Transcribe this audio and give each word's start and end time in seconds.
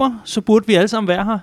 oktober, 0.00 0.20
så 0.24 0.40
burde 0.40 0.66
vi 0.66 0.74
alle 0.74 0.88
sammen 0.88 1.08
være 1.08 1.24
her. 1.24 1.38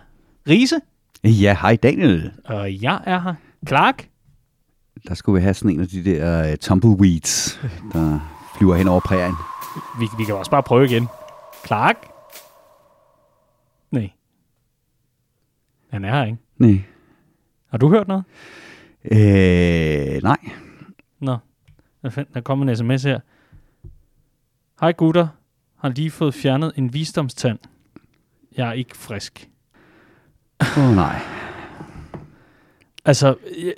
Riese, 0.50 0.80
Ja, 1.24 1.58
hej 1.62 1.76
Daniel. 1.76 2.32
og 2.46 2.82
jeg 2.84 3.02
er 3.06 3.20
her. 3.20 3.34
Clark, 3.68 4.10
Der 5.08 5.14
skulle 5.14 5.40
vi 5.40 5.42
have 5.44 5.54
sådan 5.54 5.72
en 5.72 5.80
af 5.82 5.88
de 5.88 6.06
der 6.06 6.52
uh, 6.52 6.56
tumbleweeds, 6.58 7.60
der 7.94 8.20
flyver 8.58 8.76
hen 8.76 8.88
over 8.88 9.00
prærien. 9.00 9.36
vi, 10.00 10.06
vi 10.18 10.24
kan 10.24 10.36
også 10.36 10.52
bare 10.52 10.64
prøve 10.64 10.86
igen. 10.86 11.08
Clark? 11.68 11.96
Nej. 13.92 14.12
Han 15.92 16.06
er 16.06 16.16
her 16.16 16.26
ikke. 16.26 16.38
Nej. 16.58 16.82
Har 17.72 17.78
du 17.78 17.90
hørt 17.90 18.08
noget? 18.08 18.24
Øh, 19.12 20.24
nej. 20.24 20.38
Nå, 21.20 21.38
der 22.34 22.42
kommer 22.44 22.70
en 22.70 22.76
sms 22.78 23.04
her. 23.04 23.20
Hej 24.82 24.92
gutter, 24.92 25.28
har 25.78 25.90
lige 25.90 26.12
fået 26.12 26.34
fjernet 26.34 26.72
en 26.76 26.94
visdomstand. 26.94 27.60
Jeg 28.58 28.70
er 28.70 28.74
ikke 28.74 28.98
frisk. 28.98 29.50
Åh 30.62 30.90
oh, 30.90 30.96
nej. 30.96 31.20
Altså, 33.06 33.36
øh, 33.58 33.74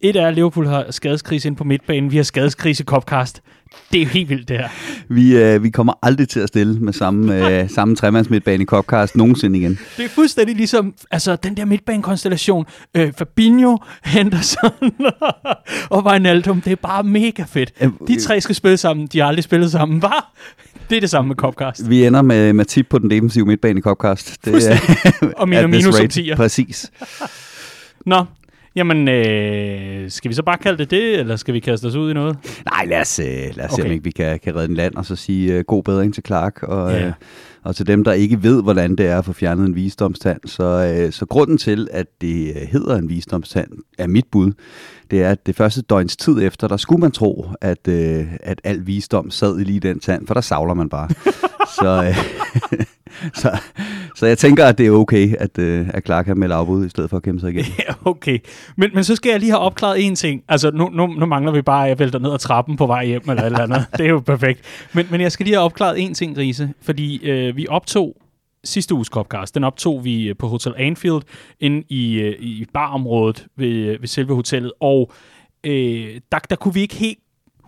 et 0.00 0.16
er, 0.16 0.28
at 0.28 0.34
Liverpool 0.34 0.66
har 0.66 0.90
skadeskrise 0.90 1.48
ind 1.48 1.56
på 1.56 1.64
midtbanen. 1.64 2.10
Vi 2.10 2.16
har 2.16 2.24
skadeskrise 2.24 2.82
i 2.82 2.84
Copcast. 2.84 3.42
Det 3.92 3.98
er 3.98 4.02
jo 4.04 4.08
helt 4.08 4.28
vildt, 4.28 4.48
det 4.48 4.56
her. 4.56 4.68
Vi, 5.08 5.36
øh, 5.36 5.62
vi 5.62 5.70
kommer 5.70 5.92
aldrig 6.02 6.28
til 6.28 6.40
at 6.40 6.48
stille 6.48 6.80
med 6.80 6.92
samme, 6.92 7.34
øh, 7.60 7.70
samme 7.70 7.96
tremandsmidtbane 7.96 8.62
i 8.62 8.66
Copcast 8.66 9.16
nogensinde 9.16 9.58
igen. 9.58 9.78
Det 9.96 10.04
er 10.04 10.08
fuldstændig 10.08 10.56
ligesom 10.56 10.94
altså, 11.10 11.36
den 11.36 11.56
der 11.56 11.64
midtbanekonstellation. 11.64 12.66
Øh, 12.94 13.12
Fabinho, 13.18 13.76
Henderson 14.04 14.70
og 15.90 16.06
Wijnaldum. 16.06 16.60
Det 16.60 16.72
er 16.72 16.76
bare 16.76 17.02
mega 17.02 17.42
fedt. 17.42 17.72
Øh, 17.80 17.90
De 18.08 18.20
tre 18.20 18.40
skal 18.40 18.54
spille 18.54 18.76
sammen. 18.76 19.06
De 19.06 19.18
har 19.18 19.26
aldrig 19.26 19.44
spillet 19.44 19.72
sammen. 19.72 19.98
Hvad? 19.98 20.22
Det 20.90 20.96
er 20.96 21.00
det 21.00 21.10
samme 21.10 21.28
med 21.28 21.36
Copcast. 21.36 21.90
Vi 21.90 22.06
ender 22.06 22.22
med, 22.22 22.52
med 22.52 22.64
tip 22.64 22.86
på 22.90 22.98
den 22.98 23.10
defensive 23.10 23.46
midtbane 23.46 23.78
i 23.78 23.82
Copcast. 23.82 24.44
Det, 24.44 24.66
at 24.66 24.80
og 25.36 25.48
this 25.48 25.66
minus 25.66 25.94
som. 25.94 26.36
Præcis. 26.36 26.90
Nå, 28.06 28.24
jamen, 28.78 29.08
øh, 29.08 30.10
skal 30.10 30.28
vi 30.28 30.34
så 30.34 30.42
bare 30.42 30.58
kalde 30.58 30.78
det 30.78 30.90
det, 30.90 31.18
eller 31.20 31.36
skal 31.36 31.54
vi 31.54 31.60
kaste 31.60 31.86
os 31.86 31.94
ud 31.94 32.10
i 32.10 32.14
noget? 32.14 32.36
Nej, 32.72 32.84
lad 32.86 33.00
os, 33.00 33.18
øh, 33.18 33.26
lad 33.26 33.64
os 33.64 33.70
se, 33.70 33.74
Okay. 33.74 33.84
om 33.84 33.92
ikke 33.92 34.04
vi 34.04 34.10
kan, 34.10 34.38
kan 34.44 34.56
redde 34.56 34.68
en 34.68 34.74
land, 34.74 34.94
og 34.94 35.04
så 35.06 35.16
sige 35.16 35.54
øh, 35.54 35.64
god 35.64 35.82
bedring 35.82 36.14
til 36.14 36.22
Clark. 36.26 36.62
Og, 36.62 36.90
Ja. 36.92 37.06
øh, 37.06 37.12
og 37.64 37.76
til 37.76 37.86
dem, 37.86 38.04
der 38.04 38.12
ikke 38.12 38.42
ved, 38.42 38.62
hvordan 38.62 38.96
det 38.96 39.06
er 39.06 39.18
at 39.18 39.24
få 39.24 39.32
fjernet 39.32 39.66
en 39.66 39.74
visdomstand. 39.74 40.40
Så, 40.44 40.64
øh, 41.04 41.12
så 41.12 41.26
grunden 41.26 41.58
til, 41.58 41.88
at 41.90 42.06
det 42.20 42.48
øh, 42.48 42.62
hedder 42.68 42.96
en 42.96 43.08
visdomstand, 43.08 43.68
er 43.98 44.06
mit 44.06 44.24
bud. 44.32 44.52
Det 45.10 45.22
er, 45.22 45.30
at 45.30 45.46
det 45.46 45.56
første 45.56 45.82
døgns 45.82 46.16
tid 46.16 46.42
efter, 46.42 46.68
der 46.68 46.76
skulle 46.76 47.00
man 47.00 47.10
tro, 47.10 47.46
at, 47.60 47.88
øh, 47.88 48.24
at 48.42 48.60
al 48.64 48.86
visdom 48.86 49.30
sad 49.30 49.60
i 49.60 49.64
lige 49.64 49.80
den 49.80 50.00
tand, 50.00 50.26
for 50.26 50.34
der 50.34 50.40
savler 50.40 50.74
man 50.74 50.88
bare. 50.88 51.08
så, 51.74 52.04
øh, 52.04 52.16
så, 53.42 53.58
så 54.16 54.26
jeg 54.26 54.38
tænker, 54.38 54.66
at 54.66 54.78
det 54.78 54.86
er 54.86 54.90
okay, 54.90 55.36
at, 55.36 55.58
øh, 55.58 55.88
at 55.94 56.04
Clark 56.04 56.24
kan 56.24 56.38
melde 56.38 56.54
afbud, 56.54 56.86
i 56.86 56.88
stedet 56.88 57.10
for 57.10 57.16
at 57.16 57.22
kæmpe 57.22 57.40
sig 57.40 57.50
igen. 57.50 57.64
Ja, 57.88 57.94
okay. 58.04 58.38
Men, 58.76 58.90
men 58.94 59.04
så 59.04 59.16
skal 59.16 59.30
jeg 59.30 59.40
lige 59.40 59.50
have 59.50 59.60
opklaret 59.60 60.06
en 60.06 60.14
ting. 60.14 60.42
Altså, 60.48 60.70
nu, 60.70 60.88
nu, 60.88 61.06
nu 61.06 61.26
mangler 61.26 61.52
vi 61.52 61.62
bare, 61.62 61.84
at 61.84 61.88
jeg 61.88 61.98
vælter 61.98 62.18
ned 62.18 62.32
ad 62.32 62.38
trappen 62.38 62.76
på 62.76 62.86
vej 62.86 63.06
hjem, 63.06 63.22
eller 63.28 63.42
et 63.42 63.46
eller 63.46 63.62
andet. 63.62 63.86
Det 63.92 64.06
er 64.06 64.10
jo 64.10 64.20
perfekt. 64.20 64.60
Men, 64.92 65.06
men 65.10 65.20
jeg 65.20 65.32
skal 65.32 65.44
lige 65.44 65.54
have 65.54 65.64
opklaret 65.64 66.02
en 66.02 66.14
ting, 66.14 66.38
Riese. 66.38 66.72
Fordi 66.82 67.30
øh, 67.30 67.56
vi 67.56 67.66
optog 67.68 68.16
sidste 68.64 68.94
uges 68.94 69.08
Copcast, 69.08 69.54
den 69.54 69.64
optog 69.64 70.04
vi 70.04 70.28
øh, 70.28 70.36
på 70.36 70.48
Hotel 70.48 70.74
Anfield, 70.76 71.22
inde 71.60 71.82
i, 71.88 72.20
øh, 72.20 72.36
i 72.40 72.66
barområdet 72.74 73.46
ved, 73.56 73.68
øh, 73.68 74.00
ved 74.00 74.08
selve 74.08 74.34
hotellet. 74.34 74.72
Og 74.80 75.12
øh, 75.64 76.20
der, 76.32 76.38
der 76.38 76.56
kunne 76.56 76.74
vi 76.74 76.80
ikke 76.80 76.96
helt 76.96 77.18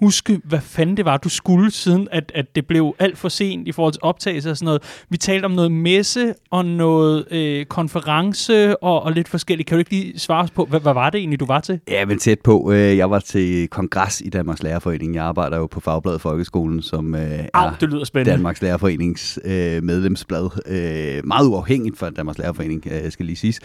huske, 0.00 0.40
hvad 0.44 0.60
fanden 0.60 0.96
det 0.96 1.04
var, 1.04 1.16
du 1.16 1.28
skulle, 1.28 1.70
siden 1.70 2.08
at, 2.10 2.32
at 2.34 2.54
det 2.54 2.66
blev 2.66 2.94
alt 2.98 3.18
for 3.18 3.28
sent 3.28 3.68
i 3.68 3.72
forhold 3.72 3.92
til 3.92 4.00
optagelse 4.02 4.50
og 4.50 4.56
sådan 4.56 4.64
noget. 4.64 4.82
Vi 5.08 5.16
talte 5.16 5.44
om 5.44 5.50
noget 5.50 5.72
messe 5.72 6.34
og 6.50 6.64
noget 6.64 7.24
øh, 7.30 7.64
konference 7.64 8.82
og, 8.82 9.02
og 9.02 9.12
lidt 9.12 9.28
forskelligt. 9.28 9.68
Kan 9.68 9.76
du 9.76 9.78
ikke 9.78 9.90
lige 9.90 10.18
svare 10.18 10.42
os 10.44 10.50
på, 10.50 10.64
hvad, 10.64 10.80
hvad 10.80 10.94
var 10.94 11.10
det 11.10 11.18
egentlig, 11.18 11.40
du 11.40 11.46
var 11.46 11.60
til? 11.60 11.80
Ja, 11.88 12.04
men 12.04 12.18
tæt 12.18 12.38
på. 12.44 12.72
Øh, 12.72 12.96
Jeg 12.96 13.10
var 13.10 13.18
til 13.18 13.68
kongres 13.68 14.20
i 14.20 14.28
Danmarks 14.28 14.62
Lærerforening. 14.62 15.14
Jeg 15.14 15.24
arbejder 15.24 15.56
jo 15.56 15.66
på 15.66 15.80
Fagbladet 15.80 16.20
Folkeskolen, 16.20 16.82
som 16.82 17.14
øh, 17.14 17.20
Au, 17.54 17.66
er 17.66 17.72
det 17.80 17.88
lyder 17.88 18.04
spændende. 18.04 18.36
Danmarks 18.36 18.62
Lærerforenings 18.62 19.38
øh, 19.44 19.82
medlemsblad. 19.82 20.48
Øh, 20.66 21.26
meget 21.26 21.46
uafhængigt 21.46 21.98
fra 21.98 22.10
Danmarks 22.10 22.38
Lærerforening, 22.38 22.86
øh, 22.90 23.12
skal 23.12 23.26
lige 23.26 23.36
siges. 23.36 23.60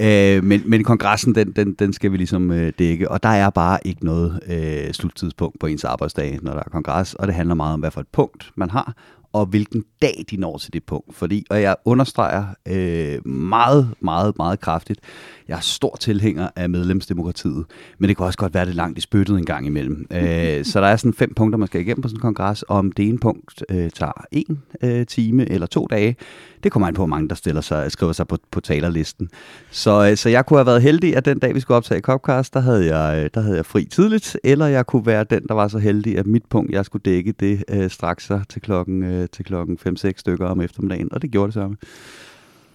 Øh, 0.00 0.44
men, 0.44 0.62
men 0.66 0.84
kongressen, 0.84 1.34
den, 1.34 1.52
den, 1.52 1.74
den 1.78 1.92
skal 1.92 2.12
vi 2.12 2.16
ligesom 2.16 2.50
øh, 2.50 2.72
dække. 2.78 3.10
Og 3.10 3.22
der 3.22 3.28
er 3.28 3.50
bare 3.50 3.78
ikke 3.84 4.04
noget 4.04 4.40
øh, 4.48 4.92
sluttidspunkt 4.92 5.60
på 5.60 5.66
ens 5.74 5.84
arbejdsdag, 5.84 6.38
når 6.42 6.52
der 6.52 6.62
er 6.66 6.70
kongres. 6.70 7.14
Og 7.14 7.26
det 7.26 7.34
handler 7.34 7.54
meget 7.54 7.74
om, 7.74 7.80
hvad 7.80 7.90
for 7.90 8.00
et 8.00 8.08
punkt 8.12 8.50
man 8.54 8.70
har, 8.70 8.94
og 9.34 9.46
hvilken 9.46 9.84
dag 10.02 10.24
de 10.30 10.36
når 10.36 10.58
til 10.58 10.72
det 10.72 10.84
punkt. 10.84 11.14
Fordi, 11.14 11.44
og 11.50 11.62
jeg 11.62 11.76
understreger 11.84 12.44
øh, 12.68 13.28
meget, 13.28 13.88
meget, 14.00 14.36
meget 14.36 14.60
kraftigt, 14.60 15.00
jeg 15.48 15.56
er 15.56 15.60
stor 15.60 15.96
tilhænger 16.00 16.48
af 16.56 16.70
medlemsdemokratiet, 16.70 17.64
men 17.98 18.08
det 18.08 18.16
kan 18.16 18.26
også 18.26 18.38
godt 18.38 18.54
være, 18.54 18.66
det 18.66 18.74
langt 18.74 18.98
i 18.98 19.00
spyttet 19.00 19.38
en 19.38 19.44
gang 19.44 19.66
imellem. 19.66 20.06
Øh, 20.14 20.64
så 20.64 20.80
der 20.80 20.86
er 20.86 20.96
sådan 20.96 21.14
fem 21.14 21.34
punkter, 21.34 21.58
man 21.58 21.68
skal 21.68 21.80
igennem 21.80 22.02
på 22.02 22.08
sådan 22.08 22.18
en 22.18 22.20
kongres, 22.20 22.62
og 22.62 22.76
om 22.76 22.92
det 22.92 23.08
ene 23.08 23.18
punkt 23.18 23.64
øh, 23.68 23.90
tager 23.90 24.24
en 24.32 24.62
øh, 24.82 25.06
time 25.06 25.50
eller 25.50 25.66
to 25.66 25.86
dage, 25.86 26.16
det 26.64 26.72
kommer 26.72 26.88
an 26.88 26.94
på, 26.94 27.00
hvor 27.00 27.06
mange 27.06 27.28
der 27.28 27.34
stiller 27.34 27.60
sig, 27.60 27.92
skriver 27.92 28.12
sig 28.12 28.28
på, 28.28 28.38
på 28.50 28.60
talerlisten. 28.60 29.28
Så, 29.70 30.08
øh, 30.10 30.16
så 30.16 30.28
jeg 30.28 30.46
kunne 30.46 30.58
have 30.58 30.66
været 30.66 30.82
heldig, 30.82 31.16
at 31.16 31.24
den 31.24 31.38
dag, 31.38 31.54
vi 31.54 31.60
skulle 31.60 31.76
optage 31.76 32.00
Copcast, 32.00 32.54
der 32.54 32.60
havde, 32.60 32.96
jeg, 32.96 33.24
øh, 33.24 33.30
der 33.34 33.40
havde 33.40 33.56
jeg 33.56 33.66
fri 33.66 33.84
tidligt, 33.84 34.36
eller 34.44 34.66
jeg 34.66 34.86
kunne 34.86 35.06
være 35.06 35.24
den, 35.24 35.42
der 35.48 35.54
var 35.54 35.68
så 35.68 35.78
heldig, 35.78 36.18
at 36.18 36.26
mit 36.26 36.44
punkt, 36.50 36.72
jeg 36.72 36.84
skulle 36.84 37.02
dække, 37.04 37.32
det 37.32 37.64
øh, 37.68 37.90
straks 37.90 38.26
sig 38.26 38.42
til 38.48 38.62
klokken, 38.62 39.02
øh, 39.02 39.23
til 39.26 39.44
klokken 39.44 39.78
5-6 39.88 40.12
stykker 40.16 40.46
om 40.46 40.60
eftermiddagen, 40.60 41.08
og 41.12 41.22
det 41.22 41.30
gjorde 41.30 41.46
det 41.46 41.54
samme. 41.54 41.76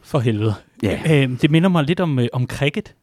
For 0.02 0.20
helvede. 0.20 0.54
Ja. 0.84 1.24
Øh, 1.24 1.42
det 1.42 1.52
minder 1.52 1.70
mig 1.70 1.84
lidt 1.84 2.00
om, 2.00 2.20
øh, 2.20 2.28
om 2.34 2.48
cricket 2.48 2.96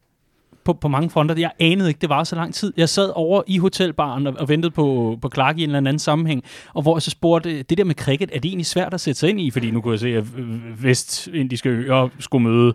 på, 0.66 0.72
på 0.72 0.88
mange 0.88 1.10
fronter. 1.10 1.34
Jeg 1.38 1.50
anede 1.58 1.88
ikke, 1.88 1.98
det 2.00 2.08
var 2.08 2.24
så 2.24 2.36
lang 2.36 2.54
tid. 2.54 2.72
Jeg 2.76 2.88
sad 2.88 3.12
over 3.14 3.42
i 3.46 3.58
hotelbaren 3.58 4.26
og, 4.26 4.34
og 4.38 4.48
ventede 4.48 4.70
på, 4.70 5.18
på 5.22 5.30
Clark 5.34 5.58
i 5.58 5.62
en 5.62 5.68
eller 5.68 5.78
anden 5.78 5.98
sammenhæng, 5.98 6.44
og 6.74 6.82
hvor 6.82 6.96
jeg 6.96 7.02
så 7.02 7.10
spurgte, 7.10 7.50
øh, 7.50 7.64
det 7.70 7.78
der 7.78 7.84
med 7.84 7.94
cricket, 7.94 8.30
er 8.32 8.38
det 8.38 8.48
egentlig 8.48 8.66
svært 8.66 8.94
at 8.94 9.00
sætte 9.00 9.20
sig 9.20 9.28
ind 9.28 9.40
i? 9.40 9.50
Fordi 9.50 9.70
nu 9.70 9.80
kunne 9.80 9.92
jeg 9.92 10.00
se, 10.00 10.08
at 10.08 10.24
øh, 10.36 10.84
Vestindiske 10.84 11.68
øer 11.68 12.08
skulle 12.18 12.42
møde 12.48 12.74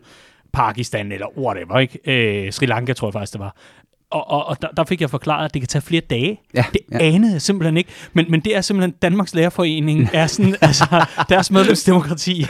Pakistan 0.53 1.11
eller 1.11 1.27
whatever, 1.37 1.79
ikke? 1.79 2.45
Øh, 2.45 2.53
Sri 2.53 2.65
Lanka 2.65 2.93
tror 2.93 3.07
jeg 3.07 3.13
faktisk, 3.13 3.33
det 3.33 3.39
var. 3.39 3.55
Og, 4.11 4.29
og, 4.29 4.45
og 4.45 4.61
der, 4.61 4.67
der 4.77 4.83
fik 4.83 5.01
jeg 5.01 5.09
forklaret, 5.09 5.45
at 5.45 5.53
det 5.53 5.61
kan 5.61 5.67
tage 5.67 5.81
flere 5.81 6.01
dage. 6.09 6.39
Ja, 6.55 6.63
Det 6.73 6.81
ja. 6.91 6.97
anede 6.99 7.33
jeg 7.33 7.41
simpelthen 7.41 7.77
ikke. 7.77 7.89
Men, 8.13 8.25
men 8.29 8.39
det 8.39 8.57
er 8.57 8.61
simpelthen 8.61 8.93
Danmarks 9.01 9.35
Lærerforening, 9.35 10.09
er 10.13 10.27
sådan, 10.27 10.55
altså, 10.61 11.05
deres 11.29 11.51
medlemsdemokrati, 11.51 12.45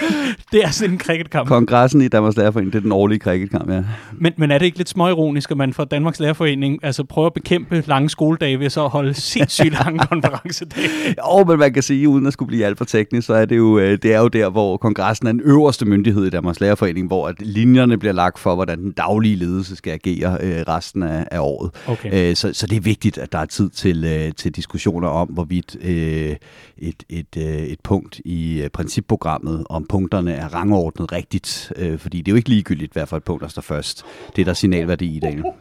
det 0.52 0.64
er 0.64 0.70
sådan 0.70 0.94
en 0.94 1.00
cricketkamp. 1.00 1.48
Kongressen 1.48 2.02
i 2.02 2.08
Danmarks 2.08 2.38
Lærerforening, 2.38 2.74
det 2.74 2.80
er 2.80 2.84
den 2.84 2.92
årlige 2.92 3.20
cricketkamp, 3.20 3.70
ja. 3.70 3.84
Men, 4.14 4.34
men 4.38 4.52
er 4.52 4.58
det 4.58 4.66
ikke 4.66 4.78
lidt 4.78 4.90
småironisk, 4.90 5.52
at 5.52 5.58
man 5.58 5.74
fra 5.74 5.86
Danmarks 5.86 6.20
Lærerforening 6.20 6.80
altså 6.84 7.04
prøver 7.04 7.28
at 7.28 7.34
bekæmpe 7.34 7.84
lange 7.88 8.10
skoledage 8.10 8.60
ved 8.60 8.70
så 8.70 8.84
at 8.84 8.90
holde 8.90 9.14
sindssygt 9.14 9.74
lange 9.74 10.00
konferencedage? 10.12 10.90
Jo, 11.18 11.44
men 11.44 11.60
man 11.60 11.74
kan 11.74 11.84
sige, 11.84 12.10
uden 12.10 12.28
at 12.28 12.34
skulle 12.34 12.48
blive 12.48 12.66
alt 12.66 12.78
for 12.78 12.86
teknisk, 12.86 13.28
så 13.28 13.34
er 13.34 13.46
det 13.46 13.58
jo, 13.58 13.80
øh, 13.80 13.98
det 14.04 14.14
er 14.14 14.20
jo 14.20 14.28
der, 14.28 14.50
hvor 14.50 14.78
kongressen 14.78 15.28
er 15.28 15.32
den 15.32 15.42
øverste 15.44 15.86
myndighed 15.86 16.26
i 16.26 16.30
Danmarks 16.30 16.60
Lærerforening, 16.60 17.08
hvor 17.08 17.28
at 17.28 17.36
linjerne 17.40 17.98
bliver 17.98 18.14
lagt 18.14 18.40
for, 18.40 18.56
hvordan 18.56 18.80
den 18.80 18.92
daglige 18.92 19.36
ledelse 19.36 19.76
skal 19.76 19.92
agere 19.92 20.38
øh, 20.42 20.64
resten 20.68 21.04
af, 21.04 21.28
af 21.32 21.40
året. 21.40 21.51
Okay. 21.88 22.30
Øh, 22.30 22.36
så, 22.36 22.54
så 22.54 22.68
det 22.68 22.76
er 22.76 22.82
vigtigt, 22.82 23.18
at 23.18 23.32
der 23.32 23.38
er 23.38 23.46
tid 23.46 23.70
til, 23.70 24.06
øh, 24.06 24.34
til 24.34 24.52
diskussioner 24.52 25.08
om, 25.08 25.28
hvorvidt 25.28 25.76
øh, 25.82 26.36
et, 26.78 27.04
et, 27.10 27.38
øh, 27.38 27.44
et 27.44 27.80
punkt 27.80 28.22
i 28.26 28.62
øh, 28.62 28.70
principprogrammet, 28.70 29.66
om 29.70 29.86
punkterne 29.90 30.34
er 30.34 30.48
rangordnet 30.48 31.12
rigtigt. 31.12 31.74
Øh, 31.76 32.00
fordi 32.00 32.18
det 32.18 32.28
er 32.28 32.32
jo 32.32 32.38
ikke 32.38 32.50
ligegyldigt, 32.50 32.94
hvad 32.94 33.06
for 33.06 33.18
et 33.18 33.24
punkt, 33.24 33.42
der 33.42 33.48
står 33.48 33.62
først. 33.62 34.04
Det 34.36 34.42
er 34.42 34.46
der 34.46 34.54
signalværdi 34.54 35.16
i, 35.16 35.20
Daniel. 35.20 35.44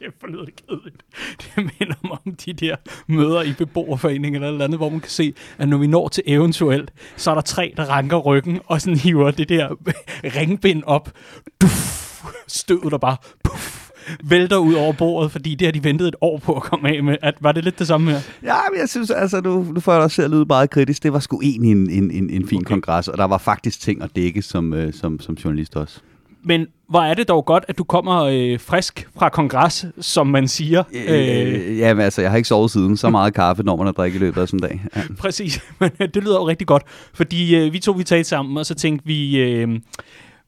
Kæft, 0.00 0.14
hvor 0.20 0.28
lyder 0.28 0.44
det 0.44 0.54
kedeligt. 0.66 1.02
Det 1.40 1.56
minder 1.56 1.94
mig 2.04 2.18
om 2.26 2.34
de 2.34 2.52
der 2.52 2.76
møder 3.06 3.42
i 3.42 3.52
beboerforeningen 3.52 4.34
eller 4.34 4.48
et 4.48 4.52
eller 4.52 4.64
andet, 4.64 4.78
hvor 4.78 4.88
man 4.88 5.00
kan 5.00 5.10
se, 5.10 5.34
at 5.58 5.68
når 5.68 5.78
vi 5.78 5.86
når 5.86 6.08
til 6.08 6.22
eventuelt, 6.26 6.92
så 7.16 7.30
er 7.30 7.34
der 7.34 7.40
tre, 7.40 7.74
der 7.76 7.84
ranker 7.84 8.16
ryggen 8.16 8.60
og 8.66 8.80
sådan 8.80 8.98
hiver 8.98 9.30
det 9.30 9.48
der 9.48 9.68
ringbind 10.36 10.82
op. 10.86 11.12
Duf, 11.60 12.24
støvet 12.46 12.92
der 12.92 12.98
bare 12.98 13.16
puff, 13.44 13.77
vælter 14.24 14.56
ud 14.56 14.74
over 14.74 14.92
bordet, 14.92 15.32
fordi 15.32 15.54
det 15.54 15.66
har 15.66 15.72
de 15.72 15.84
ventet 15.84 16.08
et 16.08 16.16
år 16.20 16.38
på 16.38 16.52
at 16.52 16.62
komme 16.62 16.96
af 16.96 17.02
med. 17.02 17.16
At, 17.22 17.34
var 17.40 17.52
det 17.52 17.64
lidt 17.64 17.78
det 17.78 17.86
samme 17.86 18.10
her? 18.10 18.20
Ja, 18.42 18.56
men 18.72 18.80
jeg 18.80 18.88
synes, 18.88 19.10
altså, 19.10 19.40
nu, 19.40 19.62
nu 19.62 19.80
får 19.80 19.92
jeg 19.92 20.02
også 20.02 20.14
til 20.14 20.22
at 20.22 20.30
lyde 20.30 20.44
meget 20.44 20.70
kritisk. 20.70 21.02
Det 21.02 21.12
var 21.12 21.18
sgu 21.18 21.40
egentlig 21.42 21.70
en, 21.70 21.90
en, 21.90 22.10
en, 22.10 22.30
en 22.30 22.48
fin 22.48 22.58
Okay. 22.58 22.74
kongres, 22.74 23.08
og 23.08 23.18
der 23.18 23.24
var 23.24 23.38
faktisk 23.38 23.80
ting 23.80 24.02
at 24.02 24.10
dække 24.16 24.42
som, 24.42 24.74
øh, 24.74 24.92
som, 24.94 25.20
som 25.20 25.34
journalist 25.34 25.76
også. 25.76 26.00
Men 26.42 26.66
hvor 26.88 27.00
er 27.00 27.14
det 27.14 27.28
dog 27.28 27.44
godt, 27.44 27.64
at 27.68 27.78
du 27.78 27.84
kommer 27.84 28.22
øh, 28.22 28.60
frisk 28.60 29.08
fra 29.18 29.28
kongres, 29.28 29.86
som 30.00 30.26
man 30.26 30.48
siger. 30.48 30.82
Øh, 30.92 31.04
Øh, 31.08 31.78
ja, 31.78 31.94
men 31.94 32.04
altså, 32.04 32.20
jeg 32.22 32.30
har 32.30 32.36
ikke 32.36 32.48
sovet 32.48 32.70
siden. 32.70 32.96
Så 32.96 33.10
meget 33.10 33.34
kaffe, 33.34 33.62
når 33.62 33.76
man 33.76 33.86
har 33.86 33.92
drikket 33.92 34.18
i 34.20 34.22
løbet 34.22 34.40
af 34.40 34.48
sådan 34.48 34.64
en 34.64 34.68
dag. 34.68 34.84
Ja. 34.96 35.02
Præcis, 35.18 35.60
men 35.80 35.90
øh, 36.00 36.08
det 36.14 36.22
lyder 36.22 36.36
jo 36.36 36.48
rigtig 36.48 36.66
godt, 36.66 36.82
fordi 37.14 37.56
øh, 37.56 37.72
vi 37.72 37.78
to 37.78 37.92
vi 37.92 38.04
talte 38.04 38.28
sammen, 38.28 38.56
og 38.56 38.66
så 38.66 38.74
tænkte 38.74 39.06
vi, 39.06 39.38
øh, 39.38 39.68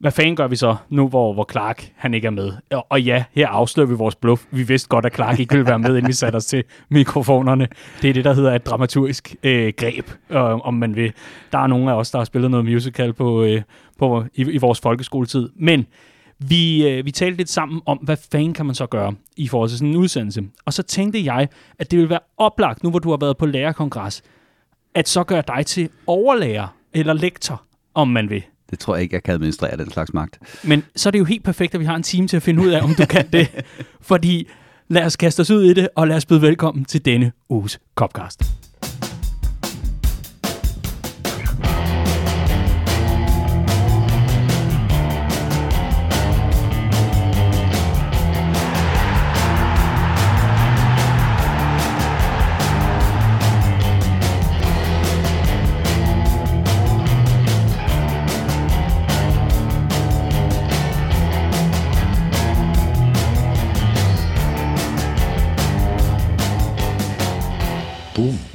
hvad 0.01 0.11
fanden 0.13 0.37
gør 0.37 0.47
vi 0.47 0.57
så, 0.57 0.77
nu 0.89 1.09
hvor, 1.09 1.33
hvor 1.33 1.47
Clark 1.51 1.93
han 1.97 2.15
ikke 2.15 2.27
er 2.27 2.31
med? 2.31 2.53
Og, 2.71 2.87
og 2.91 3.03
ja, 3.03 3.25
her 3.33 3.49
afslører 3.49 3.89
vi 3.89 3.95
vores 3.95 4.15
bluff. 4.15 4.45
Vi 4.51 4.63
vidste 4.63 4.89
godt, 4.89 5.07
at 5.07 5.15
Clark 5.15 5.41
ikke 5.41 5.55
ville 5.55 5.67
være 5.67 5.79
med, 5.79 5.89
inden 5.97 6.09
vi 6.09 6.13
satte 6.13 6.37
os 6.37 6.47
til 6.47 6.65
mikrofonerne. 6.89 7.69
Det 8.03 8.11
er 8.11 8.15
det, 8.15 8.25
der 8.25 8.35
hedder 8.35 8.55
et 8.55 8.67
dramaturgisk 8.67 9.35
øh, 9.43 9.73
greb, 9.77 10.11
øh, 10.31 10.41
om 10.41 10.75
man 10.75 10.97
vil. 10.97 11.13
Der 11.53 11.59
er 11.59 11.67
nogle 11.67 11.91
af 11.91 11.95
os, 11.95 12.11
der 12.11 12.19
har 12.19 12.25
spillet 12.25 12.51
noget 12.51 12.67
musical 12.67 13.13
på, 13.13 13.43
øh, 13.43 13.63
på, 13.99 14.25
i, 14.35 14.43
i 14.43 14.59
vores 14.59 14.81
folkeskoletid. 14.81 15.49
Men 15.57 15.87
vi, 16.39 16.89
øh, 16.89 17.05
vi 17.05 17.11
talte 17.11 17.37
lidt 17.37 17.51
sammen 17.51 17.81
om, 17.87 17.99
hvad 17.99 18.17
fanden 18.33 18.53
kan 18.53 18.67
man 18.67 18.75
så 18.75 18.87
gøre 18.87 19.15
i 19.37 19.49
forhold 19.49 19.69
til 19.69 19.79
sådan 19.79 19.91
en 19.91 19.97
udsendelse. 19.97 20.43
Og 20.65 20.73
så 20.73 20.83
tænkte 20.83 21.25
jeg, 21.25 21.49
at 21.79 21.91
det 21.91 21.99
ville 21.99 22.11
være 22.11 22.21
oplagt, 22.39 22.83
nu 22.83 22.91
hvor 22.91 22.99
du 22.99 23.11
har 23.11 23.17
været 23.17 23.37
på 23.37 23.47
lærerkongres, 23.47 24.23
at 24.95 25.09
så 25.09 25.25
gøre 25.25 25.43
dig 25.49 25.67
til 25.67 25.89
overlærer 26.07 26.67
eller 26.95 27.13
lektor, 27.13 27.63
om 27.95 28.09
man 28.09 28.31
vil. 28.31 28.43
Det 28.71 28.79
tror 28.79 28.95
jeg 28.95 29.03
ikke, 29.03 29.15
jeg 29.15 29.23
kan 29.23 29.35
administrere 29.35 29.77
den 29.77 29.91
slags 29.91 30.15
magt. 30.15 30.39
Men 30.65 30.85
så 30.97 31.09
er 31.09 31.11
det 31.11 31.19
jo 31.19 31.25
helt 31.25 31.45
perfekt, 31.45 31.75
at 31.75 31.81
vi 31.81 31.85
har 31.85 31.97
en 31.97 32.03
time 32.03 32.29
til 32.29 32.37
at 32.37 32.43
finde 32.43 32.63
ud 32.63 32.69
af, 32.69 32.83
om 32.83 32.95
du 32.95 33.07
kan 33.07 33.29
det. 33.33 33.49
Fordi 34.01 34.49
lad 34.89 35.05
os 35.05 35.17
kaste 35.17 35.41
os 35.41 35.51
ud 35.51 35.65
i 35.65 35.75
det, 35.75 35.89
og 35.97 36.09
lad 36.09 36.17
os 36.17 36.27
byde 36.27 36.43
velkommen 36.43 36.85
til 36.85 37.05
denne 37.05 37.33
uges 37.49 37.81
Copcast. 37.95 38.60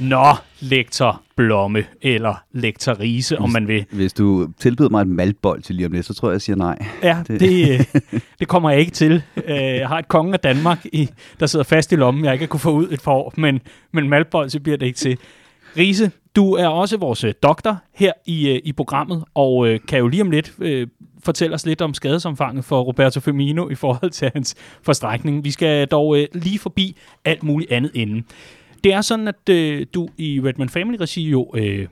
Nå, 0.08 0.34
lektor 0.60 1.22
Blomme, 1.36 1.84
eller 2.02 2.44
lektor 2.52 3.00
Riese, 3.00 3.38
om 3.38 3.50
man 3.50 3.68
vil. 3.68 3.84
Hvis 3.92 4.12
du 4.12 4.48
tilbyder 4.58 4.88
mig 4.88 5.00
et 5.00 5.08
maltbold 5.08 5.62
til 5.62 5.74
lige 5.74 5.86
om 5.86 5.92
lidt, 5.92 6.06
så 6.06 6.14
tror 6.14 6.28
jeg, 6.28 6.32
jeg 6.32 6.42
siger 6.42 6.56
nej. 6.56 6.86
Ja, 7.02 7.22
det, 7.28 7.40
det, 7.40 7.70
øh, 8.12 8.20
det 8.38 8.48
kommer 8.48 8.70
jeg 8.70 8.80
ikke 8.80 8.92
til. 8.92 9.22
Øh, 9.36 9.56
jeg 9.56 9.88
har 9.88 9.98
et 9.98 10.08
konge 10.08 10.32
af 10.32 10.40
Danmark, 10.40 10.86
i, 10.92 11.08
der 11.40 11.46
sidder 11.46 11.64
fast 11.64 11.92
i 11.92 11.96
lommen, 11.96 12.24
jeg 12.24 12.32
ikke 12.32 12.46
kunne 12.46 12.60
få 12.60 12.70
ud 12.70 12.88
et 12.90 13.02
par 13.02 13.12
år, 13.12 13.34
men, 13.36 13.60
men 13.92 14.08
maltbold, 14.08 14.50
så 14.50 14.60
bliver 14.60 14.78
det 14.78 14.86
ikke 14.86 14.98
til. 14.98 15.18
Riese, 15.76 16.10
du 16.36 16.52
er 16.52 16.66
også 16.66 16.96
vores 16.96 17.24
øh, 17.24 17.34
doktor 17.42 17.78
her 17.94 18.12
i, 18.26 18.60
i 18.64 18.72
programmet, 18.72 19.24
og 19.34 19.68
kan 19.88 19.98
jo 19.98 20.08
lige 20.08 20.22
om 20.22 20.30
lidt 20.30 20.52
øh, 20.58 20.86
fortælle 21.24 21.54
os 21.54 21.66
lidt 21.66 21.82
om 21.82 21.94
skadesomfanget 21.94 22.64
for 22.64 22.80
Roberto 22.80 23.20
Firmino 23.20 23.68
i 23.68 23.74
forhold 23.74 24.10
til 24.10 24.30
hans 24.34 24.54
forstrækning. 24.82 25.44
Vi 25.44 25.50
skal 25.50 25.86
dog 25.86 26.18
øh, 26.18 26.26
lige 26.32 26.58
forbi 26.58 26.96
alt 27.24 27.42
muligt 27.42 27.72
andet 27.72 27.90
inden. 27.94 28.24
Det 28.86 28.94
er 28.94 29.00
sådan, 29.00 29.28
at 29.28 29.48
øh, 29.50 29.86
du 29.94 30.08
i 30.16 30.40
Redman 30.44 30.68
Family 30.68 30.96
Regi 31.00 31.30
jo 31.30 31.50
øh, 31.54 31.88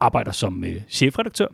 arbejder 0.00 0.32
som 0.32 0.64
øh, 0.64 0.80
chefredaktør. 0.88 1.46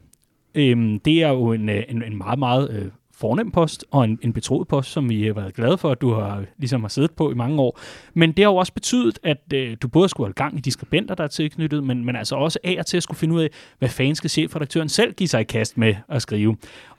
Øh, 0.55 0.99
det 1.05 1.23
er 1.23 1.29
jo 1.29 1.53
en, 1.53 1.69
øh, 1.69 1.83
en, 1.89 2.03
en 2.03 2.19
meget, 2.19 2.39
meget 2.39 2.71
øh, 2.71 2.91
fornem 3.15 3.51
post, 3.51 3.85
og 3.91 4.05
en, 4.05 4.19
en 4.23 4.33
betroet 4.33 4.69
post, 4.69 4.91
som 4.91 5.09
vi 5.09 5.27
har 5.27 5.33
været 5.33 5.55
glade 5.55 5.79
for, 5.79 5.91
at 5.91 6.01
du 6.01 6.13
har, 6.13 6.45
ligesom 6.59 6.81
har 6.81 6.89
siddet 6.89 7.11
på 7.11 7.31
i 7.31 7.35
mange 7.35 7.61
år. 7.61 7.81
Men 8.15 8.33
det 8.33 8.45
har 8.45 8.51
jo 8.51 8.57
også 8.57 8.73
betydet, 8.73 9.19
at 9.23 9.53
øh, 9.55 9.77
du 9.83 9.89
både 9.89 10.09
skulle 10.09 10.27
have 10.27 10.35
gang 10.35 10.59
i 10.59 10.61
de 10.61 10.71
skribenter, 10.71 11.15
der 11.15 11.25
er 11.25 11.29
tilknyttet, 11.29 11.85
men, 11.85 12.05
men 12.05 12.17
altså 12.17 12.37
også 12.37 12.59
af 12.65 12.77
og 12.79 12.87
til 12.87 12.97
at 12.97 13.03
skulle 13.03 13.19
finde 13.19 13.35
ud 13.35 13.43
af, 13.43 13.51
hvad 13.79 13.89
fanden 13.89 14.15
skal 14.15 14.31
chefredaktøren 14.31 14.89
selv 14.89 15.13
give 15.13 15.29
sig 15.29 15.41
i 15.41 15.45
kast 15.45 15.79
med 15.79 15.95
at 16.09 16.23
skrive. 16.23 16.57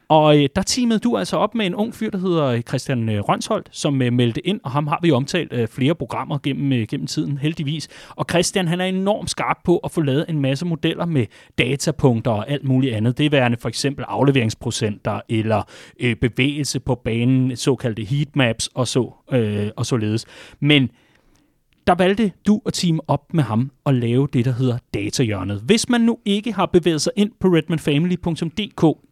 Og 0.10 0.38
øh, 0.38 0.50
der 0.56 0.62
teamede 0.62 1.00
du 1.00 1.18
altså 1.18 1.38
op 1.38 1.56
med 1.56 1.66
en 1.66 1.76
ung 1.76 1.96
fyr, 1.96 2.10
der 2.10 2.18
hedder 2.18 2.46
øh, 2.46 2.62
Christian 2.62 3.10
øh, 3.10 3.20
Rønsholdt, 3.20 3.70
som 3.72 4.02
øh, 4.02 4.14
meldte 4.14 4.48
ind, 4.48 4.60
og 4.64 4.72
ham 4.72 4.88
har 4.88 5.00
vi 5.02 5.12
omtalt 5.12 5.54
øh, 5.54 5.68
flere 5.68 5.96
programmer 5.96 6.38
gennem, 6.44 6.74
øh, 6.74 6.88
gennem 6.88 7.08
tiden, 7.08 7.38
heldigvis. 7.38 7.88
Og 8.10 8.26
Christian, 8.30 8.68
han 8.68 8.82
er 8.82 8.86
enormt 8.86 9.30
skarp 9.30 9.58
på 9.64 9.78
at 9.78 9.92
få 9.92 10.02
lavet 10.02 10.26
en 10.30 10.40
masse 10.40 10.66
modeller 10.66 11.06
med 11.06 11.26
datapunkter 11.58 12.32
og 12.32 12.50
alt 12.50 12.64
muligt 12.64 12.96
andet. 12.96 13.18
Det 13.18 13.26
er 13.26 13.30
værende 13.30 13.58
for 13.58 13.70
eksempel 13.70 14.06
afleveringsprocenter 14.08 15.22
eller 15.30 15.64
øh, 16.00 16.16
bevægelse 16.16 16.80
på 16.80 16.96
banen, 16.96 17.56
såkaldte 17.56 18.04
heatmaps 18.04 18.68
og, 18.68 18.88
så, 18.88 19.14
øh, 19.32 19.70
og 19.76 19.86
således. 19.86 20.26
Men 20.60 20.90
der 21.88 21.96
valgte 21.96 22.32
du 22.48 22.62
og 22.66 22.74
team 22.74 23.00
op 23.08 23.34
med 23.34 23.44
ham 23.44 23.72
og 23.84 23.94
lave 23.94 24.28
det, 24.34 24.46
der 24.46 24.52
hedder 24.52 24.78
datahjørnet. 24.94 25.62
Hvis 25.66 25.90
man 25.90 26.02
nu 26.02 26.18
ikke 26.26 26.54
har 26.54 26.66
bevæget 26.66 27.02
sig 27.02 27.12
ind 27.16 27.32
på 27.40 27.48
redmanfamily.dk, 27.48 29.05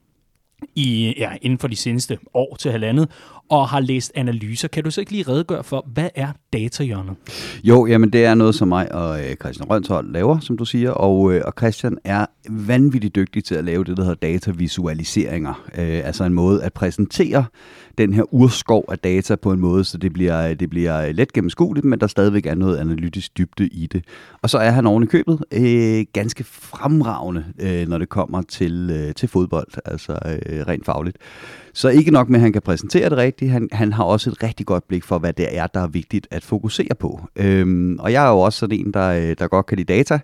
i, 0.75 1.13
ja, 1.18 1.31
inden 1.42 1.60
for 1.60 1.68
de 1.68 1.75
seneste 1.75 2.18
år 2.33 2.56
til 2.56 2.71
halvandet, 2.71 3.10
og 3.49 3.67
har 3.67 3.79
læst 3.79 4.11
analyser. 4.15 4.67
Kan 4.67 4.83
du 4.83 4.91
så 4.91 5.01
ikke 5.01 5.11
lige 5.11 5.23
redegøre 5.27 5.63
for, 5.63 5.87
hvad 5.93 6.09
er 6.15 6.27
datahjørnet? 6.53 7.15
Jo, 7.63 7.85
jamen 7.85 8.09
det 8.09 8.25
er 8.25 8.35
noget, 8.35 8.55
som 8.55 8.67
mig 8.67 8.91
og 8.91 9.19
øh, 9.25 9.35
Christian 9.35 9.69
Rønshold 9.69 10.11
laver, 10.11 10.39
som 10.39 10.57
du 10.57 10.65
siger, 10.65 10.91
og, 10.91 11.33
øh, 11.33 11.41
og 11.45 11.53
Christian 11.57 11.97
er 12.03 12.25
vanvittigt 12.49 13.15
dygtig 13.15 13.43
til 13.43 13.55
at 13.55 13.65
lave 13.65 13.83
det, 13.83 13.97
der 13.97 14.03
hedder 14.03 14.27
datavisualiseringer. 14.27 15.63
Øh, 15.77 16.01
altså 16.05 16.23
en 16.23 16.33
måde 16.33 16.63
at 16.63 16.73
præsentere 16.73 17.45
den 17.97 18.13
her 18.13 18.33
urskov 18.33 18.85
af 18.91 18.99
data 18.99 19.35
på 19.35 19.51
en 19.51 19.59
måde, 19.59 19.83
så 19.83 19.97
det 19.97 20.13
bliver, 20.13 20.53
det 20.53 20.69
bliver 20.69 21.11
let 21.11 21.33
gennemskueligt, 21.33 21.85
men 21.85 21.99
der 21.99 22.07
stadigvæk 22.07 22.45
er 22.45 22.55
noget 22.55 22.77
analytisk 22.77 23.37
dybde 23.37 23.67
i 23.67 23.87
det. 23.87 24.05
Og 24.41 24.49
så 24.49 24.57
er 24.57 24.71
han 24.71 24.87
oven 24.87 25.03
i 25.03 25.05
købet 25.05 25.43
øh, 25.51 26.05
ganske 26.13 26.43
fremragende, 26.43 27.45
øh, 27.59 27.87
når 27.87 27.97
det 27.97 28.09
kommer 28.09 28.41
til, 28.41 28.89
øh, 28.93 29.13
til 29.13 29.29
fodbold, 29.29 29.67
altså 29.85 30.11
øh, 30.11 30.67
rent 30.67 30.85
fagligt. 30.85 31.17
Så 31.73 31.89
ikke 31.89 32.11
nok 32.11 32.29
med, 32.29 32.39
at 32.39 32.41
han 32.41 32.53
kan 32.53 32.61
præsentere 32.61 33.09
det 33.09 33.17
rigtigt, 33.17 33.32
han, 33.41 33.69
han 33.71 33.94
har 33.94 34.03
også 34.03 34.30
et 34.30 34.44
rigtig 34.44 34.65
godt 34.65 34.88
blik 34.88 35.03
for, 35.03 35.19
hvad 35.19 35.33
det 35.33 35.57
er, 35.57 35.68
der 35.68 35.80
er 35.80 35.88
vigtigt 35.88 36.27
at 36.31 36.44
fokusere 36.44 36.95
på. 37.00 37.21
Øhm, 37.35 38.00
og 38.00 38.12
jeg 38.12 38.25
er 38.25 38.30
jo 38.30 38.39
også 38.39 38.59
sådan 38.59 38.80
en, 38.80 38.94
der, 38.94 39.09
øh, 39.09 39.35
der 39.39 39.47
godt 39.47 39.65
kan 39.65 39.77
lide 39.77 39.94
data, 39.94 40.19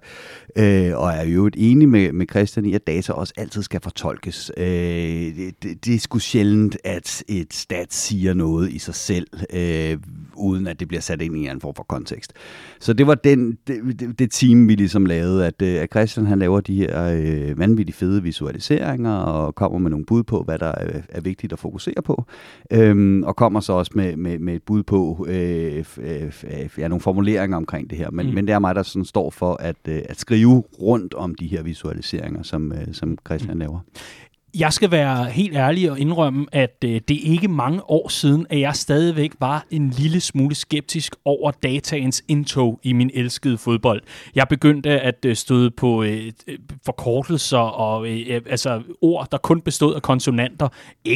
øh, 0.55 0.97
og 0.97 1.11
er 1.11 1.23
jo 1.23 1.49
enig 1.57 1.89
med, 1.89 2.11
med 2.11 2.25
Christian 2.29 2.65
i, 2.65 2.73
at 2.73 2.87
data 2.87 3.13
også 3.13 3.33
altid 3.37 3.63
skal 3.63 3.81
fortolkes. 3.83 4.51
Øh, 4.57 4.65
det, 4.65 5.85
det 5.85 5.95
er 5.95 5.99
sgu 5.99 6.19
sjældent, 6.19 6.77
at 6.83 7.23
et 7.27 7.53
stat 7.53 7.93
siger 7.93 8.33
noget 8.33 8.71
i 8.71 8.79
sig 8.79 8.95
selv, 8.95 9.27
øh, 9.53 9.97
uden 10.35 10.67
at 10.67 10.79
det 10.79 10.87
bliver 10.87 11.01
sat 11.01 11.21
ind 11.21 11.37
i 11.37 11.39
en 11.39 11.45
anden 11.45 11.61
form 11.61 11.75
for 11.75 11.83
kontekst. 11.83 12.33
Så 12.79 12.93
det 12.93 13.07
var 13.07 13.15
den, 13.15 13.57
det, 13.67 14.19
det 14.19 14.31
team, 14.31 14.67
vi 14.67 14.75
ligesom 14.75 15.05
lavede, 15.05 15.45
at, 15.47 15.61
øh, 15.61 15.81
at 15.81 15.89
Christian 15.89 16.25
han 16.25 16.39
laver 16.39 16.61
de 16.61 16.75
her 16.75 17.03
øh, 17.03 17.59
vanvittigt 17.59 17.97
fede 17.97 18.23
visualiseringer, 18.23 19.15
og 19.15 19.55
kommer 19.55 19.79
med 19.79 19.89
nogle 19.89 20.05
bud 20.05 20.23
på, 20.23 20.43
hvad 20.43 20.59
der 20.59 20.67
er, 20.67 21.01
er 21.09 21.21
vigtigt 21.21 21.53
at 21.53 21.59
fokusere 21.59 22.01
på, 22.05 22.25
øhm, 22.71 22.98
øhm, 22.99 23.23
og 23.23 23.35
kommer 23.35 23.59
så 23.59 23.73
også 23.73 23.91
med, 23.95 24.15
med, 24.15 24.39
med 24.39 24.55
et 24.55 24.63
bud 24.63 24.83
på 24.83 25.25
øh, 25.29 25.85
øh, 25.97 26.69
ja, 26.77 26.87
nogle 26.87 27.01
formuleringer 27.01 27.57
omkring 27.57 27.89
det 27.89 27.97
her. 27.97 28.11
Men, 28.11 28.27
mm. 28.27 28.33
men 28.33 28.47
det 28.47 28.53
er 28.53 28.59
mig, 28.59 28.75
der 28.75 28.83
sådan 28.83 29.05
står 29.05 29.29
for 29.29 29.53
at, 29.53 29.75
øh, 29.87 30.01
at 30.09 30.19
skrive 30.19 30.63
rundt 30.81 31.13
om 31.13 31.35
de 31.35 31.47
her 31.47 31.63
visualiseringer, 31.63 32.43
som, 32.43 32.71
øh, 32.71 32.93
som 32.93 33.17
Christian 33.27 33.53
mm. 33.53 33.59
laver. 33.59 33.79
Jeg 34.57 34.73
skal 34.73 34.91
være 34.91 35.25
helt 35.25 35.55
ærlig 35.55 35.91
og 35.91 35.99
indrømme, 35.99 36.45
at 36.51 36.75
øh, 36.85 37.01
det 37.07 37.11
er 37.11 37.31
ikke 37.31 37.47
mange 37.47 37.89
år 37.89 38.07
siden, 38.07 38.45
at 38.49 38.59
jeg 38.59 38.75
stadigvæk 38.75 39.31
var 39.39 39.65
en 39.71 39.89
lille 39.89 40.19
smule 40.19 40.55
skeptisk 40.55 41.15
over 41.25 41.51
dataens 41.51 42.23
indtog 42.27 42.79
i 42.83 42.93
min 42.93 43.11
elskede 43.13 43.57
fodbold. 43.57 44.01
Jeg 44.35 44.47
begyndte 44.47 44.89
at 45.01 45.25
øh, 45.25 45.35
støde 45.35 45.71
på 45.71 46.03
øh, 46.03 46.31
øh 46.47 46.57
forkortelser 46.85 47.57
og 47.57 48.09
øh, 48.09 48.41
altså 48.49 48.81
ord, 49.01 49.27
der 49.31 49.37
kun 49.37 49.61
bestod 49.61 49.95
af 49.95 50.01
konsonanter. 50.01 50.69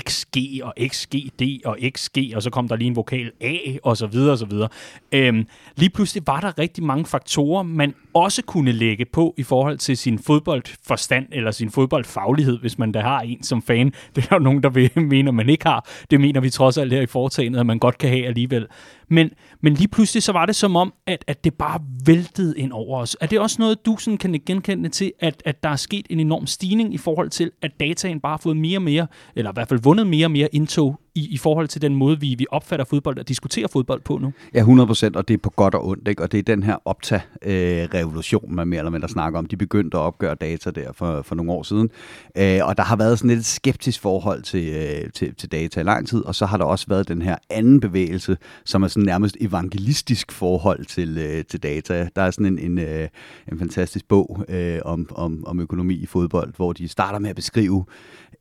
XG 0.08 0.38
og 0.64 0.74
XGD 0.88 1.66
og 1.66 1.78
XG, 1.96 2.18
og 2.36 2.44
så 2.44 2.50
kom 2.50 2.68
der 2.68 2.76
lige 2.76 2.88
en 2.88 2.96
vokal 2.96 3.32
A 3.42 3.58
og 3.84 3.98
så 3.98 4.08
videre 4.08 4.32
og 4.32 4.38
så 4.38 4.46
videre. 4.46 4.70
Øhm, 5.12 5.48
lige 5.76 5.90
pludselig 5.90 6.24
var 6.28 6.40
der 6.40 6.60
rigtig 6.60 6.84
mange 6.84 7.06
faktorer, 7.06 7.64
man 7.64 7.94
også 8.14 8.42
kunne 8.42 8.72
lægge 8.72 9.06
på 9.06 9.34
i 9.38 9.44
forhold 9.44 9.78
til 9.78 9.98
sin 9.98 10.20
fodboldforstand 10.20 11.26
eller 11.32 11.52
sin 11.52 11.70
fodboldfaglighed, 11.70 12.60
hvis 12.60 12.78
man 12.78 12.92
da 12.92 13.00
har 13.00 13.22
en 13.22 13.44
som 13.44 13.62
fan. 13.62 13.94
Det 14.16 14.24
er 14.24 14.36
jo 14.36 14.40
nogen, 14.40 14.64
der 14.64 14.70
vil, 14.70 14.92
mener, 15.10 15.32
man 15.32 15.50
ikke 15.50 15.66
har. 15.66 15.90
Det 16.12 16.22
mener 16.22 16.42
vi 16.42 16.50
trods 16.50 16.78
alt 16.78 16.94
her 16.94 17.02
i 17.02 17.06
foretagendet, 17.06 17.60
at 17.60 17.66
man 17.66 17.80
godt 17.80 17.98
kan 17.98 18.10
have 18.10 18.26
alligevel. 18.26 18.68
Men, 19.10 19.30
men 19.62 19.74
lige 19.74 19.88
pludselig 19.88 20.24
så 20.24 20.32
var 20.32 20.46
det 20.46 20.56
som 20.56 20.76
om, 20.76 20.94
at, 21.08 21.24
at 21.28 21.44
det 21.44 21.54
bare 21.54 21.80
væltede 22.06 22.58
ind 22.58 22.72
over 22.72 23.00
os. 23.00 23.18
Er 23.22 23.28
det 23.28 23.40
også 23.40 23.56
noget, 23.60 23.86
du 23.86 23.98
sådan 23.98 24.18
kan 24.18 24.42
genkende 24.46 24.90
til, 24.90 25.12
at, 25.20 25.44
at 25.46 25.64
der 25.64 25.70
er 25.70 25.76
sket 25.76 26.08
en 26.10 26.20
enorm 26.20 26.48
stigning 26.48 26.94
i 26.94 26.98
forhold 26.98 27.30
til, 27.30 27.52
at 27.62 27.72
dataen 27.80 28.20
bare 28.20 28.34
har 28.34 28.38
fået 28.38 28.58
mere 28.58 28.78
og 28.78 28.82
mere, 28.82 29.08
eller 29.36 29.52
i 29.52 29.54
hvert 29.54 29.70
fald 29.70 29.80
vundet 29.84 30.08
mere 30.08 30.28
og 30.28 30.32
mere 30.32 30.50
indtog 30.52 31.00
i, 31.16 31.28
i 31.34 31.38
forhold 31.38 31.68
til 31.68 31.82
den 31.82 31.96
måde, 31.96 32.20
vi, 32.20 32.36
vi 32.38 32.46
opfatter 32.52 32.86
fodbold 32.86 33.20
og 33.20 33.28
diskuterer 33.28 33.68
fodbold 33.68 34.02
på 34.02 34.18
nu? 34.18 34.34
Ja, 34.54 34.60
100 34.60 34.88
procent, 34.88 35.16
og 35.16 35.28
det 35.28 35.34
er 35.34 35.38
på 35.38 35.50
godt 35.50 35.76
og 35.76 35.88
ondt, 35.88 36.08
ikke? 36.08 36.24
og 36.24 36.32
det 36.32 36.38
er 36.38 36.44
den 36.44 36.64
her 36.64 36.78
optag-revolution, 36.86 38.50
øh, 38.50 38.56
man 38.56 38.68
mere 38.68 38.80
eller 38.80 38.92
mindre 38.92 39.10
snakker 39.10 39.40
om. 39.40 39.46
De 39.46 39.58
begyndte 39.58 39.98
at 39.98 40.02
opgøre 40.02 40.36
data 40.36 40.72
der 40.72 40.94
for, 40.94 41.22
for 41.22 41.36
nogle 41.36 41.52
år 41.52 41.64
siden, 41.64 41.90
øh, 42.38 42.60
og 42.64 42.78
der 42.78 42.84
har 42.84 42.96
været 42.96 43.20
sådan 43.20 43.38
et 43.38 43.46
skeptisk 43.46 44.02
forhold 44.02 44.42
til, 44.42 44.70
øh, 44.70 45.12
til, 45.12 45.36
til 45.36 45.52
data 45.52 45.80
i 45.80 45.84
lang 45.84 46.08
tid, 46.08 46.26
og 46.26 46.36
så 46.36 46.46
har 46.46 46.58
der 46.58 46.66
også 46.66 46.86
været 46.88 47.08
den 47.08 47.22
her 47.22 47.36
anden 47.50 47.80
bevægelse, 47.80 48.38
som 48.66 48.84
er 48.84 48.88
sådan 48.88 49.04
sådan 49.04 49.14
nærmest 49.14 49.38
evangelistisk 49.42 50.32
forhold 50.32 50.86
til, 50.86 51.18
øh, 51.18 51.46
til 51.46 51.64
data. 51.64 52.10
Der 52.16 52.22
er 52.22 52.32
sådan 52.32 52.46
en, 52.46 52.60
en, 52.60 52.80
øh, 52.80 53.10
en 53.52 53.60
fantastisk 53.60 54.08
bog 54.08 54.46
øh, 54.50 54.80
om, 54.86 55.08
om, 55.16 55.44
om 55.48 55.60
økonomi 55.60 55.94
i 55.94 56.06
fodbold, 56.06 56.54
hvor 56.56 56.74
de 56.74 56.88
starter 56.88 57.20
med 57.20 57.30
at 57.30 57.36
beskrive 57.36 57.86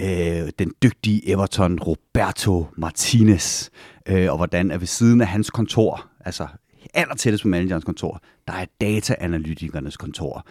øh, 0.00 0.50
den 0.58 0.72
dygtige 0.82 1.28
Everton 1.30 1.78
Roberto 1.78 2.66
Martinez, 2.76 3.68
øh, 4.08 4.30
og 4.30 4.36
hvordan 4.36 4.70
er 4.70 4.78
ved 4.78 4.86
siden 4.86 5.20
af 5.20 5.26
hans 5.26 5.50
kontor, 5.50 6.06
altså 6.24 6.46
aller 6.94 7.14
tættest 7.14 7.42
på 7.42 7.48
managerens 7.48 7.84
kontor, 7.84 8.22
der 8.46 8.52
er 8.52 8.66
dataanalytikernes 8.80 9.96
kontor. 9.96 10.46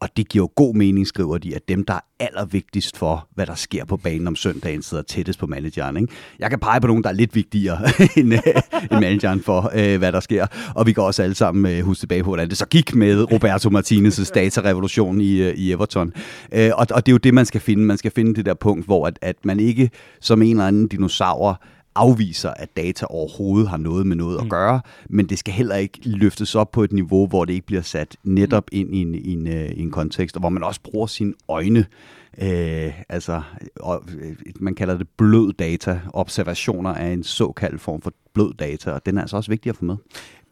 Og 0.00 0.08
det 0.16 0.28
giver 0.28 0.42
jo 0.42 0.50
god 0.56 0.74
mening, 0.74 1.06
skriver 1.06 1.38
de, 1.38 1.54
at 1.54 1.68
dem, 1.68 1.84
der 1.84 1.94
er 1.94 2.00
allervigtigst 2.20 2.96
for, 2.96 3.28
hvad 3.34 3.46
der 3.46 3.54
sker 3.54 3.84
på 3.84 3.96
banen 3.96 4.26
om 4.26 4.36
søndagen, 4.36 4.82
sidder 4.82 5.02
tættest 5.02 5.38
på 5.38 5.46
manageren. 5.46 5.96
Ikke? 5.96 6.12
Jeg 6.38 6.50
kan 6.50 6.58
pege 6.58 6.80
på 6.80 6.86
nogen, 6.86 7.02
der 7.02 7.08
er 7.08 7.14
lidt 7.14 7.34
vigtigere 7.34 7.78
end, 8.18 8.34
øh, 8.34 8.40
end 8.82 8.90
manageren 8.90 9.42
for, 9.42 9.70
øh, 9.74 9.98
hvad 9.98 10.12
der 10.12 10.20
sker. 10.20 10.46
Og 10.74 10.86
vi 10.86 10.92
kan 10.92 11.02
også 11.02 11.22
alle 11.22 11.34
sammen 11.34 11.72
øh, 11.72 11.84
huske 11.84 12.00
tilbage 12.00 12.22
på, 12.22 12.30
hvordan 12.30 12.48
det 12.48 12.58
så 12.58 12.66
gik 12.66 12.94
med 12.94 13.32
Roberto 13.32 13.68
Martinez' 13.70 14.32
datarevolution 14.34 15.20
i, 15.20 15.42
øh, 15.42 15.54
i 15.54 15.72
Everton. 15.72 16.12
Øh, 16.52 16.70
og, 16.74 16.86
og 16.90 17.06
det 17.06 17.12
er 17.12 17.14
jo 17.14 17.18
det, 17.18 17.34
man 17.34 17.46
skal 17.46 17.60
finde. 17.60 17.84
Man 17.84 17.98
skal 17.98 18.10
finde 18.10 18.34
det 18.34 18.46
der 18.46 18.54
punkt, 18.54 18.84
hvor 18.84 19.06
at, 19.06 19.18
at 19.22 19.36
man 19.44 19.60
ikke 19.60 19.90
som 20.20 20.42
en 20.42 20.50
eller 20.50 20.66
anden 20.66 20.88
dinosaur 20.88 21.62
afviser, 21.98 22.50
at 22.50 22.76
data 22.76 23.06
overhovedet 23.06 23.68
har 23.68 23.76
noget 23.76 24.06
med 24.06 24.16
noget 24.16 24.40
mm. 24.40 24.46
at 24.46 24.50
gøre, 24.50 24.80
men 25.08 25.26
det 25.26 25.38
skal 25.38 25.54
heller 25.54 25.76
ikke 25.76 26.00
løftes 26.04 26.54
op 26.54 26.70
på 26.70 26.82
et 26.82 26.92
niveau, 26.92 27.26
hvor 27.26 27.44
det 27.44 27.52
ikke 27.52 27.66
bliver 27.66 27.82
sat 27.82 28.16
netop 28.24 28.64
mm. 28.72 28.78
ind 28.78 28.94
i 28.94 29.00
en, 29.00 29.14
i 29.14 29.32
en, 29.32 29.46
øh, 29.46 29.70
i 29.70 29.80
en 29.80 29.90
kontekst, 29.90 30.36
og 30.36 30.40
hvor 30.40 30.48
man 30.48 30.64
også 30.64 30.80
bruger 30.82 31.06
sine 31.06 31.34
øjne. 31.48 31.86
Øh, 32.42 32.92
altså, 33.08 33.42
og, 33.80 34.04
øh, 34.20 34.36
man 34.60 34.74
kalder 34.74 34.98
det 34.98 35.08
blød 35.16 35.52
data. 35.52 36.00
Observationer 36.12 36.90
er 36.90 37.12
en 37.12 37.22
såkaldt 37.22 37.80
form 37.80 38.02
for 38.02 38.12
blød 38.34 38.54
data, 38.54 38.90
og 38.90 39.06
den 39.06 39.16
er 39.18 39.20
altså 39.20 39.36
også 39.36 39.50
vigtig 39.50 39.70
at 39.70 39.76
få 39.76 39.84
med. 39.84 39.96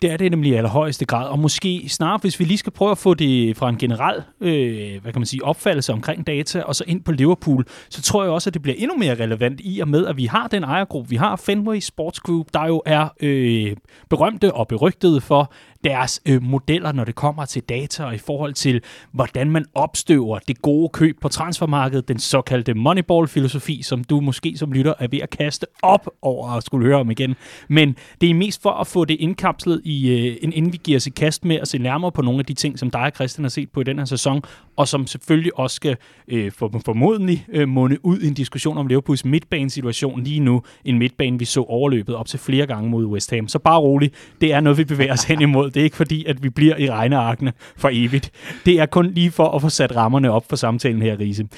Det 0.02 0.12
er 0.12 0.16
det 0.16 0.30
nemlig 0.30 0.52
i 0.52 0.54
allerhøjeste 0.54 1.04
grad, 1.04 1.28
og 1.28 1.38
måske 1.38 1.84
snart, 1.88 2.20
hvis 2.20 2.40
vi 2.40 2.44
lige 2.44 2.58
skal 2.58 2.72
prøve 2.72 2.90
at 2.90 2.98
få 2.98 3.14
det 3.14 3.56
fra 3.56 3.68
en 3.68 3.78
generel 3.78 4.22
øh, 4.40 5.02
hvad 5.02 5.12
kan 5.12 5.20
man 5.20 5.26
sige, 5.26 5.44
opfattelse 5.44 5.92
omkring 5.92 6.26
data, 6.26 6.62
og 6.62 6.76
så 6.76 6.84
ind 6.86 7.02
på 7.02 7.12
Liverpool, 7.12 7.64
så 7.88 8.02
tror 8.02 8.22
jeg 8.22 8.32
også, 8.32 8.50
at 8.50 8.54
det 8.54 8.62
bliver 8.62 8.76
endnu 8.78 8.96
mere 8.96 9.14
relevant 9.14 9.60
i 9.64 9.80
og 9.80 9.88
med, 9.88 10.06
at 10.06 10.16
vi 10.16 10.26
har 10.26 10.48
den 10.48 10.64
ejergruppe, 10.64 11.10
vi 11.10 11.16
har 11.16 11.36
Fenway 11.36 11.80
Sports 11.80 12.20
Group, 12.20 12.46
der 12.54 12.66
jo 12.66 12.82
er 12.86 13.08
øh, 13.20 13.76
berømte 14.10 14.54
og 14.54 14.68
berygtede 14.68 15.20
for 15.20 15.52
deres 15.84 16.20
øh, 16.26 16.42
modeller, 16.42 16.92
når 16.92 17.04
det 17.04 17.14
kommer 17.14 17.44
til 17.44 17.62
data 17.62 18.04
og 18.04 18.14
i 18.14 18.18
forhold 18.18 18.54
til, 18.54 18.80
hvordan 19.12 19.50
man 19.50 19.64
opstøver 19.74 20.38
det 20.38 20.62
gode 20.62 20.88
køb 20.88 21.20
på 21.20 21.28
transfermarkedet, 21.28 22.08
den 22.08 22.18
såkaldte 22.18 22.74
Moneyball-filosofi, 22.74 23.82
som 23.82 24.04
du 24.04 24.20
måske 24.20 24.56
som 24.56 24.72
lytter 24.72 24.94
er 24.98 25.08
ved 25.08 25.18
at 25.18 25.30
kaste 25.30 25.66
op 25.82 26.10
over 26.22 26.48
at 26.48 26.62
skulle 26.62 26.86
høre 26.86 26.96
om 26.96 27.10
igen. 27.10 27.34
Men 27.68 27.96
det 28.20 28.30
er 28.30 28.34
mest 28.34 28.62
for 28.62 28.70
at 28.70 28.86
få 28.86 29.04
det 29.04 29.16
indkapslet 29.20 29.80
i, 29.84 30.10
øh, 30.10 30.36
inden 30.42 30.72
vi 30.72 30.80
giver 30.84 30.96
os 30.96 31.06
i 31.06 31.10
kast 31.10 31.44
med 31.44 31.56
at 31.56 31.68
se 31.68 31.78
nærmere 31.78 32.12
på 32.12 32.22
nogle 32.22 32.38
af 32.38 32.44
de 32.44 32.54
ting, 32.54 32.78
som 32.78 32.90
dig 32.90 33.00
og 33.00 33.12
Christian 33.14 33.44
har 33.44 33.48
set 33.48 33.70
på 33.70 33.80
i 33.80 33.84
den 33.84 33.98
her 33.98 34.04
sæson, 34.04 34.42
og 34.76 34.88
som 34.88 35.06
selvfølgelig 35.06 35.58
også 35.58 35.74
skal 35.74 35.96
øh, 36.28 36.52
for, 36.52 36.80
formodentlig 36.84 37.46
øh, 37.48 37.68
munde 37.68 38.04
ud 38.04 38.18
i 38.18 38.26
en 38.26 38.34
diskussion 38.34 38.78
om 38.78 38.86
Liverpools 38.86 39.24
midtbanesituation 39.24 40.22
lige 40.22 40.40
nu. 40.40 40.62
En 40.84 40.98
midtbane, 40.98 41.38
vi 41.38 41.44
så 41.44 41.62
overløbet 41.62 42.14
op 42.14 42.26
til 42.26 42.38
flere 42.38 42.66
gange 42.66 42.90
mod 42.90 43.04
West 43.04 43.30
Ham. 43.30 43.48
Så 43.48 43.58
bare 43.58 43.78
rolig, 43.78 44.10
det 44.40 44.52
er 44.52 44.60
noget, 44.60 44.78
vi 44.78 44.84
bevæger 44.84 45.12
os 45.12 45.24
hen 45.24 45.42
imod. 45.42 45.65
Det 45.74 45.80
er 45.80 45.84
ikke 45.84 45.96
fordi, 45.96 46.24
at 46.24 46.42
vi 46.42 46.50
bliver 46.50 46.76
i 46.76 46.90
regnearkene 46.90 47.52
for 47.76 47.90
evigt. 47.92 48.30
Det 48.66 48.80
er 48.80 48.86
kun 48.86 49.10
lige 49.10 49.30
for 49.30 49.48
at 49.48 49.62
få 49.62 49.68
sat 49.68 49.96
rammerne 49.96 50.30
op 50.30 50.48
for 50.48 50.56
samtalen 50.56 51.02
her, 51.02 51.18
Riese. 51.18 51.48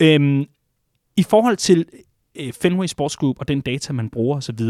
Øhm, 0.00 0.44
I 1.16 1.22
forhold 1.22 1.56
til 1.56 1.86
øh, 2.40 2.52
Fenway 2.62 2.86
Sports 2.86 3.16
Group 3.16 3.36
og 3.38 3.48
den 3.48 3.60
data, 3.60 3.92
man 3.92 4.10
bruger 4.10 4.36
osv., 4.36 4.60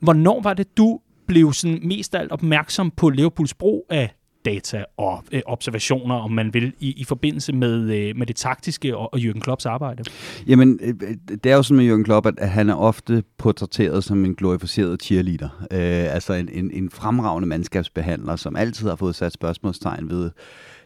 hvornår 0.00 0.40
var 0.40 0.54
det, 0.54 0.76
du 0.76 1.00
blev 1.26 1.52
sådan 1.52 1.80
mest 1.82 2.14
alt 2.14 2.32
opmærksom 2.32 2.90
på 2.90 3.10
Liverpools 3.10 3.54
brug 3.54 3.86
af 3.90 4.14
data 4.44 4.84
og 4.96 5.24
øh, 5.32 5.42
observationer, 5.46 6.14
om 6.14 6.30
man 6.30 6.54
vil, 6.54 6.72
i, 6.80 6.92
i 6.92 7.04
forbindelse 7.04 7.52
med, 7.52 7.80
øh, 7.80 8.16
med 8.16 8.26
det 8.26 8.36
taktiske 8.36 8.96
og, 8.96 9.14
og 9.14 9.18
Jürgen 9.18 9.40
Klopps 9.40 9.66
arbejde? 9.66 10.04
Jamen, 10.46 10.78
øh, 10.82 10.94
øh, 11.02 11.16
det 11.44 11.52
er 11.52 11.56
jo 11.56 11.62
sådan 11.62 11.84
med 11.84 11.94
Jürgen 11.94 12.04
Klopp, 12.04 12.26
at, 12.26 12.34
at 12.38 12.50
han 12.50 12.68
er 12.68 12.74
ofte 12.74 13.22
portrætteret 13.38 14.04
som 14.04 14.24
en 14.24 14.34
glorificeret 14.34 15.02
cheerleader. 15.02 15.66
Øh, 15.70 16.14
altså 16.14 16.32
en, 16.32 16.48
en, 16.52 16.70
en 16.70 16.90
fremragende 16.90 17.48
mandskabsbehandler, 17.48 18.36
som 18.36 18.56
altid 18.56 18.88
har 18.88 18.96
fået 18.96 19.14
sat 19.14 19.32
spørgsmålstegn 19.32 20.10
ved, 20.10 20.24
øh, 20.24 20.30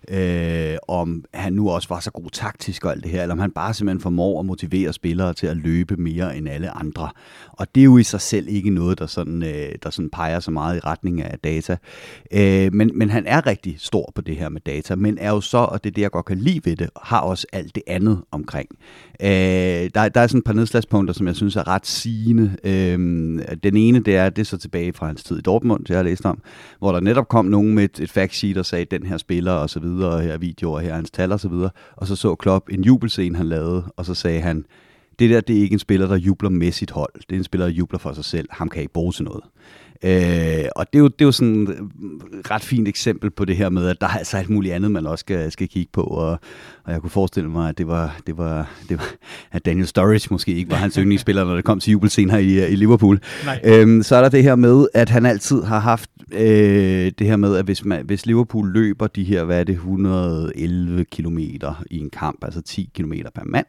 Øh, 0.08 0.76
om 0.88 1.24
han 1.34 1.52
nu 1.52 1.70
også 1.70 1.88
var 1.88 2.00
så 2.00 2.10
god 2.10 2.30
taktisk 2.32 2.84
og 2.84 2.92
alt 2.92 3.04
det 3.04 3.10
her, 3.10 3.22
eller 3.22 3.34
om 3.34 3.38
han 3.38 3.50
bare 3.50 3.74
simpelthen 3.74 4.00
formår 4.00 4.40
at 4.40 4.46
motivere 4.46 4.92
spillere 4.92 5.34
til 5.34 5.46
at 5.46 5.56
løbe 5.56 5.96
mere 5.96 6.36
end 6.36 6.48
alle 6.48 6.70
andre. 6.70 7.08
Og 7.52 7.74
det 7.74 7.80
er 7.80 7.84
jo 7.84 7.98
i 7.98 8.02
sig 8.02 8.20
selv 8.20 8.48
ikke 8.48 8.70
noget, 8.70 8.98
der 8.98 9.06
sådan, 9.06 9.42
øh, 9.42 9.72
der 9.82 9.90
sådan 9.90 10.10
peger 10.10 10.40
så 10.40 10.50
meget 10.50 10.76
i 10.76 10.80
retning 10.80 11.22
af 11.22 11.38
data. 11.38 11.76
Øh, 12.32 12.74
men, 12.74 12.90
men 12.94 13.10
han 13.10 13.26
er 13.26 13.46
rigtig 13.46 13.76
stor 13.78 14.12
på 14.14 14.20
det 14.20 14.36
her 14.36 14.48
med 14.48 14.60
data, 14.60 14.94
men 14.94 15.18
er 15.20 15.30
jo 15.30 15.40
så, 15.40 15.58
og 15.58 15.84
det 15.84 15.90
er 15.90 15.94
det, 15.94 16.02
jeg 16.02 16.10
godt 16.10 16.26
kan 16.26 16.38
lide 16.38 16.60
ved 16.64 16.76
det, 16.76 16.90
har 17.02 17.20
også 17.20 17.46
alt 17.52 17.74
det 17.74 17.82
andet 17.86 18.22
omkring. 18.30 18.68
Øh, 19.22 19.28
der, 19.94 20.08
der 20.08 20.20
er 20.20 20.26
sådan 20.26 20.38
et 20.38 20.44
par 20.44 20.52
nedslagspunkter, 20.52 21.14
som 21.14 21.26
jeg 21.26 21.36
synes 21.36 21.56
er 21.56 21.68
ret 21.68 21.86
sigende. 21.86 22.56
Øh, 22.64 22.98
den 23.62 23.76
ene, 23.76 24.00
det 24.00 24.16
er, 24.16 24.30
det 24.30 24.42
er 24.42 24.46
så 24.46 24.58
tilbage 24.58 24.92
fra 24.92 25.06
hans 25.06 25.24
tid 25.24 25.38
i 25.38 25.40
Dortmund, 25.40 25.84
det 25.84 25.90
jeg 25.90 25.98
har 25.98 26.02
læst 26.02 26.26
om, 26.26 26.42
hvor 26.78 26.92
der 26.92 27.00
netop 27.00 27.28
kom 27.28 27.44
nogen 27.44 27.74
med 27.74 27.84
et, 27.84 28.00
et 28.00 28.10
fact 28.10 28.34
sheet 28.34 28.58
og 28.58 28.66
sagde, 28.66 28.84
den 28.84 29.06
her 29.06 29.16
spiller 29.16 29.52
og 29.52 29.70
så 29.70 29.80
videre, 29.80 29.95
og 30.04 30.20
her 30.20 30.32
er 30.32 30.38
videoer, 30.38 30.80
her 30.80 30.90
er 30.90 30.94
hans 30.94 31.10
tal 31.10 31.32
og 31.32 31.40
så 31.40 31.48
videre. 31.48 31.70
Og 31.96 32.06
så 32.06 32.16
så 32.16 32.34
Klopp 32.34 32.68
en 32.70 32.84
jubelscene, 32.84 33.36
han 33.36 33.46
lavede, 33.46 33.84
og 33.96 34.06
så 34.06 34.14
sagde 34.14 34.40
han, 34.40 34.64
det 35.18 35.30
der, 35.30 35.40
det 35.40 35.56
er 35.56 35.60
ikke 35.60 35.72
en 35.72 35.78
spiller, 35.78 36.06
der 36.06 36.16
jubler 36.16 36.50
med 36.50 36.72
sit 36.72 36.90
hold. 36.90 37.12
Det 37.14 37.32
er 37.32 37.38
en 37.38 37.44
spiller, 37.44 37.66
der 37.66 37.74
jubler 37.74 37.98
for 37.98 38.12
sig 38.12 38.24
selv. 38.24 38.48
Ham 38.50 38.68
kan 38.68 38.82
ikke 38.82 38.92
bruge 38.92 39.12
til 39.12 39.24
noget. 39.24 39.44
Øh, 40.04 40.64
og 40.76 40.86
det 40.92 40.98
er, 40.98 41.02
jo, 41.02 41.08
det 41.08 41.20
er 41.20 41.24
jo 41.24 41.32
sådan 41.32 41.62
et 41.62 42.50
ret 42.50 42.62
fint 42.62 42.88
eksempel 42.88 43.30
på 43.30 43.44
det 43.44 43.56
her 43.56 43.68
med, 43.68 43.88
at 43.88 44.00
der 44.00 44.06
er 44.06 44.18
altså 44.18 44.36
alt 44.36 44.50
muligt 44.50 44.74
andet, 44.74 44.90
man 44.90 45.06
også 45.06 45.20
skal, 45.20 45.52
skal 45.52 45.68
kigge 45.68 45.90
på. 45.92 46.00
Og, 46.00 46.40
og 46.84 46.92
jeg 46.92 47.00
kunne 47.00 47.10
forestille 47.10 47.50
mig, 47.50 47.68
at 47.68 47.78
det 47.78 47.88
var, 47.88 48.16
det 48.26 48.38
var, 48.38 48.70
det 48.88 48.98
var 48.98 49.10
at 49.52 49.64
Daniel 49.64 49.86
Sturridge 49.86 50.28
måske 50.30 50.54
ikke 50.54 50.70
var 50.70 50.76
hans 50.76 50.94
yndlingsspiller, 51.00 51.44
når 51.44 51.54
det 51.54 51.64
kom 51.64 51.80
til 51.80 51.90
jubelscenen 51.90 52.30
her 52.30 52.38
i, 52.38 52.72
i 52.72 52.76
Liverpool. 52.76 53.20
Øh, 53.64 54.04
så 54.04 54.16
er 54.16 54.20
der 54.22 54.28
det 54.28 54.42
her 54.42 54.54
med, 54.54 54.86
at 54.94 55.08
han 55.08 55.26
altid 55.26 55.62
har 55.62 55.78
haft 55.78 56.10
øh, 56.32 57.12
det 57.18 57.26
her 57.26 57.36
med, 57.36 57.56
at 57.56 57.64
hvis, 57.64 57.84
man, 57.84 58.04
hvis 58.04 58.26
Liverpool 58.26 58.72
løber 58.72 59.06
de 59.06 59.24
her, 59.24 59.44
hvad 59.44 59.60
er 59.60 59.64
det, 59.64 59.72
111 59.72 61.04
kilometer 61.04 61.84
i 61.90 61.98
en 61.98 62.10
kamp, 62.10 62.44
altså 62.44 62.62
10 62.62 62.90
kilometer 62.94 63.30
per 63.34 63.44
mand, 63.44 63.66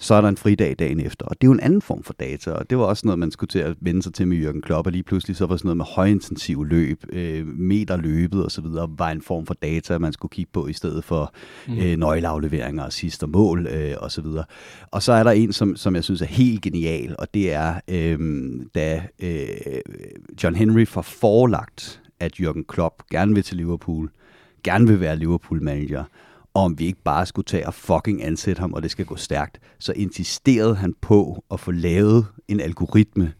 så 0.00 0.14
er 0.14 0.20
der 0.20 0.28
en 0.28 0.36
fridag 0.36 0.76
dagen 0.78 1.00
efter. 1.00 1.26
Og 1.26 1.40
det 1.40 1.46
er 1.46 1.48
jo 1.48 1.52
en 1.52 1.60
anden 1.60 1.82
form 1.82 2.02
for 2.02 2.12
data, 2.12 2.50
og 2.50 2.70
det 2.70 2.78
var 2.78 2.84
også 2.84 3.06
noget, 3.06 3.18
man 3.18 3.30
skulle 3.30 3.48
til 3.48 3.58
at 3.58 3.76
vende 3.80 4.02
sig 4.02 4.14
til 4.14 4.28
med 4.28 4.36
Jørgen 4.36 4.62
Klopp, 4.62 4.86
og 4.86 4.92
lige 4.92 5.02
pludselig 5.02 5.36
så 5.36 5.46
var 5.46 5.56
sådan 5.56 5.66
noget 5.66 5.76
med 5.76 5.84
højintensiv 5.84 6.64
løb, 6.64 7.04
øh, 7.12 7.46
meter 7.46 7.96
løbet 7.96 8.46
osv., 8.46 8.64
var 8.98 9.10
en 9.10 9.22
form 9.22 9.46
for 9.46 9.54
data, 9.54 9.98
man 9.98 10.12
skulle 10.12 10.30
kigge 10.30 10.50
på 10.52 10.66
i 10.66 10.72
stedet 10.72 11.04
for 11.04 11.34
mm. 11.68 11.78
øh, 11.78 11.96
nøgleafleveringer 11.96 12.84
og 12.84 12.92
sidste 12.92 13.26
mål 13.26 13.66
øh, 13.66 13.94
osv. 13.98 14.26
Og 14.90 15.02
så 15.02 15.12
er 15.12 15.22
der 15.22 15.30
en, 15.30 15.52
som, 15.52 15.76
som 15.76 15.94
jeg 15.94 16.04
synes 16.04 16.22
er 16.22 16.26
helt 16.26 16.62
genial, 16.62 17.16
og 17.18 17.34
det 17.34 17.52
er, 17.52 17.74
øh, 17.88 18.18
da 18.74 19.02
øh, 19.22 19.48
John 20.42 20.54
Henry 20.54 20.86
får 20.86 21.02
forelagt, 21.02 22.02
at 22.20 22.40
Jørgen 22.40 22.64
Klopp 22.64 23.02
gerne 23.10 23.34
vil 23.34 23.42
til 23.42 23.56
Liverpool, 23.56 24.10
gerne 24.64 24.86
vil 24.88 25.00
være 25.00 25.16
Liverpool-manager, 25.16 26.04
og 26.54 26.62
om 26.62 26.78
vi 26.78 26.86
ikke 26.86 27.02
bare 27.04 27.26
skulle 27.26 27.46
tage 27.46 27.66
og 27.66 27.74
fucking 27.74 28.24
ansætte 28.24 28.60
ham, 28.60 28.72
og 28.72 28.82
det 28.82 28.90
skal 28.90 29.04
gå 29.04 29.16
stærkt, 29.16 29.58
så 29.78 29.92
insisterede 29.96 30.74
han 30.74 30.94
på 31.00 31.44
at 31.50 31.60
få 31.60 31.70
lavet 31.70 32.26
en 32.48 32.60
algoritme, 32.60 33.32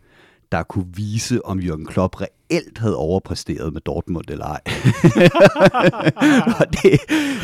der 0.52 0.62
kunne 0.62 0.86
vise, 0.94 1.46
om 1.46 1.58
Jürgen 1.58 1.84
Klopp 1.84 2.16
reelt 2.20 2.78
havde 2.78 2.96
overpræsteret 2.96 3.72
med 3.72 3.80
Dortmund 3.80 4.24
eller 4.28 4.44
ej. 4.44 4.60
og 6.60 6.66
det, 6.72 7.00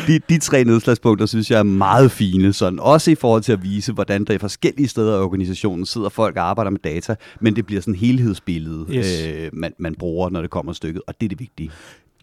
de, 0.07 0.19
de 0.29 0.39
tre 0.39 0.63
nedslagspunkter 0.63 1.25
synes 1.25 1.51
jeg 1.51 1.59
er 1.59 1.63
meget 1.63 2.11
fine, 2.11 2.53
sådan 2.53 2.79
også 2.79 3.11
i 3.11 3.15
forhold 3.15 3.41
til 3.41 3.51
at 3.51 3.63
vise, 3.63 3.93
hvordan 3.93 4.25
der 4.25 4.33
i 4.33 4.37
forskellige 4.37 4.87
steder 4.87 5.17
i 5.17 5.21
organisationen 5.21 5.85
sidder 5.85 6.09
folk 6.09 6.37
og 6.37 6.49
arbejder 6.49 6.71
med 6.71 6.79
data, 6.79 7.15
men 7.41 7.55
det 7.55 7.65
bliver 7.65 7.81
sådan 7.81 7.95
helhedsbillede, 7.95 8.85
yes. 8.91 9.27
øh, 9.27 9.49
man, 9.53 9.73
man 9.79 9.95
bruger, 9.95 10.29
når 10.29 10.41
det 10.41 10.49
kommer 10.49 10.73
stykket, 10.73 11.01
og 11.07 11.13
det 11.21 11.25
er 11.25 11.29
det 11.29 11.39
vigtige. 11.39 11.71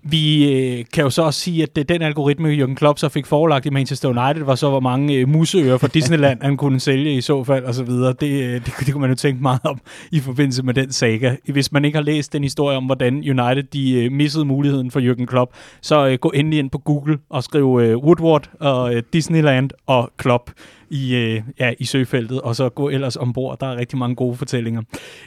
Vi 0.06 0.52
øh, 0.52 0.84
kan 0.92 1.04
jo 1.04 1.10
så 1.10 1.22
også 1.22 1.40
sige, 1.40 1.62
at 1.62 1.88
den 1.88 2.02
algoritme, 2.02 2.48
Jürgen 2.48 2.74
Klopp 2.74 2.98
så 2.98 3.08
fik 3.08 3.26
forelagt 3.26 3.66
i 3.66 3.70
Manchester 3.70 4.08
United, 4.08 4.44
var 4.44 4.54
så, 4.54 4.70
hvor 4.70 4.80
mange 4.80 5.14
øh, 5.14 5.28
museører 5.28 5.78
fra 5.78 5.88
Disneyland 5.88 6.42
han 6.42 6.56
kunne 6.56 6.80
sælge 6.80 7.14
i 7.14 7.20
så 7.20 7.44
fald, 7.44 7.64
og 7.64 7.74
så. 7.74 7.82
Det, 8.20 8.22
øh, 8.22 8.52
det, 8.54 8.72
det 8.80 8.92
kunne 8.92 9.00
man 9.00 9.10
jo 9.10 9.16
tænke 9.16 9.42
meget 9.42 9.60
om 9.64 9.80
i 10.12 10.20
forbindelse 10.20 10.62
med 10.62 10.74
den 10.74 10.92
saga. 10.92 11.36
Hvis 11.48 11.72
man 11.72 11.84
ikke 11.84 11.96
har 11.96 12.02
læst 12.02 12.32
den 12.32 12.42
historie 12.42 12.76
om, 12.76 12.84
hvordan 12.84 13.14
United 13.14 13.62
de 13.62 14.04
øh, 14.04 14.12
missede 14.12 14.44
muligheden 14.44 14.90
for 14.90 15.00
Jürgen 15.00 15.26
Klopp, 15.26 15.52
så 15.80 16.06
øh, 16.06 16.18
gå 16.18 16.32
endelig 16.34 16.58
ind 16.58 16.70
på 16.70 16.78
Google 16.78 17.18
og 17.30 17.44
skriv 17.44 17.80
øh, 17.82 17.96
Woodward 17.96 18.50
og 18.60 18.94
øh, 18.94 19.02
Disneyland 19.12 19.70
og 19.86 20.10
Klopp 20.16 20.50
i, 20.90 21.14
øh, 21.14 21.42
ja, 21.60 21.72
i 21.78 21.84
søfeltet, 21.84 22.40
og 22.40 22.56
så 22.56 22.68
gå 22.68 22.88
ellers 22.88 23.16
ombord. 23.16 23.58
Der 23.60 23.66
er 23.66 23.76
rigtig 23.76 23.98
mange 23.98 24.16
gode 24.16 24.36
fortællinger. 24.36 24.82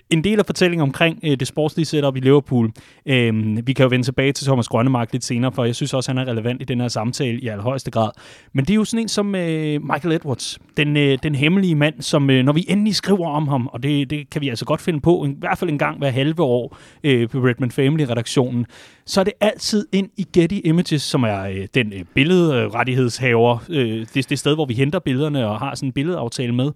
En 0.10 0.24
del 0.24 0.40
af 0.40 0.46
fortællingen 0.46 0.84
omkring 0.84 1.20
øh, 1.24 1.40
det 1.40 1.48
sportslige 1.48 1.86
setup 1.86 2.16
i 2.16 2.20
Liverpool, 2.20 2.72
øh, 3.06 3.58
vi 3.68 3.74
kan 3.74 3.84
jo 3.84 3.90
vende 3.90 4.06
tilbage 4.06 4.32
til 4.32 4.46
Thomas 4.46 4.68
Grønnemark 4.68 5.12
lidt 5.12 5.24
senere, 5.24 5.52
for 5.52 5.66
jeg 5.66 5.76
synes 5.76 5.94
også, 5.94 6.12
han 6.12 6.18
er 6.18 6.32
relevant 6.32 6.62
i 6.62 6.66
den 6.66 6.82
her 6.82 6.88
samtale 6.88 7.40
i 7.40 7.48
allerhøjeste 7.48 7.92
grad. 7.92 8.10
Men 8.54 8.66
det 8.66 8.74
er 8.74 8.76
jo 8.76 8.84
sådan 8.84 9.02
en 9.04 9.08
som 9.08 9.36
øh, 9.36 9.82
Michael 9.84 10.16
Edwards, 10.16 10.60
den, 10.78 10.98
øh, 10.98 11.18
den 11.24 11.36
hemmelige 11.36 11.76
mand, 11.76 12.02
som 12.02 12.30
øh, 12.30 12.44
når 12.44 12.54
vi 12.54 12.66
endelig 12.70 12.96
skriver 12.96 13.30
om 13.30 13.48
ham, 13.48 13.68
og 13.68 13.84
det, 13.84 14.10
det 14.10 14.30
kan 14.30 14.42
vi 14.42 14.50
altså 14.50 14.66
godt 14.66 14.82
finde 14.82 15.00
på, 15.00 15.26
i 15.26 15.36
hvert 15.40 15.58
fald 15.58 15.70
en 15.70 15.78
gang 15.78 15.98
hver 15.98 16.10
halve 16.10 16.44
år 16.44 16.78
øh, 17.04 17.30
på 17.30 17.38
Redmond 17.38 17.72
Family-redaktionen, 17.72 18.66
så 19.08 19.20
er 19.20 19.24
det 19.24 19.34
altid 19.42 19.88
ind 19.92 20.10
i 20.18 20.28
Getty 20.34 20.60
Images, 20.64 21.02
som 21.02 21.24
er 21.24 21.42
øh, 21.42 21.68
den 21.74 21.94
øh, 21.94 22.04
billedrettighedshaver, 22.14 23.58
øh, 23.70 24.06
det, 24.14 24.30
det 24.30 24.40
sted, 24.40 24.56
hvor 24.56 24.66
vi 24.66 24.74
henter 24.74 25.00
billederne 25.00 25.48
og 25.48 25.60
har 25.60 25.76
sådan 25.76 25.90
en 25.90 25.94
billedaftale 25.94 26.56
med 26.56 26.72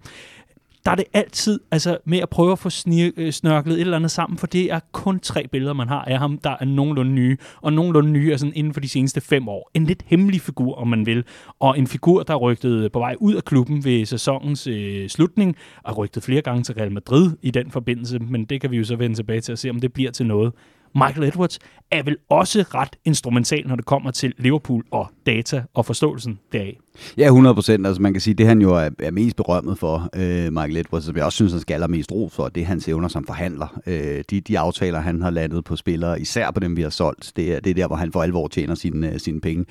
der 0.84 0.90
er 0.90 0.94
det 0.94 1.04
altid 1.12 1.60
altså, 1.70 1.98
med 2.04 2.18
at 2.18 2.28
prøve 2.28 2.52
at 2.52 2.58
få 2.58 2.68
øh, 3.16 3.32
snørklet 3.32 3.74
et 3.74 3.80
eller 3.80 3.96
andet 3.96 4.10
sammen, 4.10 4.38
for 4.38 4.46
det 4.46 4.72
er 4.72 4.80
kun 4.92 5.20
tre 5.20 5.46
billeder, 5.48 5.72
man 5.72 5.88
har 5.88 6.04
af 6.04 6.18
ham, 6.18 6.38
der 6.38 6.56
er 6.60 6.64
nogenlunde 6.64 7.12
nye, 7.12 7.36
og 7.60 7.72
nogenlunde 7.72 8.10
nye 8.10 8.32
er 8.32 8.36
sådan 8.36 8.52
inden 8.56 8.74
for 8.74 8.80
de 8.80 8.88
seneste 8.88 9.20
fem 9.20 9.48
år. 9.48 9.70
En 9.74 9.84
lidt 9.84 10.02
hemmelig 10.06 10.40
figur, 10.40 10.74
om 10.74 10.88
man 10.88 11.06
vil, 11.06 11.24
og 11.60 11.78
en 11.78 11.86
figur, 11.86 12.22
der 12.22 12.34
er 12.34 12.38
rygtet 12.38 12.84
øh, 12.84 12.90
på 12.90 12.98
vej 12.98 13.16
ud 13.20 13.34
af 13.34 13.44
klubben 13.44 13.84
ved 13.84 14.06
sæsonens 14.06 14.66
øh, 14.66 15.08
slutning, 15.08 15.56
og 15.82 15.98
rygtet 15.98 16.22
flere 16.22 16.42
gange 16.42 16.62
til 16.62 16.74
Real 16.74 16.92
Madrid 16.92 17.30
i 17.42 17.50
den 17.50 17.70
forbindelse, 17.70 18.18
men 18.18 18.44
det 18.44 18.60
kan 18.60 18.70
vi 18.70 18.76
jo 18.76 18.84
så 18.84 18.96
vende 18.96 19.16
tilbage 19.16 19.40
til 19.40 19.52
at 19.52 19.58
se, 19.58 19.70
om 19.70 19.80
det 19.80 19.92
bliver 19.92 20.10
til 20.10 20.26
noget. 20.26 20.52
Michael 20.94 21.24
Edwards 21.28 21.58
er 21.90 22.02
vel 22.02 22.16
også 22.30 22.64
ret 22.74 22.96
instrumental, 23.04 23.66
når 23.68 23.76
det 23.76 23.84
kommer 23.84 24.10
til 24.10 24.34
Liverpool 24.38 24.84
og 24.90 25.10
data 25.26 25.64
og 25.74 25.86
forståelsen 25.86 26.40
deraf. 26.52 26.81
Ja, 27.18 27.24
100 27.24 27.54
procent. 27.54 27.86
Altså 27.86 28.02
man 28.02 28.12
kan 28.12 28.20
sige, 28.20 28.34
det 28.34 28.46
han 28.46 28.62
jo 28.62 28.74
er, 28.74 28.90
er 28.98 29.10
mest 29.10 29.36
berømmet 29.36 29.78
for, 29.78 30.08
øh, 30.16 30.52
Michael 30.52 30.76
Edwards, 30.76 31.04
som 31.04 31.16
jeg 31.16 31.24
også 31.24 31.36
synes, 31.36 31.52
han 31.52 31.60
skal 31.60 31.74
allermest 31.74 32.12
ro 32.12 32.28
for, 32.32 32.48
det 32.48 32.60
er 32.60 32.66
hans 32.66 32.88
evner 32.88 33.08
som 33.08 33.24
forhandler. 33.26 33.80
Øh, 33.86 34.24
de, 34.30 34.40
de 34.40 34.58
aftaler, 34.58 35.00
han 35.00 35.22
har 35.22 35.30
landet 35.30 35.64
på 35.64 35.76
spillere, 35.76 36.20
især 36.20 36.50
på 36.50 36.60
dem, 36.60 36.76
vi 36.76 36.82
har 36.82 36.90
solgt, 36.90 37.32
det 37.36 37.54
er, 37.54 37.60
det 37.60 37.70
er 37.70 37.74
der, 37.74 37.86
hvor 37.86 37.96
han 37.96 38.12
for 38.12 38.22
alvor 38.22 38.48
tjener 38.48 38.74
sine, 38.74 39.12
øh, 39.12 39.20
sine 39.20 39.40
penge. 39.40 39.64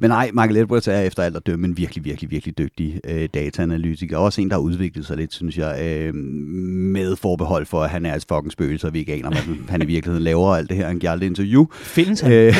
Men 0.00 0.10
nej, 0.10 0.30
Michael 0.32 0.56
Edwards 0.56 0.88
er 0.88 1.00
efter 1.00 1.22
alt 1.22 1.36
at 1.36 1.46
dømme 1.46 1.66
en 1.66 1.76
virkelig, 1.76 2.04
virkelig, 2.04 2.30
virkelig 2.30 2.58
dygtig 2.58 3.00
øh, 3.08 3.28
dataanalytiker. 3.34 4.16
Også 4.16 4.40
en, 4.40 4.48
der 4.48 4.54
har 4.54 4.60
udviklet 4.60 5.06
sig 5.06 5.16
lidt, 5.16 5.34
synes 5.34 5.58
jeg, 5.58 5.80
øh, 5.82 6.14
med 6.14 7.16
forbehold 7.16 7.66
for, 7.66 7.82
at 7.82 7.90
han 7.90 8.06
er 8.06 8.14
et 8.14 8.24
fucking 8.28 8.52
spøgelse, 8.52 8.86
og 8.86 8.94
vi 8.94 8.98
ikke 8.98 9.12
aner, 9.12 9.30
hvad 9.30 9.40
han 9.68 9.82
i 9.82 9.86
virkeligheden 9.86 10.24
laver 10.24 10.54
alt 10.54 10.68
det 10.68 10.76
her. 10.76 10.86
Han 10.86 10.98
giver 10.98 11.12
aldrig 11.12 11.26
interview. 11.26 11.66
Findes 11.72 12.20
han? 12.20 12.32
Øh, 12.32 12.54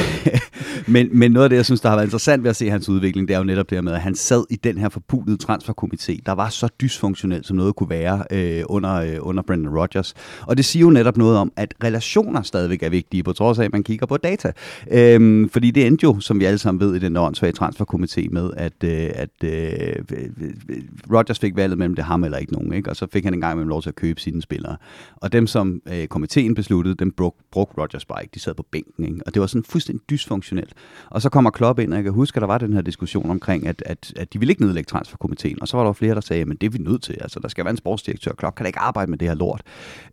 men, 0.94 1.08
men 1.12 1.32
noget 1.32 1.44
af 1.44 1.50
det, 1.50 1.56
jeg 1.56 1.64
synes, 1.64 1.80
der 1.80 1.88
har 1.88 1.96
været 1.96 2.06
interessant 2.06 2.42
ved 2.42 2.50
at 2.50 2.56
se 2.56 2.70
hans 2.70 2.88
udvikling, 2.88 3.28
det 3.28 3.34
er 3.34 3.38
jo 3.38 3.44
netop 3.44 3.70
det 3.70 3.76
her 3.76 3.82
med, 3.82 3.97
at 3.98 4.02
han 4.02 4.14
sad 4.14 4.44
i 4.50 4.56
den 4.56 4.78
her 4.78 4.88
forpulede 4.88 5.38
transferkomité, 5.44 6.18
der 6.26 6.32
var 6.32 6.48
så 6.48 6.68
dysfunktionel, 6.80 7.44
som 7.44 7.56
noget 7.56 7.76
kunne 7.76 7.90
være 7.90 8.24
øh, 8.30 8.64
under, 8.66 8.94
øh, 8.94 9.16
under 9.20 9.42
Brendan 9.42 9.78
Rodgers. 9.78 10.14
Og 10.42 10.56
det 10.56 10.64
siger 10.64 10.80
jo 10.80 10.90
netop 10.90 11.16
noget 11.16 11.38
om, 11.38 11.52
at 11.56 11.74
relationer 11.84 12.42
stadigvæk 12.42 12.82
er 12.82 12.90
vigtige, 12.90 13.22
på 13.22 13.32
trods 13.32 13.58
af, 13.58 13.64
at 13.64 13.72
man 13.72 13.82
kigger 13.82 14.06
på 14.06 14.16
data. 14.16 14.52
Øhm, 14.90 15.48
fordi 15.48 15.70
det 15.70 15.86
endte 15.86 16.04
jo, 16.04 16.20
som 16.20 16.40
vi 16.40 16.44
alle 16.44 16.58
sammen 16.58 16.80
ved, 16.80 16.96
i 16.96 16.98
den 16.98 17.16
åndssvage 17.16 17.52
transferkomité 17.60 18.28
med, 18.30 18.50
at, 18.56 18.84
øh, 18.84 19.10
at 19.14 19.30
øh, 19.44 19.94
øh, 20.12 20.82
Rodgers 21.12 21.38
fik 21.38 21.56
valget 21.56 21.78
mellem 21.78 21.94
det 21.94 22.04
ham 22.04 22.24
eller 22.24 22.38
ikke 22.38 22.52
nogen, 22.52 22.72
ikke? 22.72 22.90
og 22.90 22.96
så 22.96 23.06
fik 23.12 23.24
han 23.24 23.34
engang 23.34 23.58
med 23.58 23.66
lov 23.66 23.82
til 23.82 23.88
at 23.88 23.96
købe 23.96 24.20
sine 24.20 24.42
spillere. 24.42 24.76
Og 25.16 25.32
dem, 25.32 25.46
som 25.46 25.80
øh, 25.92 26.06
komiteen 26.06 26.54
besluttede, 26.54 26.94
dem 26.94 27.10
brugte 27.10 27.44
brug 27.52 27.78
Rodgers 27.78 28.04
bare 28.04 28.22
ikke. 28.22 28.34
De 28.34 28.40
sad 28.40 28.54
på 28.54 28.64
bænken, 28.70 29.04
ikke? 29.04 29.20
og 29.26 29.34
det 29.34 29.40
var 29.40 29.46
sådan 29.46 29.64
fuldstændig 29.64 30.10
dysfunktionelt. 30.10 30.72
Og 31.10 31.22
så 31.22 31.28
kommer 31.28 31.50
Klopp 31.50 31.78
ind, 31.78 31.92
og 31.92 31.96
jeg 31.96 32.04
kan 32.04 32.12
huske, 32.12 32.36
at 32.36 32.40
der 32.40 32.46
var 32.46 32.58
den 32.58 32.72
her 32.72 32.80
diskussion 32.80 33.30
omkring, 33.30 33.66
at, 33.66 33.82
at, 33.88 34.12
at 34.16 34.32
de 34.32 34.38
ville 34.38 34.52
ikke 34.52 34.62
nedlægge 34.62 34.88
transferkomiteen. 34.88 35.62
Og 35.62 35.68
så 35.68 35.76
var 35.76 35.84
der 35.84 35.92
flere, 35.92 36.14
der 36.14 36.20
sagde, 36.20 36.42
at 36.42 36.60
det 36.60 36.66
er 36.66 36.70
vi 36.70 36.78
nødt 36.78 37.02
til. 37.02 37.16
Altså, 37.20 37.40
der 37.40 37.48
skal 37.48 37.64
være 37.64 37.70
en 37.70 37.76
sportsdirektør. 37.76 38.32
Klopp 38.32 38.56
kan 38.56 38.64
da 38.64 38.66
ikke 38.66 38.78
arbejde 38.78 39.10
med 39.10 39.18
det 39.18 39.28
her 39.28 39.34
lort. 39.34 39.62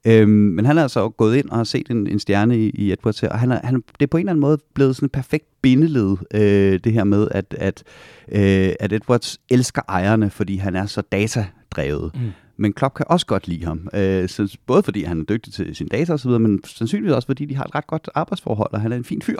Øhm, 0.05 0.29
men 0.29 0.65
han 0.65 0.77
er 0.77 0.81
altså 0.81 1.09
gået 1.09 1.35
ind 1.35 1.49
og 1.49 1.57
har 1.57 1.63
set 1.63 1.89
en, 1.89 2.07
en 2.07 2.19
stjerne 2.19 2.57
i, 2.57 2.69
i 2.69 2.91
Edwards 2.91 3.19
her, 3.19 3.29
og 3.29 3.39
han 3.39 3.51
er, 3.51 3.59
han, 3.63 3.75
det 3.75 4.05
er 4.05 4.07
på 4.07 4.17
en 4.17 4.21
eller 4.21 4.31
anden 4.31 4.41
måde 4.41 4.57
blevet 4.73 4.95
sådan 4.95 5.05
et 5.05 5.11
perfekt 5.11 5.45
bindeled, 5.61 6.17
øh, 6.33 6.79
det 6.83 6.93
her 6.93 7.03
med, 7.03 7.27
at, 7.31 7.55
at, 7.59 7.83
øh, 8.31 8.73
at 8.79 8.93
Edwards 8.93 9.39
elsker 9.49 9.81
ejerne, 9.89 10.29
fordi 10.29 10.57
han 10.57 10.75
er 10.75 10.85
så 10.85 11.01
datadrevet. 11.01 12.11
Mm 12.15 12.31
men 12.57 12.73
Klopp 12.73 12.95
kan 12.95 13.05
også 13.09 13.25
godt 13.25 13.47
lide 13.47 13.65
ham. 13.65 13.89
Øh, 13.93 14.29
så 14.29 14.57
både 14.65 14.83
fordi 14.83 15.03
han 15.03 15.19
er 15.19 15.23
dygtig 15.23 15.53
til 15.53 15.75
sin 15.75 15.87
data 15.87 16.13
osv., 16.13 16.31
men 16.31 16.63
sandsynligvis 16.63 17.15
også 17.15 17.25
fordi 17.25 17.45
de 17.45 17.55
har 17.55 17.63
et 17.63 17.75
ret 17.75 17.87
godt 17.87 18.09
arbejdsforhold, 18.15 18.73
og 18.73 18.81
han 18.81 18.91
er 18.91 18.95
en 18.95 19.03
fin 19.03 19.21
fyr. 19.21 19.39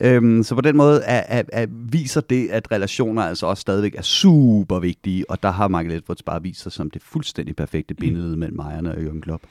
Øh, 0.00 0.44
så 0.44 0.54
på 0.54 0.60
den 0.60 0.76
måde 0.76 1.02
er, 1.04 1.22
er, 1.28 1.42
er, 1.52 1.66
viser 1.70 2.20
det, 2.20 2.48
at 2.48 2.72
relationer 2.72 3.22
altså 3.22 3.46
også 3.46 3.60
stadigvæk 3.60 3.94
er 3.94 4.02
super 4.02 4.78
vigtige, 4.78 5.30
og 5.30 5.42
der 5.42 5.50
har 5.50 5.68
Michael 5.68 5.92
Edwards 5.92 6.22
bare 6.22 6.42
vist 6.42 6.62
sig 6.62 6.72
som 6.72 6.90
det 6.90 7.02
fuldstændig 7.02 7.56
perfekte 7.56 7.94
billede 7.94 8.32
mm. 8.32 8.38
mellem 8.38 8.58
ejerne 8.58 8.90
og 8.90 8.96
Jürgen 8.96 9.20
Klopp. 9.20 9.42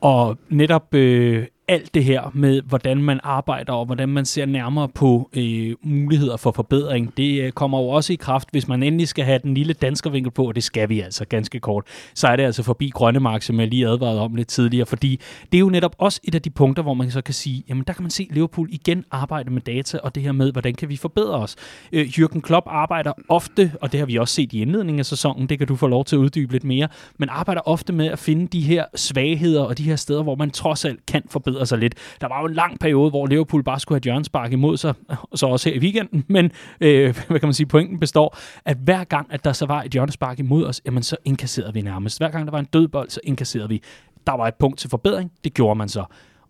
Og 0.00 0.38
netop 0.48 0.94
øh, 0.94 1.46
alt 1.70 1.94
det 1.94 2.04
her 2.04 2.30
med, 2.34 2.62
hvordan 2.62 3.02
man 3.02 3.20
arbejder 3.22 3.72
og 3.72 3.86
hvordan 3.86 4.08
man 4.08 4.24
ser 4.24 4.46
nærmere 4.46 4.88
på 4.88 5.30
øh, 5.36 5.74
muligheder 5.82 6.36
for 6.36 6.52
forbedring, 6.52 7.16
det 7.16 7.42
øh, 7.42 7.52
kommer 7.52 7.78
jo 7.78 7.88
også 7.88 8.12
i 8.12 8.16
kraft, 8.16 8.48
hvis 8.50 8.68
man 8.68 8.82
endelig 8.82 9.08
skal 9.08 9.24
have 9.24 9.38
den 9.42 9.54
lille 9.54 9.72
danskervinkel 9.72 10.30
på, 10.30 10.48
og 10.48 10.54
det 10.54 10.64
skal 10.64 10.88
vi 10.88 11.00
altså 11.00 11.24
ganske 11.24 11.60
kort, 11.60 11.84
så 12.14 12.28
er 12.28 12.36
det 12.36 12.42
altså 12.42 12.62
forbi 12.62 12.90
Grønnemark, 12.94 13.42
som 13.42 13.60
jeg 13.60 13.68
lige 13.68 13.86
advarede 13.86 14.20
om 14.20 14.34
lidt 14.34 14.48
tidligere, 14.48 14.86
fordi 14.86 15.20
det 15.52 15.58
er 15.58 15.60
jo 15.60 15.68
netop 15.68 15.96
også 15.98 16.20
et 16.24 16.34
af 16.34 16.42
de 16.42 16.50
punkter, 16.50 16.82
hvor 16.82 16.94
man 16.94 17.10
så 17.10 17.20
kan 17.20 17.34
sige, 17.34 17.64
jamen 17.68 17.84
der 17.86 17.92
kan 17.92 18.02
man 18.02 18.10
se 18.10 18.28
Liverpool 18.30 18.68
igen 18.72 19.04
arbejde 19.10 19.50
med 19.50 19.60
data, 19.60 19.98
og 19.98 20.14
det 20.14 20.22
her 20.22 20.32
med, 20.32 20.52
hvordan 20.52 20.74
kan 20.74 20.88
vi 20.88 20.96
forbedre 20.96 21.34
os. 21.34 21.56
Øh, 21.92 22.06
Jürgen 22.06 22.40
Klopp 22.40 22.66
arbejder 22.68 23.12
ofte, 23.28 23.72
og 23.80 23.92
det 23.92 24.00
har 24.00 24.06
vi 24.06 24.16
også 24.16 24.34
set 24.34 24.52
i 24.52 24.60
indledningen 24.62 24.98
af 24.98 25.06
sæsonen, 25.06 25.48
det 25.48 25.58
kan 25.58 25.66
du 25.66 25.76
få 25.76 25.86
lov 25.86 26.04
til 26.04 26.16
at 26.16 26.20
uddybe 26.20 26.52
lidt 26.52 26.64
mere, 26.64 26.88
men 27.18 27.28
arbejder 27.28 27.60
ofte 27.64 27.92
med 27.92 28.06
at 28.06 28.18
finde 28.18 28.46
de 28.46 28.60
her 28.60 28.84
svagheder 28.94 29.62
og 29.62 29.78
de 29.78 29.82
her 29.82 29.96
steder, 29.96 30.22
hvor 30.22 30.34
man 30.34 30.50
trods 30.50 30.84
alt 30.84 31.06
kan 31.06 31.22
forbedre 31.28 31.59
sig 31.64 31.78
lidt. 31.78 31.94
Der 32.20 32.28
var 32.28 32.40
jo 32.40 32.46
en 32.46 32.54
lang 32.54 32.78
periode, 32.78 33.10
hvor 33.10 33.26
Liverpool 33.26 33.62
bare 33.62 33.80
skulle 33.80 33.96
have 33.96 34.12
hjørnspark 34.12 34.52
imod 34.52 34.76
sig, 34.76 34.94
og 35.30 35.38
så 35.38 35.46
også 35.46 35.68
her 35.68 35.76
i 35.76 35.80
weekenden, 35.80 36.24
men 36.28 36.50
øh, 36.80 37.14
hvad 37.28 37.40
kan 37.40 37.46
man 37.46 37.54
sige, 37.54 37.66
pointen 37.66 38.00
består, 38.00 38.38
at 38.64 38.76
hver 38.76 39.04
gang, 39.04 39.32
at 39.32 39.44
der 39.44 39.52
så 39.52 39.66
var 39.66 39.82
et 39.82 39.92
hjørnspark 39.92 40.38
imod 40.38 40.64
os, 40.64 40.80
jamen 40.86 41.02
så 41.02 41.16
inkasserede 41.24 41.74
vi 41.74 41.82
nærmest. 41.82 42.18
Hver 42.18 42.30
gang 42.30 42.46
der 42.46 42.50
var 42.50 42.58
en 42.58 42.68
dødbold, 42.72 43.10
så 43.10 43.20
inkasserede 43.24 43.68
vi. 43.68 43.82
Der 44.26 44.32
var 44.32 44.48
et 44.48 44.54
punkt 44.54 44.78
til 44.78 44.90
forbedring, 44.90 45.32
det 45.44 45.54
gjorde 45.54 45.78
man 45.78 45.88
så. 45.88 46.04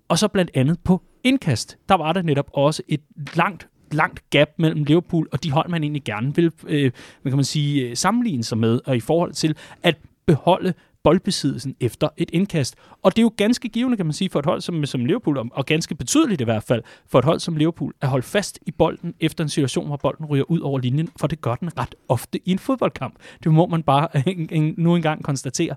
Og 0.08 0.18
så 0.18 0.28
blandt 0.28 0.50
andet 0.54 0.78
på 0.84 1.02
indkast, 1.24 1.78
der 1.88 1.94
var 1.94 2.12
der 2.12 2.22
netop 2.22 2.50
også 2.52 2.82
et 2.88 3.00
langt 3.34 3.68
langt 3.92 4.30
gap 4.30 4.48
mellem 4.58 4.84
Liverpool 4.84 5.28
og 5.32 5.44
de 5.44 5.50
hold, 5.50 5.68
man 5.68 5.82
egentlig 5.82 6.04
gerne 6.04 6.34
vil 6.34 6.52
øh, 6.66 6.92
hvad 7.22 7.32
kan 7.32 7.36
man 7.36 7.44
sige, 7.44 7.88
øh, 7.88 7.96
sammenligne 7.96 8.44
sig 8.44 8.58
med, 8.58 8.80
og 8.86 8.96
i 8.96 9.00
forhold 9.00 9.32
til 9.32 9.56
at 9.82 9.96
beholde 10.26 10.74
boldbesiddelsen 11.04 11.76
efter 11.80 12.08
et 12.16 12.30
indkast. 12.32 12.74
Og 13.02 13.16
det 13.16 13.18
er 13.18 13.22
jo 13.22 13.32
ganske 13.36 13.68
givende, 13.68 13.96
kan 13.96 14.06
man 14.06 14.12
sige, 14.12 14.30
for 14.30 14.38
et 14.38 14.46
hold 14.46 14.60
som, 14.60 14.86
som 14.86 15.04
Liverpool, 15.04 15.38
og 15.52 15.66
ganske 15.66 15.94
betydeligt 15.94 16.40
i 16.40 16.44
hvert 16.44 16.62
fald, 16.62 16.82
for 17.06 17.18
et 17.18 17.24
hold 17.24 17.40
som 17.40 17.56
Liverpool, 17.56 17.94
at 18.00 18.08
holde 18.08 18.26
fast 18.26 18.58
i 18.66 18.70
bolden 18.70 19.14
efter 19.20 19.44
en 19.44 19.50
situation, 19.50 19.86
hvor 19.86 19.96
bolden 19.96 20.26
ryger 20.26 20.50
ud 20.50 20.60
over 20.60 20.78
linjen, 20.78 21.08
for 21.20 21.26
det 21.26 21.40
gør 21.40 21.54
den 21.54 21.78
ret 21.78 21.94
ofte 22.08 22.40
i 22.44 22.50
en 22.52 22.58
fodboldkamp. 22.58 23.14
Det 23.44 23.52
må 23.52 23.66
man 23.66 23.82
bare 23.82 24.08
nu 24.82 24.96
engang 24.96 25.24
konstatere. 25.24 25.76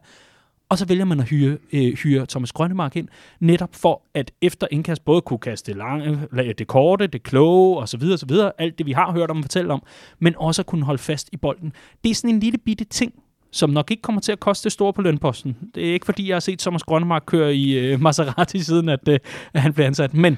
Og 0.69 0.77
så 0.77 0.86
vælger 0.86 1.05
man 1.05 1.19
at 1.19 1.25
hyre, 1.25 1.57
øh, 1.73 1.93
hyre 1.93 2.25
Thomas 2.25 2.51
Grønnemark 2.51 2.95
ind, 2.95 3.07
netop 3.39 3.75
for 3.75 4.01
at 4.13 4.31
efter 4.41 4.67
indkast 4.71 5.05
både 5.05 5.21
kunne 5.21 5.39
kaste 5.39 5.71
det, 5.71 5.77
lange, 5.77 6.27
øh, 6.33 6.53
det 6.57 6.67
korte, 6.67 7.07
det 7.07 7.23
kloge 7.23 7.77
osv. 7.77 8.01
videre, 8.01 8.51
alt 8.57 8.77
det 8.77 8.86
vi 8.86 8.91
har 8.91 9.12
hørt 9.12 9.31
om 9.31 9.38
og 9.38 9.43
fortælle 9.43 9.73
om, 9.73 9.83
men 10.19 10.36
også 10.38 10.62
at 10.62 10.65
kunne 10.65 10.86
holde 10.86 11.01
fast 11.01 11.29
i 11.31 11.38
bolden. 11.38 11.73
Det 12.03 12.09
er 12.09 12.15
sådan 12.15 12.36
en 12.36 12.39
lille 12.39 12.57
bitte 12.57 12.83
ting, 12.83 13.13
som 13.53 13.69
nok 13.69 13.91
ikke 13.91 14.01
kommer 14.01 14.21
til 14.21 14.31
at 14.31 14.39
koste 14.39 14.69
store 14.69 14.93
på 14.93 15.01
lønposten. 15.01 15.57
Det 15.75 15.89
er 15.89 15.93
ikke 15.93 16.05
fordi, 16.05 16.27
jeg 16.27 16.35
har 16.35 16.39
set 16.39 16.59
Thomas 16.59 16.83
Grønmark 16.83 17.23
køre 17.25 17.55
i 17.55 17.79
øh, 17.79 18.01
Maserati 18.01 18.59
siden, 18.59 18.89
at, 18.89 19.07
øh, 19.07 19.19
at 19.53 19.61
han 19.61 19.73
blev 19.73 19.85
ansat. 19.85 20.13
Men 20.13 20.37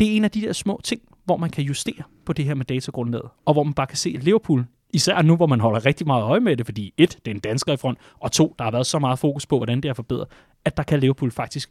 det 0.00 0.12
er 0.12 0.16
en 0.16 0.24
af 0.24 0.30
de 0.30 0.40
der 0.40 0.52
små 0.52 0.80
ting, 0.84 1.00
hvor 1.24 1.36
man 1.36 1.50
kan 1.50 1.64
justere 1.64 2.02
på 2.26 2.32
det 2.32 2.44
her 2.44 2.54
med 2.54 2.64
datagrundlaget, 2.64 3.28
og 3.44 3.52
hvor 3.52 3.62
man 3.62 3.74
bare 3.74 3.86
kan 3.86 3.96
se, 3.96 4.14
at 4.16 4.24
Liverpool, 4.24 4.66
især 4.92 5.22
nu, 5.22 5.36
hvor 5.36 5.46
man 5.46 5.60
holder 5.60 5.86
rigtig 5.86 6.06
meget 6.06 6.22
øje 6.22 6.40
med 6.40 6.56
det, 6.56 6.66
fordi 6.66 6.94
et, 6.96 7.18
det 7.24 7.30
er 7.30 7.34
en 7.34 7.40
dansker 7.40 7.72
i 7.72 7.76
front, 7.76 7.98
og 8.20 8.32
to, 8.32 8.54
der 8.58 8.64
har 8.64 8.70
været 8.70 8.86
så 8.86 8.98
meget 8.98 9.18
fokus 9.18 9.46
på, 9.46 9.56
hvordan 9.56 9.80
det 9.80 9.88
er 9.88 9.94
forbedret, 9.94 10.28
at 10.64 10.76
der 10.76 10.82
kan 10.82 11.00
Liverpool 11.00 11.30
faktisk 11.30 11.70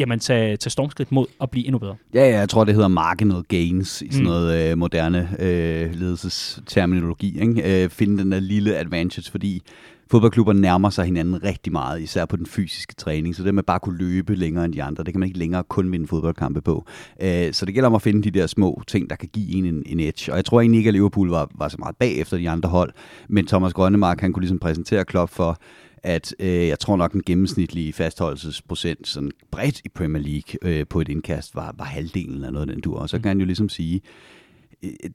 jamen, 0.00 0.18
tage, 0.18 0.56
tage 0.56 0.70
stormskridt 0.70 1.12
mod 1.12 1.26
at 1.40 1.50
blive 1.50 1.66
endnu 1.66 1.78
bedre. 1.78 1.96
Ja, 2.14 2.28
ja, 2.28 2.38
jeg 2.38 2.48
tror, 2.48 2.64
det 2.64 2.74
hedder 2.74 2.88
marginal 2.88 3.42
gains 3.42 4.02
i 4.02 4.12
sådan 4.12 4.20
mm. 4.20 4.30
noget 4.30 4.70
øh, 4.70 4.78
moderne 4.78 5.36
øh, 5.38 5.94
ledelsesterminologi. 5.94 7.40
Ikke? 7.40 7.84
Øh, 7.84 7.90
finde 7.90 8.18
den 8.18 8.32
der 8.32 8.40
lille 8.40 8.76
advantage, 8.76 9.30
fordi 9.30 9.62
fodboldklubber 10.10 10.52
nærmer 10.52 10.90
sig 10.90 11.04
hinanden 11.04 11.44
rigtig 11.44 11.72
meget, 11.72 12.02
især 12.02 12.24
på 12.24 12.36
den 12.36 12.46
fysiske 12.46 12.94
træning, 12.94 13.36
så 13.36 13.42
det 13.42 13.54
med 13.54 13.62
bare 13.62 13.74
at 13.74 13.82
kunne 13.82 13.98
løbe 13.98 14.34
længere 14.34 14.64
end 14.64 14.72
de 14.72 14.82
andre, 14.82 15.04
det 15.04 15.14
kan 15.14 15.20
man 15.20 15.26
ikke 15.26 15.38
længere 15.38 15.62
kun 15.62 15.92
vinde 15.92 16.06
fodboldkampe 16.06 16.60
på. 16.60 16.84
Øh, 17.22 17.52
så 17.52 17.66
det 17.66 17.74
gælder 17.74 17.88
om 17.88 17.94
at 17.94 18.02
finde 18.02 18.22
de 18.22 18.38
der 18.38 18.46
små 18.46 18.82
ting, 18.86 19.10
der 19.10 19.16
kan 19.16 19.28
give 19.32 19.54
en 19.54 19.64
en, 19.64 19.82
en 19.86 20.00
edge. 20.00 20.32
Og 20.32 20.36
jeg 20.36 20.44
tror 20.44 20.60
egentlig 20.60 20.78
ikke, 20.78 20.88
at 20.88 20.94
Liverpool 20.94 21.28
var, 21.30 21.50
var 21.54 21.68
så 21.68 21.76
meget 21.78 21.96
bagefter 21.96 22.36
de 22.36 22.50
andre 22.50 22.68
hold, 22.68 22.92
men 23.28 23.46
Thomas 23.46 23.72
Grønnemark, 23.72 24.20
han 24.20 24.32
kunne 24.32 24.40
ligesom 24.40 24.58
præsentere 24.58 25.04
Klopp 25.04 25.32
for, 25.32 25.58
at 26.02 26.34
øh, 26.38 26.66
jeg 26.66 26.78
tror 26.78 26.96
nok, 26.96 27.12
den 27.12 27.22
gennemsnitlige 27.26 27.92
fastholdelsesprocent 27.92 29.08
sådan 29.08 29.30
bredt 29.50 29.80
i 29.84 29.88
Premier 29.88 30.22
League 30.22 30.78
øh, 30.78 30.86
på 30.86 31.00
et 31.00 31.08
indkast 31.08 31.54
var, 31.54 31.74
var 31.78 31.84
halvdelen 31.84 32.44
af 32.44 32.52
noget 32.52 32.68
den 32.68 32.80
dur. 32.80 32.98
Og 32.98 33.08
så 33.08 33.18
kan 33.18 33.28
han 33.28 33.38
jo 33.38 33.46
ligesom 33.46 33.68
sige, 33.68 34.00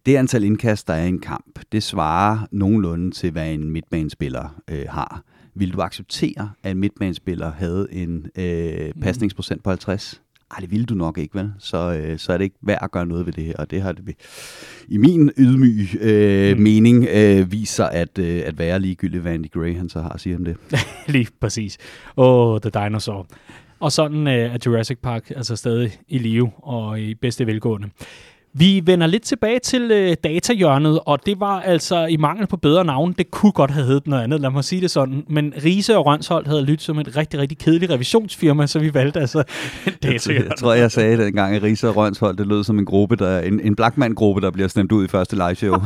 det 0.06 0.16
antal 0.16 0.44
indkast, 0.44 0.88
der 0.88 0.94
er 0.94 1.06
i 1.06 1.10
en 1.10 1.20
kamp, 1.20 1.60
det 1.72 1.84
svarer 1.84 2.48
nogenlunde 2.52 3.12
til, 3.12 3.32
hvad 3.32 3.54
en 3.54 3.70
midtbanespiller 3.70 4.62
øh, 4.72 4.86
har. 4.90 5.24
Vil 5.56 5.74
du 5.74 5.82
acceptere, 5.82 6.52
at 6.64 6.72
en 6.72 6.78
midtbanespiller 6.78 7.52
havde 7.52 7.88
en 7.92 8.28
øh, 8.38 8.94
pasningsprocent 9.02 9.64
på 9.64 9.70
50? 9.70 10.22
Ej, 10.52 10.58
det 10.62 10.72
ville 10.72 10.86
du 10.86 10.94
nok 10.94 11.18
ikke, 11.18 11.36
vel? 11.36 11.54
Så, 11.60 11.94
øh, 11.94 12.20
så 12.20 12.34
er 12.34 12.38
det 12.38 12.44
ikke 12.44 12.56
værd 12.62 12.80
at 12.82 12.92
gøre 12.92 13.06
noget 13.06 13.26
ved 13.26 13.34
det 13.34 13.44
her, 13.44 13.54
og 13.60 13.72
det 13.72 13.82
har 13.82 13.92
det 13.92 14.16
i 14.88 14.98
min 14.98 15.32
ydmyg 15.38 16.02
øh, 16.02 16.58
mm. 16.58 16.64
mening 16.64 17.08
øh, 17.14 17.52
viser 17.52 17.86
at, 17.86 18.20
øh, 18.20 18.42
at 18.46 18.58
være 18.60 18.80
ligegyldigt, 18.80 19.22
hvad 19.22 19.34
Andy 19.34 19.52
Gray 19.52 19.76
han 19.76 19.90
så 19.90 20.02
har 20.02 20.10
at 20.10 20.22
sige 20.22 20.36
om 20.36 20.46
det. 20.46 20.58
Lige 21.08 21.28
præcis. 21.40 21.78
Åh, 22.18 22.50
oh, 22.50 22.62
The 22.62 22.70
Dinosaur. 22.70 23.28
Og 23.80 23.92
sådan 23.92 24.28
øh, 24.28 24.34
er 24.34 24.58
Jurassic 24.66 24.98
Park 25.04 25.32
altså 25.36 25.56
stadig 25.56 25.92
i 26.08 26.18
live 26.18 26.52
og 26.58 27.00
i 27.00 27.14
bedste 27.14 27.48
velgående. 27.48 27.90
Vi 28.58 28.82
vender 28.86 29.08
lidt 29.08 29.24
tilbage 29.24 29.60
til 29.60 29.92
øh, 29.92 30.16
datahjørnet, 30.24 31.00
og 31.06 31.26
det 31.26 31.40
var 31.40 31.62
altså 31.62 32.06
i 32.06 32.18
mangel 32.18 32.48
på 32.48 32.58
bedre 32.58 32.86
navn. 32.86 33.14
Det 33.18 33.32
kunne 33.32 33.52
godt 33.52 33.72
have 33.72 33.86
heddet 33.86 34.08
noget 34.08 34.24
andet, 34.24 34.42
lad 34.42 34.50
mig 34.50 34.64
sige 34.64 34.82
det 34.82 34.92
sådan. 34.92 35.24
Men 35.30 35.54
Riese 35.64 35.98
og 35.98 36.06
Rønsholdt 36.06 36.48
havde 36.48 36.62
lyttet 36.62 36.82
som 36.82 37.00
et 37.00 37.18
rigtig, 37.18 37.40
rigtig 37.40 37.58
kedeligt 37.58 37.92
revisionsfirma, 37.92 38.68
så 38.68 38.80
vi 38.80 38.94
valgte 38.94 39.20
altså 39.20 39.44
datahjørnet. 40.04 40.50
Jeg 40.50 40.58
tror, 40.58 40.74
jeg 40.74 40.92
sagde 40.92 41.18
det 41.18 41.28
engang, 41.28 41.56
at 41.56 41.64
Riese 41.64 41.90
og 41.90 41.96
Rønsholdt, 41.96 42.38
det 42.38 42.48
lød 42.48 42.64
som 42.64 42.80
en 42.80 42.86
gruppe, 42.86 43.16
der, 43.16 43.40
en, 43.40 43.60
en 43.60 43.76
Blackman-gruppe, 43.76 44.42
der 44.42 44.52
bliver 44.52 44.68
stemt 44.68 44.92
ud 44.92 45.06
i 45.06 45.08
første 45.08 45.36
live 45.36 45.56
show. 45.56 45.76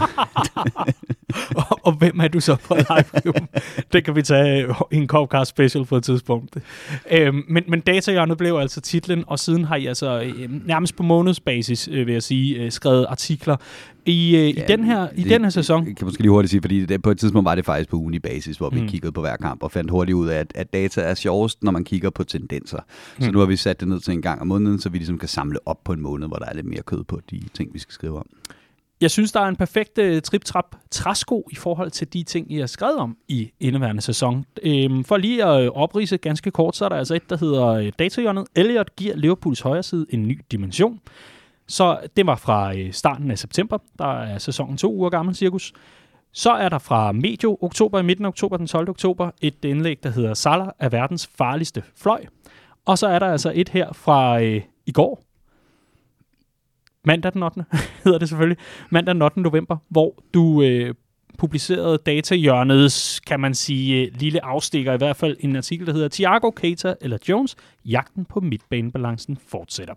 og, 1.56 1.79
og 1.84 1.92
hvem 1.92 2.20
er 2.20 2.28
du 2.28 2.40
så 2.40 2.56
på 2.56 2.76
live 2.76 3.34
Det 3.94 4.06
kan 4.06 4.16
vi 4.16 4.22
tage 4.22 4.76
i 4.92 4.96
en 4.96 5.08
Copcast 5.08 5.50
special 5.50 5.86
på 5.86 5.98
et 5.98 6.04
tidspunkt. 6.04 6.58
Øhm, 7.12 7.44
men, 7.50 7.64
men 7.68 7.80
datahjørnet 7.80 8.38
blev 8.38 8.56
altså 8.56 8.82
titlen, 8.82 9.24
og 9.28 9.40
siden 9.40 9.66
har 9.66 9.76
I 9.76 9.86
altså 9.86 10.22
øh, 10.22 10.66
nærmest 10.66 10.96
på 10.96 11.04
månedsbasis, 11.04 11.90
øh, 11.92 12.08
vil 12.08 12.14
jeg 12.14 12.24
sige, 12.24 12.56
øh, 12.56 12.72
skrevet 12.72 13.06
artikler 13.10 13.56
i, 14.06 14.36
øh, 14.36 14.58
ja, 14.58 14.64
i, 14.64 14.68
den, 14.68 14.84
her, 14.84 15.00
det, 15.00 15.20
i 15.20 15.24
den 15.24 15.44
her 15.44 15.50
sæson. 15.50 15.88
Jeg 15.88 15.96
kan 15.96 16.06
måske 16.06 16.22
lige 16.22 16.32
hurtigt 16.32 16.52
sige, 16.52 16.62
fordi 16.62 16.86
det, 16.86 17.02
på 17.02 17.12
et 17.12 17.20
tidspunkt 17.20 17.46
var 17.46 17.56
det 17.56 17.66
faktisk 17.66 17.90
på 17.90 17.98
ugen 17.98 18.22
basis, 18.22 18.58
hvor 18.58 18.70
vi 18.70 18.82
mm. 18.82 18.88
kiggede 18.88 19.12
på 19.12 19.22
hver 19.22 19.36
kamp 19.36 19.64
og 19.64 19.72
fandt 19.72 19.92
hurtigt 19.92 20.16
ud 20.16 20.28
af, 20.28 20.40
at, 20.40 20.52
at 20.56 20.74
data 20.74 21.02
er 21.02 21.14
sjovest, 21.14 21.64
når 21.64 21.72
man 21.72 21.84
kigger 21.84 22.10
på 22.10 22.24
tendenser. 22.24 22.80
Mm. 23.18 23.24
Så 23.24 23.32
nu 23.32 23.40
har 23.40 23.46
vi 23.46 23.56
sat 23.56 23.80
det 23.80 23.88
ned 23.88 24.00
til 24.00 24.14
en 24.14 24.22
gang 24.22 24.42
om 24.42 24.48
måneden, 24.48 24.80
så 24.80 24.90
vi 24.90 24.98
ligesom 24.98 25.18
kan 25.18 25.30
samle 25.30 25.58
op 25.66 25.84
på 25.84 25.94
en 25.94 26.02
måned, 26.02 26.28
hvor 26.28 26.38
der 26.38 26.46
er 26.46 26.54
lidt 26.54 26.66
mere 26.66 26.82
kød 26.82 27.04
på 27.04 27.22
de 27.32 27.42
ting, 27.54 27.74
vi 27.74 27.80
skal 27.80 27.94
skrive 27.94 28.18
om. 28.18 28.26
Jeg 29.02 29.12
synes, 29.12 29.32
der 29.32 29.40
er 29.40 29.48
en 29.48 29.56
perfekt 29.56 29.98
uh, 29.98 30.20
trip-trap 30.20 30.76
træsko 30.92 31.48
i 31.52 31.56
forhold 31.56 31.92
til 31.92 32.14
de 32.14 32.24
ting, 32.24 32.52
I 32.52 32.60
har 32.60 32.66
skrevet 32.66 32.98
om 32.98 33.18
i 33.28 33.52
indeværende 33.60 34.02
sæson. 34.02 34.46
Øhm, 34.64 35.04
for 35.04 35.18
lige 35.18 35.46
at 35.46 35.64
øh, 35.64 35.72
oprise 35.72 36.18
ganske 36.18 36.52
kort, 36.52 36.76
så 36.76 36.86
er 36.86 36.90
der 36.90 36.96
altså 36.96 37.16
et, 37.16 37.30
der 37.30 37.38
hedder 37.38 37.68
øh, 37.68 37.92
Datahjørnet. 38.00 38.46
Elliot 38.56 38.96
giver 38.96 39.16
Liverpools 39.16 39.62
højre 39.62 39.84
side 39.84 40.06
en 40.10 40.28
ny 40.28 40.42
dimension. 40.52 41.00
Så 41.68 42.00
det 42.18 42.26
var 42.26 42.36
fra 42.36 42.74
uh, 42.74 42.92
starten 42.92 43.32
af 43.32 43.40
september. 43.40 43.78
Der 44.00 44.22
er 44.22 44.38
sæsonen 44.38 44.78
to 44.78 44.94
uger 44.94 45.10
gammel, 45.10 45.36
cirkus. 45.36 45.74
Så 46.34 46.52
er 46.52 46.70
der 46.70 46.80
fra 46.80 47.12
medio 47.12 47.58
oktober, 47.62 48.00
i 48.00 48.04
midten 48.04 48.26
af 48.26 48.30
oktober, 48.30 48.58
den 48.58 48.68
12. 48.68 48.90
oktober, 48.90 49.32
et 49.42 49.66
indlæg, 49.66 50.04
der 50.04 50.10
hedder 50.10 50.34
Salah 50.34 50.68
er 50.80 50.90
verdens 50.90 51.30
farligste 51.38 51.84
fløj. 51.96 52.26
Og 52.86 52.98
så 52.98 53.08
er 53.08 53.20
der 53.20 53.28
altså 53.28 53.52
et 53.56 53.70
her 53.70 53.94
fra 53.94 54.38
uh, 54.42 54.62
i 54.86 54.92
går, 54.92 55.29
mandag 57.06 57.34
den 57.34 57.44
8. 57.44 57.66
hedder 58.04 58.20
det 58.20 58.30
selvfølgelig, 58.30 58.58
mandag 58.90 59.14
den 59.14 59.22
8. 59.22 59.40
november, 59.40 59.78
hvor 59.90 60.24
du 60.34 60.62
øh, 60.64 60.94
publicerede 61.38 61.98
datahjørnets, 62.06 63.20
kan 63.20 63.40
man 63.40 63.54
sige, 63.54 64.02
øh, 64.02 64.12
lille 64.20 64.46
afstikker, 64.46 64.94
i 64.94 64.98
hvert 64.98 65.16
fald 65.16 65.38
en 65.40 65.56
artikel, 65.56 65.88
der 65.88 65.94
hedder 65.94 66.08
Thiago 66.08 66.50
Keita 66.50 66.94
eller 67.02 67.18
Jones, 67.30 67.56
jagten 67.86 68.26
på 68.26 68.40
midtbanebalancen 68.40 69.38
fortsætter. 69.48 69.94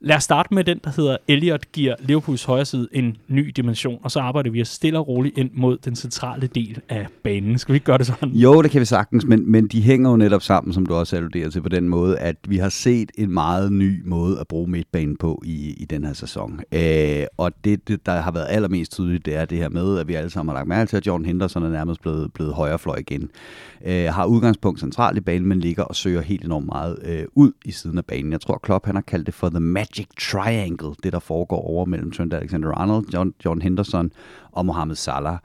Lad 0.00 0.16
os 0.16 0.24
starte 0.24 0.54
med 0.54 0.64
den, 0.64 0.80
der 0.84 0.90
hedder 0.96 1.16
Elliot 1.28 1.72
giver 1.72 1.94
Liverpools 2.00 2.44
højre 2.44 2.64
side 2.64 2.88
en 2.92 3.16
ny 3.28 3.52
dimension, 3.56 3.98
og 4.02 4.10
så 4.10 4.20
arbejder 4.20 4.50
vi 4.50 4.60
os 4.60 4.68
stille 4.68 4.98
og 4.98 5.08
roligt 5.08 5.38
ind 5.38 5.50
mod 5.54 5.78
den 5.78 5.96
centrale 5.96 6.46
del 6.46 6.80
af 6.88 7.06
banen. 7.24 7.58
Skal 7.58 7.72
vi 7.72 7.76
ikke 7.76 7.84
gøre 7.84 7.98
det 7.98 8.06
sådan? 8.06 8.28
Jo, 8.28 8.62
det 8.62 8.70
kan 8.70 8.80
vi 8.80 8.84
sagtens, 8.84 9.24
men, 9.24 9.50
men 9.50 9.68
de 9.68 9.82
hænger 9.82 10.10
jo 10.10 10.16
netop 10.16 10.42
sammen, 10.42 10.72
som 10.72 10.86
du 10.86 10.94
også 10.94 11.16
alluderer 11.16 11.50
til, 11.50 11.60
på 11.60 11.68
den 11.68 11.88
måde, 11.88 12.18
at 12.18 12.36
vi 12.48 12.56
har 12.56 12.68
set 12.68 13.10
en 13.18 13.30
meget 13.30 13.72
ny 13.72 14.02
måde 14.04 14.40
at 14.40 14.48
bruge 14.48 14.70
midtbanen 14.70 15.16
på 15.16 15.42
i, 15.44 15.74
i 15.78 15.84
den 15.84 16.04
her 16.04 16.12
sæson. 16.12 16.60
Øh, 16.72 17.24
og 17.36 17.52
det, 17.64 17.88
det, 17.88 18.06
der 18.06 18.12
har 18.12 18.30
været 18.30 18.46
allermest 18.48 18.92
tydeligt, 18.92 19.26
det 19.26 19.36
er 19.36 19.44
det 19.44 19.58
her 19.58 19.68
med, 19.68 19.98
at 19.98 20.08
vi 20.08 20.14
alle 20.14 20.30
sammen 20.30 20.48
har 20.48 20.58
lagt 20.60 20.68
mærke 20.68 20.88
til, 20.88 20.96
at 20.96 21.06
John 21.06 21.24
Henderson 21.24 21.62
er 21.62 21.70
nærmest 21.70 22.00
blevet, 22.00 22.32
blevet 22.32 22.54
højrefløj 22.54 22.96
igen. 22.96 23.30
Øh, 23.86 24.06
har 24.06 24.24
udgangspunkt 24.26 24.80
centralt 24.80 25.18
i 25.18 25.20
banen, 25.20 25.48
men 25.48 25.60
ligger 25.60 25.82
og 25.82 25.96
søger 25.96 26.20
helt 26.20 26.44
enormt 26.44 26.66
meget 26.66 26.98
øh, 27.04 27.24
ud 27.34 27.52
i 27.64 27.70
siden 27.70 27.98
af 27.98 28.04
banen. 28.04 28.32
Jeg 28.32 28.40
tror, 28.40 28.60
Klopp 28.62 28.86
han 28.86 28.94
har 28.94 29.02
kaldt 29.02 29.26
det 29.26 29.34
for 29.34 29.48
the 29.48 29.60
match 29.60 29.85
Magic 29.86 30.08
Triangle, 30.18 30.94
det 31.02 31.12
der 31.12 31.18
foregår 31.18 31.60
over 31.70 31.84
mellem 31.84 32.10
Trent 32.10 32.34
Alexander-Arnold, 32.34 33.06
John, 33.14 33.34
John 33.44 33.62
Henderson 33.62 34.12
og 34.56 34.66
Mohamed 34.66 34.94
Salah. 34.94 35.38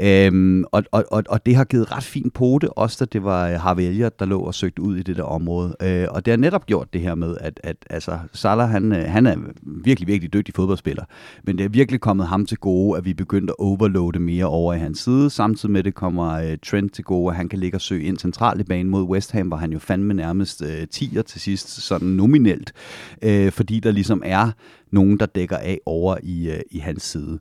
Øhm, 0.00 0.64
og, 0.72 0.84
og, 0.92 1.04
og, 1.10 1.22
og 1.28 1.46
det 1.46 1.56
har 1.56 1.64
givet 1.64 1.92
ret 1.92 2.02
fin 2.02 2.30
pote, 2.30 2.72
også 2.72 2.96
da 3.00 3.04
det 3.04 3.24
var 3.24 3.48
øh, 3.48 3.54
Harvey 3.54 3.82
Elliott, 3.82 4.20
der 4.20 4.26
lå 4.26 4.40
og 4.40 4.54
søgte 4.54 4.82
ud 4.82 4.96
i 4.96 5.02
det 5.02 5.16
der 5.16 5.22
område. 5.22 5.76
Øh, 5.82 6.06
og 6.10 6.24
det 6.24 6.32
har 6.32 6.36
netop 6.36 6.66
gjort 6.66 6.92
det 6.92 7.00
her 7.00 7.14
med, 7.14 7.36
at, 7.40 7.60
at 7.62 7.76
altså, 7.90 8.18
Salah 8.32 8.68
han, 8.68 8.92
øh, 8.92 9.04
han 9.04 9.26
er 9.26 9.36
virkelig, 9.64 10.08
virkelig 10.08 10.32
dygtig 10.32 10.54
fodboldspiller, 10.54 11.04
men 11.44 11.58
det 11.58 11.64
er 11.64 11.68
virkelig 11.68 12.00
kommet 12.00 12.26
ham 12.26 12.46
til 12.46 12.58
gode, 12.58 12.98
at 12.98 13.04
vi 13.04 13.14
begyndte 13.14 13.50
at 13.50 13.64
overloade 13.64 14.18
mere 14.18 14.46
over 14.46 14.74
i 14.74 14.78
hans 14.78 14.98
side. 14.98 15.30
Samtidig 15.30 15.72
med 15.72 15.82
det 15.82 15.94
kommer 15.94 16.32
øh, 16.32 16.58
Trent 16.66 16.94
til 16.94 17.04
gode, 17.04 17.30
at 17.30 17.36
han 17.36 17.48
kan 17.48 17.58
ligge 17.58 17.76
og 17.76 17.80
søge 17.80 18.02
ind 18.04 18.18
centralt 18.18 18.60
i 18.60 18.64
banen 18.64 18.90
mod 18.90 19.02
West 19.02 19.32
Ham, 19.32 19.48
hvor 19.48 19.56
han 19.56 19.72
jo 19.72 19.78
fandme 19.78 20.14
nærmest 20.14 20.62
øh, 20.62 20.86
10'er 20.94 21.22
til 21.22 21.40
sidst, 21.40 21.68
sådan 21.68 22.08
nominelt, 22.08 22.72
øh, 23.22 23.52
fordi 23.52 23.80
der 23.80 23.90
ligesom 23.90 24.22
er 24.24 24.50
nogen, 24.90 25.18
der 25.20 25.26
dækker 25.26 25.56
af 25.56 25.80
over 25.86 26.16
i, 26.22 26.50
øh, 26.50 26.60
i 26.70 26.78
hans 26.78 27.02
side. 27.02 27.38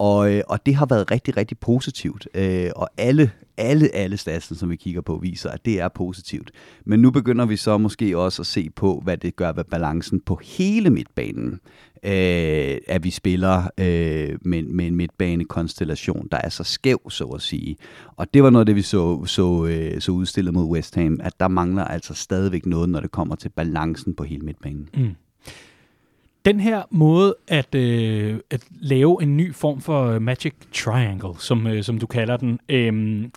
Og, 0.00 0.32
øh, 0.34 0.42
og 0.48 0.66
det 0.66 0.74
har 0.74 0.86
været 0.86 1.10
rigtig, 1.10 1.36
rigtig 1.36 1.58
positivt. 1.58 2.28
Øh, 2.34 2.70
og 2.76 2.88
alle, 2.96 3.30
alle, 3.56 3.94
alle 3.94 4.16
statsen, 4.16 4.56
som 4.56 4.70
vi 4.70 4.76
kigger 4.76 5.00
på, 5.00 5.18
viser, 5.22 5.50
at 5.50 5.64
det 5.64 5.80
er 5.80 5.88
positivt. 5.88 6.50
Men 6.84 7.00
nu 7.00 7.10
begynder 7.10 7.46
vi 7.46 7.56
så 7.56 7.78
måske 7.78 8.18
også 8.18 8.42
at 8.42 8.46
se 8.46 8.70
på, 8.70 9.00
hvad 9.04 9.16
det 9.16 9.36
gør 9.36 9.52
ved 9.52 9.64
balancen 9.64 10.20
på 10.20 10.40
hele 10.42 10.90
midtbanen. 10.90 11.60
Øh, 12.04 12.78
at 12.88 13.04
vi 13.04 13.10
spiller 13.10 13.62
øh, 13.78 14.38
med, 14.42 14.62
med 14.62 14.86
en 14.86 14.96
midtbanekonstellation, 14.96 16.28
der 16.32 16.38
er 16.44 16.48
så 16.48 16.64
skæv, 16.64 17.10
så 17.10 17.24
at 17.24 17.42
sige. 17.42 17.76
Og 18.16 18.34
det 18.34 18.42
var 18.42 18.50
noget 18.50 18.62
af 18.62 18.66
det, 18.66 18.76
vi 18.76 18.82
så, 18.82 19.24
så, 19.24 19.66
øh, 19.66 20.00
så 20.00 20.12
udstillet 20.12 20.54
mod 20.54 20.64
West 20.64 20.94
Ham, 20.94 21.20
at 21.22 21.40
der 21.40 21.48
mangler 21.48 21.84
altså 21.84 22.14
stadigvæk 22.14 22.66
noget, 22.66 22.88
når 22.88 23.00
det 23.00 23.10
kommer 23.10 23.34
til 23.34 23.48
balancen 23.48 24.14
på 24.14 24.24
hele 24.24 24.44
midtbanen. 24.44 24.88
Mm 24.94 25.14
den 26.52 26.60
her 26.60 26.82
måde 26.90 27.36
at, 27.48 27.74
øh, 27.74 28.38
at 28.50 28.64
lave 28.70 29.22
en 29.22 29.36
ny 29.36 29.54
form 29.54 29.80
for 29.80 30.06
øh, 30.06 30.22
Magic 30.22 30.52
Triangle, 30.74 31.34
som, 31.38 31.66
øh, 31.66 31.82
som 31.82 31.98
du 31.98 32.06
kalder 32.06 32.36
den, 32.36 32.58
øh, 32.68 33.28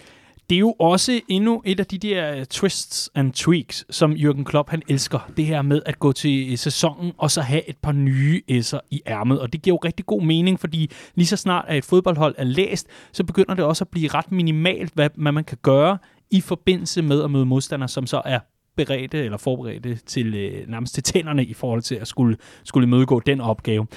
det 0.49 0.56
er 0.56 0.60
jo 0.60 0.76
også 0.80 1.21
endnu 1.28 1.62
et 1.65 1.80
af 1.80 1.86
de 1.86 1.97
der 1.97 2.36
øh, 2.36 2.45
twists 2.45 3.10
and 3.15 3.34
tweaks, 3.34 3.86
som 3.89 4.12
Jürgen 4.12 4.43
Klopp 4.43 4.69
han 4.69 4.82
elsker. 4.89 5.32
Det 5.38 5.45
her 5.45 5.62
med 5.62 5.82
at 5.86 5.99
gå 5.99 6.12
til 6.12 6.52
øh, 6.52 6.58
sæsonen 6.58 7.12
og 7.17 7.32
så 7.32 7.41
have 7.41 7.69
et 7.69 7.78
par 7.78 7.91
nye 7.91 8.41
esser 8.47 8.80
i 8.91 9.02
ærmet. 9.08 9.39
Og 9.39 9.54
det 9.54 9.62
giver 9.62 9.73
jo 9.73 9.80
rigtig 9.86 10.06
god 10.06 10.21
mening, 10.21 10.60
fordi 10.60 10.91
lige 11.15 11.28
så 11.28 11.38
snart 11.38 11.65
at 11.67 11.78
et 11.78 11.86
fodboldhold 11.86 12.36
er 12.38 12.43
læst, 12.43 12.88
så 13.12 13.23
begynder 13.23 13.54
det 13.54 13.65
også 13.65 13.84
at 13.84 13.89
blive 13.89 14.08
ret 14.08 14.32
minimalt, 14.32 14.93
hvad, 14.93 15.10
hvad 15.15 15.32
man 15.32 15.43
kan 15.43 15.58
gøre 15.62 15.97
i 16.32 16.41
forbindelse 16.41 17.02
med 17.02 17.23
at 17.23 17.32
møde 17.32 17.45
modstandere, 17.45 17.89
som 17.89 18.08
så 18.08 18.21
er 18.26 18.39
beredte 18.75 19.25
eller 19.25 19.38
forberedte 19.38 19.95
til 19.95 20.36
øh, 20.36 20.69
nærmest 20.69 20.93
til 20.93 21.03
tænderne 21.03 21.45
i 21.45 21.53
forhold 21.53 21.81
til 21.81 21.95
at 21.95 22.07
skulle, 22.07 22.38
skulle 22.63 22.88
mødegå 22.88 23.19
den 23.19 23.41
opgave. 23.41 23.88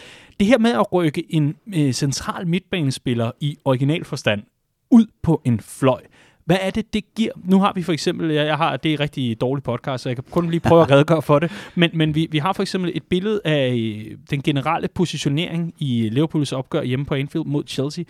Det 0.41 0.47
her 0.47 0.59
med 0.59 0.71
at 0.71 0.93
rykke 0.93 1.35
en 1.35 1.57
øh, 1.75 1.93
central 1.93 2.47
midtbanespiller 2.47 3.31
i 3.41 3.59
originalforstand 3.65 4.43
ud 4.91 5.07
på 5.23 5.43
en 5.45 5.61
fløj, 5.61 6.01
hvad 6.47 6.59
er 6.61 6.71
det, 6.71 6.95
det 6.95 7.15
giver? 7.15 7.33
Nu 7.45 7.61
har 7.61 7.73
vi 7.73 7.83
for 7.83 7.93
eksempel, 7.93 8.31
jeg, 8.31 8.47
jeg 8.47 8.57
har, 8.57 8.77
det 8.77 8.91
er 8.91 8.95
et 8.95 9.01
rigtig 9.01 9.41
dårligt 9.41 9.65
podcast, 9.65 10.03
så 10.03 10.09
jeg 10.09 10.17
kan 10.17 10.25
kun 10.31 10.51
lige 10.51 10.61
prøve 10.61 10.83
at 10.83 10.91
redegøre 10.95 11.23
for 11.23 11.39
det, 11.39 11.53
men, 11.75 11.91
men 11.95 12.15
vi, 12.15 12.29
vi 12.31 12.39
har 12.39 12.53
for 12.53 12.63
eksempel 12.63 12.93
et 12.95 13.03
billede 13.03 13.41
af 13.45 13.73
øh, 13.73 14.17
den 14.31 14.43
generelle 14.43 14.89
positionering 14.89 15.75
i 15.79 16.09
Liverpools 16.13 16.53
opgør 16.53 16.83
hjemme 16.83 17.07
på 17.07 17.15
Anfield 17.15 17.47
mod 17.47 17.65
Chelsea, 17.67 18.05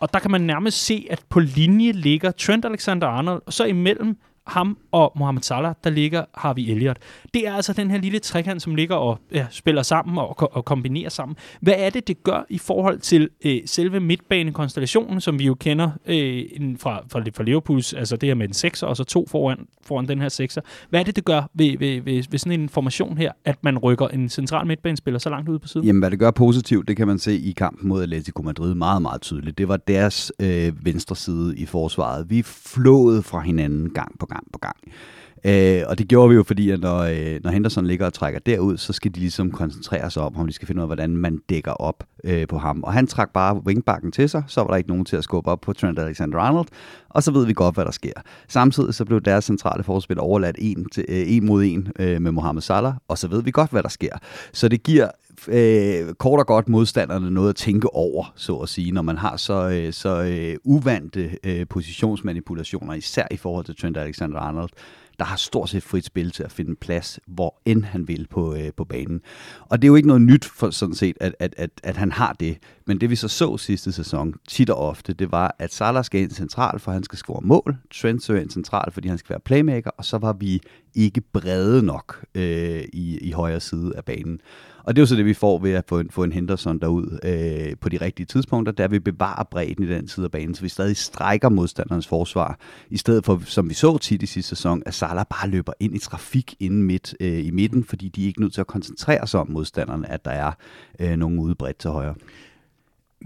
og 0.00 0.12
der 0.12 0.18
kan 0.18 0.30
man 0.30 0.40
nærmest 0.40 0.84
se, 0.84 1.06
at 1.10 1.20
på 1.28 1.40
linje 1.40 1.92
ligger 1.92 2.30
Trent 2.30 2.64
Alexander-Arnold, 2.64 3.42
og 3.46 3.52
så 3.52 3.64
imellem 3.64 4.16
ham 4.50 4.78
og 4.92 5.12
Mohamed 5.16 5.42
Salah, 5.42 5.74
der 5.84 5.90
ligger 5.90 6.24
Harvey 6.34 6.70
Elliott. 6.70 6.98
Det 7.34 7.46
er 7.46 7.54
altså 7.54 7.72
den 7.72 7.90
her 7.90 7.98
lille 7.98 8.18
trekant, 8.18 8.62
som 8.62 8.74
ligger 8.74 8.96
og 8.96 9.18
ja, 9.32 9.46
spiller 9.50 9.82
sammen 9.82 10.18
og, 10.18 10.56
og 10.56 10.64
kombinerer 10.64 11.08
sammen. 11.08 11.36
Hvad 11.60 11.74
er 11.76 11.90
det, 11.90 12.08
det 12.08 12.22
gør 12.22 12.46
i 12.48 12.58
forhold 12.58 12.98
til 12.98 13.28
øh, 13.44 13.60
selve 13.66 14.00
midtbanekonstellationen, 14.00 15.20
som 15.20 15.38
vi 15.38 15.46
jo 15.46 15.54
kender 15.54 15.90
øh, 16.06 16.44
fra, 16.78 17.02
fra, 17.12 17.22
fra 17.34 17.44
Liverpools, 17.44 17.92
altså 17.92 18.16
det 18.16 18.26
her 18.26 18.34
med 18.34 18.48
en 18.48 18.54
sekser, 18.54 18.86
og 18.86 18.96
så 18.96 19.04
to 19.04 19.26
foran, 19.28 19.58
foran 19.82 20.08
den 20.08 20.20
her 20.20 20.28
sekser. 20.28 20.60
Hvad 20.90 21.00
er 21.00 21.04
det, 21.04 21.16
det 21.16 21.24
gør 21.24 21.42
ved, 21.54 21.78
ved, 21.78 22.00
ved, 22.00 22.22
ved 22.30 22.38
sådan 22.38 22.60
en 22.60 22.68
formation 22.68 23.18
her, 23.18 23.32
at 23.44 23.64
man 23.64 23.78
rykker 23.78 24.08
en 24.08 24.28
central 24.28 24.66
midtbanespiller 24.66 25.18
så 25.18 25.30
langt 25.30 25.48
ud 25.48 25.58
på 25.58 25.68
siden? 25.68 25.86
Jamen, 25.86 26.00
hvad 26.00 26.10
det 26.10 26.18
gør 26.18 26.30
positivt, 26.30 26.88
det 26.88 26.96
kan 26.96 27.06
man 27.06 27.18
se 27.18 27.38
i 27.38 27.52
kampen 27.52 27.88
mod 27.88 28.02
Atletico 28.02 28.42
Madrid 28.42 28.74
meget, 28.74 29.02
meget 29.02 29.20
tydeligt. 29.20 29.58
Det 29.58 29.68
var 29.68 29.76
deres 29.76 30.32
øh, 30.40 30.84
venstre 30.84 31.16
side 31.16 31.58
i 31.58 31.66
forsvaret. 31.66 32.30
Vi 32.30 32.42
flåede 32.42 33.22
fra 33.22 33.40
hinanden 33.40 33.90
gang 33.90 34.18
på 34.18 34.26
gang 34.26 34.39
på 34.52 34.58
gang. 34.58 34.76
Øh, 35.44 35.82
og 35.86 35.98
det 35.98 36.08
gjorde 36.08 36.28
vi 36.28 36.34
jo, 36.34 36.42
fordi 36.42 36.70
at 36.70 36.80
når, 36.80 36.98
øh, 36.98 37.40
når 37.44 37.50
Henderson 37.50 37.86
ligger 37.86 38.06
og 38.06 38.12
trækker 38.12 38.40
derud, 38.40 38.76
så 38.76 38.92
skal 38.92 39.14
de 39.14 39.20
ligesom 39.20 39.50
koncentrere 39.50 40.10
sig 40.10 40.22
om, 40.22 40.36
om 40.36 40.46
de 40.46 40.52
skal 40.52 40.66
finde 40.66 40.78
ud 40.78 40.82
af, 40.82 40.88
hvordan 40.88 41.16
man 41.16 41.38
dækker 41.48 41.72
op 41.72 42.04
øh, 42.24 42.46
på 42.48 42.58
ham. 42.58 42.82
Og 42.82 42.92
han 42.92 43.06
trak 43.06 43.30
bare 43.32 43.62
wingbacken 43.66 44.12
til 44.12 44.28
sig, 44.28 44.42
så 44.46 44.60
var 44.60 44.68
der 44.68 44.76
ikke 44.76 44.88
nogen 44.88 45.04
til 45.04 45.16
at 45.16 45.24
skubbe 45.24 45.50
op 45.50 45.60
på 45.60 45.72
Trent 45.72 45.98
Alexander-Arnold, 45.98 46.66
og 47.08 47.22
så 47.22 47.32
ved 47.32 47.46
vi 47.46 47.52
godt, 47.52 47.74
hvad 47.74 47.84
der 47.84 47.90
sker. 47.90 48.12
Samtidig 48.48 48.94
så 48.94 49.04
blev 49.04 49.20
deres 49.20 49.44
centrale 49.44 49.82
forspil 49.84 50.20
overladt 50.20 50.56
en, 50.58 50.86
til, 50.92 51.04
øh, 51.08 51.24
en 51.26 51.46
mod 51.46 51.64
en 51.64 51.88
øh, 51.98 52.22
med 52.22 52.32
Mohamed 52.32 52.62
Salah, 52.62 52.92
og 53.08 53.18
så 53.18 53.28
ved 53.28 53.42
vi 53.42 53.50
godt, 53.50 53.70
hvad 53.70 53.82
der 53.82 53.88
sker. 53.88 54.16
Så 54.52 54.68
det 54.68 54.82
giver 54.82 55.08
øh, 55.48 56.14
kort 56.14 56.40
og 56.40 56.46
godt 56.46 56.68
modstanderne 56.68 57.30
noget 57.30 57.48
at 57.48 57.56
tænke 57.56 57.94
over, 57.94 58.32
så 58.36 58.56
at 58.56 58.68
sige, 58.68 58.92
når 58.92 59.02
man 59.02 59.18
har 59.18 59.36
så, 59.36 59.68
øh, 59.68 59.92
så 59.92 60.22
øh, 60.22 60.56
uvante 60.64 61.36
øh, 61.44 61.66
positionsmanipulationer, 61.66 62.94
især 62.94 63.26
i 63.30 63.36
forhold 63.36 63.64
til 63.64 63.76
Trent 63.76 63.96
Alexander-Arnold, 63.96 64.70
der 65.20 65.26
har 65.26 65.36
stort 65.36 65.68
set 65.68 65.82
frit 65.82 66.04
spil 66.04 66.30
til 66.30 66.42
at 66.42 66.52
finde 66.52 66.74
plads, 66.74 67.20
hvor 67.26 67.60
end 67.64 67.84
han 67.84 68.08
vil 68.08 68.26
på, 68.30 68.54
øh, 68.54 68.70
på 68.76 68.84
banen. 68.84 69.20
Og 69.68 69.82
det 69.82 69.86
er 69.86 69.88
jo 69.88 69.94
ikke 69.94 70.08
noget 70.08 70.22
nyt 70.22 70.44
for 70.44 70.70
sådan 70.70 70.94
set, 70.94 71.16
at, 71.20 71.34
at, 71.38 71.54
at, 71.56 71.70
at 71.82 71.96
han 71.96 72.12
har 72.12 72.32
det. 72.32 72.58
Men 72.86 73.00
det 73.00 73.10
vi 73.10 73.16
så 73.16 73.28
så 73.28 73.56
sidste 73.56 73.92
sæson, 73.92 74.34
tit 74.48 74.70
og 74.70 74.76
ofte, 74.76 75.12
det 75.12 75.32
var, 75.32 75.56
at 75.58 75.72
Salah 75.72 76.04
skal 76.04 76.20
ind 76.20 76.30
central, 76.30 76.78
for 76.78 76.92
han 76.92 77.02
skal 77.02 77.18
score 77.18 77.40
mål. 77.42 77.76
Trent 77.94 78.22
søger 78.22 78.40
ind 78.40 78.50
central, 78.50 78.92
fordi 78.92 79.08
han 79.08 79.18
skal 79.18 79.30
være 79.30 79.40
playmaker, 79.40 79.90
og 79.90 80.04
så 80.04 80.18
var 80.18 80.32
vi 80.32 80.60
ikke 80.94 81.20
brede 81.20 81.82
nok 81.82 82.24
øh, 82.34 82.84
i, 82.92 83.18
i 83.18 83.30
højre 83.30 83.60
side 83.60 83.96
af 83.96 84.04
banen. 84.04 84.40
Og 84.90 84.96
det 84.96 85.00
er 85.00 85.02
jo 85.02 85.06
så 85.06 85.16
det, 85.16 85.24
vi 85.24 85.34
får 85.34 85.58
ved 85.58 85.72
at 85.72 85.84
få 85.88 85.98
en, 86.00 86.10
få 86.10 86.24
en 86.24 86.32
Henderson 86.32 86.78
derud 86.78 87.18
øh, 87.24 87.76
på 87.80 87.88
de 87.88 87.96
rigtige 87.96 88.26
tidspunkter, 88.26 88.72
der 88.72 88.88
vi 88.88 88.98
bevarer 88.98 89.44
bredden 89.44 89.84
i 89.84 89.88
den 89.88 90.08
side 90.08 90.24
af 90.24 90.30
banen, 90.30 90.54
så 90.54 90.62
vi 90.62 90.68
stadig 90.68 90.96
strækker 90.96 91.48
modstanderens 91.48 92.06
forsvar, 92.06 92.58
i 92.90 92.96
stedet 92.96 93.24
for, 93.24 93.42
som 93.44 93.68
vi 93.68 93.74
så 93.74 93.98
tit 93.98 94.22
i 94.22 94.26
sidste 94.26 94.48
sæson, 94.48 94.82
at 94.86 94.94
Salah 94.94 95.24
bare 95.30 95.48
løber 95.48 95.72
ind 95.80 95.94
i 95.94 95.98
trafik 95.98 96.54
inden 96.60 96.82
midt, 96.82 97.14
øh, 97.20 97.46
i 97.46 97.50
midten, 97.50 97.84
fordi 97.84 98.08
de 98.08 98.22
er 98.22 98.26
ikke 98.26 98.40
nødt 98.40 98.52
til 98.52 98.60
at 98.60 98.66
koncentrere 98.66 99.26
sig 99.26 99.40
om 99.40 99.50
modstanderne, 99.50 100.10
at 100.10 100.24
der 100.24 100.30
er 100.30 100.52
øh, 101.00 101.16
nogen 101.16 101.38
ude 101.38 101.54
bredt 101.54 101.78
til 101.78 101.90
højre. 101.90 102.14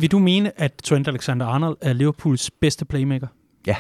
Vil 0.01 0.13
du 0.13 0.19
mene, 0.19 0.61
at 0.61 0.73
Trent 0.85 1.09
Alexander-Arnold 1.09 1.77
er 1.81 1.93
Liverpools 1.93 2.51
bedste 2.51 2.85
playmaker? 2.85 3.27
Ja, 3.67 3.77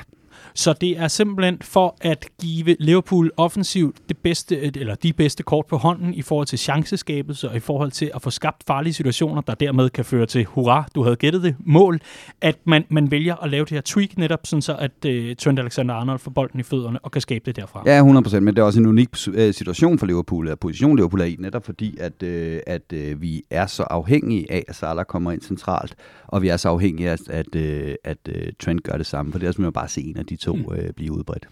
så 0.57 0.73
det 0.81 0.99
er 0.99 1.09
simpelthen 1.09 1.59
for 1.63 1.97
at 2.01 2.29
give 2.41 2.77
Liverpool 2.81 3.31
offensivt 3.37 3.97
det 4.09 4.17
bedste, 4.19 4.57
øh, 4.57 4.73
eller 4.75 4.95
de 4.95 5.13
bedste 5.13 5.43
kort 5.43 5.67
på 5.67 5.77
hånden 5.77 6.15
i 6.15 6.23
forhold 6.23 6.47
til 6.47 6.59
chanceskabelse 6.59 7.51
og 7.51 7.57
i 7.57 7.61
forhold 7.61 7.91
til 7.91 8.11
at 8.15 8.23
få 8.23 8.31
skabt 8.31 8.65
farlige 8.67 8.93
situationer, 8.93 9.41
der 9.41 9.55
dermed 9.55 9.91
kan 9.91 10.05
føre 10.05 10.27
til, 10.27 10.45
hurra, 10.45 10.87
du 10.95 11.03
havde 11.03 11.17
gættet 11.17 11.43
det, 11.43 11.57
mål, 11.59 12.01
at 12.41 12.57
man, 12.65 12.85
man 12.89 13.11
vælger 13.11 13.37
at 13.37 13.51
lave 13.51 13.65
det 13.65 13.71
her 13.71 13.81
tweak 13.85 14.19
netop, 14.19 14.41
sådan 14.45 14.63
så 14.63 14.77
at 14.77 14.91
uh, 15.07 15.37
Trent 15.39 15.59
Alexander-Arnold 15.59 16.19
får 16.19 16.31
bolden 16.31 16.61
i 16.61 16.63
fødderne 16.63 16.99
og 16.99 17.11
kan 17.11 17.21
skabe 17.21 17.43
det 17.47 17.57
derfra. 17.57 17.83
Ja, 17.87 18.03
100%, 18.03 18.41
men 18.41 18.55
det 18.55 18.59
er 18.59 18.63
også 18.63 18.81
en 18.81 18.87
unik 18.87 19.09
øh, 19.35 19.55
situation 19.55 19.99
for 19.99 20.07
Liverpool, 20.07 20.49
at 20.49 20.61
position 20.61 20.97
Liverpool 20.97 21.21
er 21.21 21.25
i, 21.25 21.37
netop 21.39 21.65
fordi, 21.65 21.97
at, 22.01 22.23
øh, 22.23 22.61
at 22.67 22.93
øh, 22.93 23.23
vi 23.23 23.43
er 23.51 23.67
så 23.67 23.83
afhængige 23.83 24.53
af, 24.53 24.65
at 24.69 24.77
Salah 24.77 25.05
kommer 25.05 25.33
ind 25.33 25.43
centralt, 25.43 25.95
og 26.27 26.43
vi 26.43 26.49
er 26.49 26.57
så 26.57 26.69
afhængige 26.69 27.11
af, 27.11 27.17
at, 27.31 27.57
øh, 27.57 27.95
at 28.05 28.19
øh, 28.29 28.53
Trent 28.61 28.83
gør 28.83 28.97
det 28.97 29.07
samme, 29.07 29.33
for 29.33 29.39
det 29.39 29.47
er 29.47 29.53
simpelthen 29.53 29.73
bare 29.73 29.89
se 29.89 30.01
en 30.01 30.17
af 30.17 30.27
de 30.27 30.37
to 30.45 30.55
mm. 30.55 30.75
øh, 30.75 30.93
blive 30.93 31.13
udbredt. 31.13 31.47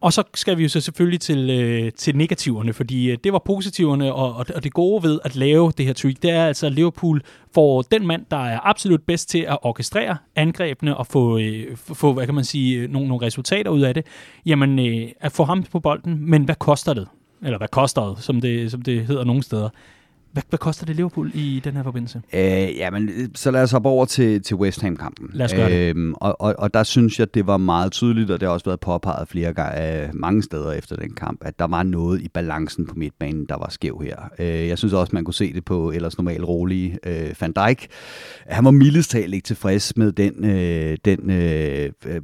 Og 0.00 0.12
så 0.12 0.22
skal 0.34 0.58
vi 0.58 0.62
jo 0.62 0.68
så 0.68 0.80
selvfølgelig 0.80 1.20
til, 1.20 1.50
øh, 1.50 1.92
til 1.92 2.16
negativerne, 2.16 2.72
fordi 2.72 3.10
øh, 3.10 3.18
det 3.24 3.32
var 3.32 3.38
positiverne, 3.38 4.14
og, 4.14 4.34
og, 4.34 4.46
og 4.54 4.64
det 4.64 4.72
gode 4.72 5.02
ved 5.02 5.20
at 5.24 5.36
lave 5.36 5.72
det 5.78 5.86
her 5.86 5.92
tweak, 5.92 6.16
det 6.22 6.30
er 6.30 6.46
altså, 6.46 6.66
at 6.66 6.72
Liverpool 6.72 7.22
får 7.54 7.82
den 7.82 8.06
mand, 8.06 8.26
der 8.30 8.36
er 8.36 8.60
absolut 8.62 9.02
bedst 9.02 9.28
til 9.28 9.38
at 9.38 9.58
orkestrere 9.62 10.16
angrebene 10.36 10.96
og 10.96 11.06
få, 11.06 11.38
øh, 11.38 11.76
få 11.76 12.12
hvad 12.12 12.26
kan 12.26 12.34
man 12.34 12.44
sige, 12.44 12.88
nogle, 12.88 13.08
nogle 13.08 13.26
resultater 13.26 13.70
ud 13.70 13.80
af 13.80 13.94
det, 13.94 14.06
jamen 14.46 14.78
øh, 14.78 15.08
at 15.20 15.32
få 15.32 15.44
ham 15.44 15.62
på 15.62 15.80
bolden, 15.80 16.30
men 16.30 16.44
hvad 16.44 16.54
koster 16.54 16.94
det? 16.94 17.08
Eller 17.42 17.58
hvad 17.58 17.68
koster 17.68 18.14
det, 18.14 18.24
som 18.24 18.40
det, 18.40 18.70
som 18.70 18.82
det 18.82 19.06
hedder 19.06 19.24
nogle 19.24 19.42
steder. 19.42 19.68
Hvad, 20.32 20.42
hvad 20.48 20.58
koster 20.58 20.86
det 20.86 20.96
Liverpool 20.96 21.30
i 21.34 21.60
den 21.64 21.76
her 21.76 21.82
forbindelse? 21.82 22.22
Øh, 22.32 22.76
jamen, 22.76 23.30
så 23.34 23.50
lad 23.50 23.62
os 23.62 23.70
hoppe 23.70 23.88
over 23.88 24.04
til, 24.04 24.42
til 24.42 24.56
West 24.56 24.82
Ham-kampen. 24.82 25.30
Lad 25.32 25.44
os 25.44 25.54
gøre 25.54 25.70
det. 25.70 25.90
Øhm, 25.90 26.14
og, 26.14 26.40
og, 26.40 26.54
og 26.58 26.74
der 26.74 26.82
synes 26.82 27.18
jeg, 27.18 27.34
det 27.34 27.46
var 27.46 27.56
meget 27.56 27.92
tydeligt, 27.92 28.30
og 28.30 28.40
det 28.40 28.46
har 28.46 28.52
også 28.52 28.64
været 28.66 28.80
påpeget 28.80 29.28
flere 29.28 29.52
gange, 29.52 30.02
øh, 30.02 30.08
mange 30.14 30.42
steder 30.42 30.72
efter 30.72 30.96
den 30.96 31.14
kamp, 31.14 31.38
at 31.44 31.58
der 31.58 31.66
var 31.66 31.82
noget 31.82 32.22
i 32.22 32.28
balancen 32.28 32.86
på 32.86 32.94
midtbanen, 32.94 33.46
der 33.48 33.56
var 33.58 33.68
skæv 33.70 34.02
her. 34.04 34.16
Øh, 34.38 34.68
jeg 34.68 34.78
synes 34.78 34.94
også, 34.94 35.10
man 35.12 35.24
kunne 35.24 35.34
se 35.34 35.52
det 35.52 35.64
på 35.64 35.90
ellers 35.90 36.18
normalt 36.18 36.44
rolige 36.44 36.98
øh, 37.06 37.34
Van 37.40 37.52
Dijk. 37.52 37.88
Han 38.46 38.64
var 38.64 38.70
mildest 38.70 39.10
talt 39.10 39.34
ikke 39.34 39.46
tilfreds 39.46 39.96
med 39.96 40.12
den, 40.12 40.44
øh, 40.44 40.96
den, 41.04 41.30
øh, 41.30 41.90
øh, 42.06 42.20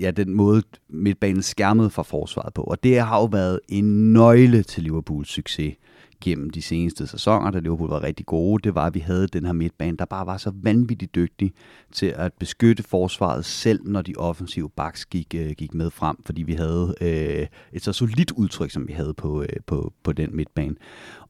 ja, 0.00 0.10
den 0.10 0.34
måde, 0.34 0.62
midtbanen 0.88 1.42
skærmede 1.42 1.90
fra 1.90 2.02
forsvaret 2.02 2.54
på. 2.54 2.62
Og 2.62 2.84
det 2.84 3.00
har 3.00 3.18
jo 3.18 3.24
været 3.24 3.60
en 3.68 4.12
nøgle 4.12 4.62
til 4.62 4.82
Liverpools 4.82 5.28
succes 5.28 5.74
gennem 6.22 6.50
de 6.50 6.62
seneste 6.62 7.06
sæsoner, 7.06 7.50
da 7.50 7.58
Liverpool 7.58 7.88
var 7.88 8.02
rigtig 8.02 8.26
gode, 8.26 8.62
det 8.62 8.74
var, 8.74 8.86
at 8.86 8.94
vi 8.94 9.00
havde 9.00 9.26
den 9.26 9.46
her 9.46 9.52
midtbane, 9.52 9.96
der 9.96 10.04
bare 10.04 10.26
var 10.26 10.36
så 10.36 10.52
vanvittigt 10.62 11.14
dygtig 11.14 11.52
til 11.92 12.06
at 12.06 12.32
beskytte 12.32 12.82
forsvaret, 12.82 13.44
selv 13.44 13.80
når 13.84 14.02
de 14.02 14.14
offensive 14.16 14.70
backs 14.70 15.06
gik, 15.06 15.34
øh, 15.34 15.50
gik 15.50 15.74
med 15.74 15.90
frem, 15.90 16.16
fordi 16.26 16.42
vi 16.42 16.52
havde 16.52 16.94
øh, 17.00 17.46
et 17.72 17.82
så 17.84 17.92
solidt 17.92 18.30
udtryk, 18.30 18.70
som 18.70 18.88
vi 18.88 18.92
havde 18.92 19.14
på, 19.14 19.42
øh, 19.42 19.48
på, 19.66 19.92
på 20.02 20.12
den 20.12 20.36
midtbane. 20.36 20.74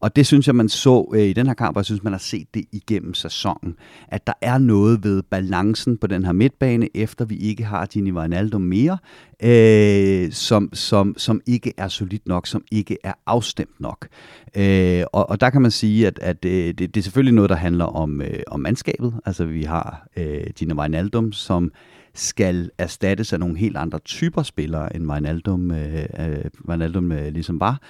Og 0.00 0.16
det 0.16 0.26
synes 0.26 0.46
jeg, 0.46 0.54
man 0.54 0.68
så 0.68 1.12
øh, 1.14 1.22
i 1.22 1.32
den 1.32 1.46
her 1.46 1.54
kamp, 1.54 1.76
og 1.76 1.80
jeg 1.80 1.84
synes, 1.84 2.02
man 2.02 2.12
har 2.12 2.18
set 2.18 2.54
det 2.54 2.64
igennem 2.72 3.14
sæsonen, 3.14 3.76
at 4.08 4.26
der 4.26 4.32
er 4.40 4.58
noget 4.58 5.04
ved 5.04 5.22
balancen 5.22 5.98
på 5.98 6.06
den 6.06 6.24
her 6.24 6.32
midtbane, 6.32 6.88
efter 6.94 7.24
vi 7.24 7.36
ikke 7.36 7.64
har 7.64 7.86
Gini 7.86 8.12
Wijnaldum 8.12 8.60
mere, 8.60 8.98
øh, 9.42 10.32
som, 10.32 10.70
som, 10.72 11.14
som 11.18 11.40
ikke 11.46 11.72
er 11.76 11.88
solidt 11.88 12.26
nok, 12.26 12.46
som 12.46 12.64
ikke 12.70 12.96
er 13.04 13.12
afstemt 13.26 13.80
nok. 13.80 14.08
Øh, 14.56 15.04
og, 15.12 15.30
og 15.30 15.40
der 15.40 15.50
kan 15.50 15.62
man 15.62 15.70
sige, 15.70 16.06
at, 16.06 16.18
at 16.18 16.44
øh, 16.44 16.52
det, 16.52 16.78
det 16.78 16.96
er 16.96 17.02
selvfølgelig 17.02 17.34
noget, 17.34 17.50
der 17.50 17.56
handler 17.56 17.84
om, 17.84 18.20
øh, 18.20 18.40
om 18.46 18.60
mandskabet. 18.60 19.14
Altså 19.24 19.44
vi 19.44 19.62
har 19.62 20.06
øh, 20.16 20.44
Gini 20.56 20.74
Wijnaldum, 20.74 21.32
som 21.32 21.72
skal 22.14 22.70
erstattes 22.78 23.32
af 23.32 23.40
nogle 23.40 23.58
helt 23.58 23.76
andre 23.76 23.98
typer 23.98 24.42
spillere, 24.42 24.96
end 24.96 25.10
Wijnaldum, 25.10 25.70
øh, 25.70 26.04
øh, 26.18 26.44
Wijnaldum 26.68 27.12
øh, 27.12 27.32
ligesom 27.32 27.60
var. 27.60 27.80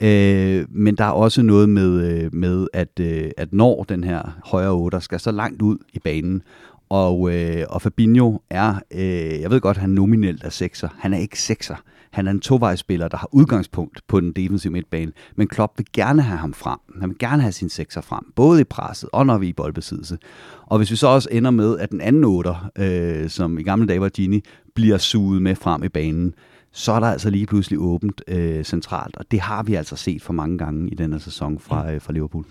Øh, 0.00 0.66
men 0.68 0.94
der 0.96 1.04
er 1.04 1.10
også 1.10 1.42
noget 1.42 1.68
med, 1.68 2.12
øh, 2.12 2.34
med 2.34 2.66
at, 2.72 3.00
øh, 3.00 3.30
at 3.36 3.52
når 3.52 3.84
den 3.84 4.04
her 4.04 4.38
højre 4.44 4.72
8 4.72 5.00
skal 5.00 5.20
så 5.20 5.32
langt 5.32 5.62
ud 5.62 5.78
i 5.92 5.98
banen, 5.98 6.42
og, 6.90 7.34
øh, 7.34 7.66
og 7.68 7.82
Fabinho 7.82 8.38
er, 8.50 8.74
øh, 8.94 9.40
jeg 9.40 9.50
ved 9.50 9.60
godt, 9.60 9.76
han 9.76 9.90
nominelt 9.90 10.44
er 10.44 10.50
sekser. 10.50 10.88
Han 10.98 11.14
er 11.14 11.18
ikke 11.18 11.40
sekser. 11.40 11.76
Han 12.10 12.26
er 12.26 12.30
en 12.30 12.40
tovejsspiller, 12.40 13.08
der 13.08 13.16
har 13.16 13.28
udgangspunkt 13.32 14.00
på 14.08 14.20
den 14.20 14.32
defensive 14.32 14.72
midtbane, 14.72 15.12
men 15.36 15.48
Klopp 15.48 15.78
vil 15.78 15.86
gerne 15.92 16.22
have 16.22 16.38
ham 16.38 16.52
frem. 16.52 16.78
Han 17.00 17.08
vil 17.08 17.18
gerne 17.18 17.42
have 17.42 17.52
sin 17.52 17.68
sekser 17.68 18.00
frem, 18.00 18.32
både 18.36 18.60
i 18.60 18.64
presset 18.64 19.08
og 19.12 19.26
når 19.26 19.38
vi 19.38 19.46
er 19.46 19.50
i 19.50 19.52
boldbesiddelse. 19.52 20.18
Og 20.66 20.78
hvis 20.78 20.90
vi 20.90 20.96
så 20.96 21.06
også 21.06 21.28
ender 21.32 21.50
med, 21.50 21.78
at 21.78 21.90
den 21.90 22.00
anden 22.00 22.24
otter, 22.24 22.70
øh, 22.78 23.28
som 23.28 23.58
i 23.58 23.62
gamle 23.62 23.86
dage 23.86 24.00
var 24.00 24.08
Gini, 24.08 24.40
bliver 24.74 24.98
suget 24.98 25.42
med 25.42 25.54
frem 25.54 25.84
i 25.84 25.88
banen, 25.88 26.34
så 26.72 26.92
er 26.92 27.00
der 27.00 27.06
altså 27.06 27.30
lige 27.30 27.46
pludselig 27.46 27.78
åbent 27.78 28.22
øh, 28.28 28.64
centralt, 28.64 29.16
og 29.16 29.30
det 29.30 29.40
har 29.40 29.62
vi 29.62 29.74
altså 29.74 29.96
set 29.96 30.22
for 30.22 30.32
mange 30.32 30.58
gange 30.58 30.90
i 30.90 30.94
denne 30.94 31.20
sæson 31.20 31.58
fra, 31.58 31.92
øh, 31.92 32.00
fra 32.00 32.12
Liverpool. 32.12 32.44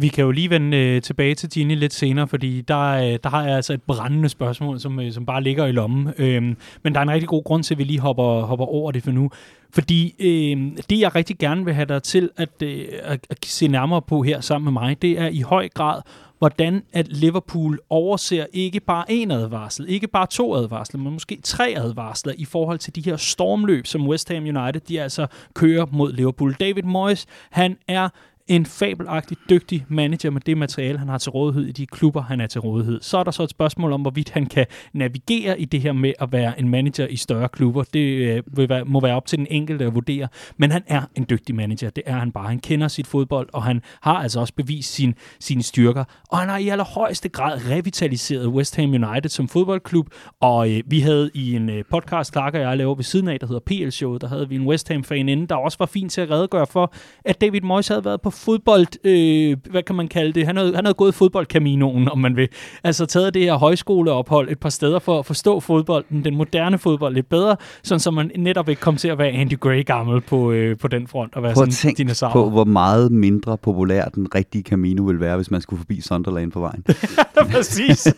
Vi 0.00 0.08
kan 0.08 0.24
jo 0.24 0.30
lige 0.30 0.50
vende 0.50 0.76
øh, 0.76 1.02
tilbage 1.02 1.34
til 1.34 1.50
Gini 1.50 1.74
lidt 1.74 1.92
senere, 1.92 2.28
fordi 2.28 2.60
der, 2.60 2.80
øh, 2.80 3.18
der 3.22 3.28
har 3.28 3.44
jeg 3.44 3.56
altså 3.56 3.72
et 3.72 3.82
brændende 3.82 4.28
spørgsmål, 4.28 4.80
som, 4.80 5.00
øh, 5.00 5.12
som 5.12 5.26
bare 5.26 5.42
ligger 5.42 5.66
i 5.66 5.72
lommen. 5.72 6.12
Øhm, 6.18 6.56
men 6.82 6.94
der 6.94 6.98
er 6.98 7.02
en 7.02 7.10
rigtig 7.10 7.28
god 7.28 7.44
grund 7.44 7.62
til, 7.62 7.74
at 7.74 7.78
vi 7.78 7.84
lige 7.84 8.00
hopper, 8.00 8.40
hopper 8.40 8.66
over 8.66 8.92
det 8.92 9.02
for 9.02 9.10
nu. 9.10 9.30
Fordi 9.70 10.14
øh, 10.18 10.82
det, 10.90 11.00
jeg 11.00 11.14
rigtig 11.14 11.38
gerne 11.38 11.64
vil 11.64 11.74
have 11.74 11.86
dig 11.86 12.02
til 12.02 12.30
at, 12.36 12.62
øh, 12.62 12.84
at, 13.02 13.26
at 13.30 13.38
se 13.44 13.68
nærmere 13.68 14.02
på 14.02 14.22
her 14.22 14.40
sammen 14.40 14.64
med 14.74 14.82
mig, 14.82 15.02
det 15.02 15.18
er 15.18 15.28
i 15.28 15.40
høj 15.40 15.68
grad, 15.68 16.02
hvordan 16.38 16.82
at 16.92 17.08
Liverpool 17.08 17.78
overser 17.90 18.46
ikke 18.52 18.80
bare 18.80 19.04
en 19.08 19.30
advarsel, 19.30 19.86
ikke 19.88 20.08
bare 20.08 20.26
to 20.26 20.54
advarsler, 20.54 21.00
men 21.00 21.12
måske 21.12 21.38
tre 21.42 21.74
advarsler 21.76 22.32
i 22.36 22.44
forhold 22.44 22.78
til 22.78 22.94
de 22.94 23.02
her 23.04 23.16
stormløb, 23.16 23.86
som 23.86 24.08
West 24.08 24.28
Ham 24.28 24.42
United 24.42 24.80
de 24.80 25.00
altså 25.00 25.26
kører 25.54 25.86
mod 25.92 26.12
Liverpool. 26.12 26.56
David 26.60 26.82
Moyes, 26.82 27.26
han 27.50 27.76
er 27.88 28.08
en 28.50 28.66
fabelagtig 28.66 29.36
dygtig 29.50 29.86
manager 29.88 30.30
med 30.30 30.40
det 30.40 30.56
materiale, 30.56 30.98
han 30.98 31.08
har 31.08 31.18
til 31.18 31.30
rådighed 31.30 31.64
i 31.64 31.72
de 31.72 31.86
klubber, 31.86 32.22
han 32.22 32.40
er 32.40 32.46
til 32.46 32.60
rådighed. 32.60 33.00
Så 33.02 33.18
er 33.18 33.24
der 33.24 33.30
så 33.30 33.42
et 33.42 33.50
spørgsmål 33.50 33.92
om, 33.92 34.00
hvorvidt 34.00 34.30
han 34.30 34.46
kan 34.46 34.66
navigere 34.92 35.60
i 35.60 35.64
det 35.64 35.80
her 35.80 35.92
med 35.92 36.12
at 36.20 36.32
være 36.32 36.60
en 36.60 36.68
manager 36.68 37.06
i 37.06 37.16
større 37.16 37.48
klubber. 37.48 37.84
Det 37.94 38.00
øh, 38.00 38.42
vil 38.56 38.68
være, 38.68 38.84
må 38.84 39.00
være 39.00 39.16
op 39.16 39.26
til 39.26 39.38
den 39.38 39.46
enkelte 39.50 39.84
at 39.84 39.94
vurdere. 39.94 40.28
Men 40.56 40.70
han 40.70 40.82
er 40.86 41.02
en 41.14 41.26
dygtig 41.30 41.54
manager. 41.54 41.90
Det 41.90 42.02
er 42.06 42.18
han 42.18 42.32
bare. 42.32 42.48
Han 42.48 42.58
kender 42.58 42.88
sit 42.88 43.06
fodbold, 43.06 43.48
og 43.52 43.62
han 43.62 43.82
har 44.02 44.14
altså 44.14 44.40
også 44.40 44.54
bevist 44.54 44.94
sin, 44.94 45.14
sine 45.40 45.62
styrker. 45.62 46.04
Og 46.28 46.38
han 46.38 46.48
har 46.48 46.58
i 46.58 46.68
allerhøjeste 46.68 47.28
grad 47.28 47.60
revitaliseret 47.70 48.46
West 48.46 48.76
Ham 48.76 48.90
United 48.90 49.28
som 49.28 49.48
fodboldklub. 49.48 50.06
Og 50.40 50.70
øh, 50.70 50.82
vi 50.86 51.00
havde 51.00 51.30
i 51.34 51.56
en 51.56 51.70
øh, 51.70 51.84
podcast, 51.90 52.32
Clark 52.32 52.54
og 52.54 52.60
jeg 52.60 52.76
laver 52.76 52.94
ved 52.94 53.04
siden 53.04 53.28
af, 53.28 53.40
der 53.40 53.46
hedder 53.46 53.60
PL 53.66 53.90
Show, 53.90 54.16
der 54.16 54.28
havde 54.28 54.48
vi 54.48 54.54
en 54.54 54.66
West 54.66 54.88
Ham-fan 54.88 55.28
inde, 55.28 55.46
der 55.46 55.54
også 55.54 55.76
var 55.78 55.86
fint 55.86 56.12
til 56.12 56.20
at 56.20 56.30
redegøre 56.30 56.66
for, 56.66 56.92
at 57.24 57.40
David 57.40 57.60
Moyes 57.60 57.88
havde 57.88 58.04
været 58.04 58.20
på 58.20 58.30
fodbold, 58.44 59.06
øh, 59.06 59.56
hvad 59.70 59.82
kan 59.82 59.94
man 59.94 60.08
kalde 60.08 60.32
det, 60.32 60.46
han 60.46 60.56
havde, 60.56 60.74
han 60.74 60.84
havde 60.84 60.94
gået 60.94 61.14
fodboldkaminoen, 61.14 62.08
om 62.08 62.18
man 62.18 62.36
vil. 62.36 62.48
Altså 62.84 63.06
taget 63.06 63.34
det 63.34 63.42
her 63.42 63.54
højskoleophold 63.54 64.48
et 64.50 64.58
par 64.58 64.68
steder 64.68 64.98
for 64.98 65.18
at 65.18 65.26
forstå 65.26 65.60
fodbolden, 65.60 66.24
den 66.24 66.36
moderne 66.36 66.78
fodbold 66.78 67.14
lidt 67.14 67.28
bedre, 67.28 67.56
sådan 67.82 68.00
så 68.00 68.10
man 68.10 68.30
netop 68.36 68.68
ikke 68.68 68.80
kom 68.80 68.96
til 68.96 69.08
at 69.08 69.18
være 69.18 69.28
Andy 69.28 69.60
Gray 69.60 69.86
gammel 69.86 70.20
på, 70.20 70.52
øh, 70.52 70.78
på 70.78 70.88
den 70.88 71.06
front 71.06 71.36
og 71.36 71.42
være 71.42 71.54
Prøv 71.54 71.66
sådan 71.70 71.94
dinosaur. 71.94 72.32
på, 72.32 72.50
hvor 72.50 72.64
meget 72.64 73.12
mindre 73.12 73.58
populær 73.58 74.04
den 74.04 74.34
rigtige 74.34 74.62
Camino 74.62 75.02
ville 75.02 75.20
være, 75.20 75.36
hvis 75.36 75.50
man 75.50 75.60
skulle 75.60 75.78
forbi 75.78 76.00
Sunderland 76.00 76.52
på 76.52 76.60
vejen. 76.60 76.84
Præcis. 77.52 78.08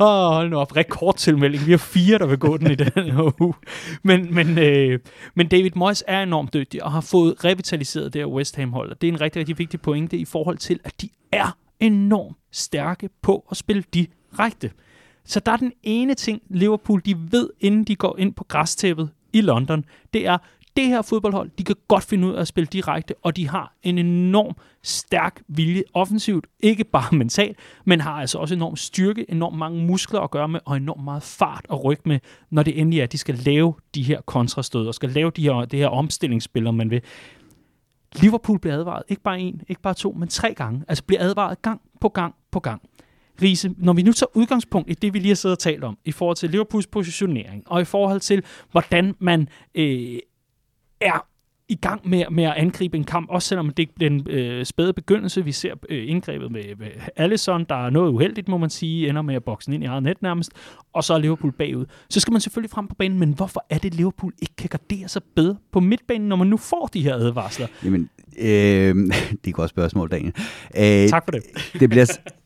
Åh, 0.00 0.06
oh, 0.06 0.34
hold 0.34 0.50
nu 0.50 0.56
op. 0.56 0.76
Rekordtilmelding. 0.76 1.66
Vi 1.66 1.70
har 1.70 1.78
fire, 1.78 2.18
der 2.18 2.26
vil 2.26 2.38
gå 2.38 2.56
den 2.56 2.70
i 2.70 2.74
den 2.74 3.12
her 3.12 3.42
uge. 3.42 3.54
Men, 4.02 4.34
men, 4.34 4.58
øh, 4.58 4.98
men 5.34 5.48
David 5.48 5.70
Moyes 5.74 6.04
er 6.06 6.22
enormt 6.22 6.54
dygtig 6.54 6.84
og 6.84 6.92
har 6.92 7.00
fået 7.00 7.44
revitaliseret 7.44 8.12
det 8.12 8.20
her 8.20 8.26
West 8.26 8.56
Ham-hold. 8.56 8.90
Og 8.90 9.00
det 9.00 9.08
er 9.08 9.12
en 9.12 9.20
rigtig, 9.20 9.40
rigtig 9.40 9.58
vigtig 9.58 9.80
pointe 9.80 10.16
i 10.16 10.24
forhold 10.24 10.58
til, 10.58 10.80
at 10.84 11.00
de 11.00 11.08
er 11.32 11.56
enormt 11.80 12.36
stærke 12.52 13.08
på 13.22 13.46
at 13.50 13.56
spille 13.56 13.84
direkte. 13.94 14.70
Så 15.24 15.40
der 15.40 15.52
er 15.52 15.56
den 15.56 15.72
ene 15.82 16.14
ting, 16.14 16.42
Liverpool 16.50 17.02
de 17.04 17.16
ved, 17.30 17.50
inden 17.60 17.84
de 17.84 17.96
går 17.96 18.18
ind 18.18 18.34
på 18.34 18.44
græstæppet 18.44 19.10
i 19.32 19.40
London, 19.40 19.84
det 20.14 20.26
er, 20.26 20.38
det 20.76 20.86
her 20.86 21.02
fodboldhold, 21.02 21.50
de 21.58 21.64
kan 21.64 21.76
godt 21.88 22.04
finde 22.04 22.28
ud 22.28 22.34
af 22.34 22.40
at 22.40 22.48
spille 22.48 22.66
direkte, 22.66 23.14
og 23.22 23.36
de 23.36 23.48
har 23.48 23.74
en 23.82 23.98
enorm 23.98 24.56
stærk 24.82 25.42
vilje 25.48 25.82
offensivt, 25.94 26.46
ikke 26.60 26.84
bare 26.84 27.16
mentalt, 27.22 27.58
men 27.84 28.00
har 28.00 28.12
altså 28.12 28.38
også 28.38 28.54
enorm 28.54 28.76
styrke, 28.76 29.30
enormt 29.30 29.58
mange 29.58 29.86
muskler 29.86 30.20
at 30.20 30.30
gøre 30.30 30.48
med, 30.48 30.60
og 30.64 30.76
enormt 30.76 31.04
meget 31.04 31.22
fart 31.22 31.66
at 31.72 31.84
rykke 31.84 32.02
med, 32.06 32.18
når 32.50 32.62
det 32.62 32.80
endelig 32.80 32.98
er, 32.98 33.04
at 33.04 33.12
de 33.12 33.18
skal 33.18 33.34
lave 33.34 33.74
de 33.94 34.02
her 34.02 34.20
kontrastød, 34.20 34.86
og 34.86 34.94
skal 34.94 35.10
lave 35.10 35.30
de 35.30 35.42
her, 35.42 35.64
det 35.64 35.78
her 35.78 35.88
omstillingsspil, 35.88 36.66
om 36.66 36.74
man 36.74 36.90
vil. 36.90 37.00
Liverpool 38.20 38.58
bliver 38.58 38.76
advaret, 38.76 39.02
ikke 39.08 39.22
bare 39.22 39.40
en, 39.40 39.60
ikke 39.68 39.82
bare 39.82 39.94
to, 39.94 40.12
men 40.12 40.28
tre 40.28 40.54
gange. 40.54 40.84
Altså 40.88 41.04
bliver 41.04 41.22
advaret 41.22 41.62
gang 41.62 41.80
på 42.00 42.08
gang 42.08 42.34
på 42.50 42.60
gang. 42.60 42.82
Riese, 43.42 43.74
når 43.78 43.92
vi 43.92 44.02
nu 44.02 44.12
tager 44.12 44.36
udgangspunkt 44.36 44.90
i 44.90 44.94
det, 44.94 45.14
vi 45.14 45.18
lige 45.18 45.28
har 45.28 45.34
siddet 45.34 45.56
og 45.56 45.58
talt 45.58 45.84
om, 45.84 45.98
i 46.04 46.12
forhold 46.12 46.36
til 46.36 46.50
Liverpools 46.50 46.86
positionering, 46.86 47.62
og 47.66 47.80
i 47.80 47.84
forhold 47.84 48.20
til, 48.20 48.42
hvordan 48.70 49.14
man 49.18 49.48
øh, 49.74 50.18
er 51.04 51.26
i 51.68 51.74
gang 51.74 52.08
med, 52.08 52.24
med 52.30 52.44
at 52.44 52.52
angribe 52.52 52.96
en 52.96 53.04
kamp, 53.04 53.30
også 53.30 53.48
selvom 53.48 53.70
det 53.70 53.88
er 53.88 53.92
den 54.00 54.26
øh, 54.30 54.64
spæde 54.64 54.92
begyndelse. 54.92 55.44
Vi 55.44 55.52
ser 55.52 55.74
øh, 55.88 56.08
indgrebet 56.08 56.52
med, 56.52 56.62
med 56.78 56.88
Allison, 57.16 57.64
der 57.68 57.86
er 57.86 57.90
noget 57.90 58.10
uheldigt, 58.10 58.48
må 58.48 58.58
man 58.58 58.70
sige, 58.70 59.08
ender 59.08 59.22
med 59.22 59.34
at 59.34 59.44
bokse 59.44 59.74
ind 59.74 59.84
i 59.84 59.86
eget 59.86 60.02
net 60.02 60.22
nærmest, 60.22 60.52
og 60.92 61.04
så 61.04 61.14
er 61.14 61.18
Liverpool 61.18 61.52
bagud. 61.52 61.84
Så 62.10 62.20
skal 62.20 62.32
man 62.32 62.40
selvfølgelig 62.40 62.70
frem 62.70 62.88
på 62.88 62.94
banen, 62.94 63.18
men 63.18 63.32
hvorfor 63.32 63.66
er 63.70 63.78
det, 63.78 63.94
Liverpool 63.94 64.32
ikke 64.42 64.54
kan 64.56 64.68
gardere 64.68 65.08
sig 65.08 65.22
bedre 65.36 65.56
på 65.72 65.80
midtbanen, 65.80 66.28
når 66.28 66.36
man 66.36 66.46
nu 66.46 66.56
får 66.56 66.90
de 66.94 67.02
her 67.02 67.14
advarsler? 67.14 67.66
Jamen, 67.84 68.10
øh, 68.38 68.46
det 69.04 69.44
er 69.44 69.48
et 69.48 69.54
godt 69.54 69.70
spørgsmål, 69.70 70.10
Daniel. 70.10 70.34
Øh, 70.76 71.08
Tak 71.08 71.24
for 71.24 71.32
det. 71.32 71.42
det 71.80 71.90
bliver, 71.90 72.18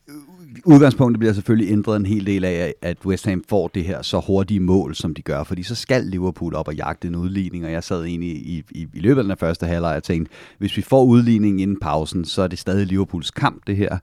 udgangspunktet 0.67 1.19
bliver 1.19 1.33
selvfølgelig 1.33 1.71
ændret 1.71 1.95
en 1.95 2.05
hel 2.05 2.25
del 2.25 2.45
af, 2.45 2.73
at 2.81 2.97
West 3.05 3.25
Ham 3.25 3.43
får 3.49 3.67
det 3.67 3.83
her 3.83 4.01
så 4.01 4.19
hurtige 4.27 4.59
mål, 4.59 4.95
som 4.95 5.13
de 5.13 5.21
gør, 5.21 5.43
fordi 5.43 5.63
så 5.63 5.75
skal 5.75 6.03
Liverpool 6.03 6.55
op 6.55 6.67
og 6.67 6.75
jagte 6.75 7.07
en 7.07 7.15
udligning, 7.15 7.65
og 7.65 7.71
jeg 7.71 7.83
sad 7.83 8.03
egentlig 8.03 8.29
i, 8.29 8.63
i, 8.71 8.87
i 8.93 8.99
løbet 8.99 9.21
af 9.21 9.27
den 9.27 9.37
første 9.37 9.65
halvleg 9.65 9.95
og 9.95 10.03
tænkte, 10.03 10.31
hvis 10.57 10.77
vi 10.77 10.81
får 10.81 11.03
udligningen 11.03 11.59
inden 11.59 11.77
pausen, 11.81 12.25
så 12.25 12.41
er 12.41 12.47
det 12.47 12.59
stadig 12.59 12.87
Liverpools 12.87 13.31
kamp, 13.31 13.67
det 13.67 13.75
her, 13.75 13.97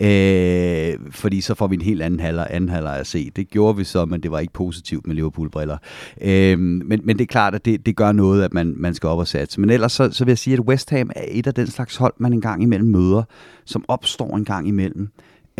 øh, 0.00 0.98
fordi 1.10 1.40
så 1.40 1.54
får 1.54 1.66
vi 1.66 1.74
en 1.74 1.82
helt 1.82 2.02
anden 2.02 2.20
halvleg, 2.20 2.46
anden 2.50 2.70
halvleg 2.70 2.98
at 2.98 3.06
se. 3.06 3.30
Det 3.36 3.50
gjorde 3.50 3.76
vi 3.76 3.84
så, 3.84 4.04
men 4.04 4.22
det 4.22 4.30
var 4.30 4.38
ikke 4.38 4.52
positivt 4.52 5.06
med 5.06 5.14
Liverpool-briller. 5.14 5.78
Øh, 6.20 6.58
men, 6.58 7.00
men 7.04 7.18
det 7.18 7.20
er 7.20 7.26
klart, 7.26 7.54
at 7.54 7.64
det, 7.64 7.86
det 7.86 7.96
gør 7.96 8.12
noget, 8.12 8.42
at 8.42 8.54
man, 8.54 8.74
man 8.76 8.94
skal 8.94 9.08
op 9.08 9.18
og 9.18 9.28
satse. 9.28 9.60
Men 9.60 9.70
ellers 9.70 9.92
så, 9.92 10.10
så 10.12 10.24
vil 10.24 10.30
jeg 10.30 10.38
sige, 10.38 10.54
at 10.54 10.60
West 10.60 10.90
Ham 10.90 11.10
er 11.16 11.24
et 11.28 11.46
af 11.46 11.54
den 11.54 11.66
slags 11.66 11.96
hold, 11.96 12.14
man 12.18 12.32
en 12.32 12.40
gang 12.40 12.62
imellem 12.62 12.88
møder, 12.88 13.22
som 13.64 13.84
opstår 13.88 14.36
en 14.36 14.44
gang 14.44 14.68
imellem 14.68 15.08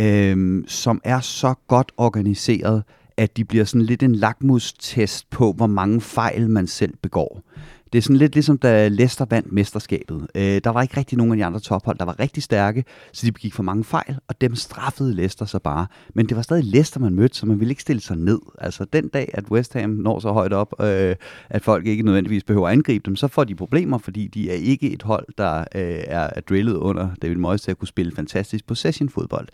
øhm, 0.01 0.65
som 0.69 1.01
er 1.05 1.21
så 1.21 1.55
godt 1.69 1.93
organiseret, 1.97 2.83
at 3.17 3.37
de 3.37 3.45
bliver 3.45 3.65
sådan 3.65 3.87
lidt 3.87 4.03
en 4.03 4.15
lakmustest 4.15 5.31
på, 5.31 5.53
hvor 5.53 5.67
mange 5.67 6.01
fejl 6.01 6.51
man 6.51 6.67
selv 6.67 6.95
begår. 7.03 7.43
Det 7.93 7.99
er 7.99 8.03
sådan 8.03 8.17
lidt 8.17 8.35
ligesom, 8.35 8.59
da 8.59 8.89
Leicester 8.89 9.25
vandt 9.31 9.53
mesterskabet. 9.53 10.27
Øh, 10.35 10.61
der 10.65 10.71
var 10.71 10.83
ikke 10.83 10.97
rigtig 10.97 11.19
nogen 11.19 11.33
af 11.33 11.37
de 11.37 11.45
andre 11.45 11.61
tophold, 11.61 11.99
der 11.99 12.05
var 12.05 12.21
rigtig 12.21 12.43
stærke, 12.43 12.85
så 13.13 13.27
de 13.27 13.33
begik 13.33 13.55
for 13.55 13.63
mange 13.63 13.85
fejl, 13.85 14.19
og 14.29 14.41
dem 14.41 14.55
straffede 14.55 15.15
Leicester 15.15 15.45
så 15.45 15.59
bare. 15.59 15.87
Men 16.15 16.27
det 16.27 16.37
var 16.37 16.43
stadig 16.43 16.65
Leicester, 16.65 17.01
man 17.01 17.15
mødte, 17.15 17.37
så 17.37 17.47
man 17.47 17.61
ville 17.61 17.73
ikke 17.73 17.83
stille 17.83 18.03
sig 18.03 18.17
ned. 18.17 18.39
Altså 18.59 18.85
den 18.93 19.09
dag, 19.09 19.31
at 19.35 19.45
West 19.51 19.75
Ham 19.75 19.91
når 19.91 20.21
så 20.21 20.33
højt 20.33 20.53
op, 20.53 20.75
øh, 20.81 21.17
at 21.51 21.63
folk 21.63 21.87
ikke 21.87 22.03
nødvendigvis 22.03 22.45
behøver 22.45 22.69
at 22.69 22.73
angribe 22.73 23.03
dem, 23.07 23.17
så 23.17 23.29
får 23.29 23.45
de 23.45 23.55
problemer, 23.55 23.99
fordi 23.99 24.27
de 24.27 24.51
er 24.51 24.55
ikke 24.55 24.91
et 24.93 25.03
hold, 25.03 25.27
der 25.39 25.59
øh, 25.59 25.65
er, 26.07 26.41
drillet 26.49 26.75
under 26.75 27.09
David 27.23 27.37
Moyes 27.37 27.63
til 27.63 27.71
at 27.71 27.79
kunne 27.79 27.89
spille 27.89 28.13
fantastisk 28.17 28.67
possession-fodbold. 28.67 29.49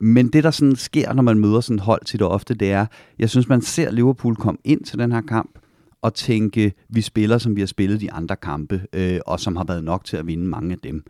Men 0.00 0.28
det, 0.28 0.44
der 0.44 0.50
sådan 0.50 0.76
sker, 0.76 1.12
når 1.12 1.22
man 1.22 1.38
møder 1.38 1.60
sådan 1.60 1.76
et 1.76 1.82
hold 1.82 2.04
tit 2.04 2.22
og 2.22 2.30
ofte, 2.30 2.54
det 2.54 2.72
er, 2.72 2.86
jeg 3.18 3.30
synes, 3.30 3.48
man 3.48 3.62
ser 3.62 3.90
Liverpool 3.90 4.36
komme 4.36 4.58
ind 4.64 4.84
til 4.84 4.98
den 4.98 5.12
her 5.12 5.20
kamp, 5.20 5.58
at 6.04 6.14
tænke, 6.14 6.72
vi 6.88 7.00
spiller, 7.00 7.38
som 7.38 7.56
vi 7.56 7.60
har 7.60 7.66
spillet 7.66 8.00
de 8.00 8.12
andre 8.12 8.36
kampe, 8.36 8.82
øh, 8.92 9.20
og 9.26 9.40
som 9.40 9.56
har 9.56 9.64
været 9.64 9.84
nok 9.84 10.04
til 10.04 10.16
at 10.16 10.26
vinde 10.26 10.44
mange 10.44 10.72
af 10.72 10.78
dem. 10.78 11.04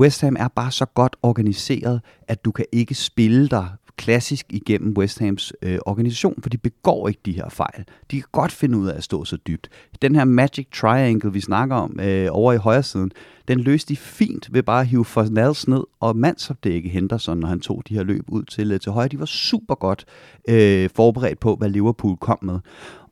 West 0.00 0.20
Ham 0.20 0.36
er 0.38 0.48
bare 0.48 0.72
så 0.72 0.84
godt 0.84 1.16
organiseret, 1.22 2.00
at 2.28 2.44
du 2.44 2.50
kan 2.50 2.64
ikke 2.72 2.94
spille 2.94 3.48
dig 3.48 3.68
klassisk 4.00 4.46
igennem 4.48 4.96
West 4.96 5.18
Hams 5.18 5.52
øh, 5.62 5.78
organisation, 5.86 6.42
for 6.42 6.50
de 6.50 6.58
begår 6.58 7.08
ikke 7.08 7.20
de 7.26 7.32
her 7.32 7.48
fejl. 7.48 7.84
De 8.10 8.16
kan 8.16 8.28
godt 8.32 8.52
finde 8.52 8.78
ud 8.78 8.88
af 8.88 8.96
at 8.96 9.04
stå 9.04 9.24
så 9.24 9.36
dybt. 9.36 9.68
Den 10.02 10.14
her 10.14 10.24
Magic 10.24 10.66
Triangle, 10.74 11.32
vi 11.32 11.40
snakker 11.40 11.76
om 11.76 12.00
øh, 12.00 12.28
over 12.30 12.52
i 12.52 12.56
højre 12.56 12.82
siden, 12.82 13.10
den 13.48 13.60
løste 13.60 13.88
de 13.88 13.96
fint 13.96 14.48
ved 14.52 14.62
bare 14.62 14.80
at 14.80 14.86
hive 14.86 15.04
Fornals 15.04 15.68
ned 15.68 15.84
og 16.00 16.16
mandsopdække 16.16 16.88
Henderson, 16.88 17.38
når 17.38 17.48
han 17.48 17.60
tog 17.60 17.82
de 17.88 17.94
her 17.94 18.02
løb 18.02 18.24
ud 18.28 18.42
til, 18.42 18.72
øh, 18.72 18.80
til 18.80 18.92
højre. 18.92 19.08
De 19.08 19.18
var 19.18 19.26
super 19.26 19.74
godt 19.74 20.04
øh, 20.48 20.90
forberedt 20.94 21.40
på, 21.40 21.56
hvad 21.56 21.68
Liverpool 21.68 22.16
kom 22.16 22.38
med. 22.42 22.58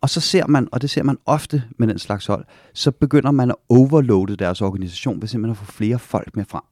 Og 0.01 0.11
så 0.11 0.21
ser 0.21 0.47
man, 0.47 0.69
og 0.73 0.83
det 0.83 0.91
ser 0.91 1.03
man 1.03 1.19
ofte 1.27 1.63
med 1.79 1.89
den 1.89 1.99
slags 1.99 2.27
hold, 2.27 2.45
så 2.75 2.91
begynder 2.91 3.31
man 3.31 3.51
at 3.51 3.57
overloade 3.69 4.37
deres 4.37 4.63
organisation 4.63 5.21
ved 5.21 5.29
simpelthen 5.29 5.51
at 5.51 5.67
få 5.67 5.73
flere 5.73 5.99
folk 5.99 6.37
med 6.37 6.45
frem. 6.45 6.63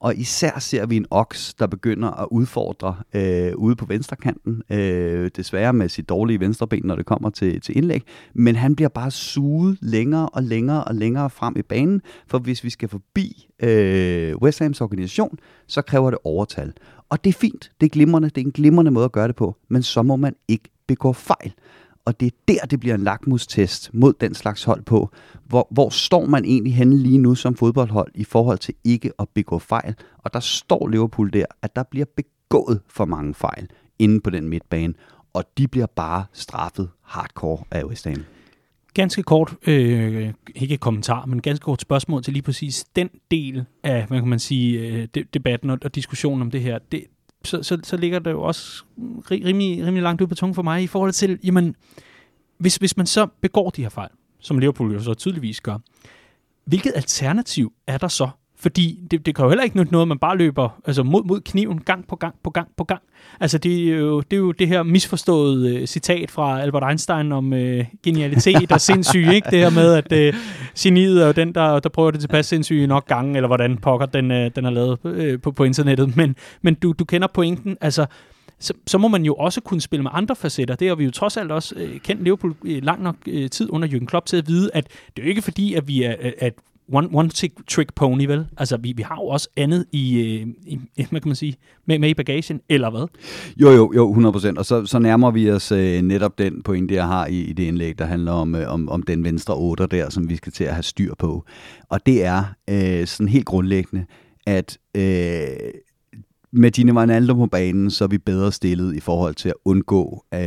Og 0.00 0.16
især 0.16 0.58
ser 0.58 0.86
vi 0.86 0.96
en 0.96 1.06
oks, 1.10 1.54
der 1.54 1.66
begynder 1.66 2.10
at 2.10 2.28
udfordre 2.30 2.96
øh, 3.14 3.52
ude 3.56 3.76
på 3.76 3.86
venstrekanten, 3.86 4.62
øh, 4.70 5.30
desværre 5.36 5.72
med 5.72 5.88
sit 5.88 6.08
dårlige 6.08 6.40
venstreben, 6.40 6.86
når 6.86 6.96
det 6.96 7.06
kommer 7.06 7.30
til, 7.30 7.60
til 7.60 7.76
indlæg. 7.76 8.02
Men 8.34 8.56
han 8.56 8.76
bliver 8.76 8.88
bare 8.88 9.10
suget 9.10 9.78
længere 9.82 10.28
og 10.28 10.42
længere 10.42 10.84
og 10.84 10.94
længere 10.94 11.30
frem 11.30 11.54
i 11.56 11.62
banen, 11.62 12.02
for 12.26 12.38
hvis 12.38 12.64
vi 12.64 12.70
skal 12.70 12.88
forbi 12.88 13.48
øh, 13.62 14.36
West 14.36 14.58
Hams 14.58 14.80
organisation, 14.80 15.38
så 15.66 15.82
kræver 15.82 16.10
det 16.10 16.18
overtal. 16.24 16.72
Og 17.08 17.24
det 17.24 17.30
er 17.30 17.38
fint, 17.38 17.70
det 17.80 17.86
er 17.86 17.90
glimrende, 17.90 18.28
det 18.28 18.40
er 18.40 18.44
en 18.46 18.52
glimrende 18.52 18.90
måde 18.90 19.04
at 19.04 19.12
gøre 19.12 19.28
det 19.28 19.36
på, 19.36 19.56
men 19.68 19.82
så 19.82 20.02
må 20.02 20.16
man 20.16 20.34
ikke 20.48 20.70
begå 20.86 21.12
fejl 21.12 21.52
og 22.04 22.20
det 22.20 22.26
er 22.26 22.36
der, 22.48 22.66
det 22.66 22.80
bliver 22.80 22.94
en 22.94 23.04
lakmustest 23.04 23.90
mod 23.94 24.12
den 24.20 24.34
slags 24.34 24.64
hold 24.64 24.82
på. 24.82 25.10
Hvor, 25.46 25.68
hvor 25.70 25.88
står 25.88 26.26
man 26.26 26.44
egentlig 26.44 26.74
henne 26.74 26.98
lige 26.98 27.18
nu 27.18 27.34
som 27.34 27.54
fodboldhold 27.54 28.10
i 28.14 28.24
forhold 28.24 28.58
til 28.58 28.74
ikke 28.84 29.12
at 29.18 29.28
begå 29.34 29.58
fejl? 29.58 29.94
Og 30.18 30.32
der 30.32 30.40
står 30.40 30.88
Liverpool 30.88 31.32
der, 31.32 31.44
at 31.62 31.76
der 31.76 31.82
bliver 31.82 32.06
begået 32.16 32.80
for 32.88 33.04
mange 33.04 33.34
fejl 33.34 33.68
inde 33.98 34.20
på 34.20 34.30
den 34.30 34.48
midtbane, 34.48 34.94
og 35.32 35.44
de 35.58 35.68
bliver 35.68 35.86
bare 35.86 36.24
straffet 36.32 36.90
hardcore 37.02 37.64
af 37.70 37.84
West 37.84 38.04
Ham. 38.04 38.24
Ganske 38.94 39.22
kort, 39.22 39.54
øh, 39.66 40.32
ikke 40.54 40.76
kommentar, 40.76 41.26
men 41.26 41.42
ganske 41.42 41.62
kort 41.64 41.80
spørgsmål 41.80 42.22
til 42.22 42.32
lige 42.32 42.42
præcis 42.42 42.84
den 42.96 43.08
del 43.30 43.64
af, 43.82 44.06
hvad 44.06 44.18
kan 44.18 44.28
man 44.28 44.38
sige, 44.38 44.78
øh, 44.80 45.08
debatten 45.34 45.70
og, 45.70 45.78
og 45.84 45.94
diskussionen 45.94 46.42
om 46.42 46.50
det 46.50 46.60
her. 46.60 46.78
Det, 46.92 47.04
så, 47.44 47.62
så, 47.62 47.78
så 47.82 47.96
ligger 47.96 48.18
det 48.18 48.30
jo 48.30 48.42
også 48.42 48.84
rimelig, 49.30 49.86
rimelig 49.86 50.02
langt 50.02 50.22
ud 50.22 50.26
på 50.26 50.34
tungen 50.34 50.54
for 50.54 50.62
mig 50.62 50.82
i 50.82 50.86
forhold 50.86 51.12
til, 51.12 51.38
jamen, 51.44 51.76
hvis, 52.58 52.76
hvis 52.76 52.96
man 52.96 53.06
så 53.06 53.26
begår 53.26 53.70
de 53.70 53.82
her 53.82 53.88
fejl, 53.88 54.10
som 54.40 54.58
Liverpool 54.58 54.92
jo 54.92 55.02
så 55.02 55.14
tydeligvis 55.14 55.60
gør, 55.60 55.78
hvilket 56.64 56.92
alternativ 56.96 57.72
er 57.86 57.98
der 57.98 58.08
så 58.08 58.28
fordi 58.64 58.98
det, 59.10 59.26
det 59.26 59.34
kan 59.34 59.44
jo 59.44 59.48
heller 59.48 59.64
ikke 59.64 59.76
noget, 59.76 60.08
man 60.08 60.18
bare 60.18 60.36
løber 60.36 60.80
altså 60.86 61.02
mod, 61.02 61.24
mod 61.24 61.40
kniven 61.40 61.80
gang 61.80 62.08
på 62.08 62.16
gang 62.16 62.34
på 62.44 62.50
gang 62.50 62.68
på 62.76 62.84
gang. 62.84 63.02
Altså 63.40 63.58
det 63.58 63.88
er 63.88 63.96
jo 63.96 64.20
det, 64.20 64.36
er 64.36 64.40
jo 64.40 64.52
det 64.52 64.68
her 64.68 64.82
misforståede 64.82 65.74
uh, 65.74 65.80
øh, 65.80 65.86
citat 65.86 66.30
fra 66.30 66.60
Albert 66.60 66.82
Einstein 66.88 67.32
om 67.32 67.52
uh, 67.52 67.58
genialitet 68.02 68.72
og 68.72 68.80
sindssyg, 68.80 69.26
ikke? 69.34 69.50
Det 69.50 69.58
her 69.58 69.70
med, 69.70 69.94
at 69.94 70.34
uh, 70.34 70.40
geniet 70.78 71.22
er 71.22 71.26
jo 71.26 71.32
den, 71.32 71.54
der, 71.54 71.78
der 71.78 71.88
prøver 71.88 72.10
det 72.10 72.20
tilpas 72.20 72.46
sindssyge 72.46 72.86
nok 72.86 73.06
gange, 73.06 73.36
eller 73.36 73.46
hvordan 73.46 73.76
pokker 73.76 74.06
den, 74.06 74.30
uh, 74.30 74.36
den 74.56 74.64
er 74.64 74.70
lavet 74.70 74.98
uh, 75.04 75.40
på, 75.40 75.52
på 75.52 75.64
internettet. 75.64 76.16
Men, 76.16 76.36
men 76.62 76.74
du, 76.74 76.92
du 76.98 77.04
kender 77.04 77.28
pointen. 77.34 77.76
Altså, 77.80 78.06
så, 78.58 78.72
så 78.86 78.98
må 78.98 79.08
man 79.08 79.24
jo 79.24 79.34
også 79.34 79.60
kunne 79.60 79.80
spille 79.80 80.02
med 80.02 80.10
andre 80.14 80.36
facetter. 80.36 80.74
Det 80.74 80.88
har 80.88 80.94
vi 80.94 81.04
jo 81.04 81.10
trods 81.10 81.36
alt 81.36 81.52
også 81.52 81.74
øh, 81.78 82.00
kendt 82.00 82.22
Liverpool 82.22 82.54
øh, 82.64 82.82
lang 82.82 83.02
nok 83.02 83.16
øh, 83.26 83.50
tid 83.50 83.70
under 83.70 83.88
Jürgen 83.88 84.06
Klopp 84.06 84.26
til 84.26 84.36
at 84.36 84.48
vide, 84.48 84.70
at 84.74 84.88
det 85.16 85.22
er 85.22 85.26
jo 85.26 85.28
ikke 85.28 85.42
fordi, 85.42 85.74
at 85.74 85.88
vi 85.88 86.02
er, 86.02 86.14
at 86.38 86.54
one, 86.92 87.08
one 87.12 87.28
trick 87.68 87.94
pony, 87.94 88.26
vel? 88.26 88.46
Altså, 88.56 88.76
vi, 88.76 88.92
vi 88.96 89.02
har 89.02 89.14
jo 89.14 89.26
også 89.26 89.48
andet 89.56 89.86
i, 89.92 90.20
øh, 90.20 90.46
i 90.66 90.78
hvad 90.94 91.20
kan 91.20 91.28
man 91.28 91.36
sige, 91.36 91.56
med, 91.86 91.98
med 91.98 92.08
i 92.08 92.14
bagagen, 92.14 92.60
eller 92.68 92.90
hvad? 92.90 93.06
Jo, 93.56 93.70
jo, 93.70 93.92
jo, 93.96 94.14
100%. 94.14 94.58
Og 94.58 94.66
så, 94.66 94.86
så 94.86 94.98
nærmer 94.98 95.30
vi 95.30 95.50
os 95.50 95.72
øh, 95.72 96.02
netop 96.02 96.38
den 96.38 96.62
pointe, 96.62 96.94
jeg 96.94 97.06
har 97.06 97.26
i, 97.26 97.40
i 97.40 97.52
det 97.52 97.62
indlæg, 97.62 97.98
der 97.98 98.04
handler 98.04 98.32
om, 98.32 98.54
øh, 98.54 98.72
om, 98.72 98.88
om 98.88 99.02
den 99.02 99.24
venstre 99.24 99.56
8 99.56 99.86
der, 99.86 100.10
som 100.10 100.28
vi 100.28 100.36
skal 100.36 100.52
til 100.52 100.64
at 100.64 100.72
have 100.74 100.82
styr 100.82 101.14
på. 101.18 101.44
Og 101.88 102.06
det 102.06 102.24
er 102.24 102.44
øh, 102.70 103.06
sådan 103.06 103.28
helt 103.28 103.46
grundlæggende, 103.46 104.06
at 104.46 104.78
øh, 104.94 105.02
med 106.52 106.70
Gini 106.70 106.92
Wijnaldum 106.92 107.38
på 107.38 107.46
banen, 107.46 107.90
så 107.90 108.04
er 108.04 108.08
vi 108.08 108.18
bedre 108.18 108.52
stillet 108.52 108.96
i 108.96 109.00
forhold 109.00 109.34
til 109.34 109.48
at 109.48 109.54
undgå, 109.64 110.24
øh, 110.34 110.40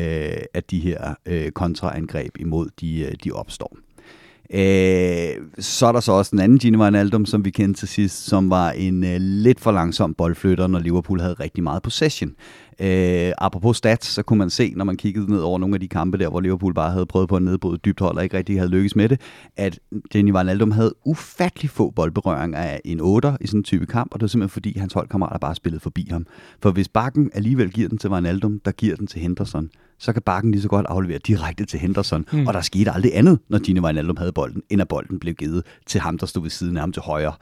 at 0.53 0.71
de 0.71 0.79
her 0.79 1.15
øh, 1.25 1.51
kontraangreb 1.51 2.37
imod 2.39 2.69
de, 2.81 2.99
øh, 2.99 3.13
de 3.23 3.31
opstår. 3.31 3.77
Øh, 4.53 5.29
så 5.59 5.85
er 5.85 5.91
der 5.91 5.99
så 5.99 6.11
også 6.11 6.31
den 6.31 6.39
anden 6.39 6.59
Gini 6.59 6.77
Wijnaldum, 6.77 7.25
som 7.25 7.45
vi 7.45 7.49
kendte 7.49 7.79
til 7.79 7.87
sidst, 7.87 8.25
som 8.25 8.49
var 8.49 8.71
en 8.71 9.03
øh, 9.03 9.17
lidt 9.19 9.59
for 9.59 9.71
langsom 9.71 10.13
boldflytter, 10.13 10.67
når 10.67 10.79
Liverpool 10.79 11.19
havde 11.19 11.33
rigtig 11.33 11.63
meget 11.63 11.81
possession. 11.81 12.31
Øh, 12.79 13.31
apropos 13.37 13.77
stats, 13.77 14.07
så 14.07 14.23
kunne 14.23 14.39
man 14.39 14.49
se, 14.49 14.73
når 14.75 14.85
man 14.85 14.97
kiggede 14.97 15.31
ned 15.31 15.39
over 15.39 15.59
nogle 15.59 15.75
af 15.75 15.79
de 15.79 15.87
kampe 15.87 16.17
der, 16.17 16.29
hvor 16.29 16.41
Liverpool 16.41 16.73
bare 16.73 16.91
havde 16.91 17.05
prøvet 17.05 17.29
på 17.29 17.35
at 17.35 17.43
nedbryde 17.43 17.77
dybt 17.77 17.99
hold 17.99 18.17
og 18.17 18.23
ikke 18.23 18.37
rigtig 18.37 18.57
havde 18.57 18.69
lykkes 18.69 18.95
med 18.95 19.09
det, 19.09 19.21
at 19.57 19.79
Jenny 20.15 20.33
Wijnaldum 20.33 20.71
havde 20.71 20.93
ufattelig 21.05 21.69
få 21.69 21.89
boldberøringer 21.89 22.57
af 22.57 22.81
en 22.85 22.99
8 22.99 23.37
i 23.41 23.47
sådan 23.47 23.59
en 23.59 23.63
type 23.63 23.85
kamp, 23.85 24.13
og 24.13 24.19
det 24.19 24.23
var 24.23 24.27
simpelthen 24.27 24.53
fordi, 24.53 24.79
hans 24.79 24.93
holdkammerater 24.93 25.39
bare 25.39 25.55
spillede 25.55 25.79
forbi 25.79 26.07
ham. 26.11 26.25
For 26.61 26.71
hvis 26.71 26.89
Bakken 26.89 27.31
alligevel 27.33 27.71
giver 27.71 27.89
den 27.89 27.97
til 27.97 28.09
Wijnaldum, 28.09 28.59
der 28.65 28.71
giver 28.71 28.95
den 28.95 29.07
til 29.07 29.21
Henderson, 29.21 29.69
så 29.99 30.13
kan 30.13 30.21
Bakken 30.21 30.51
lige 30.51 30.61
så 30.61 30.67
godt 30.67 30.85
aflevere 30.89 31.19
direkte 31.27 31.65
til 31.65 31.79
Henderson. 31.79 32.25
Mm. 32.31 32.47
Og 32.47 32.53
der 32.53 32.61
skete 32.61 32.91
aldrig 32.91 33.17
andet, 33.17 33.39
når 33.49 33.59
Gini 33.59 33.79
Wijnaldum 33.79 34.17
havde 34.17 34.31
bolden, 34.31 34.61
end 34.69 34.81
at 34.81 34.87
bolden 34.87 35.19
blev 35.19 35.33
givet 35.33 35.63
til 35.85 36.01
ham, 36.01 36.17
der 36.17 36.25
stod 36.25 36.41
ved 36.41 36.49
siden 36.49 36.77
af 36.77 36.81
ham 36.81 36.91
til 36.91 37.01
højre. 37.01 37.33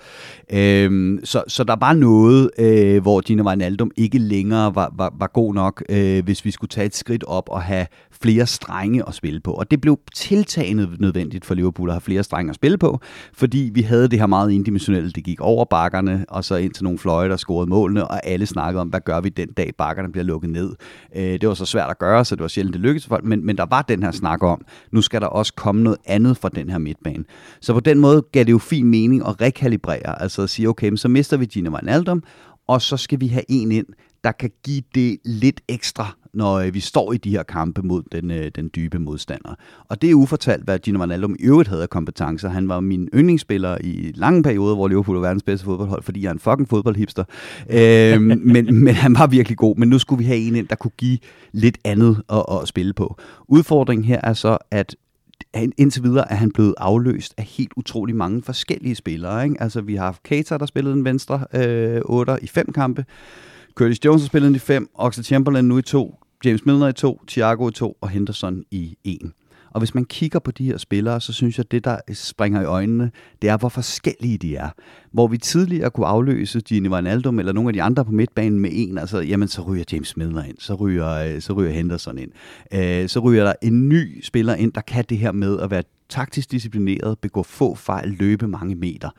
Øhm, 0.54 1.20
så, 1.24 1.44
så 1.48 1.64
der 1.64 1.76
var 1.80 1.94
noget, 1.94 2.50
øh, 2.60 3.02
hvor 3.02 3.22
Gini 3.22 3.42
Wijnaldum 3.42 3.92
ikke 3.98 4.18
længere 4.18 4.76
var, 4.76 4.94
var, 4.98 5.14
var 5.20 5.28
god 5.28 5.54
nok, 5.54 5.84
øh, 5.90 6.24
hvis 6.24 6.46
vi 6.46 6.52
skulle 6.52 6.70
tage 6.70 6.86
et 6.86 6.96
skridt 6.96 7.24
op 7.24 7.50
og 7.50 7.62
have 7.62 7.88
flere 8.22 8.48
strenge 8.48 9.08
at 9.08 9.14
spille 9.14 9.40
på. 9.40 9.52
Og 9.52 9.72
det 9.72 9.82
blev 9.82 10.00
tiltagende 10.16 10.90
nødvendigt 11.00 11.46
for 11.46 11.54
Liverpool 11.54 11.90
at 11.90 11.94
have 11.94 12.02
flere 12.02 12.24
strenge 12.24 12.50
at 12.50 12.56
spille 12.56 12.78
på, 12.78 13.00
fordi 13.34 13.72
vi 13.74 13.82
havde 13.82 14.08
det 14.08 14.20
her 14.20 14.28
meget 14.28 14.52
indimensionelle, 14.52 15.12
det 15.12 15.24
gik 15.24 15.42
over 15.42 15.66
bakkerne, 15.66 16.26
og 16.30 16.44
så 16.44 16.56
ind 16.56 16.74
til 16.74 16.84
nogle 16.84 17.00
fløje, 17.00 17.30
der 17.30 17.38
scorede 17.38 17.70
målene, 17.70 18.08
og 18.08 18.28
alle 18.28 18.46
snakkede 18.46 18.82
om, 18.82 18.88
hvad 18.88 19.00
gør 19.06 19.22
vi 19.22 19.30
den 19.30 19.48
dag, 19.48 19.72
bakkerne 19.78 20.12
bliver 20.12 20.26
lukket 20.26 20.50
ned. 20.50 20.74
Øh, 21.16 21.24
det 21.24 21.48
var 21.48 21.54
så 21.54 21.66
svært 21.66 21.90
at 21.90 22.00
gøre, 22.00 22.26
så 22.26 22.36
det 22.36 22.44
var 22.46 22.50
sjældent, 22.50 22.74
det 22.74 22.82
lykkedes 22.82 23.04
for 23.04 23.10
folk, 23.10 23.26
men, 23.26 23.46
men 23.46 23.58
der 23.58 23.66
var 23.66 23.82
den 23.82 24.04
her 24.04 24.12
snak 24.12 24.44
om, 24.44 24.66
nu 24.92 25.02
skal 25.02 25.22
der 25.22 25.28
også 25.28 25.54
komme 25.54 25.84
noget 25.84 25.98
andet 26.06 26.38
fra 26.38 26.50
den 26.50 26.70
her 26.70 26.78
midtbane. 26.78 27.24
Så 27.62 27.74
på 27.74 27.80
den 27.80 28.00
måde 28.00 28.22
gav 28.32 28.44
det 28.44 28.52
jo 28.52 28.58
fin 28.58 28.86
mening 28.86 29.28
at 29.28 29.42
rekalibrere, 29.42 30.22
altså 30.22 30.42
at 30.42 30.50
sige, 30.50 30.70
okay, 30.70 30.96
så 30.96 31.08
mister 31.08 31.38
vi 31.38 31.46
Gina 31.46 31.70
Wijnaldum, 31.70 32.24
og 32.68 32.82
så 32.82 32.98
skal 32.98 33.20
vi 33.20 33.28
have 33.28 33.44
en 33.50 33.72
ind, 33.72 33.86
der 34.24 34.32
kan 34.32 34.52
give 34.64 34.82
det 34.96 35.18
lidt 35.26 35.62
ekstra, 35.68 36.16
når 36.36 36.56
øh, 36.56 36.74
vi 36.74 36.80
står 36.80 37.14
i 37.14 37.18
de 37.18 37.30
her 37.30 37.44
kampe 37.44 37.82
mod 37.82 38.04
den, 38.12 38.32
øh, 38.32 38.52
den 38.56 38.70
dybe 38.76 39.00
modstander. 39.00 39.56
Og 39.90 40.02
det 40.02 40.10
er 40.10 40.14
ufortalt, 40.14 40.64
hvad 40.64 40.80
Gino 40.80 41.00
Wijnaldum 41.00 41.36
i 41.40 41.44
øvrigt 41.44 41.70
havde 41.70 41.82
af 41.82 41.90
kompetencer. 41.90 42.50
Han 42.50 42.70
var 42.70 42.80
min 42.80 43.10
yndlingsspiller 43.14 43.78
i 43.82 44.12
lange 44.16 44.44
perioder, 44.44 44.76
hvor 44.76 44.88
Liverpool 44.88 45.16
var 45.16 45.22
verdens 45.22 45.44
bedste 45.44 45.66
fodboldhold, 45.66 46.04
fordi 46.04 46.22
jeg 46.22 46.28
er 46.28 46.34
en 46.34 46.40
fucking 46.40 46.70
fodboldhipster. 46.70 47.24
øh, 47.70 48.22
men, 48.54 48.84
men 48.84 48.96
han 48.96 49.14
var 49.14 49.28
virkelig 49.28 49.58
god. 49.58 49.76
Men 49.78 49.90
nu 49.90 50.00
skulle 50.00 50.20
vi 50.20 50.26
have 50.26 50.40
en 50.40 50.56
ind, 50.56 50.68
der 50.68 50.76
kunne 50.76 50.92
give 50.98 51.18
lidt 51.52 51.78
andet 51.84 52.22
at, 52.30 52.46
at 52.62 52.68
spille 52.68 52.94
på. 52.94 53.18
Udfordringen 53.48 54.06
her 54.06 54.20
er 54.24 54.34
så, 54.34 54.58
at 54.72 54.96
indtil 55.78 56.04
videre 56.04 56.32
er 56.32 56.36
han 56.36 56.52
blevet 56.52 56.74
afløst 56.78 57.34
af 57.38 57.44
helt 57.44 57.72
utrolig 57.76 58.16
mange 58.16 58.42
forskellige 58.42 58.96
spillere. 58.96 59.44
Ikke? 59.44 59.62
Altså, 59.62 59.82
vi 59.82 59.96
har 59.96 60.06
haft 60.06 60.24
Keita, 60.24 60.58
der 60.58 60.66
spillede 60.66 60.96
en 60.96 61.06
venstre 61.06 61.46
øh, 61.54 62.02
8 62.06 62.38
i 62.42 62.48
fem 62.48 62.72
kampe. 62.72 63.06
Curtis 63.76 64.06
Jones 64.06 64.22
har 64.22 64.28
spillet 64.28 64.56
i 64.56 64.60
fem, 64.60 64.90
Oxlade 64.94 65.26
Chamberlain 65.26 65.66
nu 65.66 65.78
i 65.78 65.82
to, 65.82 66.16
James 66.46 66.66
Milner 66.66 66.88
i 66.88 66.94
to, 66.94 67.22
Thiago 67.28 67.70
i 67.70 67.72
to 67.72 67.98
og 68.02 68.10
Henderson 68.10 68.64
i 68.72 68.98
en. 69.04 69.34
Og 69.72 69.80
hvis 69.80 69.96
man 69.96 70.06
kigger 70.06 70.40
på 70.40 70.52
de 70.52 70.66
her 70.66 70.78
spillere, 70.78 71.22
så 71.22 71.34
synes 71.34 71.58
jeg, 71.58 71.66
at 71.66 71.72
det, 71.72 71.84
der 71.84 71.98
springer 72.14 72.62
i 72.62 72.66
øjnene, 72.66 73.12
det 73.42 73.50
er, 73.50 73.58
hvor 73.58 73.70
forskellige 73.70 74.38
de 74.38 74.56
er. 74.56 74.70
Hvor 75.12 75.28
vi 75.28 75.38
tidligere 75.38 75.90
kunne 75.90 76.06
afløse 76.06 76.62
Gini 76.62 76.90
Wijnaldum 76.90 77.40
eller 77.40 77.52
nogle 77.52 77.70
af 77.70 77.74
de 77.74 77.84
andre 77.84 78.06
på 78.06 78.12
midtbanen 78.12 78.60
med 78.60 78.70
en, 78.74 78.98
altså, 78.98 79.20
jamen, 79.20 79.48
så 79.48 79.62
ryger 79.62 79.84
James 79.92 80.18
Milner 80.18 80.44
ind, 80.44 80.58
så 80.60 80.74
ryger, 80.74 81.10
øh, 81.10 81.42
så 81.42 81.54
ryger 81.54 81.72
Henderson 81.72 82.18
ind. 82.18 82.32
Øh, 82.74 83.10
så 83.10 83.20
ryger 83.20 83.44
der 83.44 83.54
en 83.62 83.90
ny 83.90 84.24
spiller 84.24 84.56
ind, 84.56 84.74
der 84.74 84.82
kan 84.82 85.06
det 85.10 85.18
her 85.18 85.32
med 85.32 85.60
at 85.60 85.72
være 85.72 85.84
taktisk 86.10 86.52
disciplineret, 86.52 87.20
begå 87.20 87.44
få 87.44 87.76
fejl, 87.76 88.10
løbe 88.10 88.48
mange 88.48 88.76
meter. 88.76 89.10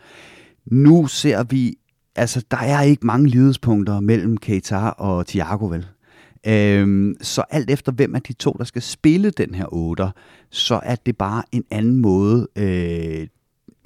Nu 0.67 1.07
ser 1.07 1.43
vi 1.43 1.75
altså, 2.17 2.45
der 2.51 2.57
er 2.57 2.83
ikke 2.83 3.07
mange 3.07 3.29
lidespunkter 3.29 4.01
mellem 4.01 4.37
Keita 4.37 4.77
og 4.89 5.27
Thiago, 5.27 5.67
vel? 5.67 5.87
Øhm, 6.47 7.17
så 7.21 7.45
alt 7.51 7.71
efter 7.71 7.93
hvem 7.93 8.15
af 8.15 8.23
de 8.23 8.33
to, 8.33 8.57
der 8.59 8.65
skal 8.65 8.83
spille 8.83 9.31
den 9.31 9.55
her 9.55 9.67
8, 9.69 10.11
så 10.51 10.81
er 10.83 10.95
det 10.95 11.17
bare 11.17 11.43
en 11.53 11.65
anden 11.71 11.97
måde, 11.97 12.49
øh, 12.57 13.27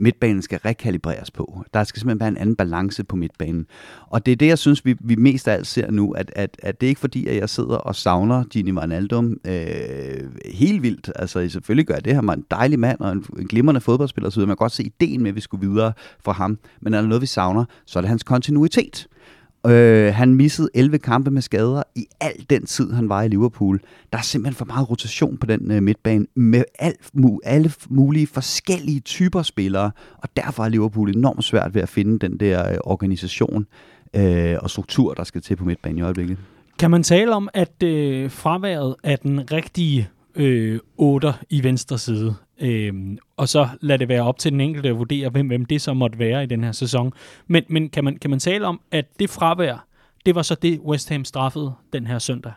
midtbanen 0.00 0.42
skal 0.42 0.58
rekalibreres 0.58 1.30
på. 1.30 1.64
Der 1.74 1.84
skal 1.84 2.00
simpelthen 2.00 2.20
være 2.20 2.28
en 2.28 2.36
anden 2.36 2.56
balance 2.56 3.04
på 3.04 3.16
midtbanen. 3.16 3.66
Og 4.06 4.26
det 4.26 4.32
er 4.32 4.36
det, 4.36 4.46
jeg 4.46 4.58
synes, 4.58 4.84
vi, 4.84 4.96
vi 5.00 5.14
mest 5.14 5.48
af 5.48 5.52
alt 5.52 5.66
ser 5.66 5.90
nu, 5.90 6.12
at, 6.12 6.32
at, 6.36 6.56
at 6.62 6.80
det 6.80 6.86
er 6.86 6.88
ikke 6.88 7.00
fordi, 7.00 7.26
at 7.26 7.36
jeg 7.36 7.48
sidder 7.48 7.76
og 7.76 7.96
savner 7.96 8.44
Gini 8.44 8.72
Wijnaldum 8.72 9.36
øh, 9.46 10.30
helt 10.54 10.82
vildt. 10.82 11.12
Altså 11.16 11.48
selvfølgelig 11.48 11.86
gør 11.86 11.94
jeg 11.94 12.04
det. 12.04 12.14
Han 12.14 12.28
er 12.28 12.32
en 12.32 12.44
dejlig 12.50 12.78
mand 12.78 13.00
og 13.00 13.12
en, 13.12 13.24
en 13.38 13.46
glimrende 13.46 13.80
fodboldspiller, 13.80 14.30
så 14.30 14.40
man 14.40 14.48
kan 14.48 14.56
godt 14.56 14.72
se 14.72 14.82
ideen 14.82 15.22
med, 15.22 15.30
at 15.30 15.36
vi 15.36 15.40
skulle 15.40 15.68
videre 15.68 15.92
fra 16.24 16.32
ham. 16.32 16.58
Men 16.80 16.94
er 16.94 17.00
der 17.00 17.08
noget, 17.08 17.22
vi 17.22 17.26
savner, 17.26 17.64
så 17.86 17.98
er 17.98 18.00
det 18.00 18.08
hans 18.08 18.22
kontinuitet. 18.22 19.06
Øh, 19.10 19.19
Øh, 19.66 20.14
han 20.14 20.34
missede 20.34 20.68
11 20.74 20.98
kampe 20.98 21.30
med 21.30 21.42
skader 21.42 21.82
i 21.94 22.06
al 22.20 22.46
den 22.50 22.66
tid, 22.66 22.92
han 22.92 23.08
var 23.08 23.22
i 23.22 23.28
Liverpool. 23.28 23.80
Der 24.12 24.18
er 24.18 24.22
simpelthen 24.22 24.54
for 24.58 24.64
meget 24.64 24.90
rotation 24.90 25.36
på 25.36 25.46
den 25.46 25.70
øh, 25.70 25.82
midtbane 25.82 26.26
med 26.34 26.64
alt, 26.78 27.10
mu, 27.12 27.38
alle 27.44 27.72
mulige 27.88 28.26
forskellige 28.26 29.00
typer 29.00 29.42
spillere, 29.42 29.90
og 30.18 30.28
derfor 30.36 30.64
er 30.64 30.68
Liverpool 30.68 31.16
enormt 31.16 31.44
svært 31.44 31.74
ved 31.74 31.82
at 31.82 31.88
finde 31.88 32.18
den 32.18 32.40
der 32.40 32.72
øh, 32.72 32.78
organisation 32.84 33.66
øh, 34.14 34.56
og 34.60 34.70
struktur, 34.70 35.14
der 35.14 35.24
skal 35.24 35.42
til 35.42 35.56
på 35.56 35.64
midtbanen 35.64 35.98
i 35.98 36.02
øjeblikket. 36.02 36.38
Kan 36.78 36.90
man 36.90 37.02
tale 37.02 37.34
om, 37.34 37.48
at 37.54 37.82
øh, 37.82 38.30
fraværet 38.30 38.94
af 39.04 39.18
den 39.18 39.52
rigtige 39.52 40.08
øh, 40.34 40.80
8 40.96 41.34
i 41.50 41.64
venstre 41.64 41.98
side 41.98 42.34
Øh, 42.60 42.92
og 43.36 43.48
så 43.48 43.68
lad 43.80 43.98
det 43.98 44.08
være 44.08 44.22
op 44.22 44.38
til 44.38 44.52
den 44.52 44.60
enkelte 44.60 44.88
at 44.88 44.98
vurdere, 44.98 45.28
hvem, 45.28 45.46
hvem 45.46 45.64
det 45.64 45.82
så 45.82 45.94
måtte 45.94 46.18
være 46.18 46.42
i 46.42 46.46
den 46.46 46.64
her 46.64 46.72
sæson. 46.72 47.12
Men, 47.46 47.64
men 47.68 47.88
kan, 47.88 48.04
man, 48.04 48.16
kan 48.16 48.30
man 48.30 48.38
tale 48.38 48.66
om, 48.66 48.80
at 48.90 49.06
det 49.18 49.30
fravær, 49.30 49.86
det 50.26 50.34
var 50.34 50.42
så 50.42 50.54
det, 50.54 50.80
West 50.80 51.08
Ham 51.08 51.24
straffede 51.24 51.72
den 51.92 52.06
her 52.06 52.18
søndag? 52.18 52.52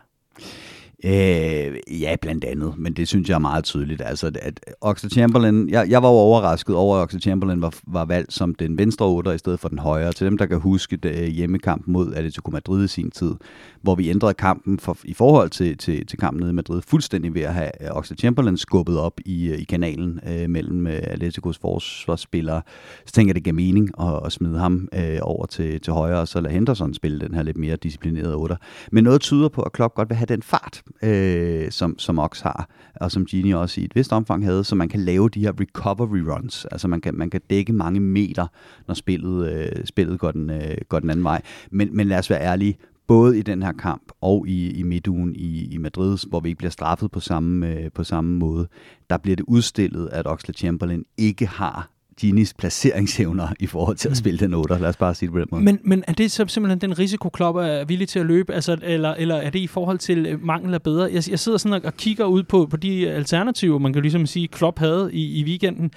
Øh, 1.06 2.00
ja, 2.00 2.16
blandt 2.22 2.44
andet, 2.44 2.74
men 2.78 2.92
det 2.92 3.08
synes 3.08 3.28
jeg 3.28 3.34
er 3.34 3.38
meget 3.38 3.64
tydeligt. 3.64 4.02
Altså, 4.04 4.32
at 4.42 4.60
Oxlade 4.80 5.14
Chamberlain, 5.14 5.68
jeg, 5.68 5.90
jeg 5.90 6.02
var 6.02 6.08
jo 6.08 6.14
overrasket 6.14 6.76
over, 6.76 6.96
at 6.96 7.02
Oxlade 7.02 7.22
Chamberlain 7.22 7.62
var, 7.62 7.74
var 7.86 8.04
valgt 8.04 8.32
som 8.32 8.54
den 8.54 8.78
venstre 8.78 9.06
otter 9.06 9.32
i 9.32 9.38
stedet 9.38 9.60
for 9.60 9.68
den 9.68 9.78
højre. 9.78 10.12
Til 10.12 10.26
dem, 10.26 10.38
der 10.38 10.46
kan 10.46 10.60
huske 10.60 10.96
det, 10.96 11.18
øh, 11.18 11.26
hjemmekampen 11.26 11.92
mod 11.92 12.14
Atletico 12.14 12.50
Madrid 12.50 12.84
i 12.84 12.88
sin 12.88 13.10
tid, 13.10 13.34
hvor 13.82 13.94
vi 13.94 14.10
ændrede 14.10 14.34
kampen 14.34 14.78
for, 14.78 14.96
i 15.04 15.14
forhold 15.14 15.50
til, 15.50 15.78
til, 15.78 16.06
til 16.06 16.18
kampen 16.18 16.40
nede 16.40 16.50
i 16.50 16.54
Madrid, 16.54 16.82
fuldstændig 16.82 17.34
ved 17.34 17.42
at 17.42 17.54
have 17.54 17.70
øh, 17.80 17.88
Oxlade 17.90 18.20
Chamberlain 18.20 18.56
skubbet 18.56 18.98
op 18.98 19.20
i, 19.26 19.48
øh, 19.48 19.58
i 19.58 19.64
kanalen 19.64 20.20
øh, 20.28 20.50
mellem 20.50 20.86
øh, 20.86 21.00
Atleticos 21.02 21.58
forsvarsspillere. 21.58 22.62
Så 23.06 23.12
tænker 23.12 23.28
jeg, 23.28 23.34
det 23.34 23.44
giver 23.44 23.54
mening 23.54 23.90
at, 24.00 24.20
at 24.26 24.32
smide 24.32 24.58
ham 24.58 24.88
øh, 24.94 25.18
over 25.22 25.46
til, 25.46 25.80
til 25.80 25.92
højre, 25.92 26.20
og 26.20 26.28
så 26.28 26.40
lade 26.40 26.54
Henderson 26.54 26.94
spille 26.94 27.20
den 27.20 27.34
her 27.34 27.42
lidt 27.42 27.56
mere 27.56 27.76
disciplinerede 27.76 28.34
otter. 28.34 28.56
Men 28.92 29.04
noget 29.04 29.20
tyder 29.20 29.48
på, 29.48 29.62
at 29.62 29.72
Klopp 29.72 29.94
godt 29.94 30.08
vil 30.08 30.16
have 30.16 30.26
den 30.26 30.42
fart, 30.42 30.82
øh, 31.02 31.70
som, 31.70 31.98
som 31.98 32.18
Ox 32.18 32.40
har, 32.40 32.68
og 32.94 33.12
som 33.12 33.26
Genie 33.26 33.58
også 33.58 33.80
i 33.80 33.84
et 33.84 33.96
vist 33.96 34.12
omfang 34.12 34.44
havde, 34.44 34.64
så 34.64 34.74
man 34.74 34.88
kan 34.88 35.00
lave 35.00 35.28
de 35.28 35.40
her 35.40 35.52
recovery 35.60 36.18
runs. 36.18 36.64
Altså 36.64 36.88
man 36.88 37.00
kan, 37.00 37.14
man 37.14 37.30
kan 37.30 37.40
dække 37.50 37.72
mange 37.72 38.00
meter, 38.00 38.46
når 38.86 38.94
spillet, 38.94 39.52
øh, 39.52 39.86
spillet 39.86 40.20
går, 40.20 40.30
den, 40.30 40.50
øh, 40.50 40.76
går 40.88 41.00
den 41.00 41.10
anden 41.10 41.24
vej. 41.24 41.42
Men, 41.70 41.96
men 41.96 42.08
lad 42.08 42.18
os 42.18 42.30
være 42.30 42.40
ærlige, 42.40 42.76
både 43.06 43.38
i 43.38 43.42
den 43.42 43.62
her 43.62 43.72
kamp 43.72 44.02
og 44.20 44.48
i, 44.48 44.70
i 44.70 44.82
midtugen 44.82 45.34
i, 45.34 45.74
i 45.74 45.78
Madrid, 45.78 46.18
hvor 46.28 46.40
vi 46.40 46.48
ikke 46.48 46.58
bliver 46.58 46.70
straffet 46.70 47.10
på 47.10 47.20
samme, 47.20 47.68
øh, 47.68 47.90
på 47.94 48.04
samme 48.04 48.38
måde, 48.38 48.68
der 49.10 49.16
bliver 49.16 49.36
det 49.36 49.44
udstillet, 49.48 50.08
at 50.12 50.26
Oxlade 50.26 50.58
Chamberlain 50.58 51.04
ikke 51.18 51.46
har 51.46 51.90
Ginis 52.20 52.54
placeringsevner 52.54 53.48
i 53.60 53.66
forhold 53.66 53.96
til 53.96 54.08
at 54.08 54.12
mm. 54.12 54.16
spille 54.16 54.38
den 54.38 54.54
8. 54.54 54.78
Lad 54.78 54.88
os 54.88 54.96
bare 54.96 55.14
sige 55.14 55.26
det 55.26 55.32
på 55.32 55.38
den 55.38 55.48
måde. 55.50 55.62
Men, 55.62 55.78
men 55.84 56.04
er 56.06 56.12
det 56.12 56.30
så 56.30 56.44
simpelthen 56.48 56.80
den 56.80 56.98
risiko, 56.98 57.28
Klopp 57.28 57.58
er 57.58 57.84
villig 57.84 58.08
til 58.08 58.18
at 58.18 58.26
løbe, 58.26 58.54
altså, 58.54 58.76
eller, 58.82 59.14
eller 59.14 59.34
er 59.34 59.50
det 59.50 59.58
i 59.58 59.66
forhold 59.66 59.98
til 59.98 60.26
øh, 60.26 60.44
mangel 60.44 60.74
af 60.74 60.82
bedre? 60.82 61.04
Jeg, 61.12 61.30
jeg 61.30 61.38
sidder 61.38 61.58
sådan 61.58 61.72
og, 61.72 61.80
og 61.84 61.94
kigger 61.94 62.24
ud 62.24 62.42
på, 62.42 62.66
på 62.70 62.76
de 62.76 63.10
alternativer, 63.10 63.78
man 63.78 63.92
kan 63.92 64.02
ligesom 64.02 64.26
sige, 64.26 64.48
Klopp 64.48 64.78
havde 64.78 65.10
i, 65.12 65.40
i 65.40 65.44
weekenden 65.44 65.90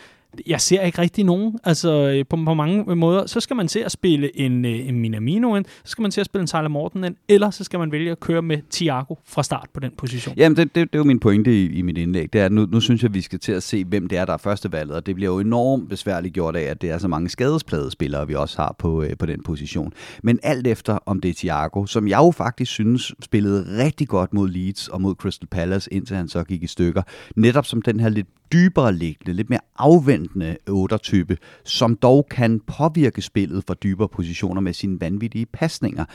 jeg 0.47 0.61
ser 0.61 0.81
ikke 0.81 1.01
rigtig 1.01 1.23
nogen. 1.23 1.59
Altså, 1.63 1.91
øh, 1.91 2.25
på, 2.29 2.37
på 2.45 2.53
mange 2.53 2.95
måder, 2.95 3.25
så 3.25 3.39
skal 3.39 3.55
man 3.55 3.67
til 3.67 3.79
at 3.79 3.91
spille 3.91 4.39
en, 4.39 4.65
øh, 4.65 4.87
en 4.87 4.99
Minamino 4.99 5.55
ind, 5.55 5.65
så 5.65 5.91
skal 5.91 6.01
man 6.01 6.11
til 6.11 6.21
at 6.21 6.25
spille 6.25 6.41
en 6.41 6.47
Tyler 6.47 6.67
Morton 6.67 7.03
ind, 7.03 7.15
eller 7.29 7.49
så 7.49 7.63
skal 7.63 7.79
man 7.79 7.91
vælge 7.91 8.11
at 8.11 8.19
køre 8.19 8.41
med 8.41 8.57
Thiago 8.71 9.15
fra 9.25 9.43
start 9.43 9.69
på 9.73 9.79
den 9.79 9.91
position. 9.97 10.35
Jamen, 10.37 10.57
det, 10.57 10.75
det, 10.75 10.93
det 10.93 10.95
er 10.95 10.99
jo 10.99 11.03
min 11.03 11.19
pointe 11.19 11.63
i, 11.63 11.65
i 11.65 11.81
mit 11.81 11.97
indlæg. 11.97 12.33
Det 12.33 12.41
er, 12.41 12.49
nu, 12.49 12.65
nu 12.65 12.79
synes 12.79 13.03
jeg, 13.03 13.13
vi 13.13 13.21
skal 13.21 13.39
til 13.39 13.51
at 13.51 13.63
se, 13.63 13.85
hvem 13.85 14.07
det 14.07 14.17
er, 14.17 14.25
der 14.25 14.33
er 14.33 14.37
førstevalget, 14.37 14.95
og 14.95 15.05
det 15.05 15.15
bliver 15.15 15.31
jo 15.31 15.39
enormt 15.39 15.89
besværligt 15.89 16.33
gjort 16.33 16.55
af, 16.55 16.61
at 16.61 16.81
det 16.81 16.89
er 16.89 16.97
så 16.97 17.07
mange 17.07 17.29
skadesplade 17.29 17.91
spillere, 17.91 18.27
vi 18.27 18.35
også 18.35 18.57
har 18.57 18.75
på, 18.79 19.03
øh, 19.03 19.17
på 19.17 19.25
den 19.25 19.43
position. 19.43 19.93
Men 20.23 20.39
alt 20.43 20.67
efter, 20.67 20.99
om 21.05 21.19
det 21.19 21.29
er 21.29 21.33
Thiago, 21.33 21.85
som 21.85 22.07
jeg 22.07 22.17
jo 22.17 22.31
faktisk 22.31 22.71
synes 22.71 23.13
spillede 23.21 23.83
rigtig 23.83 24.07
godt 24.07 24.33
mod 24.33 24.49
Leeds 24.49 24.87
og 24.87 25.01
mod 25.01 25.15
Crystal 25.15 25.47
Palace, 25.47 25.93
indtil 25.93 26.15
han 26.15 26.27
så 26.27 26.43
gik 26.43 26.63
i 26.63 26.67
stykker. 26.67 27.01
Netop 27.35 27.65
som 27.65 27.81
den 27.81 27.99
her 27.99 28.09
lidt 28.09 28.27
dybere 28.53 28.93
liggende, 28.93 29.33
lidt 29.33 29.49
mere 29.49 29.59
afventende 29.77 30.57
8-type, 30.69 31.37
som 31.65 31.95
dog 31.95 32.27
kan 32.31 32.59
påvirke 32.59 33.21
spillet 33.21 33.63
fra 33.67 33.73
dybere 33.73 34.09
positioner 34.09 34.61
med 34.61 34.73
sine 34.73 35.01
vanvittige 35.01 35.45
pasninger. 35.45 36.05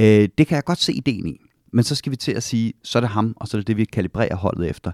Øh, 0.00 0.28
det 0.38 0.46
kan 0.46 0.56
jeg 0.56 0.64
godt 0.64 0.78
se 0.78 0.92
ideen 0.92 1.26
i. 1.26 1.40
Men 1.72 1.84
så 1.84 1.94
skal 1.94 2.12
vi 2.12 2.16
til 2.16 2.32
at 2.32 2.42
sige, 2.42 2.72
så 2.82 2.98
er 2.98 3.00
det 3.00 3.10
ham, 3.10 3.34
og 3.36 3.48
så 3.48 3.56
er 3.56 3.58
det 3.58 3.66
det, 3.66 3.76
vi 3.76 3.84
kalibrerer 3.84 4.36
holdet 4.36 4.70
efter. 4.70 4.92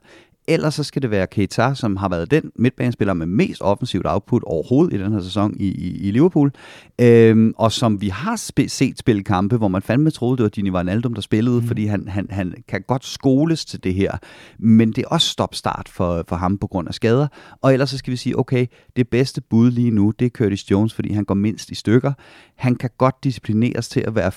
Ellers 0.48 0.74
så 0.74 0.84
skal 0.84 1.02
det 1.02 1.10
være 1.10 1.26
Keita, 1.26 1.74
som 1.74 1.96
har 1.96 2.08
været 2.08 2.30
den 2.30 2.50
midtbanespiller 2.56 3.14
med 3.14 3.26
mest 3.26 3.62
offensivt 3.62 4.06
output 4.06 4.42
overhovedet 4.42 4.94
i 4.94 5.02
den 5.02 5.12
her 5.12 5.20
sæson 5.20 5.56
i, 5.60 5.66
i, 5.66 6.08
i 6.08 6.10
Liverpool. 6.10 6.52
Øhm, 7.00 7.54
og 7.56 7.72
som 7.72 8.00
vi 8.00 8.08
har 8.08 8.36
sp- 8.36 8.68
set 8.68 8.98
spille 8.98 9.22
kampe, 9.22 9.56
hvor 9.56 9.68
man 9.68 9.82
fandme 9.82 10.10
troede, 10.10 10.36
det 10.36 10.42
var 10.42 10.48
Dini 10.48 10.70
Wijnaldum, 10.70 11.14
der 11.14 11.20
spillede, 11.20 11.60
mm. 11.60 11.66
fordi 11.66 11.86
han, 11.86 12.08
han, 12.08 12.26
han 12.30 12.54
kan 12.68 12.82
godt 12.86 13.04
skoles 13.04 13.64
til 13.64 13.84
det 13.84 13.94
her. 13.94 14.12
Men 14.58 14.92
det 14.92 15.04
er 15.04 15.08
også 15.08 15.28
stop-start 15.28 15.88
for, 15.88 16.24
for 16.28 16.36
ham 16.36 16.58
på 16.58 16.66
grund 16.66 16.88
af 16.88 16.94
skader. 16.94 17.26
Og 17.62 17.72
ellers 17.72 17.90
så 17.90 17.98
skal 17.98 18.10
vi 18.10 18.16
sige, 18.16 18.38
okay, 18.38 18.66
det 18.96 19.08
bedste 19.08 19.40
bud 19.40 19.70
lige 19.70 19.90
nu, 19.90 20.10
det 20.18 20.26
er 20.26 20.30
Curtis 20.30 20.70
Jones, 20.70 20.94
fordi 20.94 21.12
han 21.12 21.24
går 21.24 21.34
mindst 21.34 21.70
i 21.70 21.74
stykker. 21.74 22.12
Han 22.56 22.74
kan 22.74 22.90
godt 22.98 23.24
disciplineres 23.24 23.88
til 23.88 24.00
at 24.00 24.14
være 24.14 24.32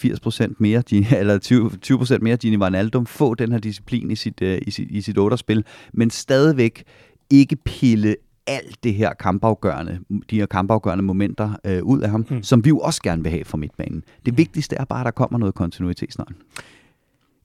80% 0.50 0.54
mere, 0.60 0.84
eller 1.20 1.38
20, 1.38 1.72
20% 1.86 2.18
mere 2.22 2.36
Dini 2.36 2.58
Wijnaldum, 2.58 3.06
få 3.06 3.34
den 3.34 3.52
her 3.52 3.60
disciplin 3.60 4.12
i 4.12 4.16
sit, 4.16 4.42
uh, 4.42 4.58
i 4.68 4.72
sit, 4.72 4.88
i 4.92 5.02
sit 5.02 5.18
8-spil 5.18 5.64
men 5.98 6.10
stadigvæk 6.10 6.84
ikke 7.30 7.56
pille 7.56 8.16
alt 8.48 8.84
det 8.84 8.94
her 8.94 9.14
kampafgørende, 9.14 10.00
de 10.30 10.36
her 10.36 10.46
kampafgørende 10.46 11.04
momenter 11.04 11.54
øh, 11.66 11.84
ud 11.84 12.02
af 12.02 12.10
ham, 12.10 12.26
mm. 12.30 12.44
som 12.44 12.66
vi 12.66 12.70
jo 12.70 12.80
også 12.80 13.02
gerne 13.02 13.24
vil 13.24 13.32
have 13.32 13.46
fra 13.46 13.58
midtbanen. 13.58 14.04
Det 14.26 14.34
mm. 14.34 14.38
vigtigste 14.38 14.76
er 14.76 14.86
bare, 14.86 15.00
at 15.00 15.06
der 15.06 15.12
kommer 15.12 15.40
noget 15.40 15.56
kontinuitet 15.56 16.14
snart. 16.14 16.32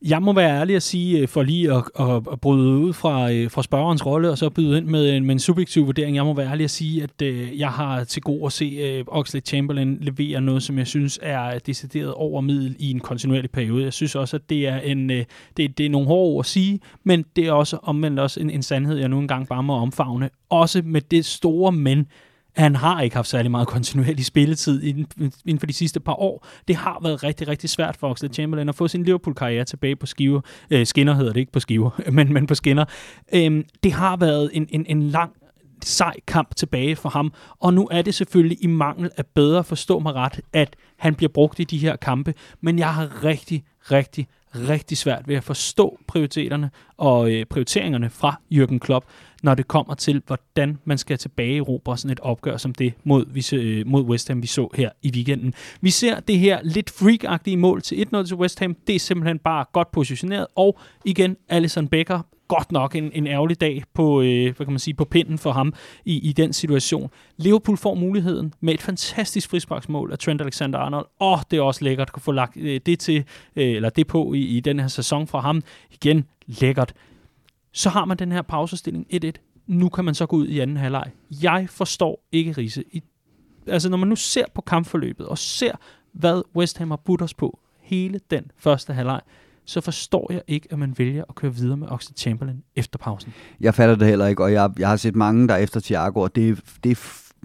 Jeg 0.04 0.22
må 0.22 0.32
være 0.32 0.60
ærlig 0.60 0.76
at 0.76 0.82
sige, 0.82 1.18
øh, 1.18 1.28
for 1.28 1.42
lige 1.42 1.72
at, 1.72 1.82
at, 2.00 2.22
at 2.32 2.40
bryde 2.40 2.78
ud 2.78 2.92
fra, 2.92 3.32
øh, 3.32 3.50
fra 3.50 3.62
spørgerens 3.62 4.06
rolle, 4.06 4.30
og 4.30 4.38
så 4.38 4.50
byde 4.50 4.78
ind 4.78 4.86
med 4.86 5.16
en, 5.16 5.24
med 5.24 5.34
en 5.34 5.38
subjektiv 5.38 5.86
vurdering, 5.86 6.16
jeg 6.16 6.24
må 6.24 6.34
være 6.34 6.50
ærlig 6.50 6.64
at 6.64 6.70
sige, 6.70 7.02
at 7.02 7.22
jeg 7.58 7.68
har 7.68 8.04
til 8.04 8.22
god 8.22 8.46
at 8.46 8.52
se 8.52 9.00
uh, 9.00 9.18
Oxley 9.18 9.40
Chamberlain 9.44 9.98
levere 10.00 10.40
noget, 10.40 10.62
som 10.62 10.78
jeg 10.78 10.86
synes 10.86 11.18
er 11.22 11.58
decideret 11.58 12.14
over 12.14 12.40
middel 12.40 12.76
i 12.78 12.90
en 12.90 13.00
kontinuerlig 13.00 13.50
periode. 13.50 13.84
Jeg 13.84 13.92
synes 13.92 14.14
også, 14.14 14.36
at 14.36 14.50
det 14.50 14.68
er, 14.68 14.80
en, 14.80 15.08
det, 15.08 15.26
det 15.56 15.80
er 15.80 15.90
nogle 15.90 16.06
hårde 16.06 16.34
ord 16.34 16.44
at 16.44 16.46
sige, 16.46 16.80
men 17.04 17.24
det 17.36 17.46
er 17.46 17.52
også 17.52 17.78
omvendt 17.82 18.20
også 18.20 18.40
en, 18.40 18.50
en 18.50 18.62
sandhed, 18.62 18.98
jeg 18.98 19.08
nu 19.08 19.18
engang 19.18 19.48
bare 19.48 19.62
må 19.62 19.74
omfavne. 19.74 20.30
Også 20.50 20.82
med 20.84 21.00
det 21.00 21.24
store 21.24 21.72
men, 21.72 22.06
han 22.56 22.76
har 22.76 23.00
ikke 23.00 23.16
haft 23.16 23.28
særlig 23.28 23.50
meget 23.50 23.68
kontinuerlig 23.68 24.24
spilletid 24.24 24.82
inden 25.46 25.58
for 25.58 25.66
de 25.66 25.72
sidste 25.72 26.00
par 26.00 26.20
år. 26.20 26.46
Det 26.68 26.76
har 26.76 26.98
været 27.02 27.22
rigtig, 27.22 27.48
rigtig 27.48 27.70
svært 27.70 27.96
for 27.96 28.10
Oxlade 28.10 28.34
Chamberlain 28.34 28.68
at 28.68 28.74
få 28.74 28.88
sin 28.88 29.04
Liverpool-karriere 29.04 29.64
tilbage 29.64 29.96
på 29.96 30.06
skiver. 30.06 30.40
Øh, 30.70 30.86
skinner 30.86 31.14
hedder 31.14 31.32
det 31.32 31.40
ikke 31.40 31.52
på 31.52 31.60
skiver, 31.60 31.90
men, 32.12 32.32
men 32.32 32.46
på 32.46 32.54
skinner. 32.54 32.84
Øhm, 33.34 33.64
det 33.82 33.92
har 33.92 34.16
været 34.16 34.50
en, 34.52 34.66
en, 34.70 34.86
en 34.88 35.02
lang 35.02 35.32
sej 35.84 36.14
kamp 36.26 36.56
tilbage 36.56 36.96
for 36.96 37.08
ham, 37.08 37.32
og 37.60 37.74
nu 37.74 37.88
er 37.90 38.02
det 38.02 38.14
selvfølgelig 38.14 38.58
i 38.64 38.66
mangel 38.66 39.10
af 39.16 39.26
bedre 39.26 39.64
forstå 39.64 39.98
mig 39.98 40.14
ret, 40.14 40.40
at 40.52 40.76
han 40.98 41.14
bliver 41.14 41.30
brugt 41.34 41.60
i 41.60 41.64
de 41.64 41.78
her 41.78 41.96
kampe, 41.96 42.34
men 42.60 42.78
jeg 42.78 42.94
har 42.94 43.24
rigtig, 43.24 43.64
rigtig, 43.90 44.28
rigtig 44.54 44.98
svært 44.98 45.28
ved 45.28 45.36
at 45.36 45.44
forstå 45.44 45.98
prioriteterne 46.08 46.70
og 46.96 47.32
øh, 47.32 47.46
prioriteringerne 47.46 48.10
fra 48.10 48.40
Jürgen 48.54 48.78
Klopp 48.78 49.06
når 49.42 49.54
det 49.54 49.68
kommer 49.68 49.94
til, 49.94 50.22
hvordan 50.26 50.78
man 50.84 50.98
skal 50.98 51.18
tilbage 51.18 51.56
i 51.56 51.62
sådan 51.96 52.10
et 52.10 52.20
opgør 52.20 52.56
som 52.56 52.74
det 52.74 52.94
mod, 53.04 53.24
vi, 53.28 53.56
øh, 53.56 53.86
mod 53.86 54.02
West 54.02 54.28
Ham, 54.28 54.42
vi 54.42 54.46
så 54.46 54.68
her 54.74 54.90
i 55.02 55.10
weekenden. 55.14 55.54
Vi 55.80 55.90
ser 55.90 56.20
det 56.20 56.38
her 56.38 56.60
lidt 56.62 56.90
freak 56.90 57.24
mål 57.58 57.82
til 57.82 58.06
1-0 58.14 58.26
til 58.26 58.36
West 58.36 58.58
Ham. 58.58 58.76
Det 58.86 58.94
er 58.94 58.98
simpelthen 58.98 59.38
bare 59.38 59.64
godt 59.72 59.90
positioneret. 59.90 60.46
Og 60.56 60.78
igen, 61.04 61.36
Allison 61.48 61.88
Becker 61.88 62.20
godt 62.48 62.72
nok 62.72 62.96
en, 62.96 63.10
en 63.12 63.26
ærgerlig 63.26 63.60
dag 63.60 63.82
på, 63.94 64.22
øh, 64.22 64.56
hvad 64.56 64.66
kan 64.66 64.72
man 64.72 64.78
sige, 64.78 64.94
på 64.94 65.04
pinden 65.04 65.38
for 65.38 65.52
ham 65.52 65.74
i, 66.04 66.28
i 66.28 66.32
den 66.32 66.52
situation. 66.52 67.10
Liverpool 67.36 67.76
får 67.76 67.94
muligheden 67.94 68.54
med 68.60 68.74
et 68.74 68.82
fantastisk 68.82 69.50
frisparksmål 69.50 70.12
af 70.12 70.18
Trent 70.18 70.42
Alexander-Arnold, 70.42 71.06
og 71.18 71.32
oh, 71.32 71.38
det 71.50 71.56
er 71.56 71.62
også 71.62 71.84
lækkert 71.84 72.08
at 72.08 72.12
kunne 72.12 72.22
få 72.22 72.32
lagt 72.32 72.56
øh, 72.56 72.80
det, 72.86 72.98
til, 72.98 73.24
øh, 73.56 73.70
eller 73.70 73.90
det 73.90 74.06
på 74.06 74.32
i, 74.32 74.40
i 74.40 74.60
den 74.60 74.80
her 74.80 74.88
sæson 74.88 75.26
fra 75.26 75.40
ham. 75.40 75.62
Igen, 75.90 76.24
lækkert. 76.46 76.94
Så 77.72 77.90
har 77.90 78.04
man 78.04 78.16
den 78.16 78.32
her 78.32 78.42
pausestilling 78.42 79.06
1-1. 79.24 79.30
Nu 79.66 79.88
kan 79.88 80.04
man 80.04 80.14
så 80.14 80.26
gå 80.26 80.36
ud 80.36 80.46
i 80.46 80.58
anden 80.58 80.76
halvleg. 80.76 81.10
Jeg 81.42 81.66
forstår 81.70 82.24
ikke 82.32 82.52
Riese. 82.52 82.84
I, 82.92 83.02
altså 83.66 83.88
når 83.88 83.96
man 83.96 84.08
nu 84.08 84.16
ser 84.16 84.44
på 84.54 84.60
kampforløbet, 84.60 85.26
og 85.26 85.38
ser, 85.38 85.72
hvad 86.12 86.42
West 86.56 86.78
Ham 86.78 86.90
har 86.90 86.96
budt 86.96 87.22
os 87.22 87.34
på 87.34 87.58
hele 87.80 88.20
den 88.30 88.50
første 88.58 88.92
halvleg, 88.92 89.20
så 89.64 89.80
forstår 89.80 90.32
jeg 90.32 90.42
ikke, 90.48 90.68
at 90.70 90.78
man 90.78 90.94
vælger 90.98 91.24
at 91.28 91.34
køre 91.34 91.54
videre 91.54 91.76
med 91.76 91.88
Oxlade 91.88 92.18
Chamberlain 92.18 92.62
efter 92.76 92.98
pausen. 92.98 93.34
Jeg 93.60 93.74
fatter 93.74 93.94
det 93.94 94.08
heller 94.08 94.26
ikke, 94.26 94.42
og 94.42 94.52
jeg, 94.52 94.70
jeg 94.78 94.88
har 94.88 94.96
set 94.96 95.16
mange, 95.16 95.48
der 95.48 95.56
efter 95.56 95.80
Thiago, 95.80 96.20
og 96.20 96.36
det, 96.36 96.60
det 96.84 96.90
er 96.90 96.94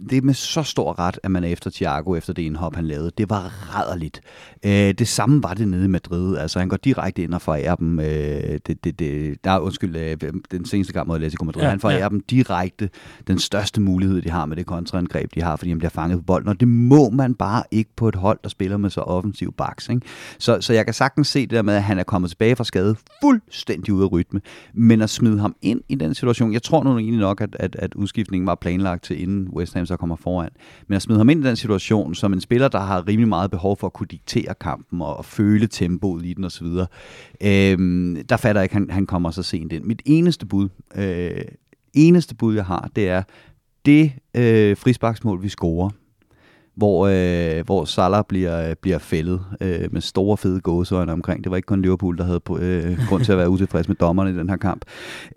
det 0.10 0.18
er 0.18 0.22
med 0.22 0.34
så 0.34 0.64
stor 0.64 1.00
ret, 1.00 1.20
at 1.24 1.32
man 1.32 1.44
er 1.44 1.48
efter 1.48 1.70
Thiago, 1.70 2.16
efter 2.16 2.34
det 2.34 2.42
indhop, 2.42 2.76
han 2.76 2.86
lavede. 2.86 3.12
Det 3.18 3.30
var 3.30 3.76
rædderligt. 3.76 4.22
Øh, 4.66 4.72
det 4.72 5.08
samme 5.08 5.44
var 5.44 5.54
det 5.54 5.68
nede 5.68 5.86
i 5.86 5.88
Madrid. 5.88 6.38
Altså, 6.38 6.60
han 6.60 6.70
går 6.70 6.78
direkte 6.78 7.24
ind 7.24 7.34
og 7.34 7.42
forærer 7.42 7.76
dem. 7.76 8.00
Øh, 8.00 8.06
det, 8.06 8.84
det, 8.84 9.00
det, 9.00 9.44
der, 9.44 9.60
undskyld, 9.60 9.96
øh, 9.96 10.18
den 10.52 10.66
seneste 10.66 10.94
kamp 10.94 11.08
mod 11.08 11.16
Atletico 11.16 11.46
Madrid. 11.46 11.62
Ja, 11.62 11.70
han 11.70 11.80
forærer 11.80 12.00
ja. 12.00 12.10
dem 12.10 12.20
direkte 12.30 12.90
den 13.28 13.40
største 13.40 13.82
mulighed, 13.82 14.22
de 14.22 14.30
har 14.30 14.46
med 14.46 14.56
det 14.56 14.66
kontraangreb, 14.66 15.36
de 15.36 15.42
har, 15.42 15.56
fordi 15.56 15.72
han 15.72 15.78
bliver 15.78 15.90
fanget 15.90 16.20
på 16.20 16.24
bolden. 16.24 16.50
Og 16.50 16.60
det 16.60 16.68
må 16.68 17.10
man 17.10 17.36
bare 17.36 17.64
ikke 17.72 17.92
på 17.96 18.08
et 18.08 18.16
hold, 18.16 18.40
der 18.44 18.50
spiller 18.50 18.78
med 18.78 18.90
så 18.90 19.02
offensiv 19.02 19.54
baks. 19.54 19.90
Ikke? 19.90 20.02
Så, 20.40 20.58
så 20.62 20.74
jeg 20.74 20.86
kan 20.86 20.94
sagtens 20.94 21.28
se 21.28 21.42
det 21.42 21.52
der 21.52 21.62
med, 21.62 21.74
at 21.74 21.84
han 21.84 22.00
er 22.00 22.04
kommet 22.04 22.30
tilbage 22.32 22.56
fra 22.56 22.64
skade 22.64 22.96
fuldstændig 23.22 23.94
ude 23.94 24.04
af 24.04 24.12
rytme. 24.12 24.42
Men 24.74 25.02
at 25.02 25.10
smide 25.10 25.40
ham 25.40 25.56
ind 25.62 25.82
i 25.90 25.96
den 25.96 26.14
situation, 26.16 26.54
jeg 26.54 26.64
tror 26.64 26.84
nu 26.84 26.98
egentlig 26.98 27.20
nok, 27.20 27.42
at, 27.42 27.56
at, 27.60 27.76
at 27.80 27.94
udskiftningen 27.94 28.48
var 28.48 28.56
planlagt 28.56 29.04
til 29.04 29.22
inden 29.22 29.48
West 29.50 29.74
Ham 29.74 29.87
så 29.88 29.98
kommer 29.98 30.16
foran. 30.16 30.50
Men 30.88 30.96
at 30.96 31.02
smide 31.02 31.20
ham 31.20 31.30
ind 31.30 31.46
i 31.46 31.48
den 31.48 31.56
situation, 31.56 32.16
som 32.16 32.34
en 32.34 32.42
spiller, 32.42 32.68
der 32.68 32.80
har 32.80 33.08
rimelig 33.08 33.28
meget 33.28 33.52
behov 33.52 33.78
for 33.78 33.88
at 33.88 33.94
kunne 33.94 34.08
diktere 34.08 34.54
kampen 34.62 35.02
og, 35.02 35.18
og 35.18 35.26
føle 35.26 35.68
tempoet 35.68 36.26
i 36.26 36.34
den 36.34 36.44
osv., 36.44 36.68
øh, 37.42 37.78
der 38.30 38.38
fatter 38.38 38.62
jeg 38.62 38.64
ikke, 38.64 38.74
at 38.74 38.80
han, 38.82 38.90
han 38.90 39.06
kommer 39.06 39.32
så 39.32 39.44
sent 39.44 39.74
ind. 39.74 39.84
Mit 39.84 40.02
eneste 40.06 40.46
bud, 40.46 40.70
øh, 40.96 41.42
eneste 41.94 42.36
bud, 42.36 42.56
jeg 42.56 42.66
har, 42.66 42.90
det 42.96 43.10
er, 43.10 43.24
det 43.86 44.12
øh, 44.36 44.78
frisparksmål, 44.78 45.44
vi 45.44 45.50
scorer, 45.50 45.90
hvor, 46.78 47.08
øh, 47.08 47.66
hvor 47.66 47.86
Salah 47.86 48.24
bliver, 48.30 48.70
øh, 48.70 48.76
bliver 48.82 48.98
fældet 48.98 49.42
øh, 49.62 49.88
med 49.92 50.02
store 50.02 50.38
fede 50.38 50.62
gåseøjne 50.62 51.12
omkring. 51.12 51.44
Det 51.44 51.50
var 51.50 51.56
ikke 51.56 51.66
kun 51.66 51.82
Liverpool, 51.82 52.18
der 52.18 52.24
havde 52.24 52.40
på, 52.40 52.58
øh, 52.58 52.98
grund 53.10 53.24
til 53.24 53.32
at 53.32 53.38
være 53.38 53.50
utilfreds 53.50 53.88
med 53.88 53.96
dommerne 53.96 54.30
i 54.30 54.34
den 54.34 54.50
her 54.50 54.58
kamp. 54.58 54.86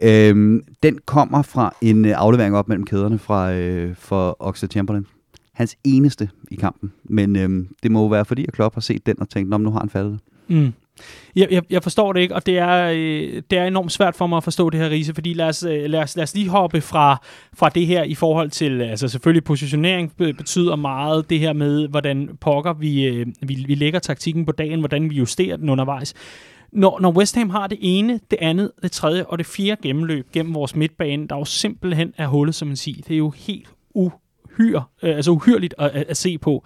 Øh, 0.02 0.62
den 0.82 0.98
kommer 1.06 1.42
fra 1.42 1.74
en 1.82 2.04
øh, 2.04 2.12
aflevering 2.16 2.56
op 2.56 2.68
mellem 2.68 2.84
kæderne 2.84 3.18
fra 3.18 3.52
øh, 3.52 3.96
for 3.96 4.36
Oxlade 4.38 4.72
Chamberlain. 4.72 5.06
Hans 5.52 5.76
eneste 5.84 6.28
i 6.50 6.54
kampen. 6.56 6.92
Men 7.04 7.36
øh, 7.36 7.66
det 7.82 7.90
må 7.90 8.00
jo 8.00 8.06
være 8.06 8.24
fordi, 8.24 8.44
at 8.46 8.52
Klopp 8.52 8.74
har 8.74 8.80
set 8.80 9.06
den 9.06 9.20
og 9.20 9.28
tænkt, 9.28 9.60
nu 9.60 9.70
har 9.70 9.80
han 9.80 9.88
faldet. 9.88 10.18
Mm. 10.48 10.72
Jeg, 11.36 11.48
jeg, 11.50 11.62
jeg 11.70 11.82
forstår 11.82 12.12
det 12.12 12.20
ikke, 12.20 12.34
og 12.34 12.46
det 12.46 12.58
er, 12.58 12.90
øh, 12.94 13.42
det 13.50 13.58
er 13.58 13.64
enormt 13.64 13.92
svært 13.92 14.16
for 14.16 14.26
mig 14.26 14.36
at 14.36 14.44
forstå 14.44 14.70
det 14.70 14.80
her, 14.80 14.90
Riese, 14.90 15.14
fordi 15.14 15.32
lad 15.32 15.48
os, 15.48 15.62
øh, 15.62 15.84
lad 15.84 16.00
os, 16.02 16.16
lad 16.16 16.22
os 16.22 16.34
lige 16.34 16.48
hoppe 16.48 16.80
fra, 16.80 17.22
fra 17.54 17.68
det 17.68 17.86
her 17.86 18.02
i 18.02 18.14
forhold 18.14 18.50
til, 18.50 18.72
øh, 18.72 18.90
altså 18.90 19.08
selvfølgelig 19.08 19.44
positionering 19.44 20.12
betyder 20.16 20.76
meget, 20.76 21.30
det 21.30 21.38
her 21.38 21.52
med, 21.52 21.88
hvordan 21.88 22.30
pokker 22.40 22.72
vi, 22.72 23.04
øh, 23.06 23.26
vi, 23.42 23.64
vi 23.66 23.74
lægger 23.74 23.98
taktikken 23.98 24.46
på 24.46 24.52
dagen, 24.52 24.78
hvordan 24.78 25.10
vi 25.10 25.14
justerer 25.14 25.56
den 25.56 25.68
undervejs. 25.68 26.14
Når, 26.72 27.00
når 27.00 27.10
West 27.10 27.36
Ham 27.36 27.50
har 27.50 27.66
det 27.66 27.78
ene, 27.80 28.20
det 28.30 28.38
andet, 28.40 28.70
det 28.82 28.92
tredje 28.92 29.24
og 29.24 29.38
det 29.38 29.46
fjerde 29.46 29.82
gennemløb 29.82 30.26
gennem 30.32 30.54
vores 30.54 30.76
midtbane, 30.76 31.28
der 31.28 31.36
jo 31.36 31.44
simpelthen 31.44 32.14
er 32.16 32.26
hullet, 32.26 32.54
som 32.54 32.68
man 32.68 32.76
siger, 32.76 33.02
det 33.02 33.14
er 33.14 33.18
jo 33.18 33.30
helt 33.30 33.68
uhyre, 33.94 34.84
øh, 35.02 35.16
altså 35.16 35.30
uhyrligt 35.30 35.74
at, 35.78 35.90
at, 35.90 36.04
at 36.08 36.16
se 36.16 36.38
på 36.38 36.64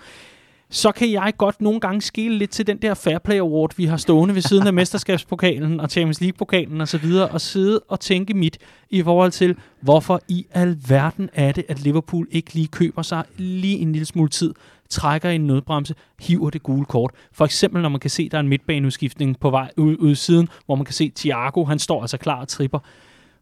så 0.74 0.92
kan 0.92 1.12
jeg 1.12 1.32
godt 1.38 1.60
nogle 1.60 1.80
gange 1.80 2.02
skille 2.02 2.38
lidt 2.38 2.50
til 2.50 2.66
den 2.66 2.76
der 2.76 2.94
Fair 2.94 3.18
Play 3.18 3.38
Award, 3.38 3.70
vi 3.76 3.84
har 3.84 3.96
stående 3.96 4.34
ved 4.34 4.42
siden 4.42 4.66
af 4.66 4.74
mesterskabspokalen 4.82 5.80
og 5.80 5.90
Champions 5.90 6.20
League-pokalen 6.20 6.80
og 6.80 6.88
så 6.88 6.98
videre, 6.98 7.28
og 7.28 7.40
sidde 7.40 7.80
og 7.88 8.00
tænke 8.00 8.34
mit 8.34 8.58
i 8.90 9.02
forhold 9.02 9.30
til, 9.30 9.56
hvorfor 9.80 10.20
i 10.28 10.46
alverden 10.52 11.30
er 11.32 11.52
det, 11.52 11.64
at 11.68 11.80
Liverpool 11.80 12.28
ikke 12.30 12.54
lige 12.54 12.66
køber 12.66 13.02
sig 13.02 13.24
lige 13.36 13.78
en 13.78 13.92
lille 13.92 14.06
smule 14.06 14.28
tid, 14.28 14.54
trækker 14.90 15.30
i 15.30 15.34
en 15.34 15.46
nødbremse, 15.46 15.94
hiver 16.20 16.50
det 16.50 16.62
gule 16.62 16.84
kort. 16.84 17.10
For 17.32 17.44
eksempel, 17.44 17.82
når 17.82 17.88
man 17.88 18.00
kan 18.00 18.10
se, 18.10 18.28
der 18.28 18.38
er 18.38 18.40
en 18.40 18.48
midtbaneudskiftning 18.48 19.40
på 19.40 19.50
vej 19.50 19.70
ud, 19.76 19.96
ud 19.98 20.14
siden, 20.14 20.48
hvor 20.66 20.74
man 20.74 20.84
kan 20.84 20.94
se 20.94 21.12
Thiago, 21.16 21.64
han 21.64 21.78
står 21.78 22.00
altså 22.00 22.18
klar 22.18 22.40
og 22.40 22.48
tripper 22.48 22.78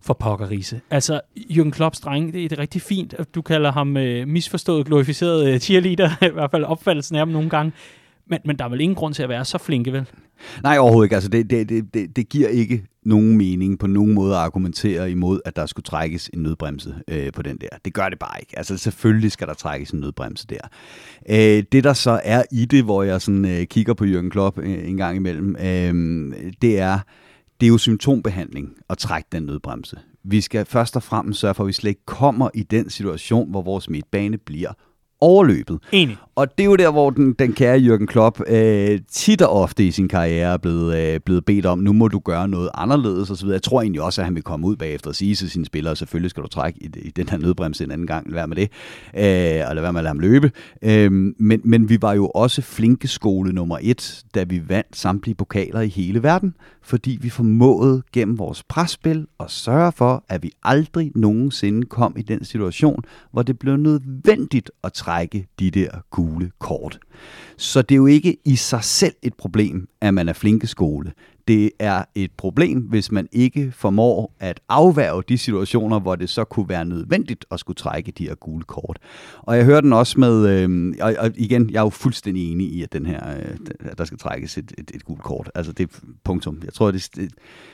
for 0.03 0.14
pokkerise. 0.14 0.80
Altså, 0.90 1.20
Jürgen 1.36 1.70
Klopps 1.70 2.00
dreng, 2.00 2.32
det 2.32 2.44
er 2.44 2.48
det 2.48 2.59
rigtig 2.59 2.82
fint, 2.82 3.14
at 3.14 3.34
du 3.34 3.42
kalder 3.42 3.72
ham 3.72 3.96
øh, 3.96 4.28
misforstået, 4.28 4.86
glorificeret 4.86 5.48
øh, 5.48 5.61
cheerleader, 5.61 6.11
i 6.26 6.32
hvert 6.32 6.50
fald 6.50 6.64
opfattelsen 6.64 7.16
af 7.16 7.20
ham 7.20 7.28
nogle 7.28 7.50
gange. 7.50 7.72
Men, 8.26 8.40
men 8.44 8.59
der 8.59 8.64
er 8.64 8.68
vel 8.68 8.80
ingen 8.80 8.96
grund 8.96 9.14
til 9.14 9.22
at 9.22 9.28
være 9.28 9.44
så 9.44 9.59
flinke, 9.59 9.92
vel? 9.92 10.07
Nej, 10.62 10.78
overhovedet 10.78 11.07
ikke. 11.07 11.14
Altså, 11.14 11.28
det, 11.28 11.50
det, 11.50 11.68
det, 11.68 11.94
det, 11.94 12.16
det 12.16 12.28
giver 12.28 12.48
ikke 12.48 12.84
nogen 13.05 13.36
mening 13.36 13.78
på 13.78 13.86
nogen 13.86 14.14
måde 14.14 14.34
at 14.34 14.40
argumentere 14.40 15.11
imod, 15.11 15.40
at 15.44 15.57
der 15.57 15.66
skulle 15.66 15.84
trækkes 15.84 16.30
en 16.34 16.42
nødbremse 16.42 16.94
øh, 17.09 17.32
på 17.32 17.42
den 17.42 17.57
der. 17.57 17.68
Det 17.84 17.94
gør 17.94 18.09
det 18.09 18.18
bare 18.18 18.40
ikke. 18.40 18.59
Altså, 18.59 18.76
selvfølgelig 18.76 19.32
skal 19.32 19.46
der 19.46 19.55
trækkes 19.55 19.90
en 19.90 20.00
nødbremse 20.00 20.46
der. 20.46 20.68
Øh, 21.28 21.64
det, 21.72 21.84
der 21.84 21.92
så 21.92 22.20
er 22.24 22.42
i 22.53 22.64
det, 22.64 22.84
hvor 22.84 23.03
jeg 23.03 23.20
sådan 23.20 23.44
øh, 23.44 23.66
kigger 23.66 23.94
på 23.94 24.05
Jürgen 24.05 24.28
Klopp 24.28 24.59
øh, 24.59 24.88
en 24.88 24.96
gang 24.96 25.16
imellem, 25.16 25.57
øh, 25.57 26.32
det 26.62 26.78
er, 26.80 26.98
det 27.62 27.66
er 27.66 27.70
jo 27.70 27.78
symptombehandling 27.78 28.76
at 28.90 28.98
trække 28.98 29.28
den 29.32 29.42
nødbremse. 29.42 29.98
Vi 30.24 30.40
skal 30.40 30.66
først 30.66 30.96
og 30.96 31.02
fremmest 31.02 31.40
sørge 31.40 31.54
for, 31.54 31.62
at 31.64 31.66
vi 31.66 31.72
slet 31.72 31.88
ikke 31.88 32.06
kommer 32.06 32.50
i 32.54 32.62
den 32.62 32.90
situation, 32.90 33.50
hvor 33.50 33.62
vores 33.62 33.90
midtbane 33.90 34.38
bliver 34.38 34.72
overløbet. 35.20 35.78
Enig. 35.92 36.16
Og 36.35 36.59
det 36.59 36.64
er 36.64 36.68
jo 36.68 36.76
der, 36.76 36.91
hvor 36.91 37.11
den, 37.11 37.33
den 37.33 37.53
kære 37.53 37.78
Jürgen 37.78 38.07
Klopp 38.07 38.41
øh, 38.47 39.01
tit 39.11 39.43
og 39.43 39.51
ofte 39.62 39.85
i 39.85 39.91
sin 39.91 40.09
karriere 40.09 40.53
er 40.53 40.57
blevet, 40.57 40.97
øh, 40.97 41.20
blevet 41.20 41.45
bedt 41.45 41.66
om, 41.66 41.78
nu 41.78 41.93
må 41.93 42.09
du 42.09 42.18
gøre 42.18 42.49
noget 42.49 42.70
anderledes 42.74 43.30
osv. 43.30 43.49
Jeg 43.49 43.62
tror 43.62 43.83
egentlig 43.83 44.03
også, 44.03 44.20
at 44.20 44.24
han 44.24 44.35
vil 44.35 44.43
komme 44.43 44.66
ud 44.66 44.76
bagefter 44.76 45.09
og 45.09 45.14
sige 45.14 45.35
til 45.35 45.51
sine 45.51 45.64
spillere, 45.64 45.97
selvfølgelig 45.97 46.30
skal 46.30 46.43
du 46.43 46.49
trække 46.49 46.83
i, 46.83 46.91
i 47.03 47.11
den 47.11 47.28
her 47.28 47.39
nødbremse 47.39 47.85
en 47.85 47.91
anden 47.91 48.07
gang, 48.07 48.26
lad 48.26 48.35
være 48.35 48.47
med 48.47 48.57
det, 48.57 48.70
øh, 49.14 49.68
og 49.68 49.74
lad 49.74 49.83
være 49.83 49.93
med 49.93 50.01
at 50.01 50.05
lade 50.05 50.09
ham 50.09 50.18
løbe. 50.18 50.51
Øh, 50.83 51.12
men, 51.39 51.61
men 51.64 51.89
vi 51.89 52.03
var 52.03 52.12
jo 52.12 52.26
også 52.28 52.62
flinke 52.62 53.09
skole 53.09 53.53
nummer 53.53 53.78
et, 53.83 54.24
da 54.35 54.43
vi 54.43 54.62
vandt 54.68 54.97
samtlige 54.97 55.35
pokaler 55.35 55.80
i 55.80 55.89
hele 55.89 56.22
verden, 56.22 56.55
fordi 56.83 57.18
vi 57.20 57.30
formåede 57.30 58.03
gennem 58.12 58.39
vores 58.39 58.62
presspil 58.62 59.26
at 59.41 59.51
sørge 59.51 59.93
for, 59.93 60.24
at 60.28 60.43
vi 60.43 60.53
aldrig 60.62 61.12
nogensinde 61.14 61.87
kom 61.87 62.14
i 62.18 62.22
den 62.22 62.45
situation, 62.45 63.05
hvor 63.33 63.43
det 63.43 63.59
blev 63.59 63.76
nødvendigt 63.76 64.70
at 64.85 64.93
trække 64.93 65.47
de 65.61 65.70
der 65.70 65.91
gule 66.22 66.50
kort. 66.58 66.98
Så 67.56 67.82
det 67.82 67.94
er 67.94 67.96
jo 67.96 68.06
ikke 68.06 68.36
i 68.44 68.56
sig 68.56 68.84
selv 68.84 69.14
et 69.22 69.34
problem, 69.34 69.88
at 70.00 70.14
man 70.14 70.28
er 70.28 70.32
flinke 70.32 70.66
skole. 70.66 71.12
Det 71.49 71.70
er 71.78 72.05
et 72.14 72.30
problem, 72.36 72.80
hvis 72.80 73.12
man 73.12 73.28
ikke 73.32 73.72
formår 73.76 74.34
at 74.40 74.61
afværge 74.68 75.22
de 75.28 75.38
situationer, 75.38 76.01
hvor 76.01 76.16
det 76.16 76.28
så 76.28 76.45
kunne 76.45 76.68
være 76.68 76.84
nødvendigt 76.84 77.45
at 77.51 77.61
skulle 77.61 77.76
trække 77.76 78.12
de 78.12 78.28
her 78.28 78.34
gule 78.34 78.64
kort. 78.64 78.99
Og 79.38 79.57
jeg 79.57 79.64
hører 79.64 79.80
den 79.80 79.93
også 79.93 80.20
med, 80.20 80.49
øh, 80.49 80.95
og, 81.01 81.14
og 81.18 81.30
igen, 81.34 81.70
jeg 81.70 81.78
er 81.78 81.82
jo 81.82 81.90
fuldstændig 81.90 82.53
enig 82.53 82.66
i, 82.66 82.82
at 82.82 82.93
den 82.93 83.07
her, 83.07 83.20
øh, 83.36 83.57
der 83.99 84.05
skal 84.05 84.18
trækkes 84.18 84.59
et, 84.59 84.72
et, 84.78 84.90
et 84.95 85.05
gult 85.05 85.22
kort. 85.22 85.51
Altså 85.55 85.72
det 85.72 85.90
punktum. 86.24 86.61
Jeg 86.64 86.72
tror, 86.72 86.90
det, 86.90 87.09
det 87.16 87.30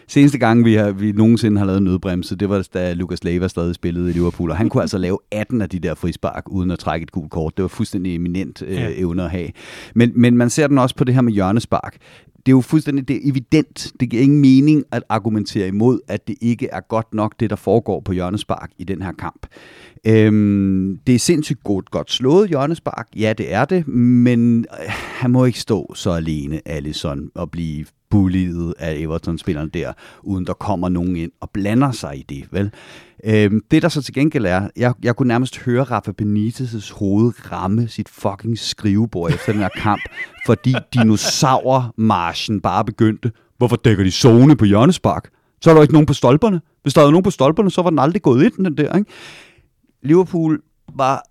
seneste 0.08 0.38
gang, 0.38 0.64
vi, 0.64 0.74
har, 0.74 0.90
vi 0.90 1.12
nogensinde 1.12 1.58
har 1.58 1.66
lavet 1.66 1.82
nødbremse, 1.82 2.36
det 2.36 2.48
var 2.48 2.68
da 2.74 2.92
Lukas 2.92 3.24
Leiva 3.24 3.48
stadig 3.48 3.74
spillede 3.74 4.10
i 4.10 4.12
Liverpool, 4.12 4.50
og 4.50 4.56
han 4.56 4.68
kunne 4.68 4.82
altså 4.82 4.98
lave 4.98 5.18
18 5.30 5.62
af 5.62 5.68
de 5.68 5.78
der 5.78 5.94
frispark, 5.94 6.44
uden 6.46 6.70
at 6.70 6.78
trække 6.78 7.02
et 7.02 7.12
gult 7.12 7.30
kort. 7.30 7.56
Det 7.56 7.62
var 7.62 7.68
fuldstændig 7.68 8.14
eminent 8.14 8.62
øh, 8.62 8.74
ja. 8.74 8.90
evne 8.94 9.24
at 9.24 9.30
have. 9.30 9.48
Men, 9.94 10.12
men 10.14 10.36
man 10.36 10.50
ser 10.50 10.66
den 10.66 10.78
også 10.78 10.96
på 10.96 11.04
det 11.04 11.14
her 11.14 11.20
med 11.20 11.32
hjørnespark 11.32 11.96
det 12.48 12.52
er 12.52 12.56
jo 12.56 12.60
fuldstændig 12.60 13.08
det 13.08 13.16
er 13.16 13.20
evident. 13.30 13.92
Det 14.00 14.10
giver 14.10 14.22
ingen 14.22 14.40
mening 14.40 14.84
at 14.92 15.02
argumentere 15.08 15.68
imod, 15.68 16.00
at 16.08 16.28
det 16.28 16.36
ikke 16.40 16.68
er 16.72 16.80
godt 16.80 17.14
nok, 17.14 17.34
det 17.40 17.50
der 17.50 17.56
foregår 17.56 18.00
på 18.00 18.12
hjørnespark 18.12 18.70
i 18.78 18.84
den 18.84 19.02
her 19.02 19.12
kamp. 19.12 19.46
Øhm, 20.06 20.98
det 21.06 21.14
er 21.14 21.18
sindssygt 21.18 21.64
godt, 21.64 21.90
godt 21.90 22.10
slået 22.10 22.48
hjørnespark. 22.48 23.08
Ja, 23.16 23.32
det 23.32 23.52
er 23.52 23.64
det, 23.64 23.88
men 23.88 24.58
øh, 24.58 24.86
han 24.88 25.30
må 25.30 25.44
ikke 25.44 25.60
stå 25.60 25.94
så 25.94 26.10
alene, 26.10 26.60
Allison, 26.66 27.30
og 27.34 27.50
blive 27.50 27.84
bulliet 28.10 28.74
af 28.78 28.94
Everton-spillerne 28.98 29.70
der, 29.70 29.92
uden 30.22 30.46
der 30.46 30.52
kommer 30.52 30.88
nogen 30.88 31.16
ind 31.16 31.32
og 31.40 31.50
blander 31.50 31.92
sig 31.92 32.18
i 32.18 32.22
det, 32.22 32.48
vel? 32.50 32.70
Øhm, 33.24 33.60
det 33.70 33.82
der 33.82 33.88
så 33.88 34.02
til 34.02 34.14
gengæld 34.14 34.46
er, 34.46 34.68
jeg, 34.76 34.94
jeg 35.02 35.16
kunne 35.16 35.28
nærmest 35.28 35.58
høre 35.58 35.82
Rafa 35.82 36.12
Benitez' 36.22 36.94
hoved 36.94 37.52
ramme 37.52 37.88
sit 37.88 38.08
fucking 38.08 38.58
skrivebord 38.58 39.30
efter 39.30 39.52
den 39.52 39.60
her 39.60 39.68
kamp, 39.76 40.02
fordi 40.46 40.74
dinosaurmarchen 40.94 42.60
bare 42.60 42.84
begyndte. 42.84 43.32
Hvorfor 43.58 43.76
dækker 43.76 44.04
de 44.04 44.10
zone 44.10 44.56
på 44.56 44.64
hjørnespark? 44.64 45.30
Så 45.60 45.70
er 45.70 45.74
der 45.74 45.82
ikke 45.82 45.94
nogen 45.94 46.06
på 46.06 46.14
stolperne. 46.14 46.60
Hvis 46.82 46.94
der 46.94 47.02
var 47.02 47.10
nogen 47.10 47.24
på 47.24 47.30
stolperne, 47.30 47.70
så 47.70 47.82
var 47.82 47.90
den 47.90 47.98
aldrig 47.98 48.22
gået 48.22 48.44
ind, 48.44 48.64
den 48.64 48.76
der, 48.76 48.96
ikke? 48.96 49.10
Liverpool 50.02 50.62
var 50.96 51.22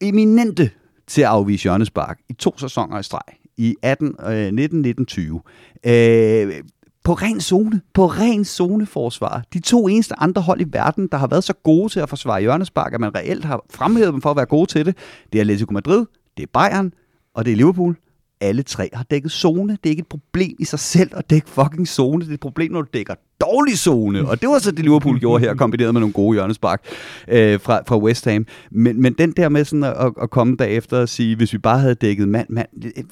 eminente 0.00 0.70
til 1.06 1.22
at 1.22 1.28
afvise 1.28 1.62
hjørnespark 1.62 2.18
i 2.28 2.32
to 2.32 2.58
sæsoner 2.58 2.98
i 2.98 3.02
streg. 3.02 3.39
I 3.60 3.74
18, 3.82 4.14
øh, 4.26 4.52
19, 4.52 4.80
19, 4.82 5.06
20. 5.06 5.40
Øh, 5.86 6.62
på 7.04 7.12
ren 7.12 7.40
zone, 7.40 7.80
på 7.94 8.06
ren 8.06 8.44
zoneforsvar. 8.44 9.44
De 9.54 9.60
to 9.60 9.88
eneste 9.88 10.14
andre 10.18 10.42
hold 10.42 10.60
i 10.60 10.64
verden, 10.70 11.08
der 11.12 11.18
har 11.18 11.26
været 11.26 11.44
så 11.44 11.52
gode 11.52 11.88
til 11.88 12.00
at 12.00 12.08
forsvare 12.08 12.40
hjørnespark, 12.40 12.94
at 12.94 13.00
man 13.00 13.14
reelt 13.14 13.44
har 13.44 13.64
fremhævet 13.70 14.12
dem 14.12 14.22
for 14.22 14.30
at 14.30 14.36
være 14.36 14.46
gode 14.46 14.66
til 14.66 14.86
det, 14.86 14.96
det 15.32 15.38
er 15.38 15.42
Atletico 15.42 15.72
Madrid, 15.72 16.06
det 16.36 16.42
er 16.42 16.46
Bayern, 16.52 16.92
og 17.34 17.44
det 17.44 17.52
er 17.52 17.56
Liverpool. 17.56 17.96
Alle 18.40 18.62
tre 18.62 18.90
har 18.92 19.02
dækket 19.02 19.32
zone. 19.32 19.72
Det 19.72 19.86
er 19.86 19.90
ikke 19.90 20.00
et 20.00 20.06
problem 20.06 20.56
i 20.58 20.64
sig 20.64 20.78
selv 20.78 21.10
at 21.16 21.30
dække 21.30 21.48
fucking 21.48 21.88
zone. 21.88 22.24
Det 22.24 22.30
er 22.30 22.34
et 22.34 22.40
problem, 22.40 22.72
når 22.72 22.82
du 22.82 22.88
dækker 22.94 23.14
dårlig 23.40 23.78
zone, 23.78 24.28
og 24.28 24.40
det 24.40 24.48
var 24.48 24.58
så 24.58 24.70
det 24.70 24.84
Liverpool 24.84 25.18
gjorde 25.18 25.44
her, 25.44 25.54
kombineret 25.54 25.94
med 25.94 26.00
nogle 26.00 26.12
gode 26.12 26.36
hjørnespark 26.36 26.82
øh, 27.28 27.60
fra, 27.60 27.80
fra 27.86 27.98
West 27.98 28.24
Ham. 28.24 28.46
Men, 28.70 29.02
men 29.02 29.12
den 29.12 29.32
der 29.32 29.48
med 29.48 29.64
sådan 29.64 29.84
at, 29.84 30.12
at 30.22 30.30
komme 30.30 30.56
derefter 30.56 30.98
og 30.98 31.08
sige, 31.08 31.36
hvis 31.36 31.52
vi 31.52 31.58
bare 31.58 31.78
havde 31.78 31.94
dækket 31.94 32.28
mand, 32.28 32.46
mand. 32.50 32.68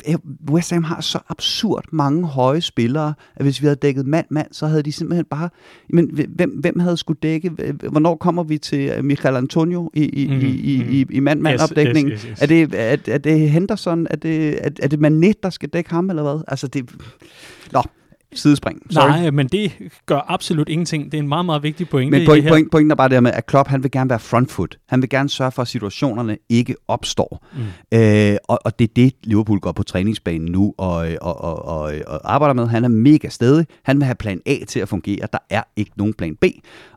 Øh, 0.08 0.14
West 0.50 0.70
Ham 0.72 0.84
har 0.84 1.00
så 1.00 1.18
absurd 1.28 1.84
mange 1.92 2.26
høje 2.26 2.60
spillere, 2.60 3.14
at 3.36 3.44
hvis 3.44 3.60
vi 3.60 3.66
havde 3.66 3.76
dækket 3.76 4.06
mand, 4.06 4.26
mand, 4.30 4.46
så 4.52 4.66
havde 4.66 4.82
de 4.82 4.92
simpelthen 4.92 5.24
bare... 5.30 5.48
Men 5.90 6.10
hvem, 6.34 6.50
hvem 6.50 6.78
havde 6.78 6.96
skulle 6.96 7.18
dække? 7.22 7.50
Hvornår 7.90 8.16
kommer 8.16 8.42
vi 8.42 8.58
til 8.58 9.04
Michael 9.04 9.36
Antonio 9.36 9.90
i, 9.94 10.04
i, 10.04 10.28
mm-hmm. 10.28 10.46
i, 10.46 11.00
i, 11.00 11.06
i 11.10 11.20
mand-mand-opdækningen? 11.20 12.12
Yes, 12.12 12.22
yes, 12.22 12.30
yes, 12.30 12.30
yes. 12.30 12.42
Er, 12.42 12.46
det, 12.46 12.74
er, 12.74 13.14
er 13.14 13.18
det 13.18 13.50
Henderson? 13.50 14.06
Er 14.10 14.16
det, 14.16 14.66
er, 14.66 14.70
er 14.82 14.88
det 14.88 15.00
Manet, 15.00 15.42
der 15.42 15.50
skal 15.50 15.68
dække 15.68 15.90
ham, 15.90 16.10
eller 16.10 16.22
hvad? 16.22 16.42
Altså, 16.48 16.68
det... 16.68 16.90
Nå, 17.72 17.82
sidespring. 18.34 18.82
Sorry. 18.90 19.08
Nej, 19.08 19.30
men 19.30 19.48
det 19.48 19.72
gør 20.06 20.20
absolut 20.28 20.68
ingenting. 20.68 21.04
Det 21.04 21.14
er 21.14 21.22
en 21.22 21.28
meget, 21.28 21.46
meget 21.46 21.62
vigtig 21.62 21.88
pointe 21.88 22.18
Men 22.18 22.26
point, 22.26 22.48
point, 22.48 22.70
pointen 22.70 22.90
er 22.90 22.94
bare 22.94 23.08
det 23.08 23.22
med, 23.22 23.32
at 23.32 23.46
Klopp 23.46 23.68
han 23.68 23.82
vil 23.82 23.90
gerne 23.90 24.10
være 24.10 24.18
front 24.18 24.50
foot. 24.50 24.78
Han 24.88 25.02
vil 25.02 25.10
gerne 25.10 25.28
sørge 25.28 25.52
for, 25.52 25.62
at 25.62 25.68
situationerne 25.68 26.38
ikke 26.48 26.74
opstår. 26.88 27.46
Mm. 27.92 27.98
Øh, 27.98 28.36
og, 28.48 28.58
og 28.64 28.78
det 28.78 28.84
er 28.84 28.92
det, 28.96 29.12
Liverpool 29.22 29.60
går 29.60 29.72
på 29.72 29.82
træningsbanen 29.82 30.52
nu 30.52 30.74
og, 30.78 31.08
og, 31.20 31.40
og, 31.40 31.64
og, 31.64 31.92
og 32.06 32.34
arbejder 32.34 32.54
med. 32.54 32.66
Han 32.66 32.84
er 32.84 32.88
mega 32.88 33.28
stedig. 33.28 33.66
Han 33.82 33.96
vil 33.96 34.04
have 34.04 34.14
plan 34.14 34.40
A 34.46 34.56
til 34.68 34.80
at 34.80 34.88
fungere. 34.88 35.26
Der 35.32 35.38
er 35.50 35.62
ikke 35.76 35.90
nogen 35.96 36.14
plan 36.14 36.36
B. 36.36 36.44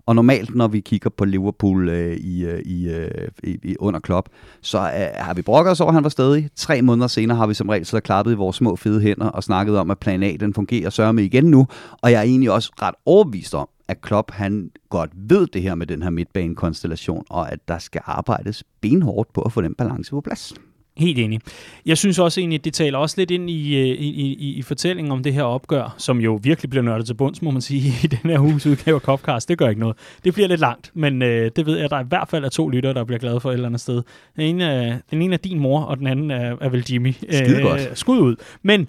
Og 0.05 0.15
normalt, 0.15 0.55
når 0.55 0.67
vi 0.67 0.79
kigger 0.79 1.09
på 1.09 1.25
Liverpool 1.25 1.89
øh, 1.89 2.17
i, 2.17 2.45
øh, 2.45 2.61
i, 2.65 2.89
øh, 2.89 3.27
i, 3.43 3.75
under 3.79 3.99
Klopp, 3.99 4.29
så 4.61 4.77
øh, 4.77 5.25
har 5.25 5.33
vi 5.33 5.41
brokket 5.41 5.71
os 5.71 5.81
over, 5.81 5.89
at 5.89 5.93
han 5.93 6.03
var 6.03 6.09
stadig. 6.09 6.49
Tre 6.55 6.81
måneder 6.81 7.07
senere 7.07 7.37
har 7.37 7.47
vi 7.47 7.53
som 7.53 7.69
regel 7.69 7.85
så 7.85 7.99
klappet 7.99 8.31
i 8.31 8.35
vores 8.35 8.55
små 8.55 8.75
fede 8.75 9.01
hænder 9.01 9.27
og 9.27 9.43
snakket 9.43 9.77
om, 9.77 9.91
at 9.91 9.99
plan 9.99 10.23
A 10.23 10.35
den 10.39 10.53
fungerer 10.53 10.89
sørme 10.89 11.23
igen 11.23 11.45
nu. 11.45 11.67
Og 12.01 12.11
jeg 12.11 12.19
er 12.19 12.23
egentlig 12.23 12.51
også 12.51 12.71
ret 12.81 12.95
overbevist 13.05 13.55
om, 13.55 13.69
at 13.87 14.01
Klopp 14.01 14.31
han 14.31 14.71
godt 14.89 15.11
ved 15.15 15.47
det 15.47 15.61
her 15.61 15.75
med 15.75 15.87
den 15.87 16.01
her 16.01 16.09
midtbanekonstellation, 16.09 17.25
og 17.29 17.51
at 17.51 17.59
der 17.67 17.77
skal 17.77 18.01
arbejdes 18.05 18.63
benhårdt 18.81 19.33
på 19.33 19.41
at 19.41 19.51
få 19.51 19.61
den 19.61 19.75
balance 19.75 20.11
på 20.11 20.21
plads. 20.21 20.53
Helt 20.97 21.19
enig. 21.19 21.39
Jeg 21.85 21.97
synes 21.97 22.19
også 22.19 22.39
egentlig, 22.39 22.59
at 22.59 22.65
det 22.65 22.73
taler 22.73 22.97
også 22.97 23.15
lidt 23.17 23.31
ind 23.31 23.49
i, 23.49 23.75
øh, 23.77 23.87
i, 23.87 24.09
i, 24.33 24.53
i 24.53 24.61
fortællingen 24.61 25.11
om 25.11 25.23
det 25.23 25.33
her 25.33 25.43
opgør, 25.43 25.95
som 25.97 26.19
jo 26.19 26.39
virkelig 26.43 26.69
bliver 26.69 26.83
nørdet 26.83 27.05
til 27.05 27.13
bunds, 27.13 27.41
må 27.41 27.51
man 27.51 27.61
sige, 27.61 27.93
i 28.03 28.07
den 28.07 28.29
her 28.29 28.39
uges 28.39 28.65
udgave 28.65 28.95
af 28.95 29.01
Copcast. 29.01 29.49
Det 29.49 29.57
gør 29.57 29.69
ikke 29.69 29.81
noget. 29.81 29.97
Det 30.23 30.33
bliver 30.33 30.47
lidt 30.47 30.59
langt, 30.59 30.91
men 30.93 31.21
øh, 31.21 31.51
det 31.55 31.65
ved 31.65 31.75
jeg, 31.75 31.85
at 31.85 31.91
der 31.91 31.99
i 31.99 32.07
hvert 32.09 32.27
fald 32.29 32.45
er 32.45 32.49
to 32.49 32.69
lyttere, 32.69 32.93
der 32.93 33.03
bliver 33.03 33.19
glade 33.19 33.39
for 33.39 33.49
et 33.49 33.53
eller 33.53 33.67
andet 33.67 33.81
sted. 33.81 34.03
Den 34.35 34.45
ene 34.45 34.63
er, 34.63 34.97
den 35.11 35.21
ene 35.21 35.33
er 35.33 35.37
din 35.37 35.59
mor, 35.59 35.81
og 35.81 35.97
den 35.97 36.07
anden 36.07 36.31
er, 36.31 36.55
er 36.61 36.69
vel 36.69 36.85
Jimmy. 36.91 37.13
Skide 37.13 37.61
godt. 37.61 37.81
Øh, 37.81 37.95
skud 37.95 38.19
ud. 38.19 38.35
Men 38.61 38.87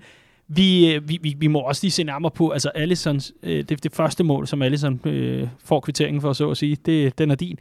vi, 0.48 0.94
øh, 0.94 1.08
vi, 1.08 1.18
vi, 1.22 1.34
vi 1.38 1.46
må 1.46 1.58
også 1.58 1.84
lige 1.84 1.92
se 1.92 2.04
nærmere 2.04 2.30
på, 2.30 2.50
altså 2.50 2.68
Allisons, 2.68 3.32
øh, 3.42 3.64
det, 3.64 3.82
det 3.82 3.92
første 3.92 4.24
mål, 4.24 4.46
som 4.46 4.62
Allison 4.62 5.00
øh, 5.04 5.48
får 5.64 5.80
kvitteringen 5.80 6.20
for, 6.20 6.32
så 6.32 6.50
at 6.50 6.56
sige, 6.56 6.76
det, 6.86 7.18
den 7.18 7.30
er 7.30 7.34
din. 7.34 7.58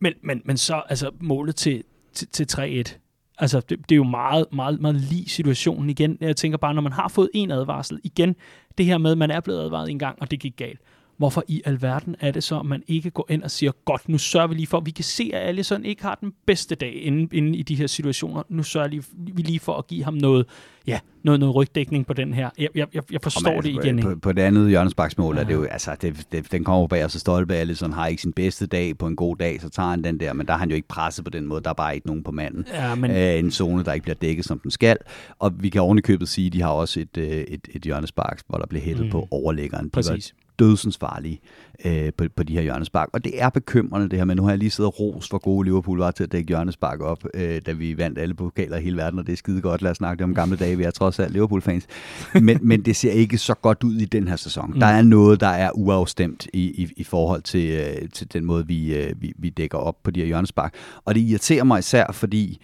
Men, 0.00 0.12
men, 0.22 0.42
men 0.44 0.56
så 0.56 0.82
altså 0.88 1.10
målet 1.20 1.56
til, 1.56 1.82
til, 2.12 2.28
til 2.28 2.46
3-1, 2.52 3.03
Altså, 3.38 3.60
det, 3.60 3.78
det 3.88 3.92
er 3.92 3.96
jo 3.96 4.04
meget, 4.04 4.46
meget, 4.52 4.80
meget 4.80 4.96
lige 4.96 5.28
situationen 5.28 5.90
igen. 5.90 6.18
Jeg 6.20 6.36
tænker 6.36 6.58
bare, 6.58 6.74
når 6.74 6.82
man 6.82 6.92
har 6.92 7.08
fået 7.08 7.30
en 7.34 7.50
advarsel, 7.50 8.00
igen, 8.04 8.36
det 8.78 8.86
her 8.86 8.98
med, 8.98 9.12
at 9.12 9.18
man 9.18 9.30
er 9.30 9.40
blevet 9.40 9.60
advaret 9.60 9.90
en 9.90 9.98
gang, 9.98 10.18
og 10.20 10.30
det 10.30 10.40
gik 10.40 10.56
galt. 10.56 10.80
Hvorfor 11.16 11.44
i 11.48 11.62
alverden 11.64 12.16
er 12.20 12.30
det 12.30 12.44
så, 12.44 12.58
at 12.58 12.66
man 12.66 12.82
ikke 12.88 13.10
går 13.10 13.26
ind 13.30 13.42
og 13.42 13.50
siger, 13.50 13.72
godt, 13.84 14.08
nu 14.08 14.18
sørger 14.18 14.46
vi 14.46 14.54
lige 14.54 14.66
for, 14.66 14.80
vi 14.80 14.90
kan 14.90 15.04
se, 15.04 15.30
at 15.34 15.48
Allison 15.48 15.84
ikke 15.84 16.02
har 16.02 16.18
den 16.20 16.32
bedste 16.46 16.74
dag 16.74 17.02
inde, 17.02 17.36
inde 17.36 17.58
i 17.58 17.62
de 17.62 17.74
her 17.74 17.86
situationer. 17.86 18.42
Nu 18.48 18.62
sørger 18.62 18.88
vi 19.16 19.42
lige 19.42 19.60
for 19.60 19.76
at 19.76 19.86
give 19.86 20.04
ham 20.04 20.14
noget, 20.14 20.46
ja, 20.86 21.00
noget, 21.22 21.40
noget 21.40 21.54
rygdækning 21.54 22.06
på 22.06 22.12
den 22.12 22.34
her. 22.34 22.50
Jeg, 22.58 22.68
jeg, 22.74 22.86
jeg 22.94 23.20
forstår 23.22 23.54
man, 23.54 23.62
det 23.62 23.68
igen. 23.68 24.00
På, 24.00 24.14
på 24.22 24.32
det 24.32 24.42
andet 24.42 24.68
hjørnesbaksmål 24.68 25.36
ja. 25.36 25.42
er 25.42 25.46
det 25.46 25.54
jo, 25.54 25.64
altså, 25.64 25.96
det, 26.02 26.26
det, 26.32 26.52
den 26.52 26.64
kommer 26.64 26.86
bag, 26.86 27.04
og 27.04 27.10
så 27.10 27.18
stolpe 27.18 27.54
Allison 27.54 27.92
har 27.92 28.06
ikke 28.06 28.22
sin 28.22 28.32
bedste 28.32 28.66
dag 28.66 28.98
på 28.98 29.06
en 29.06 29.16
god 29.16 29.36
dag, 29.36 29.60
så 29.60 29.68
tager 29.68 29.88
han 29.88 30.04
den 30.04 30.20
der, 30.20 30.32
men 30.32 30.46
der 30.46 30.52
har 30.52 30.58
han 30.58 30.68
jo 30.70 30.76
ikke 30.76 30.88
presset 30.88 31.24
på 31.24 31.30
den 31.30 31.46
måde, 31.46 31.60
der 31.62 31.70
er 31.70 31.74
bare 31.74 31.94
ikke 31.94 32.06
nogen 32.06 32.22
på 32.22 32.30
manden. 32.30 32.66
Ja, 32.72 32.94
men... 32.94 33.10
Æ, 33.10 33.38
en 33.38 33.50
zone, 33.50 33.84
der 33.84 33.92
ikke 33.92 34.04
bliver 34.04 34.16
dækket, 34.16 34.44
som 34.44 34.58
den 34.58 34.70
skal. 34.70 34.96
Og 35.38 35.52
vi 35.62 35.68
kan 35.68 35.82
ovenikøbet 35.82 36.28
sige, 36.28 36.46
at 36.46 36.52
de 36.52 36.62
har 36.62 36.70
også 36.70 37.00
et, 37.00 37.16
øh, 37.16 37.26
et, 37.26 37.68
et 37.70 37.82
hjørnespark, 37.82 38.40
hvor 38.48 38.58
der 38.58 38.66
bliver 38.66 38.82
hættet 38.82 39.04
mm. 39.04 39.10
på 39.10 39.28
overlæggeren. 39.30 39.84
De 39.84 39.90
Præcis. 39.90 40.34
Var, 40.36 40.43
dødsens 40.58 40.98
farlige 40.98 41.40
øh, 41.84 42.12
på, 42.16 42.24
på 42.36 42.42
de 42.42 42.52
her 42.52 42.62
hjørnespark. 42.62 43.08
Og 43.12 43.24
det 43.24 43.42
er 43.42 43.48
bekymrende 43.48 44.08
det 44.08 44.18
her, 44.18 44.24
men 44.24 44.36
nu 44.36 44.42
har 44.42 44.50
jeg 44.50 44.58
lige 44.58 44.70
siddet 44.70 44.92
og 44.92 45.00
ros, 45.00 45.28
hvor 45.28 45.38
gode 45.38 45.64
Liverpool 45.64 45.98
var 45.98 46.10
til 46.10 46.24
at 46.24 46.32
dække 46.32 46.48
hjørnespark 46.48 47.00
op, 47.00 47.24
øh, 47.34 47.60
da 47.66 47.72
vi 47.72 47.98
vandt 47.98 48.18
alle 48.18 48.34
pokaler 48.34 48.76
i 48.76 48.82
hele 48.82 48.96
verden, 48.96 49.18
og 49.18 49.26
det 49.26 49.32
er 49.32 49.36
skide 49.36 49.60
godt. 49.60 49.82
Lad 49.82 49.90
os 49.90 49.96
snakke 49.96 50.24
om 50.24 50.34
gamle 50.34 50.56
dage, 50.56 50.76
vi 50.76 50.84
er 50.84 50.90
trods 50.90 51.18
alt 51.18 51.32
Liverpool-fans. 51.32 51.86
Men, 52.34 52.58
men 52.62 52.82
det 52.82 52.96
ser 52.96 53.12
ikke 53.12 53.38
så 53.38 53.54
godt 53.54 53.84
ud 53.84 53.94
i 53.94 54.04
den 54.04 54.28
her 54.28 54.36
sæson. 54.36 54.70
Mm. 54.70 54.80
Der 54.80 54.86
er 54.86 55.02
noget, 55.02 55.40
der 55.40 55.46
er 55.46 55.70
uafstemt 55.74 56.46
i, 56.52 56.82
i, 56.82 56.88
i 56.96 57.04
forhold 57.04 57.42
til, 57.42 57.70
øh, 57.70 58.08
til 58.08 58.32
den 58.32 58.44
måde, 58.44 58.66
vi, 58.66 58.94
øh, 58.96 59.12
vi, 59.22 59.32
vi 59.38 59.48
dækker 59.48 59.78
op 59.78 59.96
på 60.02 60.10
de 60.10 60.20
her 60.20 60.26
hjørnespark. 60.26 60.74
Og 61.04 61.14
det 61.14 61.20
irriterer 61.20 61.64
mig 61.64 61.78
især, 61.78 62.12
fordi 62.12 62.60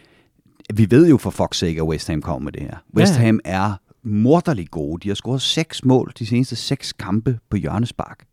vi 0.75 0.91
ved 0.91 1.09
jo 1.09 1.17
for 1.17 1.31
fuck's 1.31 1.57
sake, 1.57 1.77
at 1.77 1.83
West 1.83 2.09
Ham 2.09 2.23
kommer 2.23 2.45
med 2.45 2.53
det 2.53 2.63
her. 2.63 2.77
West 2.97 3.17
Ham 3.17 3.41
er 3.45 3.75
morderligt 4.05 4.71
gode. 4.71 5.01
De 5.03 5.09
har 5.09 5.15
scoret 5.15 5.43
seks 5.43 5.85
mål 5.85 6.13
de 6.19 6.27
seneste 6.27 6.57
seks 6.57 6.93
kampe 6.93 7.39
på 7.51 7.57
hjørnespark. 7.57 8.27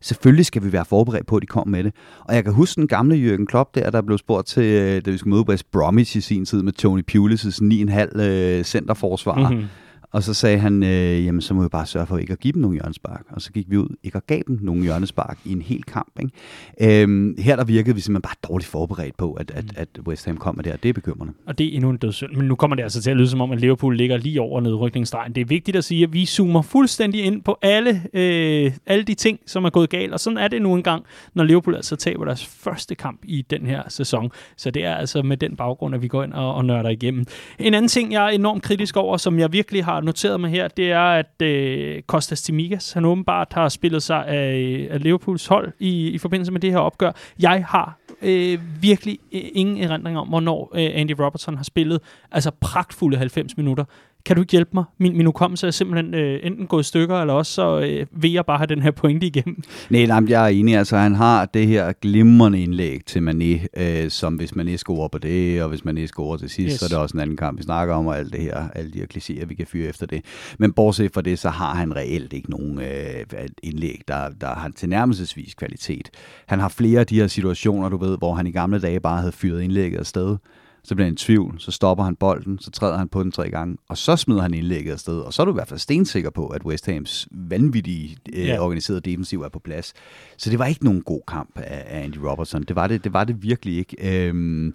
Selvfølgelig 0.00 0.46
skal 0.46 0.64
vi 0.64 0.72
være 0.72 0.84
forberedt 0.84 1.26
på, 1.26 1.36
at 1.36 1.42
de 1.42 1.46
kommer 1.46 1.70
med 1.70 1.84
det. 1.84 1.92
Og 2.24 2.34
jeg 2.34 2.44
kan 2.44 2.52
huske 2.52 2.80
den 2.80 2.88
gamle 2.88 3.14
Jürgen 3.14 3.44
Klopp 3.44 3.74
der, 3.74 3.90
der 3.90 4.02
blev 4.02 4.18
spurgt 4.18 4.46
til, 4.46 4.62
øh, 4.62 5.04
da 5.04 5.10
vi 5.10 5.18
skulle 5.18 5.34
møde 5.34 5.48
West 5.48 5.70
Bromwich 5.70 6.16
i 6.16 6.20
sin 6.20 6.44
tid 6.44 6.62
med 6.62 6.72
Tony 6.72 7.02
Pulis' 7.10 7.60
9,5 7.60 7.62
centerforsvarer. 7.62 8.58
Øh, 8.58 8.64
centerforsvar. 8.64 9.50
Mm-hmm 9.50 9.66
og 10.12 10.22
så 10.22 10.34
sagde 10.34 10.58
han, 10.58 10.82
øh, 10.82 11.24
jamen 11.24 11.40
så 11.40 11.54
må 11.54 11.62
vi 11.62 11.68
bare 11.68 11.86
sørge 11.86 12.06
for 12.06 12.18
ikke 12.18 12.32
at 12.32 12.40
give 12.40 12.52
dem 12.52 12.62
nogle 12.62 12.76
hjørnespark. 12.76 13.24
Og 13.30 13.42
så 13.42 13.52
gik 13.52 13.70
vi 13.70 13.76
ud, 13.76 13.96
ikke 14.02 14.16
at 14.16 14.26
gav 14.26 14.42
dem 14.46 14.58
nogle 14.62 14.82
hjørnespark 14.82 15.38
i 15.44 15.52
en 15.52 15.62
hel 15.62 15.82
kamp. 15.82 16.20
Ikke? 16.20 17.02
Øhm, 17.02 17.36
her 17.38 17.56
der 17.56 17.64
virkede 17.64 17.94
vi 17.94 18.00
simpelthen 18.00 18.22
bare 18.22 18.50
dårligt 18.50 18.68
forberedt 18.68 19.16
på, 19.16 19.32
at, 19.32 19.50
at, 19.50 19.64
at 19.76 19.88
West 20.06 20.26
Ham 20.26 20.36
kom 20.36 20.56
med. 20.56 20.64
Det 20.64 20.88
er 20.88 20.92
bekymrende. 20.92 21.32
Og 21.46 21.58
det 21.58 21.66
er 21.66 21.70
endnu 21.74 21.90
en 21.90 21.96
dødssynd. 21.96 22.32
Men 22.36 22.48
nu 22.48 22.54
kommer 22.54 22.76
det 22.76 22.82
altså 22.82 23.02
til 23.02 23.10
at 23.10 23.16
lyde 23.16 23.28
som 23.28 23.40
om, 23.40 23.50
at 23.50 23.60
Liverpool 23.60 23.96
ligger 23.96 24.16
lige 24.16 24.40
over 24.40 24.60
nedrykningsstregen. 24.60 25.34
Det 25.34 25.40
er 25.40 25.44
vigtigt 25.44 25.76
at 25.76 25.84
sige, 25.84 26.02
at 26.02 26.12
vi 26.12 26.26
zoomer 26.26 26.62
fuldstændig 26.62 27.24
ind 27.24 27.42
på 27.42 27.58
alle, 27.62 28.02
øh, 28.14 28.72
alle 28.86 29.04
de 29.04 29.14
ting, 29.14 29.38
som 29.46 29.64
er 29.64 29.70
gået 29.70 29.90
galt. 29.90 30.12
Og 30.12 30.20
sådan 30.20 30.36
er 30.36 30.48
det 30.48 30.62
nu 30.62 30.74
engang, 30.74 31.04
når 31.34 31.44
Liverpool 31.44 31.76
altså 31.76 31.96
taber 31.96 32.24
deres 32.24 32.46
første 32.46 32.94
kamp 32.94 33.20
i 33.24 33.42
den 33.50 33.66
her 33.66 33.82
sæson. 33.88 34.30
Så 34.56 34.70
det 34.70 34.84
er 34.84 34.94
altså 34.94 35.22
med 35.22 35.36
den 35.36 35.56
baggrund, 35.56 35.94
at 35.94 36.02
vi 36.02 36.08
går 36.08 36.24
ind 36.24 36.32
og, 36.32 36.54
og 36.54 36.64
nørder 36.64 36.90
igennem. 36.90 37.24
En 37.58 37.74
anden 37.74 37.88
ting, 37.88 38.12
jeg 38.12 38.24
er 38.24 38.28
enormt 38.28 38.62
kritisk 38.62 38.96
over, 38.96 39.16
som 39.16 39.38
jeg 39.38 39.52
virkelig 39.52 39.84
har 39.84 40.01
noteret 40.02 40.40
mig 40.40 40.50
her, 40.50 40.68
det 40.68 40.92
er, 40.92 41.00
at 41.00 41.42
øh, 41.42 42.02
Kostas 42.02 42.42
Timigas, 42.42 42.92
han 42.92 43.04
åbenbart 43.04 43.48
har 43.52 43.68
spillet 43.68 44.02
sig 44.02 44.26
af, 44.26 44.88
af 44.90 45.02
Liverpools 45.02 45.46
hold 45.46 45.72
i, 45.78 46.08
i 46.08 46.18
forbindelse 46.18 46.52
med 46.52 46.60
det 46.60 46.70
her 46.70 46.78
opgør. 46.78 47.12
Jeg 47.38 47.64
har 47.68 47.98
øh, 48.22 48.58
virkelig 48.80 49.18
øh, 49.32 49.40
ingen 49.52 49.84
erindring 49.84 50.18
om, 50.18 50.28
hvornår 50.28 50.70
øh, 50.74 50.90
Andy 50.94 51.14
Robertson 51.20 51.56
har 51.56 51.64
spillet 51.64 52.00
altså 52.32 52.50
pragtfulde 52.60 53.16
90 53.16 53.56
minutter 53.56 53.84
kan 54.24 54.36
du 54.36 54.42
ikke 54.42 54.52
hjælpe 54.52 54.70
mig? 54.74 54.84
Min, 54.98 55.16
min 55.16 55.26
hukommelse 55.26 55.66
er 55.66 55.70
simpelthen 55.70 56.14
øh, 56.14 56.40
enten 56.42 56.66
gået 56.66 56.82
i 56.82 56.86
stykker, 56.86 57.20
eller 57.20 57.34
også 57.34 57.52
så 57.52 57.80
øh, 57.80 58.06
vil 58.22 58.32
jeg 58.32 58.46
bare 58.46 58.58
have 58.58 58.66
den 58.66 58.82
her 58.82 58.90
pointe 58.90 59.26
igennem. 59.26 59.62
Nej, 59.90 60.06
nej, 60.06 60.22
jeg 60.28 60.44
er 60.44 60.48
enig. 60.48 60.76
Altså, 60.76 60.96
han 60.96 61.14
har 61.14 61.46
det 61.46 61.66
her 61.66 61.92
glimrende 61.92 62.62
indlæg 62.62 63.00
til 63.06 63.20
Mané, 63.20 63.66
øh, 63.82 64.10
som 64.10 64.34
hvis 64.34 64.52
Mané 64.52 64.76
scorer 64.76 65.08
på 65.08 65.18
det, 65.18 65.62
og 65.62 65.68
hvis 65.68 65.80
Mané 65.80 66.06
scorer 66.06 66.36
til 66.36 66.50
sidst, 66.50 66.72
yes. 66.72 66.80
så 66.80 66.84
er 66.86 66.88
det 66.88 66.98
også 66.98 67.16
en 67.16 67.20
anden 67.20 67.36
kamp, 67.36 67.58
vi 67.58 67.62
snakker 67.62 67.94
om, 67.94 68.06
og 68.06 68.18
alt 68.18 68.32
det 68.32 68.40
her, 68.40 68.68
alle 68.74 68.90
de 68.90 68.98
her 68.98 69.06
klichéer, 69.14 69.46
vi 69.46 69.54
kan 69.54 69.66
fyre 69.66 69.88
efter 69.88 70.06
det. 70.06 70.24
Men 70.58 70.72
bortset 70.72 71.10
fra 71.14 71.22
det, 71.22 71.38
så 71.38 71.50
har 71.50 71.74
han 71.74 71.96
reelt 71.96 72.32
ikke 72.32 72.50
nogen 72.50 72.80
øh, 72.80 73.48
indlæg, 73.62 74.02
der, 74.08 74.28
der 74.40 74.54
har 74.54 74.70
tilnærmelsesvis 74.76 75.54
kvalitet. 75.54 76.10
Han 76.46 76.60
har 76.60 76.68
flere 76.68 77.00
af 77.00 77.06
de 77.06 77.20
her 77.20 77.26
situationer, 77.26 77.88
du 77.88 77.96
ved, 77.96 78.18
hvor 78.18 78.34
han 78.34 78.46
i 78.46 78.50
gamle 78.50 78.80
dage 78.80 79.00
bare 79.00 79.18
havde 79.18 79.32
fyret 79.32 79.62
indlægget 79.62 79.98
afsted, 79.98 80.36
så 80.84 80.94
bliver 80.94 81.06
han 81.06 81.12
i 81.12 81.16
tvivl, 81.16 81.54
så 81.58 81.70
stopper 81.70 82.04
han 82.04 82.16
bolden, 82.16 82.58
så 82.58 82.70
træder 82.70 82.98
han 82.98 83.08
på 83.08 83.22
den 83.22 83.32
tre 83.32 83.50
gange, 83.50 83.76
og 83.88 83.98
så 83.98 84.16
smider 84.16 84.42
han 84.42 84.54
indlægget 84.54 84.92
afsted, 84.92 85.18
og 85.18 85.32
så 85.32 85.42
er 85.42 85.46
du 85.46 85.52
i 85.52 85.54
hvert 85.54 85.68
fald 85.68 85.80
stensikker 85.80 86.30
på, 86.30 86.46
at 86.46 86.64
West 86.64 86.86
Hams 86.86 87.28
vanvittige 87.30 88.16
øh, 88.32 88.44
yeah. 88.44 88.64
organiserede 88.64 89.00
defensiv 89.00 89.42
er 89.42 89.48
på 89.48 89.58
plads. 89.58 89.94
Så 90.36 90.50
det 90.50 90.58
var 90.58 90.66
ikke 90.66 90.84
nogen 90.84 91.02
god 91.02 91.20
kamp 91.28 91.50
af, 91.58 91.84
af 91.86 92.04
Andy 92.04 92.16
Robertson. 92.16 92.62
Det 92.62 92.76
var 92.76 92.86
det, 92.86 93.04
det 93.04 93.12
var 93.12 93.24
det 93.24 93.42
virkelig 93.42 93.76
ikke. 93.76 94.26
Øhm, 94.28 94.74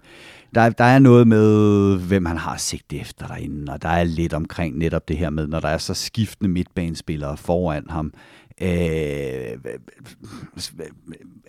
der, 0.54 0.70
der 0.70 0.84
er 0.84 0.98
noget 0.98 1.28
med, 1.28 1.98
hvem 1.98 2.26
han 2.26 2.36
har 2.36 2.56
sigt 2.56 2.92
efter 2.92 3.26
derinde, 3.26 3.72
og 3.72 3.82
der 3.82 3.88
er 3.88 4.04
lidt 4.04 4.32
omkring 4.32 4.78
netop 4.78 5.08
det 5.08 5.16
her 5.16 5.30
med, 5.30 5.46
når 5.46 5.60
der 5.60 5.68
er 5.68 5.78
så 5.78 5.94
skiftende 5.94 6.50
midtbanespillere 6.50 7.36
foran 7.36 7.84
ham, 7.90 8.12
øh, 8.60 8.68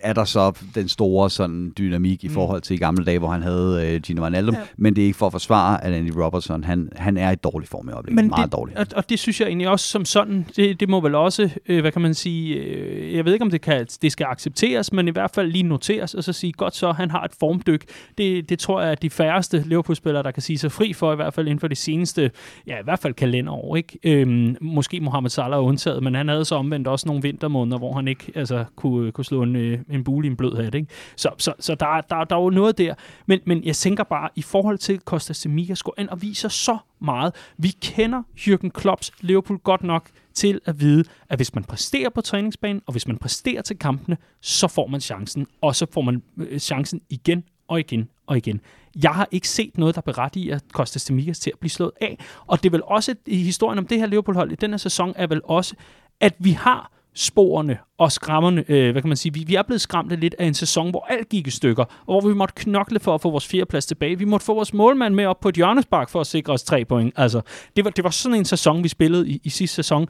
er 0.02 0.12
der 0.12 0.24
så 0.24 0.52
den 0.74 0.88
store 0.88 1.30
sådan 1.30 1.72
dynamik 1.78 2.24
i 2.24 2.28
mm. 2.28 2.34
forhold 2.34 2.60
til 2.60 2.74
i 2.74 2.78
gamle 2.78 3.04
dage, 3.04 3.18
hvor 3.18 3.28
han 3.28 3.42
havde 3.42 3.94
øh, 3.94 4.00
Gino 4.00 4.22
Wijnaldum, 4.22 4.54
ja. 4.54 4.60
men 4.76 4.96
det 4.96 5.02
er 5.02 5.06
ikke 5.06 5.18
for 5.18 5.26
at 5.26 5.32
forsvare, 5.32 5.84
at 5.84 5.92
Andy 5.92 6.10
Robertson, 6.16 6.64
han, 6.64 6.88
han 6.96 7.16
er 7.16 7.30
i 7.30 7.34
dårlig 7.34 7.68
form 7.68 7.88
i 7.88 7.92
øjeblikket, 7.92 8.22
men 8.22 8.28
meget 8.28 8.44
det, 8.44 8.52
dårlig. 8.52 8.78
Og, 8.78 8.86
og 8.96 9.10
det 9.10 9.18
synes 9.18 9.40
jeg 9.40 9.46
egentlig 9.46 9.68
også 9.68 9.86
som 9.86 10.04
sådan, 10.04 10.46
det, 10.56 10.80
det 10.80 10.88
må 10.88 11.00
vel 11.00 11.14
også, 11.14 11.50
øh, 11.66 11.80
hvad 11.80 11.92
kan 11.92 12.02
man 12.02 12.14
sige, 12.14 12.54
øh, 12.54 13.14
jeg 13.14 13.24
ved 13.24 13.32
ikke 13.32 13.44
om 13.44 13.50
det, 13.50 13.60
kan, 13.60 13.86
det 14.02 14.12
skal 14.12 14.26
accepteres, 14.30 14.92
men 14.92 15.08
i 15.08 15.10
hvert 15.10 15.30
fald 15.34 15.52
lige 15.52 15.62
noteres, 15.62 16.14
og 16.14 16.24
så 16.24 16.32
sige, 16.32 16.52
godt 16.52 16.76
så, 16.76 16.92
han 16.92 17.10
har 17.10 17.24
et 17.24 17.32
formdyk. 17.40 17.84
Det, 18.18 18.48
det 18.48 18.58
tror 18.58 18.80
jeg, 18.80 18.92
at 18.92 19.02
de 19.02 19.10
færreste 19.10 19.62
Liverpool-spillere, 19.66 20.22
der 20.22 20.30
kan 20.30 20.42
sige 20.42 20.58
sig 20.58 20.72
fri 20.72 20.92
for, 20.92 21.12
i 21.12 21.16
hvert 21.16 21.34
fald 21.34 21.46
inden 21.46 21.60
for 21.60 21.68
de 21.68 21.76
seneste, 21.76 22.30
ja 22.66 22.80
i 22.80 22.84
hvert 22.84 22.98
fald 22.98 23.14
kalenderår, 23.14 23.76
ikke? 23.76 23.98
Øhm, 24.04 24.56
måske 24.60 25.00
Mohamed 25.00 25.30
Salah 25.30 25.58
er 25.58 25.62
undtaget, 25.62 26.02
men 26.02 26.14
han 26.14 26.28
havde 26.28 26.44
så 26.44 26.54
omvendt 26.54 26.88
også 26.88 26.99
nogle 27.06 27.22
vintermåneder, 27.22 27.78
hvor 27.78 27.92
han 27.92 28.08
ikke 28.08 28.32
altså, 28.34 28.64
kunne, 28.76 29.12
kunne 29.12 29.24
slå 29.24 29.42
en, 29.42 29.56
øh, 29.56 29.78
en 29.90 30.04
bule 30.04 30.26
i 30.26 30.30
en 30.30 30.36
blød 30.36 30.64
hat. 30.64 30.74
Ikke? 30.74 30.88
Så, 31.16 31.30
så, 31.38 31.52
så 31.58 31.74
der, 31.74 32.00
der, 32.00 32.24
der 32.24 32.36
er 32.36 32.40
jo 32.40 32.50
noget 32.50 32.78
der. 32.78 32.94
Men, 33.26 33.40
men 33.44 33.64
jeg 33.64 33.76
tænker 33.76 34.04
bare, 34.04 34.28
i 34.36 34.42
forhold 34.42 34.78
til 34.78 35.00
Costa 35.00 35.32
Semigas 35.32 35.82
går 35.82 35.94
ind 35.98 36.08
og 36.08 36.22
viser 36.22 36.48
så 36.48 36.78
meget. 37.00 37.34
Vi 37.56 37.68
kender 37.68 38.22
Jürgen 38.38 38.68
Klopps 38.68 39.12
Liverpool 39.20 39.58
godt 39.58 39.82
nok 39.82 40.08
til 40.34 40.60
at 40.64 40.80
vide, 40.80 41.04
at 41.28 41.38
hvis 41.38 41.54
man 41.54 41.64
præsterer 41.64 42.08
på 42.10 42.20
træningsbanen, 42.20 42.82
og 42.86 42.92
hvis 42.92 43.06
man 43.06 43.18
præsterer 43.18 43.62
til 43.62 43.78
kampene, 43.78 44.16
så 44.40 44.68
får 44.68 44.86
man 44.86 45.00
chancen, 45.00 45.46
og 45.60 45.76
så 45.76 45.86
får 45.92 46.00
man 46.00 46.22
øh, 46.36 46.58
chancen 46.58 47.00
igen 47.08 47.44
og 47.68 47.80
igen 47.80 48.08
og 48.26 48.36
igen. 48.36 48.60
Jeg 49.02 49.10
har 49.10 49.28
ikke 49.30 49.48
set 49.48 49.78
noget, 49.78 49.94
der 49.94 50.00
berettiger 50.00 50.58
Kostas 50.72 51.02
Semigas 51.02 51.38
til 51.38 51.50
at 51.50 51.58
blive 51.58 51.70
slået 51.70 51.90
af. 52.00 52.18
Og 52.46 52.62
det 52.62 52.68
er 52.68 52.70
vel 52.70 52.82
også 52.84 53.14
i 53.26 53.36
historien 53.36 53.78
om 53.78 53.86
det 53.86 53.98
her 53.98 54.06
Liverpool-hold 54.06 54.52
i 54.52 54.54
den 54.54 54.70
her 54.70 54.76
sæson, 54.76 55.12
er 55.16 55.26
vel 55.26 55.40
også, 55.44 55.74
at 56.20 56.34
vi 56.38 56.50
har 56.50 56.90
sporene 57.14 57.78
og 57.98 58.12
skræmmerne, 58.12 58.64
øh, 58.68 58.92
hvad 58.92 59.02
kan 59.02 59.08
man 59.08 59.16
sige, 59.16 59.34
vi, 59.34 59.44
vi 59.46 59.54
er 59.54 59.62
blevet 59.62 59.80
skræmt 59.80 60.10
lidt 60.10 60.34
af 60.38 60.46
en 60.46 60.54
sæson, 60.54 60.90
hvor 60.90 61.06
alt 61.08 61.28
gik 61.28 61.46
i 61.46 61.50
stykker, 61.50 61.84
og 61.84 62.20
hvor 62.20 62.28
vi 62.30 62.34
måtte 62.34 62.54
knokle 62.56 63.00
for 63.00 63.14
at 63.14 63.20
få 63.20 63.30
vores 63.30 63.46
fjerdeplads 63.46 63.86
tilbage. 63.86 64.18
Vi 64.18 64.24
måtte 64.24 64.46
få 64.46 64.54
vores 64.54 64.74
målmand 64.74 65.14
med 65.14 65.26
op 65.26 65.40
på 65.40 65.48
et 65.48 65.54
hjørnespark 65.54 66.08
for 66.08 66.20
at 66.20 66.26
sikre 66.26 66.52
os 66.52 66.62
tre 66.62 66.84
point. 66.84 67.14
Altså, 67.16 67.40
det 67.76 67.84
var, 67.84 67.90
det 67.90 68.04
var 68.04 68.10
sådan 68.10 68.38
en 68.38 68.44
sæson, 68.44 68.82
vi 68.82 68.88
spillede 68.88 69.28
i, 69.28 69.40
i 69.44 69.48
sidste 69.50 69.74
sæson. 69.74 70.08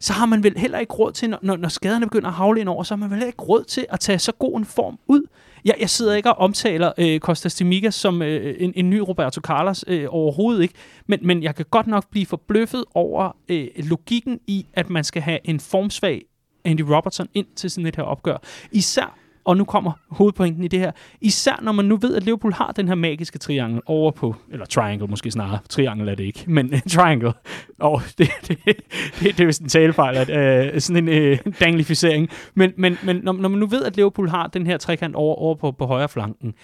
Så 0.00 0.12
har 0.12 0.26
man 0.26 0.42
vel 0.42 0.58
heller 0.58 0.78
ikke 0.78 0.94
råd 0.94 1.12
til, 1.12 1.34
når, 1.42 1.56
når 1.56 1.68
skaderne 1.68 2.06
begynder 2.06 2.28
at 2.28 2.34
havle 2.34 2.60
ind 2.60 2.68
over, 2.68 2.82
så 2.82 2.94
har 2.94 3.08
man 3.08 3.10
vel 3.10 3.26
ikke 3.26 3.42
råd 3.42 3.64
til 3.64 3.86
at 3.88 4.00
tage 4.00 4.18
så 4.18 4.32
god 4.32 4.58
en 4.58 4.64
form 4.64 4.98
ud. 5.06 5.22
Jeg, 5.64 5.74
jeg 5.80 5.90
sidder 5.90 6.14
ikke 6.14 6.30
og 6.30 6.38
omtaler 6.38 6.92
øh, 6.98 7.20
Kostas 7.20 7.52
Stimiga 7.52 7.90
som 7.90 8.22
øh, 8.22 8.56
en, 8.58 8.72
en 8.76 8.90
ny 8.90 8.98
Roberto 8.98 9.40
Carlos 9.40 9.84
øh, 9.86 10.06
overhovedet 10.08 10.62
ikke, 10.62 10.74
men, 11.06 11.18
men 11.22 11.42
jeg 11.42 11.54
kan 11.54 11.64
godt 11.70 11.86
nok 11.86 12.10
blive 12.10 12.26
forbløffet 12.26 12.84
over 12.94 13.36
øh, 13.48 13.68
logikken 13.76 14.40
i, 14.46 14.66
at 14.74 14.90
man 14.90 15.04
skal 15.04 15.22
have 15.22 15.38
en 15.44 15.60
formsvag 15.60 16.22
Andy 16.64 16.80
Robertson 16.80 17.28
ind 17.34 17.46
til 17.56 17.70
sådan 17.70 17.86
et 17.86 17.96
her 17.96 18.02
opgør. 18.02 18.36
Især 18.72 19.19
og 19.44 19.56
nu 19.56 19.64
kommer 19.64 19.92
hovedpointen 20.08 20.64
i 20.64 20.68
det 20.68 20.78
her. 20.78 20.92
Især 21.20 21.60
når 21.62 21.72
man 21.72 21.84
nu 21.84 21.96
ved, 21.96 22.16
at 22.16 22.22
Liverpool 22.24 22.52
har 22.52 22.72
den 22.72 22.88
her 22.88 22.94
magiske 22.94 23.38
triangel 23.38 23.80
over 23.86 24.10
på, 24.10 24.34
eller 24.52 24.66
triangle 24.66 25.06
måske 25.06 25.30
snarere, 25.30 25.58
triangel 25.68 26.08
er 26.08 26.14
det 26.14 26.24
ikke, 26.24 26.44
men 26.46 26.80
triangle. 26.96 27.32
Og 27.78 28.02
det, 28.18 28.30
det, 28.48 28.58
det, 28.66 28.76
det 29.20 29.40
er 29.40 29.46
vist 29.46 29.62
en 29.62 29.68
talefejl, 29.68 30.16
at, 30.16 30.28
uh, 30.74 30.80
sådan 30.80 31.08
en 31.08 31.32
uh, 31.32 31.52
danglificering. 31.60 32.28
Men, 32.54 32.72
men, 32.76 32.98
men 33.04 33.16
når, 33.16 33.32
når 33.32 33.48
man 33.48 33.58
nu 33.58 33.66
ved, 33.66 33.84
at 33.84 33.96
Liverpool 33.96 34.28
har 34.28 34.46
den 34.46 34.66
her 34.66 34.76
trekant 34.76 35.14
over, 35.14 35.34
over 35.34 35.54
på, 35.54 35.72
på 35.72 35.86
højre 35.86 36.08
flanken, 36.08 36.54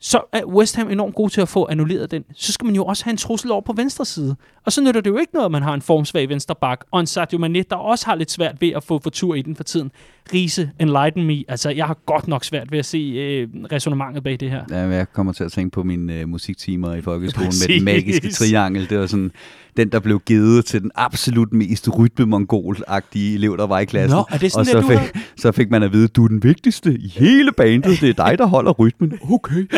så 0.00 0.20
er 0.32 0.44
West 0.44 0.76
Ham 0.76 0.90
enormt 0.90 1.14
god 1.14 1.30
til 1.30 1.40
at 1.40 1.48
få 1.48 1.66
annulleret 1.70 2.10
den. 2.10 2.24
Så 2.34 2.52
skal 2.52 2.64
man 2.64 2.74
jo 2.74 2.84
også 2.84 3.04
have 3.04 3.10
en 3.10 3.16
trussel 3.16 3.50
over 3.50 3.60
på 3.60 3.72
venstre 3.72 4.04
side. 4.04 4.36
Og 4.66 4.72
så 4.72 4.82
nytter 4.82 5.00
det 5.00 5.10
jo 5.10 5.16
ikke 5.16 5.34
noget, 5.34 5.44
at 5.44 5.52
man 5.52 5.62
har 5.62 5.74
en 5.74 5.82
formsvag 5.82 6.28
venstre 6.28 6.54
bak, 6.60 6.84
og 6.90 7.00
en 7.00 7.06
Sadio 7.06 7.38
Mane, 7.38 7.62
der 7.70 7.76
også 7.76 8.06
har 8.06 8.14
lidt 8.14 8.30
svært 8.30 8.60
ved 8.60 8.68
at 8.68 8.84
få 8.84 9.00
for 9.02 9.10
tur 9.10 9.34
i 9.34 9.42
den 9.42 9.56
for 9.56 9.64
tiden. 9.64 9.90
Riese, 10.34 10.70
enlighten 10.80 11.24
me. 11.26 11.44
Altså, 11.48 11.70
jeg 11.70 11.86
har 11.86 11.96
godt 12.06 12.28
nok 12.28 12.44
svært 12.44 12.72
ved 12.72 12.78
at 12.78 12.86
se 12.86 12.98
øh, 12.98 13.48
resonemanget 13.72 14.22
bag 14.22 14.40
det 14.40 14.50
her. 14.50 14.64
Ja, 14.70 14.76
jeg 14.76 15.12
kommer 15.12 15.32
til 15.32 15.44
at 15.44 15.52
tænke 15.52 15.74
på 15.74 15.82
mine 15.82 16.14
øh, 16.14 16.28
musiktimer 16.28 16.94
i 16.94 17.00
folkeskolen 17.00 17.52
med 17.68 17.76
den 17.76 17.84
magiske 17.84 18.30
triangel. 18.30 18.90
Det 18.90 18.98
var 18.98 19.06
sådan, 19.06 19.32
den, 19.78 19.88
der 19.88 20.00
blev 20.00 20.20
givet 20.26 20.64
til 20.64 20.82
den 20.82 20.90
absolut 20.94 21.52
mest 21.52 21.88
rytme-mongol-agtige 21.88 23.34
elev, 23.34 23.56
der 23.56 23.66
var 23.66 23.78
i 23.78 23.84
klassen. 23.84 24.16
Nå, 24.16 24.24
er 24.30 24.38
det 24.38 24.52
sådan, 24.52 24.76
og 24.76 24.82
så, 24.82 24.88
fik, 24.88 25.22
så 25.36 25.52
fik 25.52 25.70
man 25.70 25.82
at 25.82 25.92
vide, 25.92 26.08
du 26.08 26.24
er 26.24 26.28
den 26.28 26.42
vigtigste 26.42 26.94
i 26.94 27.08
hele 27.08 27.52
bandet. 27.52 28.00
Det 28.00 28.08
er 28.08 28.24
dig, 28.26 28.38
der 28.38 28.46
holder 28.46 28.72
rytmen. 28.72 29.12
Okay. 29.30 29.54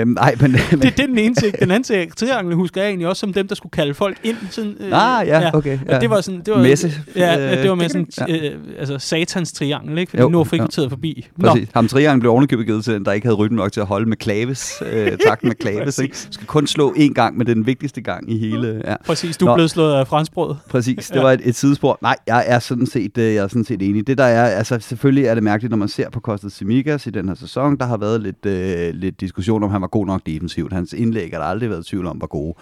øh, 0.00 0.06
nej, 0.06 0.34
men, 0.40 0.52
men, 0.52 0.60
Det, 0.70 0.82
det 0.82 1.00
er 1.00 1.06
den 1.06 1.18
ene 1.18 1.34
ting. 1.34 1.58
Den 1.60 1.70
anden 1.70 1.82
ting, 1.82 2.16
trianglen 2.16 2.56
husker 2.56 2.80
jeg 2.80 2.88
egentlig 2.88 3.08
også 3.08 3.20
som 3.20 3.32
dem, 3.32 3.48
der 3.48 3.54
skulle 3.54 3.70
kalde 3.70 3.94
folk 3.94 4.18
ind. 4.24 4.36
Sådan, 4.50 4.74
øh, 4.80 5.18
Ah, 5.18 5.26
ja, 5.26 5.50
okay, 5.54 5.78
Og 5.86 5.92
ja. 5.92 5.98
det 5.98 6.10
var 6.10 6.20
sådan... 6.20 6.40
Det 6.46 6.54
var, 6.54 6.62
Messe. 6.62 6.92
Ja, 7.16 7.50
Øh, 7.56 7.62
det 7.62 7.68
var 7.68 7.74
med 7.74 7.88
sådan... 7.88 8.06
ja. 8.28 8.50
Øh, 8.50 8.58
altså, 8.78 8.98
satans 8.98 9.52
triangel, 9.52 9.98
ikke? 9.98 10.10
Fordi 10.10 10.22
Jo, 10.22 10.28
nu 10.28 10.38
er 10.40 10.44
ja. 10.44 10.50
frikvarteret 10.50 10.90
forbi. 10.90 11.28
Nå, 11.36 11.48
Præcis. 11.48 11.68
Ham 11.74 11.88
trianglen 11.88 12.20
blev 12.20 12.32
ovenikøbet 12.32 12.66
givet 12.66 12.84
til 12.84 12.94
den, 12.94 13.04
der 13.04 13.12
ikke 13.12 13.26
havde 13.26 13.36
rytme 13.36 13.56
nok 13.56 13.72
til 13.72 13.80
at 13.80 13.86
holde 13.86 14.08
med 14.08 14.16
klaves. 14.16 14.82
Øh, 14.92 15.12
takt 15.26 15.44
med 15.44 15.54
klaves. 15.64 15.98
ikke? 15.98 16.16
Skal 16.30 16.46
kun 16.46 16.66
slå 16.66 16.94
én 16.98 17.12
gang, 17.12 17.36
men 17.38 17.46
det 17.46 17.50
er 17.52 17.54
den 17.54 17.66
vigtigste 17.66 18.00
gang 18.00 18.32
i 18.32 18.38
hele... 18.38 18.82
Ja. 18.86 18.94
præcis. 19.06 19.19
Du 19.22 19.26
er 19.44 19.48
Nå. 19.48 19.54
blevet 19.54 19.70
slået 19.70 19.94
af 19.94 20.06
franskbrød. 20.06 20.54
Præcis, 20.70 21.08
det 21.08 21.22
var 21.22 21.32
et, 21.32 21.40
et 21.44 21.54
sidespor. 21.54 21.98
Nej, 22.02 22.16
jeg 22.26 22.44
er 22.46 22.58
sådan 22.58 22.86
set, 22.86 23.18
øh, 23.18 23.34
jeg 23.34 23.44
er 23.44 23.48
sådan 23.48 23.64
set 23.64 23.82
enig. 23.82 24.06
Det 24.06 24.18
der 24.18 24.24
er, 24.24 24.44
altså 24.44 24.78
selvfølgelig 24.80 25.24
er 25.24 25.34
det 25.34 25.42
mærkeligt, 25.42 25.70
når 25.70 25.76
man 25.76 25.88
ser 25.88 26.10
på 26.10 26.20
Kostas 26.20 26.52
Simikas 26.52 27.06
i 27.06 27.10
den 27.10 27.28
her 27.28 27.34
sæson, 27.34 27.76
der 27.76 27.86
har 27.86 27.96
været 27.96 28.20
lidt, 28.20 28.46
øh, 28.46 28.94
lidt 28.94 29.20
diskussion 29.20 29.62
om, 29.62 29.70
han 29.70 29.80
var 29.80 29.86
god 29.86 30.06
nok 30.06 30.26
defensivt. 30.26 30.72
Hans 30.72 30.92
indlæg 30.92 31.30
har 31.32 31.38
der 31.38 31.46
aldrig 31.46 31.70
været 31.70 31.86
tvivl 31.86 32.06
om, 32.06 32.20
var 32.20 32.26
gode. 32.26 32.54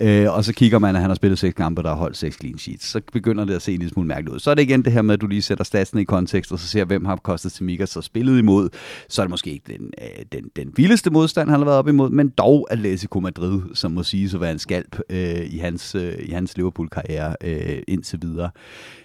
Øh, 0.00 0.34
og 0.34 0.44
så 0.44 0.52
kigger 0.52 0.78
man, 0.78 0.94
at 0.94 1.00
han 1.00 1.10
har 1.10 1.14
spillet 1.14 1.38
seks 1.38 1.54
kampe, 1.54 1.82
der 1.82 1.88
har 1.88 1.96
holdt 1.96 2.16
seks 2.16 2.36
clean 2.40 2.58
sheets. 2.58 2.86
Så 2.86 3.00
begynder 3.12 3.44
det 3.44 3.54
at 3.54 3.62
se 3.62 3.72
en 3.72 3.78
lille 3.78 3.92
smule 3.92 4.08
mærkeligt 4.08 4.34
ud. 4.34 4.38
Så 4.38 4.50
er 4.50 4.54
det 4.54 4.62
igen 4.62 4.84
det 4.84 4.92
her 4.92 5.02
med, 5.02 5.14
at 5.14 5.20
du 5.20 5.26
lige 5.26 5.42
sætter 5.42 5.64
statsene 5.64 6.00
i 6.00 6.04
kontekst, 6.04 6.52
og 6.52 6.58
så 6.58 6.66
ser, 6.66 6.84
hvem 6.84 7.04
har 7.04 7.16
Kostas 7.16 7.52
Simikas 7.52 7.90
så 7.90 8.00
spillet 8.00 8.38
imod. 8.38 8.68
Så 9.08 9.22
er 9.22 9.26
det 9.26 9.30
måske 9.30 9.50
ikke 9.50 9.64
den, 9.78 9.90
øh, 10.02 10.24
den, 10.32 10.44
den 10.56 10.72
vildeste 10.76 11.10
modstand, 11.10 11.50
han 11.50 11.58
har 11.58 11.64
været 11.64 11.78
op 11.78 11.88
imod, 11.88 12.10
men 12.10 12.28
dog 12.28 12.66
Atletico 12.70 13.20
Madrid, 13.20 13.60
som 13.74 13.90
må 13.90 14.02
sige 14.02 14.30
at 14.34 14.40
være 14.40 14.52
en 14.52 14.58
skalp 14.58 14.98
øh, 15.10 15.40
i 15.46 15.58
hans, 15.58 15.94
øh, 15.94 16.03
Øh, 16.04 16.28
i 16.28 16.30
hans 16.30 16.56
Liverpool-karriere 16.56 17.36
øh, 17.44 17.82
indtil 17.88 18.18
videre. 18.22 18.50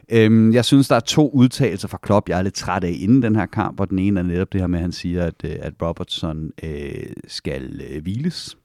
Øhm, 0.10 0.54
jeg 0.54 0.66
synes, 0.66 0.88
der 0.88 0.96
er 0.96 1.00
to 1.00 1.30
udtalelser 1.30 1.88
fra 1.88 2.00
Klopp, 2.02 2.30
jeg 2.30 2.38
er 2.38 2.42
lidt 2.42 2.54
træt 2.54 2.84
af 2.84 2.98
inden 3.00 3.22
den 3.22 3.36
her 3.36 3.46
kamp, 3.46 3.80
og 3.80 3.90
den 3.90 4.00
ene 4.00 4.20
er 4.20 4.24
netop 4.24 4.54
det 4.54 4.62
her 4.62 4.68
med, 4.68 4.80
at 4.80 4.84
han 4.84 4.92
siger, 4.92 5.24
at, 5.24 5.36
øh, 5.44 5.56
at 5.62 5.74
Robertson 5.82 6.52
øh, 6.64 7.14
skal 7.28 7.82
øh, 7.90 8.02
hviles. 8.02 8.58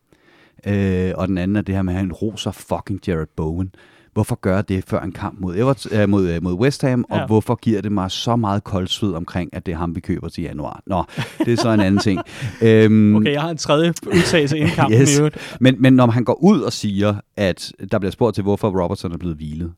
Øh, 0.67 1.13
og 1.15 1.29
den 1.29 1.39
anden 1.39 1.57
er 1.57 1.63
det 1.63 1.75
her 1.75 1.83
med, 1.83 1.95
at 1.95 2.01
han 2.01 2.13
roser 2.13 2.53
fucking 2.53 3.01
Jared 3.07 3.27
Bowen. 3.37 3.75
Hvorfor 4.15 4.35
gør 4.41 4.63
det 4.63 4.85
før 4.87 5.01
en 5.01 5.13
kamp 5.13 5.41
mod, 5.41 5.57
Everton, 5.57 5.99
øh, 5.99 6.09
mod, 6.09 6.29
øh, 6.31 6.43
mod 6.43 6.53
West 6.55 6.83
Ham, 6.83 7.05
og 7.11 7.19
Ja. 7.19 7.27
hvorfor 7.27 7.55
giver 7.55 7.81
det 7.81 7.93
mig 7.93 8.11
så 8.11 8.37
meget 8.37 8.65
koldsved 8.65 9.13
omkring, 9.13 9.55
at 9.55 9.67
det 9.67 9.73
er 9.73 9.79
ham, 9.79 9.97
vi 9.97 10.01
køber 10.01 10.29
til 10.29 10.43
januar? 10.43 10.83
Nå, 10.87 11.05
det 11.39 11.53
er 11.53 11.57
så 11.57 11.71
en 11.71 11.81
anden 11.81 12.01
ting. 12.01 12.21
Øhm, 12.63 13.17
Okay, 13.17 13.33
jeg 13.33 13.43
har 13.43 13.51
en 13.51 13.57
tredje 13.57 13.95
udtalelse 14.07 14.59
inden 14.59 14.71
kampen 14.75 15.01
Yes. 15.01 15.17
i 15.17 15.19
øvrigt. 15.19 15.57
men, 15.61 15.77
men 15.83 15.93
når 15.93 16.07
han 16.07 16.25
går 16.25 16.43
ud 16.45 16.61
og 16.61 16.73
siger, 16.73 17.15
at 17.37 17.73
der 17.93 17.99
bliver 17.99 18.13
spurgt 18.13 18.35
til, 18.35 18.43
hvorfor 18.43 18.83
Robertson 18.83 19.13
er 19.13 19.19
blevet 19.19 19.37
hvilet, 19.37 19.73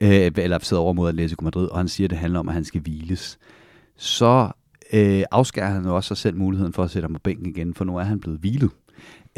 øh, 0.00 0.30
eller 0.36 0.58
sidder 0.62 0.82
over 0.82 0.92
mod 0.92 1.08
Atletico 1.08 1.44
Madrid, 1.44 1.66
og 1.68 1.78
han 1.78 1.88
siger, 1.88 2.06
at 2.06 2.10
det 2.10 2.18
handler 2.18 2.38
om, 2.40 2.48
at 2.48 2.54
han 2.54 2.64
skal 2.64 2.80
hviles, 2.80 3.38
så 3.96 4.48
øh, 4.92 5.22
afskærer 5.30 5.70
han 5.72 5.84
jo 5.84 5.96
også 5.96 6.08
sig 6.08 6.16
selv 6.16 6.36
muligheden 6.36 6.72
for 6.72 6.82
at 6.84 6.90
sætte 6.90 7.06
ham 7.06 7.14
på 7.14 7.20
bænken 7.24 7.46
igen, 7.46 7.74
for 7.74 7.84
nu 7.84 7.96
er 7.96 8.02
han 8.02 8.20
blevet 8.20 8.38
hvilet. 8.40 8.70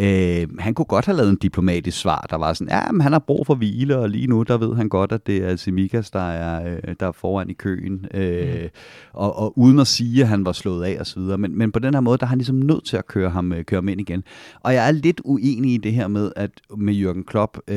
Øh, 0.01 0.49
han 0.59 0.75
kunne 0.75 0.85
godt 0.85 1.07
have 1.07 1.17
lavet 1.17 1.31
en 1.31 1.37
diplomatisk 1.37 1.99
svar, 1.99 2.27
der 2.31 2.37
var 2.37 2.53
sådan, 2.53 2.71
ja, 2.71 2.93
men 2.93 3.01
han 3.01 3.13
har 3.13 3.19
brug 3.19 3.47
for 3.47 3.55
hvile, 3.55 3.99
og 3.99 4.11
lige 4.11 4.27
nu, 4.27 4.43
der 4.43 4.59
ved 4.59 4.77
han 4.77 4.89
godt, 4.89 5.13
at 5.13 5.27
det 5.27 5.37
er 5.37 5.57
Simikas, 5.57 6.11
der 6.11 6.31
er, 6.31 6.79
øh, 6.87 6.95
der 7.01 7.07
er 7.07 7.13
foran 7.13 7.51
i 7.51 7.53
køen, 7.53 8.07
øh, 8.15 8.63
mm. 8.63 8.69
og, 9.13 9.39
og 9.39 9.59
uden 9.59 9.79
at 9.79 9.87
sige, 9.87 10.23
at 10.23 10.29
han 10.29 10.45
var 10.45 10.53
slået 10.53 10.85
af 10.85 10.97
og 11.01 11.07
så 11.07 11.21
videre. 11.21 11.39
Men, 11.39 11.59
men 11.59 11.73
på 11.73 11.79
den 11.79 11.95
her 11.95 12.01
måde, 12.01 12.19
der 12.19 12.25
er 12.25 12.29
han 12.29 12.39
ligesom 12.39 12.57
nødt 12.57 12.85
til 12.85 12.97
at 12.97 13.07
køre 13.07 13.31
ham, 13.31 13.53
øh, 13.53 13.65
køre 13.65 13.79
ham 13.79 13.89
ind 13.89 14.01
igen. 14.01 14.25
Og 14.61 14.75
jeg 14.75 14.89
er 14.89 14.93
lidt 14.93 15.21
uenig 15.25 15.75
i 15.75 15.77
det 15.77 15.93
her 15.93 16.09
med, 16.09 16.33
at 16.37 16.51
med 16.77 16.95
Jürgen 16.95 17.25
Klopp, 17.25 17.59
øh, 17.69 17.77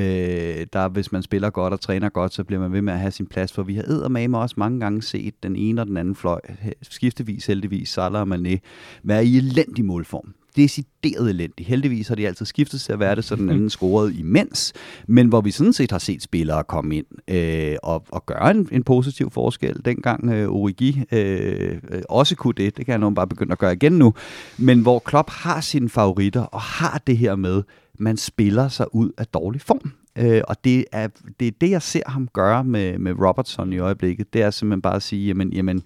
der 0.73 0.89
hvis 0.89 1.11
man 1.11 1.23
spiller 1.23 1.49
godt 1.49 1.73
og 1.73 1.81
træner 1.81 2.09
godt, 2.09 2.33
så 2.33 2.43
bliver 2.43 2.59
man 2.59 2.71
ved 2.71 2.81
med 2.81 2.93
at 2.93 2.99
have 2.99 3.11
sin 3.11 3.27
plads, 3.27 3.53
for 3.53 3.63
vi 3.63 3.75
har 3.75 3.83
eddermame 3.83 4.37
også 4.37 4.55
mange 4.57 4.79
gange 4.79 5.01
set 5.01 5.43
den 5.43 5.55
ene 5.55 5.81
og 5.81 5.87
den 5.87 5.97
anden 5.97 6.15
fløj, 6.15 6.41
skiftevis 6.81 7.45
heldigvis, 7.45 7.89
Salah 7.89 8.21
og 8.21 8.27
Mané, 8.35 8.57
være 9.03 9.25
i 9.25 9.37
elendig 9.37 9.85
målform 9.85 10.33
decideret 10.57 11.29
elendig. 11.29 11.65
Heldigvis 11.65 12.07
har 12.07 12.15
de 12.15 12.27
altid 12.27 12.45
skiftet 12.45 12.81
til 12.81 12.93
at 12.93 12.99
være 12.99 13.15
det, 13.15 13.23
så 13.23 13.35
den 13.35 13.49
anden 13.49 13.69
scorede 13.69 14.15
imens, 14.19 14.73
men 15.07 15.27
hvor 15.27 15.41
vi 15.41 15.51
sådan 15.51 15.73
set 15.73 15.91
har 15.91 15.99
set 15.99 16.23
spillere 16.23 16.63
komme 16.63 16.95
ind 16.95 17.05
øh, 17.27 17.75
og, 17.83 18.05
og 18.09 18.25
gøre 18.25 18.51
en, 18.51 18.69
en 18.71 18.83
positiv 18.83 19.31
forskel. 19.31 19.81
Dengang 19.85 20.29
øh, 20.29 20.49
Origi 20.49 21.03
øh, 21.11 21.77
også 22.09 22.35
kunne 22.35 22.53
det, 22.57 22.77
det 22.77 22.85
kan 22.85 22.91
han 22.91 22.99
nu 22.99 23.09
bare 23.09 23.27
begynde 23.27 23.51
at 23.51 23.59
gøre 23.59 23.73
igen 23.73 23.91
nu, 23.91 24.13
men 24.57 24.81
hvor 24.81 24.99
Klopp 24.99 25.29
har 25.29 25.61
sine 25.61 25.89
favoritter 25.89 26.41
og 26.41 26.61
har 26.61 27.01
det 27.07 27.17
her 27.17 27.35
med, 27.35 27.63
man 27.99 28.17
spiller 28.17 28.67
sig 28.67 28.95
ud 28.95 29.11
af 29.17 29.27
dårlig 29.27 29.61
form. 29.61 29.91
Øh, 30.17 30.41
og 30.47 30.55
det 30.63 30.85
er, 30.91 31.07
det 31.39 31.47
er 31.47 31.51
det, 31.61 31.69
jeg 31.69 31.81
ser 31.81 32.01
ham 32.05 32.27
gøre 32.33 32.63
med, 32.63 32.97
med 32.97 33.13
Robertson 33.19 33.73
i 33.73 33.77
øjeblikket. 33.79 34.33
Det 34.33 34.41
er 34.41 34.51
simpelthen 34.51 34.81
bare 34.81 34.95
at 34.95 35.03
sige, 35.03 35.27
jamen, 35.27 35.53
jamen 35.53 35.83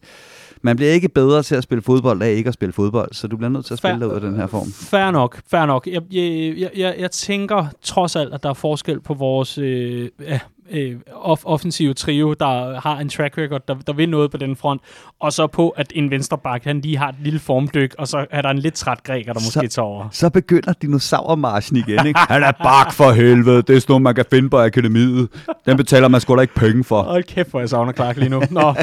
man 0.62 0.76
bliver 0.76 0.91
ikke 0.91 1.09
bedre 1.09 1.43
til 1.43 1.55
at 1.55 1.64
spille 1.64 1.82
fodbold 1.82 2.22
af 2.22 2.32
ikke 2.32 2.47
at 2.47 2.53
spille 2.53 2.74
fodbold, 2.74 3.14
så 3.14 3.28
du 3.28 3.38
bliver 3.38 3.49
nødt 3.49 3.66
til 3.66 3.74
at 3.74 3.78
spille 3.78 3.99
dig 3.99 4.07
ud 4.07 4.14
af 4.14 4.22
den 4.22 4.36
her 4.36 4.47
form. 4.47 4.72
Fair 4.72 5.12
nok, 5.12 5.39
fair 5.47 5.66
nok. 5.66 5.88
Jeg, 5.88 6.01
jeg, 6.12 6.53
jeg, 6.57 6.70
jeg, 6.76 6.95
jeg 6.99 7.12
tænker 7.12 7.66
trods 7.82 8.16
alt, 8.16 8.34
at 8.34 8.43
der 8.43 8.49
er 8.49 8.53
forskel 8.53 8.99
på 8.99 9.14
vores 9.14 9.57
øh, 9.57 10.09
ja, 10.22 10.39
øh, 10.72 10.99
off- 11.09 11.43
offensive 11.45 11.93
trio, 11.93 12.34
der 12.34 12.80
har 12.80 12.99
en 12.99 13.09
track 13.09 13.38
record, 13.38 13.61
der, 13.67 13.76
der 13.76 13.93
vil 13.93 14.09
noget 14.09 14.32
på 14.32 14.38
den 14.38 14.55
front, 14.55 14.82
og 15.19 15.34
så 15.34 15.47
på, 15.47 15.69
at 15.69 15.91
en 15.95 16.11
venstreback, 16.11 16.63
han 16.63 16.82
lige 16.82 16.97
har 16.97 17.09
et 17.09 17.15
lille 17.24 17.39
formdyk, 17.39 17.95
og 17.97 18.07
så 18.07 18.26
er 18.32 18.41
der 18.41 18.49
en 18.49 18.59
lidt 18.59 18.74
træt 18.74 19.03
græker, 19.03 19.34
der 19.34 19.39
Så- 19.39 19.47
måske 19.61 19.67
tager 19.67 19.86
over. 19.86 20.07
Så 20.11 20.30
begynder 20.30 20.74
dinosaurmarchen 20.74 21.78
igen, 21.78 22.07
ikke? 22.07 22.19
Han 22.19 22.43
er 22.43 22.51
bak 22.51 22.93
for 22.93 23.11
helvede, 23.11 23.61
det 23.61 23.76
er 23.76 23.80
sådan 23.80 23.86
noget, 23.91 24.01
man 24.01 24.15
kan 24.15 24.26
finde 24.30 24.49
på 24.49 24.59
akademiet. 24.59 25.30
Den 25.65 25.78
betaler 25.78 26.07
man 26.07 26.22
sgu 26.22 26.36
da 26.36 26.41
ikke 26.41 26.55
penge 26.55 26.84
for. 26.84 27.01
Hold 27.03 27.24
kæft, 27.24 27.49
hvor 27.49 27.59
jeg 27.59 27.69
savner 27.69 27.93
Clark 27.93 28.17
lige 28.17 28.30
nu. 28.30 28.41
Nå. 28.49 28.76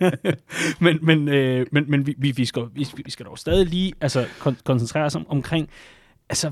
men 0.84 0.98
men, 1.02 1.28
øh, 1.28 1.66
men, 1.72 1.84
men 1.90 2.06
vi, 2.06 2.14
vi, 2.18 2.30
vi, 2.36 2.44
skal, 2.44 2.62
vi, 2.74 2.86
vi 3.04 3.10
skal 3.10 3.26
dog 3.26 3.38
stadig 3.38 3.66
lige 3.66 3.92
altså, 4.00 4.24
kon- 4.46 4.62
koncentrere 4.64 5.04
os 5.04 5.14
om, 5.16 5.26
omkring, 5.28 5.68
altså, 6.30 6.50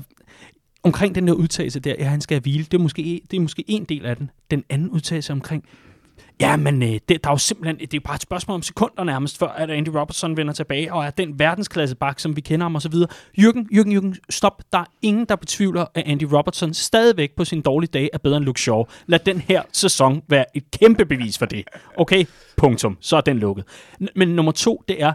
omkring 0.83 1.15
den 1.15 1.27
der 1.27 1.33
udtalelse 1.33 1.79
der, 1.79 1.95
ja, 1.99 2.05
han 2.05 2.21
skal 2.21 2.41
hvile. 2.41 2.63
Det 2.63 2.73
er 2.73 2.81
måske, 2.81 3.21
det 3.31 3.37
er 3.37 3.41
måske 3.41 3.63
en 3.67 3.83
del 3.83 4.05
af 4.05 4.17
den. 4.17 4.29
Den 4.51 4.63
anden 4.69 4.89
udtalelse 4.89 5.33
omkring, 5.33 5.63
ja, 6.39 6.55
men 6.57 6.83
øh, 6.83 6.89
det, 6.89 7.09
der 7.09 7.29
er 7.29 7.33
jo 7.33 7.37
simpelthen, 7.37 7.75
det 7.77 7.83
er 7.93 7.97
jo 7.97 8.01
bare 8.05 8.15
et 8.15 8.21
spørgsmål 8.21 8.55
om 8.55 8.61
sekunder 8.61 9.03
nærmest, 9.03 9.37
før 9.37 9.47
at 9.47 9.69
Andy 9.69 9.87
Robertson 9.89 10.37
vender 10.37 10.53
tilbage, 10.53 10.93
og 10.93 11.05
er 11.05 11.09
den 11.09 11.39
verdensklasse 11.39 11.95
bak, 11.95 12.19
som 12.19 12.35
vi 12.35 12.41
kender 12.41 12.63
ham 12.65 12.75
osv. 12.75 12.93
Jürgen, 13.39 13.67
Jürgen, 13.73 13.97
Jürgen, 13.97 14.15
stop. 14.29 14.61
Der 14.71 14.77
er 14.79 14.85
ingen, 15.01 15.25
der 15.25 15.35
betvivler, 15.35 15.85
at 15.95 16.03
Andy 16.05 16.23
Robertson 16.23 16.73
stadigvæk 16.73 17.31
på 17.37 17.45
sin 17.45 17.61
dårlige 17.61 17.89
dag 17.93 18.09
er 18.13 18.17
bedre 18.17 18.37
end 18.37 18.45
Luke 18.45 18.61
Shaw. 18.61 18.83
Lad 19.07 19.19
den 19.19 19.41
her 19.41 19.61
sæson 19.73 20.21
være 20.29 20.45
et 20.57 20.63
kæmpe 20.79 21.05
bevis 21.05 21.37
for 21.37 21.45
det. 21.45 21.63
Okay, 21.97 22.25
punktum. 22.57 22.97
Så 23.01 23.17
er 23.17 23.21
den 23.21 23.39
lukket. 23.39 23.65
N- 24.03 24.07
Men 24.15 24.27
nummer 24.27 24.51
to, 24.51 24.83
det 24.87 25.01
er, 25.03 25.13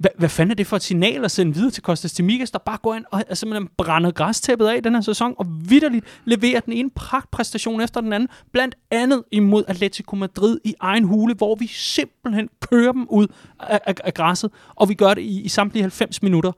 hvad, 0.00 0.10
hvad 0.18 0.28
fanden 0.28 0.50
er 0.50 0.54
det 0.54 0.66
for 0.66 0.76
et 0.76 0.82
signal 0.82 1.24
at 1.24 1.30
sende 1.30 1.54
videre 1.54 1.70
til 1.70 1.82
Kostas 1.82 2.12
Timikas, 2.12 2.50
der 2.50 2.58
bare 2.58 2.78
går 2.82 2.94
ind 2.94 3.04
og 3.10 3.22
er 3.28 3.34
simpelthen 3.34 3.68
brænder 3.76 4.10
græstæppet 4.10 4.66
af 4.66 4.82
den 4.82 4.94
her 4.94 5.00
sæson, 5.00 5.34
og 5.38 5.46
vidderligt 5.68 6.04
leverer 6.24 6.60
den 6.60 6.72
ene 6.72 6.90
pragtpræstation 6.90 7.80
efter 7.80 8.00
den 8.00 8.12
anden, 8.12 8.28
blandt 8.52 8.74
andet 8.90 9.22
imod 9.32 9.64
Atletico 9.68 10.16
Madrid 10.16 10.58
i 10.64 10.74
egen 10.80 11.04
hule, 11.04 11.34
hvor 11.34 11.54
vi 11.54 11.66
simpelthen 11.66 12.48
kører 12.70 12.92
dem 12.92 13.06
ud 13.08 13.26
af, 13.60 13.80
af, 13.86 13.94
af 14.04 14.14
græsset, 14.14 14.50
og 14.74 14.88
vi 14.88 14.94
gør 14.94 15.14
det 15.14 15.22
i, 15.22 15.40
i 15.40 15.48
samtlige 15.48 15.82
90 15.82 16.22
minutter. 16.22 16.52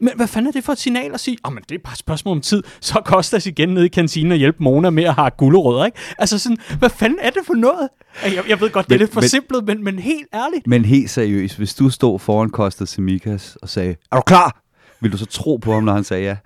Men 0.00 0.10
hvad 0.16 0.26
fanden 0.26 0.48
er 0.48 0.52
det 0.52 0.64
for 0.64 0.72
et 0.72 0.78
signal 0.78 1.14
at 1.14 1.20
sige, 1.20 1.38
oh, 1.44 1.52
men 1.54 1.62
det 1.68 1.74
er 1.74 1.78
bare 1.84 1.92
et 1.92 1.98
spørgsmål 1.98 2.36
om 2.36 2.40
tid, 2.40 2.62
så 2.80 3.00
Kostas 3.04 3.46
igen 3.46 3.68
ned 3.68 3.82
i 3.84 3.88
kantinen 3.88 4.32
og 4.32 4.38
hjælpe 4.38 4.62
Mona 4.62 4.90
med 4.90 5.04
at 5.04 5.14
have 5.14 5.30
gulerødder, 5.30 5.84
ikke? 5.84 5.98
Altså 6.18 6.38
sådan, 6.38 6.56
hvad 6.78 6.90
fanden 6.90 7.18
er 7.22 7.30
det 7.30 7.40
for 7.46 7.54
noget? 7.54 7.88
Jeg, 8.24 8.44
jeg 8.48 8.60
ved 8.60 8.70
godt, 8.70 8.86
det 8.86 8.92
er 8.92 8.94
Men- 8.94 9.00
lidt 9.00 9.14
men- 9.14 9.22
forsimplet, 9.22 9.64
men, 9.64 9.84
men 9.84 9.98
helt 9.98 10.26
ærligt. 10.34 10.66
Men 10.66 10.84
helt 10.84 11.10
seriøst, 11.10 11.56
hvis 11.56 11.74
du 11.74 11.90
stod 11.90 12.18
foran 12.18 12.50
Kostas 12.50 12.88
Semikas 12.88 13.56
og 13.62 13.68
sagde, 13.68 13.96
er 14.12 14.16
du 14.16 14.22
klar? 14.22 14.60
Vil 15.00 15.12
du 15.12 15.16
så 15.16 15.26
tro 15.26 15.56
på 15.56 15.72
ham, 15.72 15.82
når 15.84 15.92
han 15.92 16.04
sagde 16.04 16.24
ja? 16.24 16.36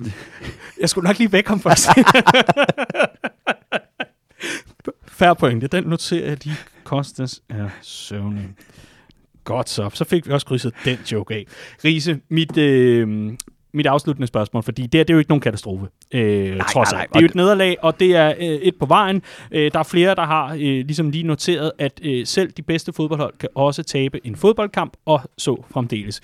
Jeg 0.80 0.88
skulle 0.88 1.06
nok 1.06 1.18
lige 1.18 1.32
væk 1.32 1.48
ham 1.48 1.60
først. 1.60 1.88
Færre 5.08 5.36
pointe. 5.36 5.66
Den 5.66 5.84
noterer 5.84 6.28
jeg 6.28 6.44
lige. 6.44 6.56
Kostas 6.84 7.40
er 7.48 7.68
søvnig. 7.82 8.48
Godt 9.48 9.68
så. 9.68 9.90
Så 9.94 10.04
fik 10.04 10.26
vi 10.26 10.32
også 10.32 10.46
krydset 10.46 10.72
den 10.84 10.98
joke 11.12 11.34
af. 11.34 11.44
Riese, 11.84 12.20
mit, 12.28 12.56
øh, 12.58 13.32
mit 13.72 13.86
afsluttende 13.86 14.26
spørgsmål, 14.26 14.62
fordi 14.62 14.82
det, 14.82 14.98
her, 14.98 15.04
det 15.04 15.10
er 15.10 15.14
jo 15.14 15.18
ikke 15.18 15.30
nogen 15.30 15.40
katastrofe, 15.40 15.86
øh, 16.14 16.56
nej, 16.56 16.66
trods 16.66 16.92
alt. 16.92 17.08
Det 17.08 17.16
er 17.16 17.20
jo 17.20 17.26
et 17.26 17.34
nederlag, 17.34 17.76
og 17.82 18.00
det 18.00 18.16
er 18.16 18.34
øh, 18.38 18.44
et 18.44 18.74
på 18.80 18.86
vejen. 18.86 19.22
Øh, 19.50 19.72
der 19.72 19.78
er 19.78 19.82
flere, 19.82 20.14
der 20.14 20.24
har 20.24 20.52
øh, 20.52 20.58
ligesom 20.60 21.10
lige 21.10 21.24
noteret, 21.24 21.72
at 21.78 22.00
øh, 22.02 22.26
selv 22.26 22.50
de 22.50 22.62
bedste 22.62 22.92
fodboldhold 22.92 23.34
kan 23.40 23.48
også 23.54 23.82
tabe 23.82 24.26
en 24.26 24.36
fodboldkamp, 24.36 24.92
og 25.06 25.20
så 25.38 25.64
fremdeles. 25.70 26.20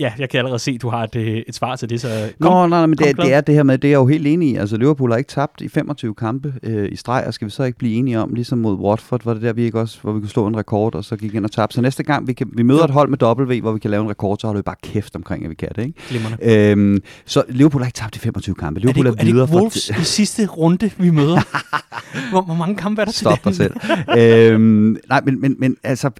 Ja, 0.00 0.12
jeg 0.18 0.30
kan 0.30 0.38
allerede 0.38 0.58
se, 0.58 0.70
at 0.70 0.82
du 0.82 0.88
har 0.88 1.04
et, 1.04 1.16
øh, 1.16 1.42
et 1.48 1.54
svar 1.54 1.76
til 1.76 1.90
det, 1.90 2.00
så 2.00 2.08
kom, 2.40 2.52
Nå, 2.52 2.58
nej, 2.58 2.68
nej, 2.68 2.86
men 2.86 2.96
kom 2.96 3.06
det, 3.06 3.14
klar. 3.14 3.24
det 3.24 3.34
er 3.34 3.40
det 3.40 3.54
her 3.54 3.62
med, 3.62 3.78
det 3.78 3.88
er 3.88 3.92
jeg 3.92 3.96
jo 3.98 4.06
helt 4.06 4.26
enig 4.26 4.48
i. 4.50 4.56
Altså, 4.56 4.76
Liverpool 4.76 5.10
har 5.10 5.18
ikke 5.18 5.28
tabt 5.28 5.60
i 5.60 5.68
25 5.68 6.14
kampe 6.14 6.54
øh, 6.62 6.88
i 6.92 6.96
streg, 6.96 7.24
og 7.26 7.34
skal 7.34 7.46
vi 7.46 7.50
så 7.50 7.62
ikke 7.62 7.78
blive 7.78 7.94
enige 7.94 8.18
om, 8.20 8.34
ligesom 8.34 8.58
mod 8.58 8.74
Watford, 8.74 9.20
var 9.24 9.34
det 9.34 9.42
der, 9.42 9.52
vi 9.52 9.62
ikke 9.62 9.80
også, 9.80 9.98
hvor 10.02 10.12
vi 10.12 10.20
kunne 10.20 10.28
slå 10.28 10.46
en 10.46 10.56
rekord, 10.56 10.94
og 10.94 11.04
så 11.04 11.16
gik 11.16 11.34
ind 11.34 11.44
og 11.44 11.50
tabte. 11.52 11.74
Så 11.74 11.80
næste 11.80 12.02
gang, 12.02 12.26
vi, 12.28 12.32
kan, 12.32 12.50
vi 12.52 12.62
møder 12.62 12.84
et 12.84 12.90
hold 12.90 13.08
med 13.08 13.18
W, 13.22 13.60
hvor 13.60 13.72
vi 13.72 13.78
kan 13.78 13.90
lave 13.90 14.02
en 14.04 14.10
rekord, 14.10 14.38
så 14.38 14.46
holder 14.46 14.58
vi 14.58 14.62
bare 14.62 14.76
kæft 14.82 15.16
omkring, 15.16 15.44
at 15.44 15.50
vi 15.50 15.54
kan 15.54 15.68
det, 15.76 15.82
ikke? 15.82 15.98
glimrende. 16.08 16.70
Øhm, 16.70 17.02
så 17.26 17.42
Liverpool 17.48 17.82
har 17.82 17.86
ikke 17.86 17.96
tabt 17.96 18.16
i 18.16 18.18
25 18.18 18.54
kampe. 18.54 18.80
Er 18.80 18.80
det, 18.80 18.96
Liverpool 18.96 19.06
ikke, 19.06 19.20
er 19.20 19.24
det 19.24 19.32
videre 19.34 19.44
ikke 19.46 19.52
fra- 19.52 19.58
Wolves 19.60 19.90
i 19.90 20.04
sidste 20.04 20.46
runde, 20.46 20.90
vi 20.98 21.10
møder? 21.10 21.40
hvor, 22.30 22.42
hvor 22.42 22.54
mange 22.54 22.76
kampe 22.76 23.00
er 23.00 23.04
der 23.04 23.12
Stop 23.12 23.32
dig 23.44 23.52
til 23.52 23.54
selv. 23.54 23.74
øhm, 24.18 24.96
nej, 25.08 25.20
men, 25.24 25.40
men, 25.40 25.56
men 25.58 25.76
altså, 25.82 26.10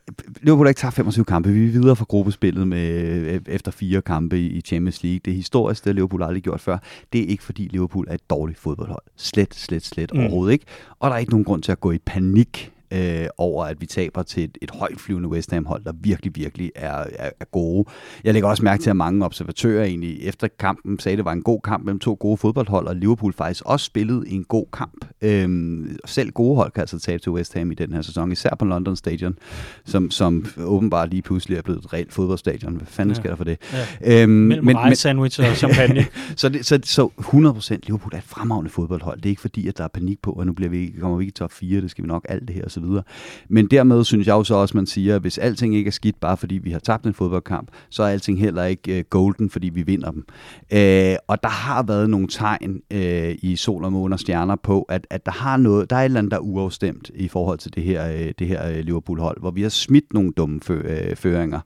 Liverpool 0.42 0.66
har 0.66 0.68
ikke 0.68 0.78
tabt 0.78 0.94
25 0.94 1.24
kampe. 1.24 1.48
Vi 1.48 1.66
er 1.66 1.70
videre 1.70 1.96
fra 1.96 2.04
gruppespillet 2.08 2.68
med, 2.68 2.88
øh, 3.32 3.40
efter 3.46 3.69
efter 3.70 3.78
fire 3.78 4.02
kampe 4.02 4.40
i 4.40 4.60
Champions 4.60 5.02
League. 5.02 5.20
Det 5.24 5.30
er 5.30 5.34
historisk, 5.34 5.84
det 5.84 5.90
har 5.90 5.94
Liverpool 5.94 6.22
aldrig 6.22 6.42
gjort 6.42 6.60
før. 6.60 6.78
Det 7.12 7.20
er 7.20 7.26
ikke, 7.26 7.42
fordi 7.42 7.68
Liverpool 7.68 8.06
er 8.08 8.14
et 8.14 8.30
dårligt 8.30 8.58
fodboldhold. 8.58 9.02
Slet, 9.16 9.54
slet, 9.54 9.84
slet 9.84 10.14
mm. 10.14 10.20
overhovedet 10.20 10.52
ikke. 10.52 10.64
Og 10.98 11.10
der 11.10 11.14
er 11.14 11.18
ikke 11.18 11.32
nogen 11.32 11.44
grund 11.44 11.62
til 11.62 11.72
at 11.72 11.80
gå 11.80 11.92
i 11.92 11.98
panik 11.98 12.72
øh, 12.90 13.26
over, 13.38 13.64
at 13.64 13.80
vi 13.80 13.86
taber 13.86 14.22
til 14.22 14.44
et, 14.44 14.58
et 14.62 14.70
højtflyvende 14.70 15.28
West 15.28 15.50
Ham-hold, 15.50 15.84
der 15.84 15.92
virkelig, 16.00 16.36
virkelig 16.36 16.72
er, 16.74 17.04
er, 17.18 17.30
er 17.40 17.44
gode. 17.44 17.84
Jeg 18.24 18.32
lægger 18.32 18.48
også 18.48 18.64
mærke 18.64 18.82
til, 18.82 18.90
at 18.90 18.96
mange 18.96 19.24
observatører 19.24 19.84
egentlig 19.84 20.22
efter 20.22 20.48
kampen 20.58 20.98
sagde, 20.98 21.14
at 21.14 21.16
det 21.16 21.24
var 21.24 21.32
en 21.32 21.42
god 21.42 21.60
kamp 21.60 21.84
mellem 21.84 21.98
to 21.98 22.16
gode 22.20 22.36
fodboldhold, 22.36 22.86
og 22.86 22.96
Liverpool 22.96 23.32
faktisk 23.32 23.62
også 23.66 23.86
spillede 23.86 24.28
en 24.28 24.44
god 24.44 24.66
kamp. 24.72 25.04
Øhm, 25.22 25.98
selv 26.04 26.30
gode 26.30 26.56
hold 26.56 26.72
kan 26.72 26.80
altså 26.80 26.98
tabe 26.98 27.22
til 27.22 27.32
West 27.32 27.54
Ham 27.54 27.70
i 27.70 27.74
den 27.74 27.92
her 27.92 28.02
sæson, 28.02 28.32
især 28.32 28.50
på 28.58 28.64
London 28.64 28.96
Stadion, 28.96 29.38
som, 29.84 30.10
som 30.10 30.46
åbenbart 30.58 31.10
lige 31.10 31.22
pludselig 31.22 31.58
er 31.58 31.62
blevet 31.62 31.84
et 31.84 31.92
reelt 31.92 32.12
fodboldstadion. 32.12 32.76
Hvad 32.76 32.86
fanden 32.86 33.14
ja. 33.14 33.20
sker 33.20 33.28
der 33.28 33.36
for 33.36 33.44
det? 33.44 33.58
Ja. 34.02 34.22
Øhm, 34.22 34.30
Mellem 34.30 34.64
men, 34.64 34.76
men, 34.84 34.96
sandwich 34.96 35.40
og 35.40 35.56
champagne. 35.56 36.06
så, 36.36 36.48
det, 36.48 36.66
så, 36.66 36.80
så 36.84 37.08
100% 37.20 37.78
Liverpool 37.86 38.12
er 38.14 38.18
et 38.18 38.24
fremragende 38.24 38.70
fodboldhold. 38.70 39.16
Det 39.16 39.26
er 39.26 39.30
ikke 39.30 39.40
fordi, 39.40 39.68
at 39.68 39.78
der 39.78 39.84
er 39.84 39.88
panik 39.88 40.22
på, 40.22 40.32
at 40.32 40.46
nu 40.46 40.52
bliver 40.52 40.70
vi, 40.70 40.94
kommer 41.00 41.16
vi 41.16 41.24
ikke 41.24 41.30
i 41.30 41.32
top 41.32 41.52
4, 41.52 41.80
det 41.80 41.90
skal 41.90 42.04
vi 42.04 42.08
nok 42.08 42.26
alt 42.28 42.48
det 42.48 42.56
her 42.56 42.64
og 42.64 42.70
videre. 42.82 43.02
Men 43.48 43.66
dermed 43.66 44.04
synes 44.04 44.26
jeg 44.26 44.32
jo 44.32 44.44
så 44.44 44.54
også, 44.54 44.76
man 44.76 44.86
siger, 44.86 45.16
at 45.16 45.20
hvis 45.20 45.38
alting 45.38 45.74
ikke 45.74 45.88
er 45.88 45.92
skidt, 45.92 46.20
bare 46.20 46.36
fordi 46.36 46.54
vi 46.54 46.70
har 46.70 46.78
tabt 46.78 47.06
en 47.06 47.14
fodboldkamp, 47.14 47.68
så 47.90 48.02
er 48.02 48.08
alting 48.08 48.40
heller 48.40 48.64
ikke 48.64 48.98
uh, 48.98 49.04
golden, 49.10 49.50
fordi 49.50 49.68
vi 49.68 49.82
vinder 49.82 50.10
dem. 50.10 50.24
Uh, 50.72 51.18
og 51.28 51.42
der 51.42 51.48
har 51.48 51.82
været 51.82 52.10
nogle 52.10 52.28
tegn 52.28 52.80
uh, 52.94 52.98
i 53.42 53.56
sol 53.56 53.84
og 53.84 53.92
måne 53.92 54.14
og 54.14 54.20
stjerner 54.20 54.56
på, 54.56 54.82
at, 54.82 55.06
at 55.10 55.26
der 55.26 55.32
har 55.32 55.56
noget, 55.56 55.90
der 55.90 55.96
er 55.96 56.00
et 56.00 56.04
eller 56.04 56.18
andet, 56.18 56.30
der 56.30 56.36
er 56.36 56.42
uafstemt 56.42 57.10
i 57.14 57.28
forhold 57.28 57.58
til 57.58 57.74
det 57.74 57.82
her, 57.82 58.14
uh, 58.14 58.30
det 58.38 58.46
her 58.46 58.82
Liverpool-hold, 58.82 59.40
hvor 59.40 59.50
vi 59.50 59.62
har 59.62 59.68
smidt 59.68 60.12
nogle 60.14 60.32
dumme 60.36 60.60
fø, 60.62 60.80
føringer, 61.14 61.60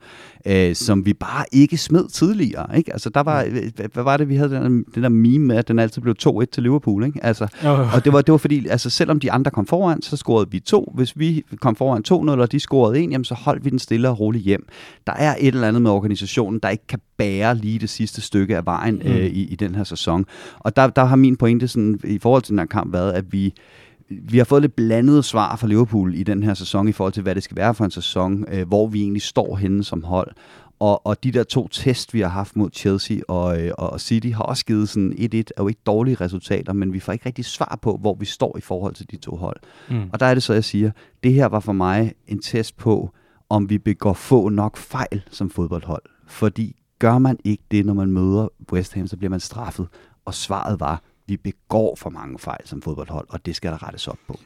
uh, 0.51 0.75
som 0.75 1.07
vi 1.07 1.13
bare 1.13 1.45
ikke 1.53 1.77
smed 1.77 2.09
tidligere. 2.09 2.79
Ikke? 2.79 2.93
Altså, 2.93 3.11
der 3.11 3.23
var, 3.23 3.47
hvad 3.93 4.03
var 4.03 4.17
det, 4.17 4.29
vi 4.29 4.37
havde 4.37 4.51
den, 4.51 4.85
den 4.95 5.03
der 5.03 5.09
meme 5.09 5.47
med, 5.47 5.57
at 5.57 5.69
den 5.69 5.79
altid 5.79 6.03
blev 6.03 6.15
2-1 6.23 6.45
til 6.53 6.63
Liverpool. 6.63 7.05
Ikke? 7.05 7.25
Altså, 7.25 7.47
oh. 7.65 7.95
Og 7.95 8.05
det 8.05 8.13
var, 8.13 8.23
det 8.23 8.33
var 8.33 8.39
fordi, 8.39 8.67
altså, 8.69 8.91
selvom 8.91 9.21
de 9.21 9.33
andre 9.33 9.51
kom 9.51 9.67
foran, 9.67 10.03
så 10.03 10.17
scorede 10.17 10.51
vi 10.51 10.61
to. 10.61 10.93
Hvis 11.05 11.19
vi 11.19 11.45
kom 11.61 11.77
foran 11.77 12.03
2-0, 12.09 12.41
og 12.41 12.53
de 12.53 12.61
scorede 12.61 13.01
en, 13.01 13.11
jamen 13.11 13.25
så 13.25 13.35
holdt 13.35 13.65
vi 13.65 13.71
den 13.71 13.79
stille 13.79 14.09
og 14.09 14.21
roligt 14.21 14.45
hjem. 14.45 14.67
Der 15.07 15.13
er 15.13 15.35
et 15.41 15.55
eller 15.55 15.69
andet 15.69 15.83
med 15.83 15.91
organisationen, 15.91 16.61
der 16.61 16.69
ikke 16.69 16.87
kan 16.87 17.01
bære 17.17 17.55
lige 17.55 17.79
det 17.79 17.91
sidste 17.91 18.21
stykke 18.21 18.57
af 18.57 18.67
vejen 18.67 18.95
mm. 18.95 19.11
øh, 19.11 19.27
i, 19.27 19.43
i 19.53 19.57
den 19.57 19.75
her 19.75 19.85
sæson. 19.85 20.25
Og 20.59 20.77
der, 20.77 20.87
der 20.87 21.05
har 21.05 21.17
min 21.17 21.37
pointe 21.37 21.69
sådan, 21.69 22.01
i 22.05 22.19
forhold 22.19 22.43
til 22.43 22.51
den 22.51 22.59
her 22.59 22.67
kamp 22.67 22.93
været, 22.93 23.13
at 23.13 23.33
vi 23.33 23.55
vi 24.09 24.39
har 24.39 24.45
fået 24.45 24.63
lidt 24.63 24.77
blandede 24.77 25.23
svar 25.23 25.57
fra 25.57 25.67
Liverpool 25.67 26.15
i 26.15 26.23
den 26.23 26.43
her 26.43 26.55
sæson 26.55 26.89
i 26.89 26.93
forhold 26.93 27.13
til, 27.13 27.23
hvad 27.23 27.35
det 27.35 27.43
skal 27.43 27.57
være 27.57 27.75
for 27.75 27.85
en 27.85 27.91
sæson, 27.91 28.45
øh, 28.53 28.69
hvor 28.69 28.87
vi 28.87 29.01
egentlig 29.01 29.23
står 29.23 29.57
henne 29.57 29.85
som 29.85 30.05
hold. 30.05 30.31
Og, 30.79 31.07
og 31.07 31.25
de 31.25 31.33
der 31.33 31.43
to 31.43 31.69
test, 31.69 32.15
vi 32.15 32.21
har 32.21 32.29
haft 32.29 32.57
mod 32.57 32.71
Chelsea 32.73 33.19
og, 33.29 33.63
øh, 33.63 33.73
og 33.79 34.01
City, 34.01 34.29
har 34.29 34.43
også 34.43 34.65
givet 34.65 34.89
sådan 34.89 35.13
1-1, 35.13 35.37
er 35.37 35.41
jo 35.59 35.69
ikke 35.69 35.81
dårlige 35.87 36.15
resultater, 36.15 36.73
men 36.73 36.93
vi 36.93 37.01
får 37.01 37.13
ikke 37.13 37.27
rigtig 37.27 37.45
svar 37.45 37.79
på, 37.83 37.97
hvor 37.97 38.15
vi 38.15 38.25
står 38.25 38.57
i 38.59 38.61
forhold 38.61 38.95
til 38.95 39.11
de 39.11 39.17
to 39.17 39.37
hold. 39.37 39.57
Mm. 39.91 40.11
Og 40.13 40.21
der 40.21 40.27
er 40.27 40.35
det 40.35 40.43
så, 40.43 40.53
jeg 40.53 40.65
siger, 40.65 40.91
det 41.23 41.33
her 41.33 41.47
var 41.47 41.61
for 41.61 41.73
mig 41.73 42.13
en 42.27 42.43
test 42.43 42.77
på, 42.77 43.11
om 43.49 43.71
vi 43.71 43.79
begår 43.79 44.13
få 44.13 44.49
nok 44.49 44.77
fejl 44.77 45.23
som 45.31 45.51
fodboldhold. 45.51 46.03
Fordi 46.27 46.77
gør 46.99 47.19
man 47.19 47.39
ikke 47.45 47.63
det, 47.71 47.87
når 47.87 47.95
man 47.95 48.11
møder 48.11 48.49
West 48.73 48.95
Ham, 48.95 49.07
så 49.07 49.17
bliver 49.17 49.31
man 49.31 49.41
straffet. 49.41 49.89
Og 50.25 50.35
svaret 50.35 50.81
var, 50.81 51.03
vi 51.27 51.37
begår 51.37 51.97
for 51.97 52.11
mange 52.11 52.39
fejl 52.39 52.61
som 52.65 52.83
fodboldhold, 52.83 53.27
og 53.29 53.47
det 53.47 53.57
skal 53.57 53.73
der 53.73 53.87
rettes 53.87 54.09
op 54.09 54.19
på. 54.29 54.39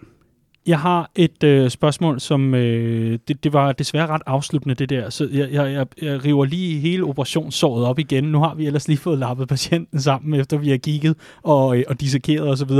Jeg 0.69 0.81
har 0.81 1.11
et 1.15 1.43
øh, 1.45 1.71
spørgsmål, 1.71 2.21
som 2.21 2.55
øh, 2.55 3.19
det, 3.29 3.45
det 3.45 3.53
var 3.53 3.73
desværre 3.73 4.07
ret 4.07 4.23
afsluttende, 4.27 4.75
det 4.75 4.91
der. 4.91 5.11
Så 5.11 5.29
jeg, 5.33 5.53
jeg, 5.53 5.73
jeg, 5.73 5.87
jeg 6.03 6.25
river 6.25 6.45
lige 6.45 6.81
hele 6.81 7.05
operationssåret 7.05 7.85
op 7.85 7.99
igen. 7.99 8.25
Nu 8.25 8.39
har 8.39 8.55
vi 8.55 8.67
ellers 8.67 8.89
lige 8.89 8.99
fået 8.99 9.19
lappet 9.19 9.49
patienten 9.49 10.01
sammen, 10.01 10.41
efter 10.41 10.57
vi 10.57 10.71
har 10.71 10.77
kigget 10.77 11.17
og, 11.43 11.79
øh, 11.79 11.85
og 11.89 12.01
dissekeret 12.01 12.49
osv. 12.49 12.71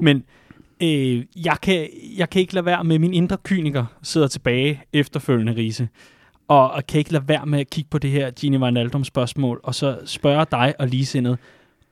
Men 0.00 0.24
øh, 0.82 1.24
jeg, 1.44 1.56
kan, 1.62 1.88
jeg 2.16 2.30
kan 2.30 2.40
ikke 2.40 2.54
lade 2.54 2.66
være 2.66 2.84
med, 2.84 2.98
min 2.98 3.14
indre 3.14 3.36
kyniker 3.44 3.84
sidder 4.02 4.28
tilbage 4.28 4.82
efterfølgende, 4.92 5.56
Riese. 5.56 5.88
Og, 6.48 6.70
og 6.70 6.86
kan 6.86 6.98
ikke 6.98 7.12
lade 7.12 7.28
være 7.28 7.46
med 7.46 7.60
at 7.60 7.70
kigge 7.70 7.90
på 7.90 7.98
det 7.98 8.10
her 8.10 8.30
Gini 8.30 8.56
Wijnaldum 8.56 9.04
spørgsmål, 9.04 9.60
og 9.62 9.74
så 9.74 9.98
spørge 10.04 10.46
dig 10.50 10.74
og 10.78 10.88
ligesindet, 10.88 11.38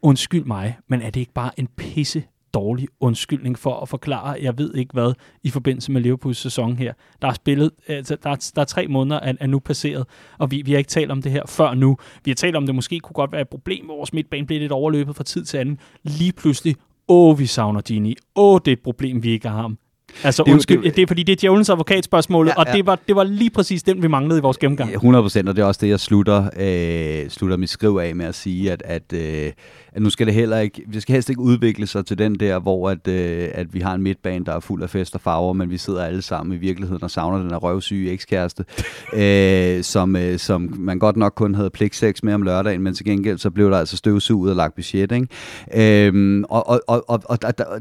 undskyld 0.03 0.45
mig, 0.45 0.77
men 0.89 1.03
er 1.03 1.11
det 1.11 1.21
ikke 1.21 1.35
bare 1.35 1.51
en 1.57 1.69
pisse 1.77 2.23
dårlig 2.57 2.89
undskyldning 3.01 3.59
for 3.59 3.81
at 3.81 3.89
forklare, 3.89 4.37
jeg 4.43 4.59
ved 4.59 4.75
ikke 4.75 4.93
hvad, 4.93 5.13
i 5.45 5.51
forbindelse 5.51 5.93
med 5.93 6.01
Liverpools 6.01 6.39
sæson 6.39 6.77
her. 6.77 6.93
Der 7.23 7.29
er 7.29 7.33
spillet, 7.33 7.71
altså, 7.89 8.17
der, 8.23 8.31
er, 8.31 8.51
der 8.55 8.61
er 8.61 8.65
tre 8.65 8.87
måneder 8.87 9.21
er, 9.21 9.33
er 9.41 9.47
nu 9.47 9.59
passeret, 9.59 10.07
og 10.39 10.51
vi, 10.51 10.63
vi 10.63 10.71
har 10.71 10.79
ikke 10.79 10.89
talt 10.89 11.11
om 11.11 11.23
det 11.23 11.33
her 11.33 11.43
før 11.49 11.75
nu. 11.75 11.97
Vi 12.25 12.31
har 12.31 12.35
talt 12.35 12.57
om, 12.57 12.67
det 12.67 12.75
måske 12.75 13.01
kunne 13.01 13.15
godt 13.15 13.33
være 13.33 13.41
et 13.41 13.49
problem, 13.49 13.89
vores 13.89 14.13
midtbane 14.13 14.47
bliver 14.47 14.61
lidt 14.61 14.73
overløbet 14.73 15.17
fra 15.17 15.25
tid 15.25 15.45
til 15.45 15.57
anden. 15.59 15.79
Lige 16.03 16.33
pludselig, 16.33 16.77
åh, 17.09 17.39
vi 17.39 17.47
savner 17.47 17.81
Gini. 17.81 18.15
Åh, 18.37 18.61
det 18.65 18.71
er 18.71 18.77
et 18.77 18.83
problem, 18.83 19.23
vi 19.23 19.31
ikke 19.31 19.49
har 19.49 19.63
ham. 19.63 19.79
Altså 20.25 20.43
det, 20.43 20.53
undskyld, 20.53 20.83
det, 20.83 20.97
det 20.97 21.03
er 21.03 21.07
fordi 21.07 21.23
det 21.23 21.33
er 21.33 21.37
djævelens 21.37 21.71
advokatspørgsmålet, 21.71 22.51
ja, 22.51 22.63
ja. 22.63 22.71
og 22.71 22.77
det 22.77 22.87
var, 22.87 22.99
det 23.09 23.17
var 23.17 23.25
lige 23.25 23.51
præcis 23.51 23.83
den, 23.83 24.03
vi 24.03 24.09
manglede 24.09 24.39
i 24.39 24.43
vores 24.43 24.59
gennemgang. 24.59 24.93
100 24.93 25.23
procent, 25.23 25.49
og 25.49 25.57
det 25.57 25.63
er 25.63 25.67
også 25.67 25.81
det, 25.83 25.89
jeg 25.89 26.01
slutter, 26.01 26.51
øh, 26.57 27.31
slutter 27.31 27.57
mit 27.57 27.71
skriv 27.71 27.97
af 27.97 28.17
med 28.17 28.27
at 28.27 28.35
sige, 28.35 28.73
at, 28.73 28.83
at, 28.85 29.13
øh, 29.13 29.53
at 29.93 30.03
nu 30.03 30.11
skal 30.11 30.27
det 30.27 30.35
heller 30.35 30.59
ikke, 30.59 30.83
det 30.93 31.03
skal 31.03 31.13
helst 31.13 31.31
ikke 31.31 31.41
udvikle 31.41 31.87
sig 31.87 32.07
til 32.07 32.19
den 32.19 32.35
der, 32.35 32.59
hvor 32.59 32.91
at, 32.91 33.09
øh, 33.09 33.49
at 33.53 33.75
vi 33.75 33.81
har 33.81 33.95
en 33.95 34.03
midtbane, 34.03 34.45
der 34.45 34.53
er 34.53 34.61
fuld 34.61 34.83
af 34.83 34.91
fest 34.91 35.15
og 35.15 35.21
farver, 35.21 35.53
men 35.53 35.71
vi 35.71 35.79
sidder 35.79 36.05
alle 36.05 36.23
sammen 36.23 36.57
i 36.57 36.59
virkeligheden 36.59 37.03
og 37.03 37.11
savner 37.11 37.39
den 37.39 37.51
her 37.51 37.57
røvsyge 37.57 38.11
ekskæreste, 38.11 38.65
øh, 39.15 39.83
som, 39.83 40.17
øh, 40.17 40.39
som 40.39 40.75
man 40.79 40.99
godt 40.99 41.17
nok 41.17 41.33
kun 41.37 41.55
havde 41.55 41.71
pligtsex 41.71 42.23
med 42.23 42.35
om 42.35 42.43
lørdagen, 42.43 42.83
men 42.83 42.95
til 42.95 43.05
gengæld 43.05 43.39
så 43.39 43.51
blev 43.51 43.71
der 43.71 43.79
altså 43.79 43.97
støvsuget 43.97 44.51
og 44.51 44.57
lagt 44.57 44.75
budget, 44.75 45.13
ikke? 45.13 46.09
Øh, 46.09 46.45
og, 46.49 46.69
og, 46.69 46.81
og, 46.89 47.05
og, 47.09 47.23
og, 47.25 47.39
og 47.59 47.81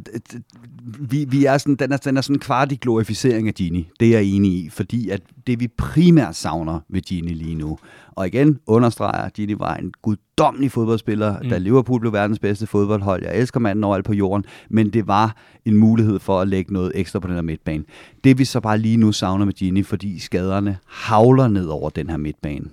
vi, 1.00 1.26
vi 1.30 1.46
er 1.46 1.58
sådan, 1.58 1.76
den, 1.76 1.92
er, 1.92 1.98
den 1.98 2.18
er 2.18 2.22
sådan 2.26 2.36
en 2.36 2.40
kvartig 2.40 2.80
glorificering 2.80 3.48
af 3.48 3.54
Gini. 3.54 3.90
Det 4.00 4.08
er 4.08 4.12
jeg 4.12 4.24
enig 4.24 4.52
i, 4.52 4.70
fordi 4.70 5.10
at 5.10 5.22
det 5.48 5.60
vi 5.60 5.68
primært 5.68 6.36
savner 6.36 6.80
ved 6.90 7.02
Gini 7.02 7.34
lige 7.34 7.56
nu, 7.56 7.78
og 8.12 8.28
igen 8.28 8.60
understreger, 8.68 9.22
at 9.22 9.34
Gini 9.34 9.60
var 9.60 9.76
en 9.76 9.92
guddommelig 10.02 10.72
fodboldspiller, 10.72 11.40
mm. 11.42 11.50
da 11.50 11.58
Liverpool 11.58 12.00
blev 12.00 12.14
verdens 12.14 12.40
bedste 12.40 12.68
fodboldhold. 12.68 13.24
Jeg 13.24 13.38
elsker 13.38 13.60
manden 13.60 13.84
overalt 13.84 14.06
på 14.06 14.14
jorden, 14.14 14.46
men 14.70 14.90
det 14.90 15.08
var 15.08 15.36
en 15.66 15.78
mulighed 15.78 16.20
for 16.20 16.42
at 16.42 16.48
lægge 16.48 16.74
noget 16.74 16.92
ekstra 16.96 17.20
på 17.20 17.28
den 17.28 17.36
her 17.36 17.42
midtbane. 17.42 17.84
Det 18.24 18.38
vi 18.38 18.46
så 18.46 18.60
bare 18.60 18.78
lige 18.78 18.98
nu 18.98 19.12
savner 19.12 19.46
med 19.46 19.54
Gini, 19.54 19.84
fordi 19.84 20.20
skaderne 20.20 20.78
havler 20.88 21.48
ned 21.48 21.66
over 21.66 21.90
den 21.90 22.10
her 22.10 22.18
midtbane, 22.18 22.66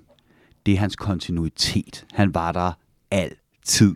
det 0.67 0.75
er 0.75 0.79
hans 0.79 0.97
kontinuitet. 0.97 2.07
Han 2.13 2.35
var 2.35 2.53
der 2.53 2.73
altid. 3.11 3.95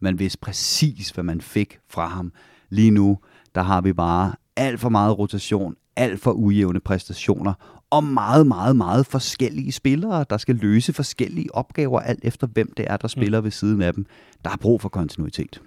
Man 0.00 0.18
vidste 0.18 0.38
præcis, 0.38 1.10
hvad 1.10 1.24
man 1.24 1.40
fik 1.40 1.78
fra 1.90 2.06
ham. 2.06 2.32
Lige 2.70 2.90
nu, 2.90 3.18
der 3.54 3.62
har 3.62 3.80
vi 3.80 3.92
bare 3.92 4.32
alt 4.58 4.80
for 4.80 4.88
meget 4.88 5.18
rotation, 5.18 5.74
alt 5.96 6.20
for 6.20 6.32
ujævne 6.32 6.80
præstationer, 6.80 7.52
og 7.90 8.04
meget, 8.04 8.46
meget, 8.46 8.76
meget 8.76 9.06
forskellige 9.06 9.72
spillere, 9.72 10.24
der 10.30 10.36
skal 10.36 10.54
løse 10.54 10.92
forskellige 10.92 11.54
opgaver, 11.54 12.00
alt 12.00 12.24
efter 12.24 12.46
hvem 12.46 12.72
det 12.76 12.86
er, 12.88 12.96
der 12.96 13.08
spiller 13.08 13.40
mm. 13.40 13.44
ved 13.44 13.50
siden 13.50 13.82
af 13.82 13.94
dem. 13.94 14.06
Der 14.44 14.50
er 14.50 14.56
brug 14.56 14.80
for 14.80 14.88
kontinuitet. 14.88 15.62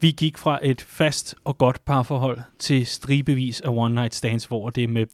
Vi 0.00 0.10
gik 0.10 0.38
fra 0.38 0.58
et 0.62 0.80
fast 0.80 1.34
og 1.44 1.58
godt 1.58 1.84
parforhold 1.84 2.38
til 2.58 2.86
stribevis 2.86 3.60
af 3.60 3.68
one-night 3.68 4.16
stands, 4.16 4.44
hvor 4.44 4.70
det 4.70 4.84
er 4.84 4.88
med 4.88 5.06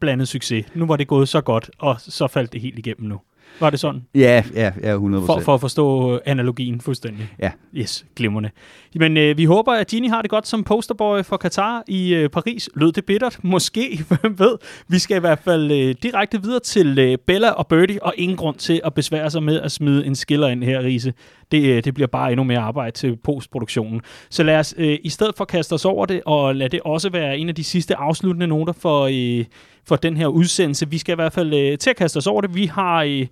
blandet 0.00 0.28
succes. 0.28 0.66
Nu 0.74 0.86
var 0.86 0.96
det 0.96 1.08
gået 1.08 1.28
så 1.28 1.40
godt, 1.40 1.70
og 1.78 2.00
så 2.00 2.26
faldt 2.26 2.52
det 2.52 2.60
helt 2.60 2.78
igennem 2.78 3.08
nu. 3.08 3.20
Var 3.60 3.70
det 3.70 3.80
sådan? 3.80 4.02
Ja, 4.14 4.42
ja, 4.54 4.72
ja 4.82 4.96
100%. 4.96 5.26
For, 5.26 5.40
for 5.40 5.54
at 5.54 5.60
forstå 5.60 6.14
øh, 6.14 6.20
analogien 6.26 6.80
fuldstændig. 6.80 7.28
Ja. 7.38 7.50
Yes, 7.74 8.06
glimrende. 8.16 8.50
Men 8.94 9.16
øh, 9.16 9.38
vi 9.38 9.44
håber, 9.44 9.72
at 9.72 9.86
Gini 9.86 10.08
har 10.08 10.22
det 10.22 10.30
godt 10.30 10.46
som 10.46 10.64
posterboy 10.64 11.22
for 11.22 11.36
Katar 11.36 11.82
i 11.88 12.14
øh, 12.14 12.28
Paris. 12.28 12.70
Lød 12.74 12.92
det 12.92 13.04
bittert? 13.04 13.38
Måske, 13.42 14.00
hvem 14.08 14.38
ved. 14.38 14.58
Vi 14.88 14.98
skal 14.98 15.16
i 15.16 15.20
hvert 15.20 15.38
fald 15.38 15.72
øh, 15.72 15.94
direkte 16.02 16.42
videre 16.42 16.60
til 16.60 16.98
øh, 16.98 17.18
Bella 17.26 17.50
og 17.50 17.66
Birdie, 17.66 18.02
og 18.02 18.14
ingen 18.16 18.36
grund 18.36 18.56
til 18.56 18.80
at 18.84 18.94
besvære 18.94 19.30
sig 19.30 19.42
med 19.42 19.60
at 19.60 19.72
smide 19.72 20.06
en 20.06 20.14
skiller 20.14 20.48
ind 20.48 20.64
her, 20.64 20.80
Riese. 20.80 21.12
Det, 21.50 21.76
øh, 21.76 21.84
det 21.84 21.94
bliver 21.94 22.06
bare 22.06 22.32
endnu 22.32 22.44
mere 22.44 22.58
arbejde 22.58 22.96
til 22.96 23.16
postproduktionen. 23.16 24.00
Så 24.30 24.42
lad 24.42 24.58
os 24.58 24.74
øh, 24.78 24.98
i 25.02 25.08
stedet 25.08 25.34
for 25.36 25.44
kaste 25.44 25.72
os 25.72 25.84
over 25.84 26.06
det, 26.06 26.22
og 26.26 26.56
lad 26.56 26.68
det 26.68 26.80
også 26.84 27.10
være 27.10 27.38
en 27.38 27.48
af 27.48 27.54
de 27.54 27.64
sidste 27.64 27.96
afsluttende 27.96 28.46
noter 28.46 28.72
for... 28.72 29.08
Øh, 29.40 29.44
for 29.84 29.96
den 29.96 30.16
her 30.16 30.26
udsendelse. 30.26 30.90
Vi 30.90 30.98
skal 30.98 31.12
i 31.12 31.14
hvert 31.14 31.32
fald 31.32 31.54
øh, 31.54 31.78
til 31.78 31.90
at 31.90 31.96
kaste 31.96 32.16
os 32.16 32.26
over 32.26 32.40
det. 32.40 32.54
Vi 32.54 32.66
har 32.66 33.02
øh, 33.02 33.26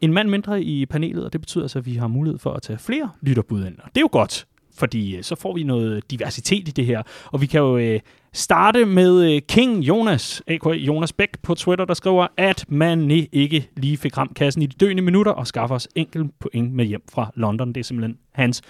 en 0.00 0.12
mand 0.12 0.28
mindre 0.28 0.62
i 0.62 0.86
panelet, 0.86 1.24
og 1.24 1.32
det 1.32 1.40
betyder 1.40 1.64
altså, 1.64 1.78
at 1.78 1.86
vi 1.86 1.94
har 1.94 2.06
mulighed 2.06 2.38
for 2.38 2.52
at 2.52 2.62
tage 2.62 2.78
flere 2.78 3.10
lytterbud 3.22 3.66
ind. 3.66 3.78
Og 3.78 3.88
det 3.88 3.96
er 3.96 4.00
jo 4.00 4.08
godt, 4.12 4.46
fordi 4.78 5.16
øh, 5.16 5.22
så 5.22 5.34
får 5.34 5.54
vi 5.54 5.62
noget 5.62 6.10
diversitet 6.10 6.68
i 6.68 6.70
det 6.70 6.86
her. 6.86 7.02
Og 7.32 7.40
vi 7.40 7.46
kan 7.46 7.60
jo 7.60 7.76
øh, 7.78 8.00
starte 8.32 8.84
med 8.84 9.34
øh, 9.34 9.42
King 9.48 9.78
Jonas, 9.78 10.42
a.k.a. 10.46 10.70
Jonas 10.70 11.12
Bæk 11.12 11.38
på 11.42 11.54
Twitter, 11.54 11.84
der 11.84 11.94
skriver, 11.94 12.26
at 12.36 12.64
man 12.68 13.10
ikke 13.32 13.68
lige 13.76 13.96
fik 13.96 14.18
ramt 14.18 14.34
kassen 14.34 14.62
i 14.62 14.66
de 14.66 14.76
døende 14.86 15.02
minutter 15.02 15.32
og 15.32 15.46
skaffer 15.46 15.74
os 15.74 15.88
enkelt 15.94 16.38
point 16.38 16.74
med 16.74 16.84
hjem 16.84 17.02
fra 17.12 17.30
London. 17.34 17.68
Det 17.68 17.80
er 17.80 17.84
simpelthen 17.84 18.18
hans 18.32 18.62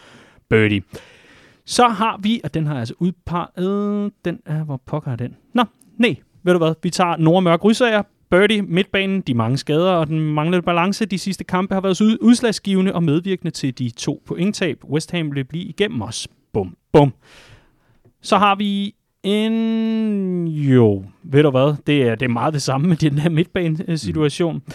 birdie. 0.50 0.82
Så 1.64 1.88
har 1.88 2.18
vi, 2.22 2.40
og 2.44 2.54
den 2.54 2.66
har 2.66 2.74
jeg 2.74 2.80
altså 2.80 2.94
udpeget, 2.98 4.12
den 4.24 4.40
er, 4.46 4.64
hvor 4.64 4.80
pokker 4.86 5.10
er 5.10 5.16
den? 5.16 5.36
Nå, 5.54 5.64
nej, 5.96 6.16
ved 6.42 6.52
du 6.52 6.58
hvad, 6.58 6.74
vi 6.82 6.90
tager 6.90 7.16
Nora 7.16 7.40
Mørk 7.40 7.64
Rysager, 7.64 8.02
Birdie, 8.30 8.62
midtbanen, 8.62 9.20
de 9.20 9.34
mange 9.34 9.56
skader 9.58 9.90
og 9.90 10.06
den 10.06 10.20
manglende 10.20 10.62
balance 10.62 11.06
de 11.06 11.18
sidste 11.18 11.44
kampe 11.44 11.74
har 11.74 11.80
været 11.80 12.00
ud- 12.00 12.18
udslagsgivende 12.20 12.94
og 12.94 13.02
medvirkende 13.02 13.50
til 13.50 13.78
de 13.78 13.90
to 13.90 14.22
pointtab. 14.26 14.84
West 14.84 15.10
Ham 15.10 15.34
vil 15.34 15.44
blive 15.44 15.64
igennem 15.64 16.02
os. 16.02 16.28
Bum, 16.52 16.76
bum. 16.92 17.12
Så 18.22 18.38
har 18.38 18.54
vi 18.54 18.94
en... 19.22 20.48
Jo, 20.48 21.04
ved 21.22 21.42
du 21.42 21.50
hvad? 21.50 21.74
Det 21.86 22.02
er, 22.02 22.14
det 22.14 22.24
er 22.24 22.30
meget 22.32 22.54
det 22.54 22.62
samme 22.62 22.88
med 22.88 22.96
den 22.96 23.18
her 23.18 23.30
midtbane-situation. 23.30 24.54
Mm. 24.54 24.72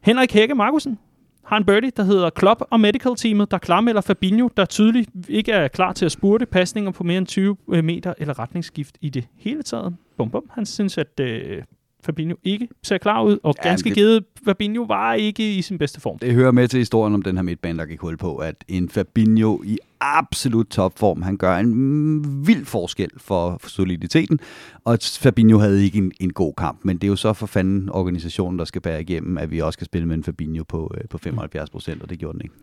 Henrik 0.00 0.32
Hække 0.32 0.54
Markusen 0.54 0.98
har 1.44 1.56
en 1.56 1.64
birdie, 1.64 1.90
der 1.96 2.02
hedder 2.04 2.30
Club 2.38 2.58
og 2.70 2.80
Medical 2.80 3.14
Teamet, 3.16 3.50
der 3.50 3.58
klarmelder 3.58 4.00
Fabinho, 4.00 4.48
der 4.56 4.64
tydeligt 4.64 5.10
ikke 5.28 5.52
er 5.52 5.68
klar 5.68 5.92
til 5.92 6.04
at 6.04 6.12
spurte 6.12 6.46
pasninger 6.46 6.90
på 6.90 7.04
mere 7.04 7.18
end 7.18 7.26
20 7.26 7.56
meter 7.68 8.14
eller 8.18 8.38
retningsskift 8.38 8.98
i 9.00 9.08
det 9.08 9.28
hele 9.36 9.62
taget. 9.62 9.96
Bum, 10.16 10.30
bum. 10.30 10.44
Han 10.50 10.66
synes, 10.66 10.98
at 10.98 11.20
øh, 11.20 11.62
Fabinho 12.04 12.36
ikke 12.44 12.68
ser 12.82 12.98
klar 12.98 13.22
ud, 13.22 13.38
og 13.42 13.54
Ja, 13.64 13.68
ganske 13.68 13.88
det- 13.88 13.96
givet, 13.96 14.24
Fabinho 14.44 14.82
var 14.82 15.14
ikke 15.14 15.54
i 15.56 15.62
sin 15.62 15.78
bedste 15.78 16.00
form. 16.00 16.18
Det 16.18 16.34
hører 16.34 16.52
med 16.52 16.68
til 16.68 16.78
historien 16.78 17.14
om 17.14 17.22
den 17.22 17.36
her 17.36 17.42
midtbane, 17.42 17.78
der 17.78 17.86
gik 17.86 18.00
hul 18.00 18.16
på, 18.16 18.36
at 18.36 18.64
en 18.68 18.88
Fabinho 18.88 19.62
i 19.64 19.78
absolut 20.00 20.66
topform, 20.66 21.22
han 21.22 21.36
gør 21.36 21.56
en 21.56 21.74
mm, 21.74 22.46
vild 22.46 22.64
forskel 22.64 23.10
for 23.16 23.60
soliditeten, 23.68 24.38
og 24.84 24.98
Fabinho 25.20 25.58
havde 25.58 25.84
ikke 25.84 25.98
en, 25.98 26.12
en 26.20 26.32
god 26.32 26.52
kamp, 26.58 26.78
men 26.84 26.96
det 26.96 27.04
er 27.04 27.08
jo 27.08 27.16
så 27.16 27.32
for 27.32 27.46
fanden 27.46 27.88
organisationen, 27.90 28.58
der 28.58 28.64
skal 28.64 28.80
bære 28.80 29.00
igennem, 29.00 29.38
at 29.38 29.50
vi 29.50 29.58
også 29.60 29.76
skal 29.76 29.84
spille 29.84 30.08
med 30.08 30.16
en 30.16 30.24
Fabinho 30.24 30.64
på, 30.64 30.94
øh, 30.98 31.08
på 31.10 31.18
75 31.18 31.70
procent, 31.70 32.02
og 32.02 32.10
det 32.10 32.18
gjorde 32.18 32.32
den 32.38 32.40
ikke. 32.44 32.54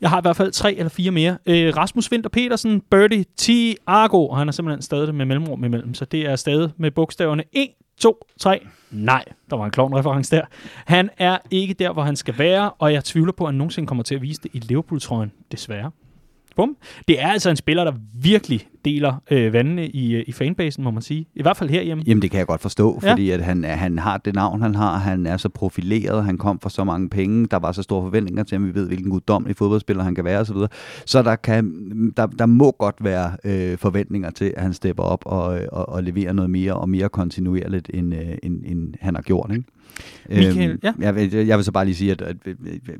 Jeg 0.00 0.10
har 0.10 0.18
i 0.18 0.22
hvert 0.22 0.36
fald 0.36 0.52
tre 0.52 0.74
eller 0.74 0.88
fire 0.88 1.10
mere. 1.10 1.38
Øh, 1.46 1.76
Rasmus 1.76 2.12
Winter 2.12 2.30
Petersen, 2.30 2.80
Birdie, 2.90 3.24
Thiago, 3.38 4.26
og 4.26 4.38
han 4.38 4.48
er 4.48 4.52
simpelthen 4.52 4.82
stadig 4.82 5.14
med 5.14 5.26
mellemrum 5.26 5.64
imellem, 5.64 5.94
så 5.94 6.04
det 6.04 6.28
er 6.30 6.36
stadig 6.36 6.70
med 6.76 6.90
bogstaverne 6.90 7.42
1, 7.52 7.68
2, 8.02 8.26
3. 8.38 8.66
Nej, 8.90 9.24
der 9.50 9.56
var 9.56 9.64
en 9.64 9.70
klovnreference 9.70 10.36
der. 10.36 10.44
Han 10.84 11.10
er 11.18 11.38
ikke 11.50 11.74
der, 11.74 11.92
hvor 11.92 12.02
han 12.02 12.16
skal 12.16 12.38
være, 12.38 12.70
og 12.70 12.92
jeg 12.92 13.04
tvivler 13.04 13.32
på, 13.32 13.44
at 13.44 13.48
han 13.48 13.54
nogensinde 13.54 13.86
kommer 13.86 14.04
til 14.04 14.14
at 14.14 14.22
vise 14.22 14.40
det 14.42 14.50
i 14.54 14.58
Liverpool-trøjen, 14.58 15.32
desværre. 15.52 15.90
Bum. 16.56 16.76
Det 17.08 17.22
er 17.22 17.26
altså 17.28 17.50
en 17.50 17.56
spiller, 17.56 17.84
der 17.84 17.92
virkelig 18.14 18.66
deler 18.84 19.22
øh, 19.30 19.52
vandene 19.52 19.88
i, 19.88 20.14
øh, 20.14 20.24
i 20.26 20.32
fanbasen, 20.32 20.84
må 20.84 20.90
man 20.90 21.02
sige. 21.02 21.26
I 21.34 21.42
hvert 21.42 21.56
fald 21.56 21.70
herhjemme. 21.70 22.04
Jamen 22.06 22.22
det 22.22 22.30
kan 22.30 22.38
jeg 22.38 22.46
godt 22.46 22.60
forstå, 22.60 23.00
Ja. 23.02 23.10
fordi 23.12 23.30
at 23.30 23.40
han, 23.44 23.64
han 23.64 23.98
har 23.98 24.18
det 24.18 24.34
navn, 24.34 24.62
han 24.62 24.74
har, 24.74 24.98
han 24.98 25.26
er 25.26 25.36
så 25.36 25.48
profileret, 25.48 26.24
han 26.24 26.38
kom 26.38 26.58
for 26.60 26.68
så 26.68 26.84
mange 26.84 27.08
penge, 27.08 27.46
der 27.46 27.56
var 27.58 27.72
så 27.72 27.82
store 27.82 28.02
forventninger 28.02 28.42
til 28.42 28.58
ham, 28.58 28.66
vi 28.68 28.74
ved, 28.74 28.86
hvilken 28.86 29.10
guddommelig 29.10 29.56
fodboldspiller 29.56 30.02
han 30.04 30.14
kan 30.14 30.24
være 30.24 30.40
osv. 30.40 30.56
Så 31.06 31.22
der, 31.22 31.36
kan, 31.36 31.72
der, 32.16 32.26
der 32.26 32.46
må 32.46 32.70
godt 32.78 32.96
være 33.00 33.32
øh, 33.44 33.78
forventninger 33.78 34.30
til, 34.30 34.52
at 34.56 34.62
han 34.62 34.72
stepper 34.72 35.02
op 35.02 35.22
og, 35.26 35.60
og, 35.72 35.88
og 35.88 36.02
leverer 36.02 36.32
noget 36.32 36.50
mere 36.50 36.74
og 36.74 36.88
mere 36.88 37.08
kontinuerligt, 37.08 37.90
end, 37.94 38.14
øh, 38.14 38.20
end, 38.42 38.62
end 38.66 38.94
han 39.00 39.14
har 39.14 39.22
gjort. 39.22 39.50
Ikke? 39.50 39.64
Michael, 40.28 40.78
ja. 40.82 40.92
jeg, 40.98 41.14
vil, 41.14 41.32
jeg 41.32 41.58
vil 41.58 41.64
så 41.64 41.72
bare 41.72 41.84
lige 41.84 41.94
sige, 41.94 42.12
at, 42.12 42.22
at 42.22 42.36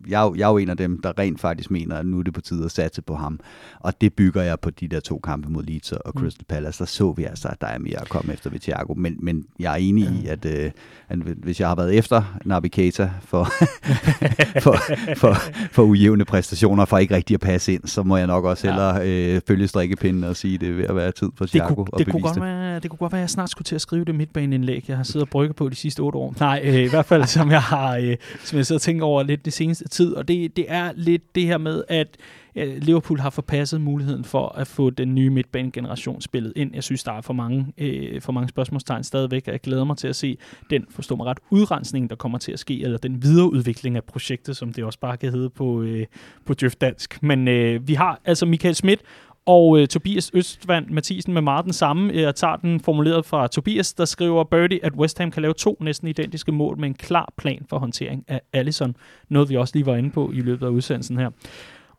jeg, 0.08 0.26
er 0.26 0.34
jeg 0.36 0.44
er 0.44 0.50
jo 0.50 0.58
en 0.58 0.70
af 0.70 0.76
dem, 0.76 1.00
der 1.00 1.18
rent 1.18 1.40
faktisk 1.40 1.70
mener, 1.70 1.96
at 1.96 2.06
nu 2.06 2.18
er 2.18 2.22
det 2.22 2.34
på 2.34 2.40
tide 2.40 2.64
at 2.64 2.70
satse 2.70 3.02
på 3.02 3.14
ham. 3.14 3.40
Og 3.80 4.00
det 4.00 4.14
bygger 4.14 4.42
jeg 4.42 4.60
på 4.60 4.70
de 4.70 4.88
der 4.88 5.00
to 5.00 5.18
kampe 5.18 5.48
mod 5.48 5.62
Leeds 5.62 5.92
og 5.92 6.12
Crystal 6.12 6.44
Palace. 6.48 6.78
Der 6.78 6.84
så 6.84 7.12
vi 7.12 7.24
altså, 7.24 7.48
at 7.48 7.60
der 7.60 7.66
er 7.66 7.78
mere 7.78 8.00
at 8.00 8.08
komme 8.08 8.32
efter 8.32 8.50
ved 8.50 8.60
Thiago. 8.60 8.94
Men, 8.94 9.16
men 9.20 9.44
jeg 9.58 9.72
er 9.72 9.76
enig 9.76 10.04
i, 10.04 10.26
at, 10.26 10.44
øh, 10.44 10.70
at 11.08 11.18
hvis 11.18 11.60
jeg 11.60 11.68
har 11.68 11.74
været 11.74 11.94
efter 11.94 12.38
Naby 12.44 12.66
Keita 12.66 13.10
for, 13.20 13.44
for, 14.64 14.76
for, 15.16 15.34
for 15.72 15.82
ujævne 15.82 16.24
præstationer, 16.24 16.84
for 16.84 16.98
ikke 16.98 17.14
rigtig 17.14 17.34
at 17.34 17.40
passe 17.40 17.72
ind, 17.72 17.86
så 17.86 18.02
må 18.02 18.16
jeg 18.16 18.26
nok 18.26 18.44
også 18.44 18.66
hellere 18.66 19.08
øh, 19.08 19.40
følge 19.48 19.68
strikkepinden 19.68 20.24
og 20.24 20.36
sige, 20.36 20.54
at 20.54 20.60
det 20.60 20.68
er 20.68 20.72
ved 20.72 20.84
at 20.84 20.96
være 20.96 21.12
tid 21.12 21.28
for 21.36 21.44
Det 21.44 21.52
Thiago 21.52 21.74
kunne, 21.74 21.86
at 21.92 21.98
det, 21.98 22.08
kunne 22.10 22.22
godt 22.22 22.34
det. 22.34 22.42
være, 22.42 22.80
det 22.80 22.90
kunne 22.90 22.98
godt 22.98 23.12
være, 23.12 23.20
at 23.20 23.22
jeg 23.22 23.30
snart 23.30 23.50
skulle 23.50 23.66
til 23.66 23.74
at 23.74 23.80
skrive 23.80 24.04
det 24.04 24.14
midtbaneindlæg, 24.14 24.84
jeg 24.88 24.96
har 24.96 25.04
siddet 25.04 25.22
og 25.22 25.28
brygget 25.28 25.56
på 25.56 25.68
de 25.68 25.74
sidste 25.74 26.00
otte 26.00 26.18
år. 26.18 26.34
Nej, 26.40 26.60
øh, 26.64 26.81
i 26.84 26.88
hvert 26.88 27.06
fald 27.06 27.24
som 27.24 27.50
jeg 27.50 27.62
har 27.62 27.96
øh, 27.96 28.16
som 28.44 28.56
jeg 28.56 28.66
sidder 28.66 28.78
og 28.78 28.82
tænker 28.82 29.04
over 29.04 29.22
lidt 29.22 29.44
det 29.44 29.52
seneste 29.52 29.88
tid. 29.88 30.14
Og 30.14 30.28
det, 30.28 30.56
det 30.56 30.64
er 30.68 30.92
lidt 30.94 31.34
det 31.34 31.46
her 31.46 31.58
med, 31.58 31.84
at 31.88 32.16
øh, 32.56 32.76
Liverpool 32.76 33.18
har 33.18 33.30
forpasset 33.30 33.80
muligheden 33.80 34.24
for 34.24 34.48
at 34.48 34.66
få 34.66 34.90
den 34.90 35.14
nye 35.14 35.30
midtbanegeneration 35.30 36.20
spillet 36.20 36.52
ind. 36.56 36.70
Jeg 36.74 36.84
synes, 36.84 37.04
der 37.04 37.12
er 37.12 37.20
for 37.20 37.32
mange, 37.32 37.66
øh, 37.78 38.20
for 38.20 38.32
mange 38.32 38.48
spørgsmålstegn 38.48 39.04
stadigvæk, 39.04 39.42
og 39.46 39.52
jeg 39.52 39.60
glæder 39.60 39.84
mig 39.84 39.96
til 39.96 40.08
at 40.08 40.16
se 40.16 40.38
den, 40.70 40.86
forstå 40.90 41.16
mig 41.16 41.26
ret, 41.26 41.38
udrensning, 41.50 42.10
der 42.10 42.16
kommer 42.16 42.38
til 42.38 42.52
at 42.52 42.58
ske, 42.58 42.82
eller 42.82 42.98
den 42.98 43.22
videreudvikling 43.22 43.96
af 43.96 44.04
projektet, 44.04 44.56
som 44.56 44.72
det 44.72 44.84
også 44.84 44.98
bare 44.98 45.16
kan 45.16 45.30
hedde 45.32 45.50
på, 45.50 45.82
øh, 45.82 46.06
på 46.46 46.54
Djøf 46.54 46.74
Dansk. 46.74 47.22
Men 47.22 47.48
øh, 47.48 47.88
vi 47.88 47.94
har 47.94 48.20
altså 48.24 48.46
Michael 48.46 48.74
Schmidt 48.74 49.00
og 49.46 49.80
øh, 49.80 49.88
Tobias 49.88 50.30
Østvand 50.34 50.90
Mathisen 50.90 51.34
med 51.34 51.42
meget 51.42 51.64
den 51.64 51.72
samme. 51.72 52.12
Øh, 52.12 52.20
jeg 52.20 52.34
tager 52.34 52.56
den 52.56 52.80
formuleret 52.80 53.24
fra 53.24 53.46
Tobias, 53.48 53.94
der 53.94 54.04
skriver 54.04 54.44
Birdie, 54.44 54.84
at 54.84 54.92
West 54.92 55.18
Ham 55.18 55.30
kan 55.30 55.42
lave 55.42 55.54
to 55.54 55.76
næsten 55.80 56.08
identiske 56.08 56.52
mål 56.52 56.78
med 56.78 56.88
en 56.88 56.94
klar 56.94 57.32
plan 57.36 57.66
for 57.70 57.78
håndtering 57.78 58.24
af 58.28 58.40
Allison. 58.52 58.96
Noget 59.28 59.48
vi 59.48 59.56
også 59.56 59.74
lige 59.74 59.86
var 59.86 59.96
inde 59.96 60.10
på 60.10 60.30
i 60.34 60.40
løbet 60.40 60.66
af 60.66 60.70
udsendelsen 60.70 61.18
her. 61.18 61.30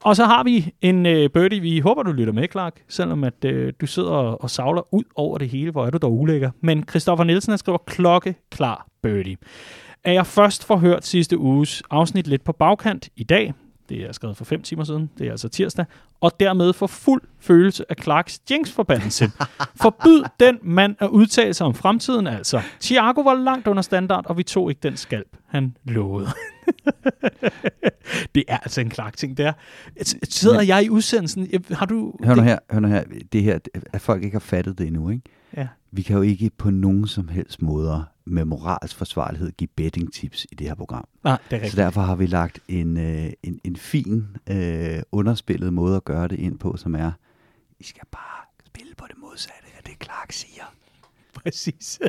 Og 0.03 0.15
så 0.15 0.25
har 0.25 0.43
vi 0.43 0.73
en 0.81 1.05
øh, 1.05 1.29
birdie, 1.29 1.59
vi 1.59 1.79
håber, 1.79 2.03
du 2.03 2.11
lytter 2.11 2.33
med, 2.33 2.47
Clark, 2.51 2.83
selvom 2.87 3.23
at 3.23 3.45
øh, 3.45 3.73
du 3.81 3.87
sidder 3.87 4.09
og, 4.09 4.43
og 4.43 4.49
savler 4.49 4.93
ud 4.93 5.03
over 5.15 5.37
det 5.37 5.49
hele, 5.49 5.71
hvor 5.71 5.85
er 5.85 5.89
du 5.89 5.97
dog 5.97 6.19
ulækker. 6.19 6.51
Men 6.61 6.83
Christoffer 6.89 7.23
Nielsen 7.23 7.51
han 7.51 7.57
skriver 7.57 7.77
klokke 7.77 8.35
klar 8.51 8.87
birdie. 9.03 9.37
Er 10.03 10.13
jeg 10.13 10.27
først 10.27 10.65
forhørt 10.65 11.05
sidste 11.05 11.37
uges 11.37 11.83
afsnit 11.89 12.27
lidt 12.27 12.43
på 12.43 12.51
bagkant 12.51 13.09
i 13.15 13.23
dag, 13.23 13.53
det 13.89 13.97
er 14.01 14.11
skrevet 14.11 14.37
for 14.37 14.45
fem 14.45 14.61
timer 14.61 14.83
siden, 14.83 15.09
det 15.17 15.27
er 15.27 15.31
altså 15.31 15.49
tirsdag, 15.49 15.85
og 16.21 16.31
dermed 16.39 16.73
får 16.73 16.87
fuld 16.87 17.21
følelse 17.39 17.85
af 17.89 17.95
Clarks 18.03 18.39
jinx-forbandelse. 18.51 19.31
Forbyd 19.81 20.23
den 20.39 20.59
mand 20.63 20.95
at 20.99 21.07
udtale 21.09 21.53
sig 21.53 21.65
om 21.67 21.73
fremtiden, 21.73 22.27
altså. 22.27 22.61
Thiago 22.81 23.21
var 23.21 23.33
langt 23.35 23.67
under 23.67 23.81
standard, 23.81 24.25
og 24.25 24.37
vi 24.37 24.43
tog 24.43 24.69
ikke 24.69 24.79
den 24.83 24.97
skalp, 24.97 25.37
han 25.47 25.77
lovede. 25.83 26.27
det 28.35 28.43
er 28.47 28.57
altså 28.57 28.81
en 28.81 28.91
Clark-ting, 28.91 29.37
det 29.37 29.45
er. 29.45 29.53
Sidder 30.29 30.59
Men- 30.59 30.67
jeg 30.67 30.83
i 30.85 30.89
udsendelsen? 30.89 31.47
Har 31.71 31.85
du... 31.85 32.13
Hør 32.23 32.35
nu 32.35 32.41
her, 32.41 32.59
hør 32.71 32.79
nu 32.79 32.87
her. 32.87 33.03
Det 33.33 33.43
her, 33.43 33.59
at 33.93 34.01
folk 34.01 34.23
ikke 34.23 34.35
har 34.35 34.39
fattet 34.39 34.77
det 34.77 34.87
endnu, 34.87 35.09
ikke? 35.09 35.23
Ja. 35.57 35.67
Vi 35.91 36.01
kan 36.01 36.15
jo 36.15 36.21
ikke 36.21 36.51
på 36.57 36.69
nogen 36.69 37.07
som 37.07 37.27
helst 37.27 37.61
måder 37.61 38.03
med 38.25 38.45
moralsk 38.45 38.95
forsvarlighed 38.97 39.51
give 39.51 39.67
betting 39.75 40.13
tips 40.13 40.45
i 40.51 40.55
det 40.55 40.67
her 40.67 40.75
program. 40.75 41.07
Nej, 41.23 41.37
det 41.49 41.55
er 41.55 41.59
Så 41.59 41.63
rigtigt. 41.63 41.77
derfor 41.77 42.01
har 42.01 42.15
vi 42.15 42.25
lagt 42.25 42.59
en, 42.67 42.97
øh, 42.97 43.31
en, 43.43 43.59
en 43.63 43.75
fin, 43.75 44.27
øh, 44.49 45.01
underspillet 45.11 45.73
måde 45.73 45.95
at 45.95 46.03
gøre 46.03 46.27
det 46.27 46.39
ind 46.39 46.59
på, 46.59 46.77
som 46.77 46.95
er, 46.95 47.11
I 47.79 47.83
skal 47.83 48.03
bare 48.11 48.45
spille 48.67 48.95
på 48.97 49.05
det 49.07 49.15
modsatte 49.17 49.67
af 49.77 49.83
det, 49.83 49.93
Clark 50.03 50.31
siger. 50.31 50.63
Præcis. 51.33 51.99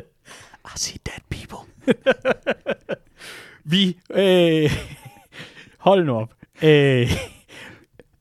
I 0.65 0.69
see 0.75 0.99
dead 1.05 1.21
people. 1.29 1.71
vi, 3.71 3.97
øh, 4.11 4.71
hold 5.77 6.05
nu 6.05 6.13
op. 6.15 6.33
Øh, 6.63 7.11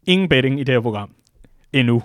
ingen 0.06 0.28
betting 0.28 0.60
i 0.60 0.64
det 0.64 0.72
her 0.74 0.80
program. 0.80 1.10
Endnu. 1.72 2.02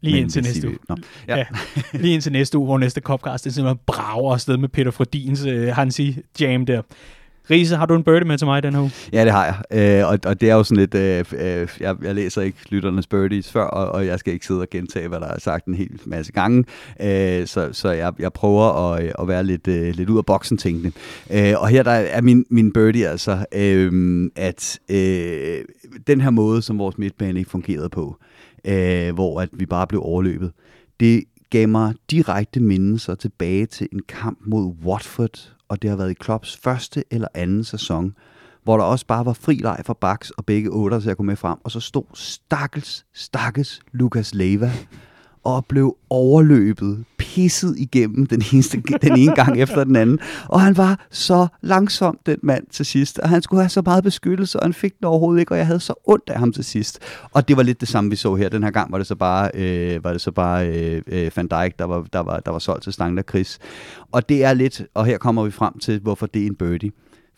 Lige 0.00 0.14
Men 0.14 0.22
indtil 0.22 0.42
næste 0.42 0.68
uge. 0.68 0.78
Nå, 0.88 0.96
ja. 1.28 1.36
Ja. 1.36 1.44
Lige 2.02 2.14
indtil 2.14 2.32
næste 2.32 2.58
uge, 2.58 2.66
hvor 2.66 2.78
næste 2.78 3.00
Copcast 3.00 3.44
det 3.44 3.54
simpelthen 3.54 3.80
brager 3.86 4.32
afsted 4.32 4.56
med 4.56 4.68
Peter 4.68 4.90
Frodins 4.90 5.44
øh, 5.44 5.68
Hansi 5.68 6.16
Jam 6.40 6.66
der. 6.66 6.82
Riese, 7.50 7.76
har 7.76 7.86
du 7.86 7.94
en 7.94 8.02
birdie 8.02 8.28
med 8.28 8.38
til 8.38 8.46
mig 8.46 8.62
den 8.62 8.74
her 8.74 8.80
uge? 8.80 8.92
Ja, 9.12 9.24
det 9.24 9.32
har 9.32 9.44
jeg. 9.70 10.00
Øh, 10.00 10.08
og, 10.08 10.18
og 10.26 10.40
det 10.40 10.50
er 10.50 10.54
jo 10.54 10.62
sådan 10.62 10.76
lidt, 10.76 10.94
øh, 10.94 11.24
øh, 11.32 11.68
jeg, 11.80 11.96
jeg 12.02 12.14
læser 12.14 12.42
ikke 12.42 12.58
lytternes 12.68 13.06
birdies 13.06 13.52
før, 13.52 13.64
og, 13.64 13.92
og 13.92 14.06
jeg 14.06 14.18
skal 14.18 14.32
ikke 14.32 14.46
sidde 14.46 14.60
og 14.60 14.70
gentage, 14.70 15.08
hvad 15.08 15.20
der 15.20 15.28
er 15.28 15.40
sagt 15.40 15.66
en 15.66 15.74
hel 15.74 16.00
masse 16.04 16.32
gange. 16.32 16.64
Øh, 17.00 17.46
så 17.46 17.68
så 17.72 17.90
jeg, 17.90 18.12
jeg 18.18 18.32
prøver 18.32 18.92
at, 18.92 19.04
øh, 19.04 19.12
at 19.18 19.28
være 19.28 19.44
lidt, 19.44 19.68
øh, 19.68 19.94
lidt 19.94 20.10
ud 20.10 20.18
af 20.18 20.26
boksen 20.26 20.58
tænkende. 20.58 20.92
Øh, 21.32 21.54
og 21.56 21.68
her 21.68 21.82
der 21.82 21.90
er 21.90 22.20
min, 22.20 22.44
min 22.50 22.72
birdie 22.72 23.08
altså, 23.08 23.44
øh, 23.54 24.30
at 24.36 24.78
øh, 24.88 25.64
den 26.06 26.20
her 26.20 26.30
måde, 26.30 26.62
som 26.62 26.78
vores 26.78 26.98
midtbane 26.98 27.38
ikke 27.38 27.50
fungerede 27.50 27.88
på, 27.88 28.16
øh, 28.68 29.14
hvor 29.14 29.40
at 29.40 29.48
vi 29.52 29.66
bare 29.66 29.86
blev 29.86 30.02
overløbet, 30.04 30.52
det 31.00 31.24
gav 31.50 31.68
mig 31.68 31.94
direkte 32.10 32.60
mindelser 32.60 33.14
tilbage 33.14 33.66
til 33.66 33.88
en 33.92 34.02
kamp 34.08 34.38
mod 34.46 34.74
Watford, 34.84 35.54
og 35.68 35.82
det 35.82 35.90
har 35.90 35.96
været 35.96 36.10
i 36.10 36.14
Klopps 36.14 36.56
første 36.56 37.04
eller 37.10 37.28
anden 37.34 37.64
sæson, 37.64 38.14
hvor 38.64 38.76
der 38.76 38.84
også 38.84 39.06
bare 39.06 39.26
var 39.26 39.32
fri 39.32 39.54
leg 39.54 39.82
for 39.84 39.94
baks 39.94 40.30
og 40.30 40.46
begge 40.46 40.70
otter 40.70 41.00
så 41.00 41.08
jeg 41.08 41.16
kunne 41.16 41.26
med 41.26 41.36
frem, 41.36 41.58
og 41.64 41.70
så 41.70 41.80
stod 41.80 42.04
stakkels, 42.14 43.06
stakkels 43.14 43.80
Lukas 43.92 44.34
Leva 44.34 44.72
og 45.56 45.66
blev 45.66 45.96
overløbet, 46.10 47.04
pisset 47.18 47.74
igennem 47.78 48.26
den, 48.26 48.42
eneste, 48.52 48.82
den 49.02 49.18
ene 49.18 49.34
gang 49.34 49.60
efter 49.62 49.84
den 49.84 49.96
anden. 49.96 50.18
Og 50.48 50.60
han 50.60 50.76
var 50.76 51.06
så 51.10 51.46
langsom, 51.60 52.18
den 52.26 52.38
mand 52.42 52.66
til 52.70 52.86
sidst. 52.86 53.18
Og 53.18 53.28
han 53.28 53.42
skulle 53.42 53.62
have 53.62 53.68
så 53.68 53.82
meget 53.84 54.04
beskyttelse, 54.04 54.60
og 54.60 54.64
han 54.64 54.72
fik 54.72 54.98
den 54.98 55.06
overhovedet 55.06 55.40
ikke, 55.40 55.52
og 55.52 55.58
jeg 55.58 55.66
havde 55.66 55.80
så 55.80 55.94
ondt 56.04 56.30
af 56.30 56.38
ham 56.38 56.52
til 56.52 56.64
sidst. 56.64 56.98
Og 57.32 57.48
det 57.48 57.56
var 57.56 57.62
lidt 57.62 57.80
det 57.80 57.88
samme, 57.88 58.10
vi 58.10 58.16
så 58.16 58.34
her. 58.34 58.48
Den 58.48 58.62
her 58.62 58.70
gang 58.70 58.92
var 58.92 58.98
det 58.98 59.06
så 59.06 59.14
bare, 59.14 59.50
øh, 59.54 60.04
var 60.04 60.12
det 60.12 60.20
så 60.20 60.30
bare 60.30 60.68
øh, 60.68 61.02
øh, 61.06 61.30
Van 61.36 61.46
Dijk, 61.48 61.78
der 61.78 61.84
var, 61.84 62.02
der, 62.12 62.20
var, 62.20 62.40
der 62.40 62.50
var 62.50 62.58
solgt 62.58 62.82
til 62.82 62.92
Stangler 62.92 63.22
Chris. 63.22 63.58
Og 64.12 64.28
det 64.28 64.44
er 64.44 64.54
lidt, 64.54 64.82
og 64.94 65.06
her 65.06 65.18
kommer 65.18 65.44
vi 65.44 65.50
frem 65.50 65.78
til, 65.78 66.00
hvorfor 66.00 66.26
det 66.26 66.42
er 66.42 66.46
en 66.46 66.56
birdie 66.56 66.90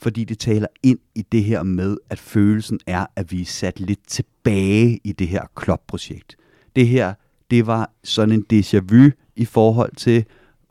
fordi 0.03 0.25
det 0.25 0.39
taler 0.39 0.67
ind 0.83 0.99
i 1.15 1.23
det 1.33 1.45
her 1.45 1.63
med, 1.63 1.97
at 2.11 2.19
følelsen 2.19 2.81
er, 2.87 3.07
at 3.17 3.33
vi 3.33 3.41
er 3.41 3.47
sat 3.47 3.81
lidt 3.81 4.07
tilbage 4.07 5.01
i 5.05 5.13
det 5.13 5.29
her 5.29 5.43
klopprojekt. 5.57 6.37
Det 6.77 6.89
her, 6.89 7.15
det 7.51 7.67
var 7.67 7.91
sådan 8.05 8.35
en 8.35 8.45
déjà 8.53 8.81
vu 8.81 9.11
i 9.37 9.45
forhold 9.45 9.97
til, 9.97 10.25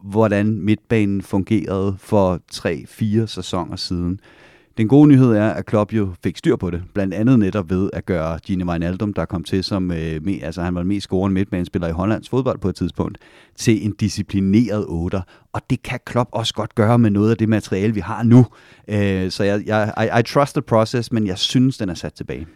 hvordan 0.04 0.62
midtbanen 0.62 1.22
fungerede 1.22 1.96
for 2.00 2.40
3-4 2.54 3.26
sæsoner 3.26 3.76
siden. 3.76 4.20
Den 4.78 4.88
gode 4.88 5.08
nyhed 5.08 5.32
er, 5.32 5.50
at 5.50 5.66
Klopp 5.66 5.94
jo 5.94 6.14
fik 6.24 6.38
styr 6.38 6.56
på 6.56 6.70
det, 6.70 6.84
blandt 6.94 7.14
andet 7.14 7.40
netop 7.40 7.70
ved 7.70 7.90
at 7.94 8.06
gøre 8.06 8.40
Gini 8.40 8.64
Wijnaldum, 8.64 9.14
der 9.14 9.26
kom 9.26 9.44
til 9.44 9.64
som, 9.64 9.92
øh, 9.92 10.24
med, 10.24 10.42
altså 10.42 10.62
han 10.62 10.76
var 10.76 10.82
den 10.82 10.88
mest 10.88 11.04
scorende 11.04 11.34
midtbanespiller 11.34 11.88
i 11.88 11.92
Hollands 11.92 12.30
fodbold 12.30 12.60
på 12.60 12.70
et 12.70 12.76
tidspunkt, 12.76 13.18
til 13.56 13.86
en 13.86 13.92
disciplineret 13.92 14.86
otter. 14.88 15.22
Og 15.54 15.62
det 15.70 15.84
kan 15.84 16.00
Klopp 16.06 16.30
også 16.32 16.54
godt 16.54 16.76
gøre 16.76 17.00
med 17.00 17.10
noget 17.10 17.32
af 17.32 17.38
det 17.38 17.50
materiale, 17.50 17.94
vi 17.94 18.00
har 18.00 18.24
nu. 18.24 18.46
Øh, 18.88 19.32
så 19.32 19.44
jeg, 19.44 19.64
jeg, 19.66 19.94
I, 19.98 20.20
I 20.20 20.24
trust 20.24 20.56
the 20.56 20.62
process, 20.62 21.12
men 21.12 21.28
jeg 21.28 21.38
synes, 21.38 21.78
den 21.78 21.90
er 21.90 21.94
sat 21.94 22.14
tilbage. 22.14 22.48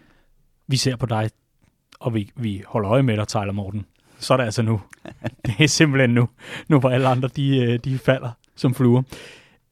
Vi 0.67 0.77
ser 0.77 0.95
på 0.95 1.05
dig, 1.05 1.29
og 1.99 2.13
vi, 2.13 2.31
vi 2.35 2.63
holder 2.67 2.91
øje 2.91 3.03
med 3.03 3.17
dig, 3.17 3.27
Tyler 3.27 3.51
Morten. 3.51 3.85
Så 4.23 4.33
er 4.33 4.37
det 4.37 4.43
altså 4.43 4.61
nu. 4.61 4.81
det 5.45 5.55
er 5.59 5.67
simpelthen 5.67 6.09
nu. 6.09 6.29
Nu 6.67 6.79
hvor 6.79 6.89
alle 6.89 7.07
andre, 7.07 7.29
de, 7.35 7.57
øh, 7.57 7.79
de 7.83 7.99
falder 7.99 8.29
som 8.55 8.75
fluer. 8.75 9.01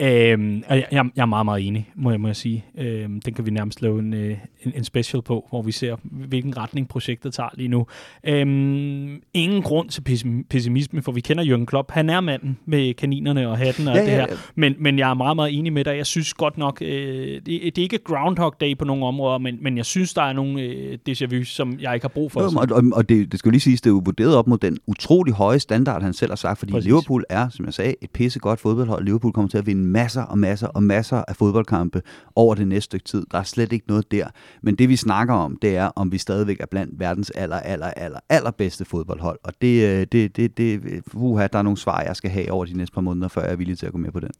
Øhm, 0.02 0.64
og 0.68 0.78
jeg, 0.78 0.88
jeg 0.92 1.22
er 1.22 1.26
meget, 1.26 1.46
meget 1.46 1.68
enig, 1.68 1.90
må 1.96 2.12
jeg, 2.12 2.22
må 2.22 2.28
jeg 2.28 2.36
sige. 2.36 2.66
Øhm, 2.78 3.22
den 3.22 3.34
kan 3.34 3.46
vi 3.46 3.52
nærmest 3.52 3.82
lave 3.82 4.00
en, 4.00 4.14
øh, 4.14 4.38
en, 4.64 4.72
en 4.76 4.84
special 4.84 5.22
på, 5.22 5.48
hvor 5.50 5.62
vi 5.62 5.72
ser, 5.72 5.96
hvilken 6.04 6.58
retning 6.58 6.88
projektet 6.88 7.34
tager 7.34 7.50
lige 7.54 7.68
nu. 7.68 7.86
Øhm, 8.24 9.22
ingen 9.34 9.62
grund 9.62 9.90
til 9.90 10.02
pessimisme, 10.50 11.02
for 11.02 11.12
vi 11.12 11.22
kender 11.22 11.44
Jürgen 11.44 11.66
Klopp. 11.66 11.92
Han 11.92 12.10
er 12.10 12.22
manden 12.22 12.58
med 12.66 12.94
kaninerne 12.94 13.50
og 13.50 13.58
hatten 13.58 13.88
og 13.88 13.96
ja, 13.96 14.02
det 14.02 14.10
her. 14.10 14.18
Ja, 14.18 14.26
ja. 14.30 14.36
Men, 14.56 14.76
men 14.80 15.00
jeg 15.00 15.10
er 15.10 15.14
meget, 15.14 15.36
meget 15.36 15.58
enig 15.58 15.74
med 15.74 15.84
dig. 15.84 15.98
Jeg 15.98 16.06
synes 16.06 16.34
godt 16.34 16.58
nok, 16.58 16.82
øh, 16.82 16.88
det, 16.88 17.46
det 17.46 17.78
er 17.78 17.82
ikke 17.82 17.98
Groundhog 18.04 18.56
Day 18.62 18.78
på 18.78 18.86
nogle 18.86 19.06
områder, 19.06 19.38
men, 19.38 19.58
men 19.62 19.78
jeg 19.78 19.86
synes, 19.86 20.14
der 20.14 20.22
er 20.22 20.34
nogle 20.34 20.62
øh, 20.62 20.98
déjà 21.10 21.26
vu, 21.38 21.44
som 21.44 21.78
jeg 21.80 21.94
ikke 21.94 22.04
har 22.04 22.10
brug 22.10 22.32
for. 22.32 22.42
Jo, 22.42 22.48
og, 22.48 22.68
og, 22.72 22.84
og 22.94 23.10
det, 23.10 23.32
det 23.32 23.40
skal 23.40 23.50
jo 23.50 23.52
lige 23.52 23.62
siges, 23.62 23.82
det 23.82 23.90
er 23.90 23.94
jo 23.94 24.02
vurderet 24.06 24.36
op 24.36 24.48
mod 24.48 24.58
den 24.58 24.78
utrolig 24.88 25.34
høje 25.34 25.60
standard, 25.60 26.02
han 26.02 26.14
selv 26.14 26.32
har 26.32 26.36
sagt, 26.36 26.60
fordi 26.60 26.72
Præcis. 26.72 26.86
Liverpool 26.86 27.24
er, 27.30 27.50
som 27.50 27.66
jeg 27.66 27.74
sagde, 27.74 27.96
et 28.02 28.10
pissegodt 28.10 28.60
fodboldhold. 28.60 29.06
Liverpool 29.06 29.34
kommer 29.34 29.50
til 29.50 29.58
at 29.58 29.66
vinde 29.66 29.91
masser 29.92 30.22
og 30.22 30.38
masser 30.40 30.68
og 30.68 30.84
masser 30.84 31.24
af 31.28 31.36
fodboldkampe 31.36 32.02
over 32.36 32.56
det 32.56 32.68
næste 32.68 32.86
stykke 32.86 33.04
tid. 33.04 33.26
Der 33.32 33.38
er 33.38 33.44
slet 33.44 33.74
ikke 33.74 33.86
noget 33.88 34.12
der. 34.12 34.28
Men 34.62 34.76
det 34.76 34.90
vi 34.90 34.96
snakker 34.96 35.34
om, 35.34 35.58
det 35.62 35.76
er, 35.78 35.86
om 35.96 36.12
vi 36.12 36.18
stadigvæk 36.18 36.60
er 36.60 36.66
blandt 36.66 37.00
verdens 37.00 37.30
aller, 37.30 37.56
aller, 37.60 37.88
aller, 37.88 38.20
aller 38.30 38.52
bedste 38.52 38.86
fodboldhold. 38.86 39.40
Og 39.44 39.54
det, 39.62 39.90
øh, 40.00 40.08
det, 40.12 40.36
det, 40.36 40.58
det 40.58 41.02
uha, 41.14 41.48
der 41.48 41.60
er 41.60 41.64
nogle 41.64 41.78
svar, 41.78 42.02
jeg 42.02 42.16
skal 42.16 42.30
have 42.32 42.52
over 42.52 42.66
de 42.66 42.74
næste 42.78 42.94
par 42.94 43.02
måneder, 43.02 43.28
før 43.28 43.42
jeg 43.42 43.52
er 43.52 43.56
villig 43.56 43.78
til 43.78 43.86
at 43.86 43.92
gå 43.92 43.98
med 43.98 44.12
på 44.12 44.20
den. 44.20 44.32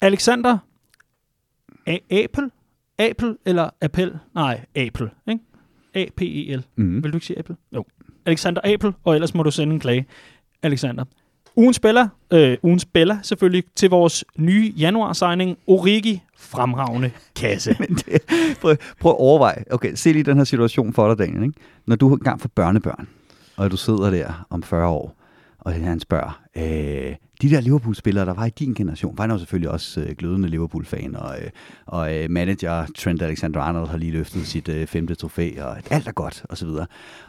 Alexander, 0.00 0.58
A- 1.86 1.98
Apple? 2.24 2.50
Apple 2.98 3.36
eller 3.46 3.70
Apple? 3.80 4.18
Nej, 4.34 4.60
Apple, 4.76 5.10
ikke? 5.28 5.40
A-P-E-L. 5.94 6.64
Mm. 6.76 7.02
Vil 7.04 7.12
du 7.12 7.16
ikke 7.16 7.26
sige 7.26 7.38
Apple? 7.38 7.56
Jo. 7.74 7.84
Alexander 8.26 8.60
Apple, 8.64 8.92
og 9.04 9.14
ellers 9.14 9.34
må 9.34 9.42
du 9.42 9.50
sende 9.50 9.74
en 9.74 9.80
klage. 9.80 10.06
Alexander, 10.62 11.04
Ugen 11.56 11.74
spiller, 11.74 12.08
øh, 12.30 12.56
ugen 12.62 12.78
spiller 12.78 13.16
selvfølgelig 13.22 13.64
til 13.76 13.90
vores 13.90 14.24
nye 14.36 14.72
januar-signing, 14.78 15.58
Origi 15.66 16.22
fremragende 16.36 17.10
kasse. 17.36 17.76
Men 17.80 17.94
det, 17.94 18.22
prøv, 18.60 18.76
prøv 19.00 19.12
at 19.12 19.18
overveje. 19.18 19.64
Okay, 19.70 19.94
se 19.94 20.12
lige 20.12 20.22
den 20.22 20.36
her 20.36 20.44
situation 20.44 20.92
for 20.92 21.14
dig, 21.14 21.26
Daniel. 21.26 21.42
Ikke? 21.42 21.54
Når 21.86 21.96
du 21.96 22.14
engang 22.14 22.40
får 22.40 22.48
børnebørn, 22.54 23.08
og 23.56 23.70
du 23.70 23.76
sidder 23.76 24.10
der 24.10 24.46
om 24.50 24.62
40 24.62 24.88
år, 24.88 25.16
og 25.58 25.72
han 25.72 26.00
spørger, 26.00 26.40
øh, 26.56 27.14
de 27.42 27.50
der 27.50 27.60
Liverpool-spillere, 27.60 28.26
der 28.26 28.34
var 28.34 28.46
i 28.46 28.50
din 28.50 28.74
generation, 28.74 29.18
var 29.18 29.26
jo 29.26 29.38
selvfølgelig 29.38 29.70
også 29.70 30.00
øh, 30.00 30.16
glødende 30.18 30.48
Liverpool-fan, 30.48 31.16
og, 31.16 31.36
øh, 31.40 31.50
og 31.86 32.16
øh, 32.16 32.30
manager 32.30 32.86
Trent 32.98 33.22
Alexander-Arnold 33.22 33.88
har 33.88 33.96
lige 33.96 34.12
løftet 34.12 34.46
sit 34.46 34.68
øh, 34.68 34.86
femte 34.86 35.14
trofæ, 35.14 35.50
og 35.60 35.76
alt 35.90 36.08
er 36.08 36.12
godt, 36.12 36.44
og 36.48 36.58
så 36.58 36.66
videre. 36.66 36.86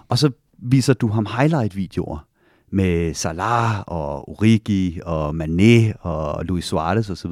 Og 0.09 0.17
så 0.17 0.31
viser 0.57 0.93
du 0.93 1.07
ham 1.07 1.27
highlight-videoer 1.37 2.25
med 2.73 3.13
Salah 3.13 3.83
og 3.87 4.29
Origi 4.29 4.99
og 5.05 5.29
Mané 5.29 5.93
og 5.99 6.45
Luis 6.45 6.65
Suarez 6.65 7.09
osv. 7.09 7.31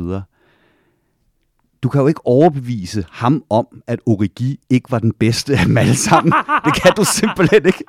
Du 1.83 1.89
kan 1.89 2.01
jo 2.01 2.07
ikke 2.07 2.27
overbevise 2.27 3.05
ham 3.09 3.43
om, 3.49 3.81
at 3.87 3.99
Origi 4.05 4.59
ikke 4.69 4.91
var 4.91 4.99
den 4.99 5.13
bedste 5.13 5.53
af 5.53 5.65
dem 5.65 5.77
alle 5.77 5.95
sammen. 5.95 6.33
det 6.65 6.81
kan 6.81 6.91
du 6.97 7.03
simpelthen 7.03 7.65
ikke. 7.65 7.83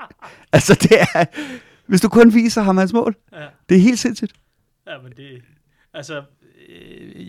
Altså, 0.52 0.74
det 0.82 1.00
er... 1.00 1.24
Hvis 1.86 2.00
du 2.00 2.08
kun 2.08 2.34
viser 2.34 2.62
ham 2.62 2.76
hans 2.76 2.92
mål. 2.92 3.16
Ja. 3.32 3.46
Det 3.68 3.76
er 3.76 3.80
helt 3.80 3.98
sindssygt. 3.98 4.32
Ja, 4.86 5.02
men 5.02 5.12
det... 5.12 5.42
Altså, 5.94 6.22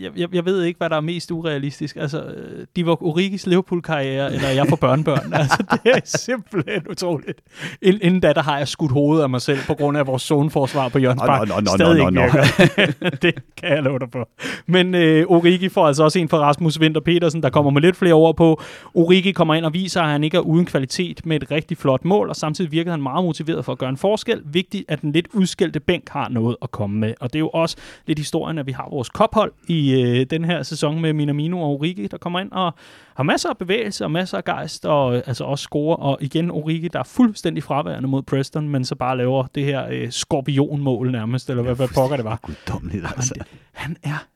jeg, 0.00 0.10
jeg, 0.16 0.34
jeg 0.34 0.44
ved 0.44 0.62
ikke, 0.62 0.78
hvad 0.78 0.90
der 0.90 0.96
er 0.96 1.00
mest 1.00 1.30
urealistisk. 1.30 1.96
Altså, 1.96 2.22
øh, 2.22 2.66
de 2.76 2.86
var 2.86 3.02
Origis 3.02 3.46
Liverpool-karriere, 3.46 4.34
eller 4.34 4.48
jeg 4.48 4.66
får 4.68 4.76
børnebørn. 4.76 5.32
altså, 5.40 5.64
det 5.70 5.92
er 5.94 6.00
simpelthen 6.04 6.82
utroligt. 6.90 7.40
Inden 7.82 8.20
da, 8.20 8.32
der 8.32 8.42
har 8.42 8.58
jeg 8.58 8.68
skudt 8.68 8.92
hovedet 8.92 9.22
af 9.22 9.30
mig 9.30 9.40
selv, 9.40 9.58
på 9.66 9.74
grund 9.74 9.98
af 9.98 10.06
vores 10.06 10.22
zoneforsvar 10.22 10.88
på 10.88 10.98
Jørgens 10.98 11.22
Park. 11.22 11.48
No, 11.48 11.54
no, 11.54 11.60
no, 11.60 11.70
Stadig 11.76 11.98
no, 11.98 12.10
no, 12.10 12.26
no. 12.26 13.08
det 13.22 13.34
kan 13.56 13.68
jeg 13.68 13.82
love 13.82 13.98
dig 13.98 14.10
på. 14.10 14.28
Men 14.66 14.94
øh, 14.94 15.26
Origi 15.26 15.68
får 15.68 15.86
altså 15.86 16.04
også 16.04 16.18
en 16.18 16.28
fra 16.28 16.38
Rasmus 16.38 16.80
Winter 16.80 17.00
Petersen, 17.00 17.42
der 17.42 17.50
kommer 17.50 17.70
med 17.70 17.82
lidt 17.82 17.96
flere 17.96 18.14
over 18.14 18.32
på. 18.32 18.62
Origi 18.94 19.32
kommer 19.32 19.54
ind 19.54 19.64
og 19.64 19.74
viser, 19.74 20.02
at 20.02 20.08
han 20.08 20.24
ikke 20.24 20.36
er 20.36 20.40
uden 20.40 20.66
kvalitet 20.66 21.26
med 21.26 21.42
et 21.42 21.50
rigtig 21.50 21.76
flot 21.76 22.04
mål, 22.04 22.28
og 22.28 22.36
samtidig 22.36 22.72
virker 22.72 22.90
han 22.90 23.02
meget 23.02 23.24
motiveret 23.24 23.64
for 23.64 23.72
at 23.72 23.78
gøre 23.78 23.90
en 23.90 23.96
forskel. 23.96 24.42
Vigtigt, 24.44 24.84
at 24.88 25.00
den 25.00 25.12
lidt 25.12 25.26
udskældte 25.32 25.80
bænk 25.80 26.08
har 26.08 26.28
noget 26.28 26.56
at 26.62 26.70
komme 26.70 26.98
med. 26.98 27.14
Og 27.20 27.32
det 27.32 27.36
er 27.36 27.40
jo 27.40 27.48
også 27.48 27.76
lidt 28.06 28.18
historien, 28.18 28.58
at 28.58 28.66
vi 28.66 28.72
har 28.72 28.88
vores 28.90 29.08
kophold 29.34 29.52
i 29.68 30.02
øh, 30.02 30.26
den 30.30 30.44
her 30.44 30.62
sæson 30.62 31.00
med 31.00 31.12
Minamino 31.12 31.60
og 31.60 31.68
Origi, 31.68 32.06
der 32.06 32.18
kommer 32.18 32.40
ind 32.40 32.52
og 32.52 32.74
har 33.16 33.22
masser 33.22 33.48
af 33.48 33.58
bevægelse 33.58 34.04
og 34.04 34.10
masser 34.10 34.38
af 34.38 34.44
gejst, 34.44 34.86
og 34.86 35.16
øh, 35.16 35.22
altså 35.26 35.44
også 35.44 35.62
score. 35.62 35.96
Og 35.96 36.18
igen 36.20 36.50
Origi, 36.50 36.88
der 36.88 36.98
er 36.98 37.04
fuldstændig 37.04 37.62
fraværende 37.62 38.08
mod 38.08 38.22
Preston, 38.22 38.68
men 38.68 38.84
så 38.84 38.94
bare 38.94 39.16
laver 39.16 39.46
det 39.54 39.64
her 39.64 39.86
øh, 39.90 40.10
skorpionmål 40.10 41.12
nærmest, 41.12 41.50
eller 41.50 41.62
hvad, 41.62 41.74
hvad 41.74 41.88
pokker 41.94 42.16
det 42.16 42.24
var. 42.24 42.38
Guddommeligt, 42.42 43.04
altså. 43.16 43.34
Han, 43.72 43.96
han 44.02 44.12
er 44.12 44.26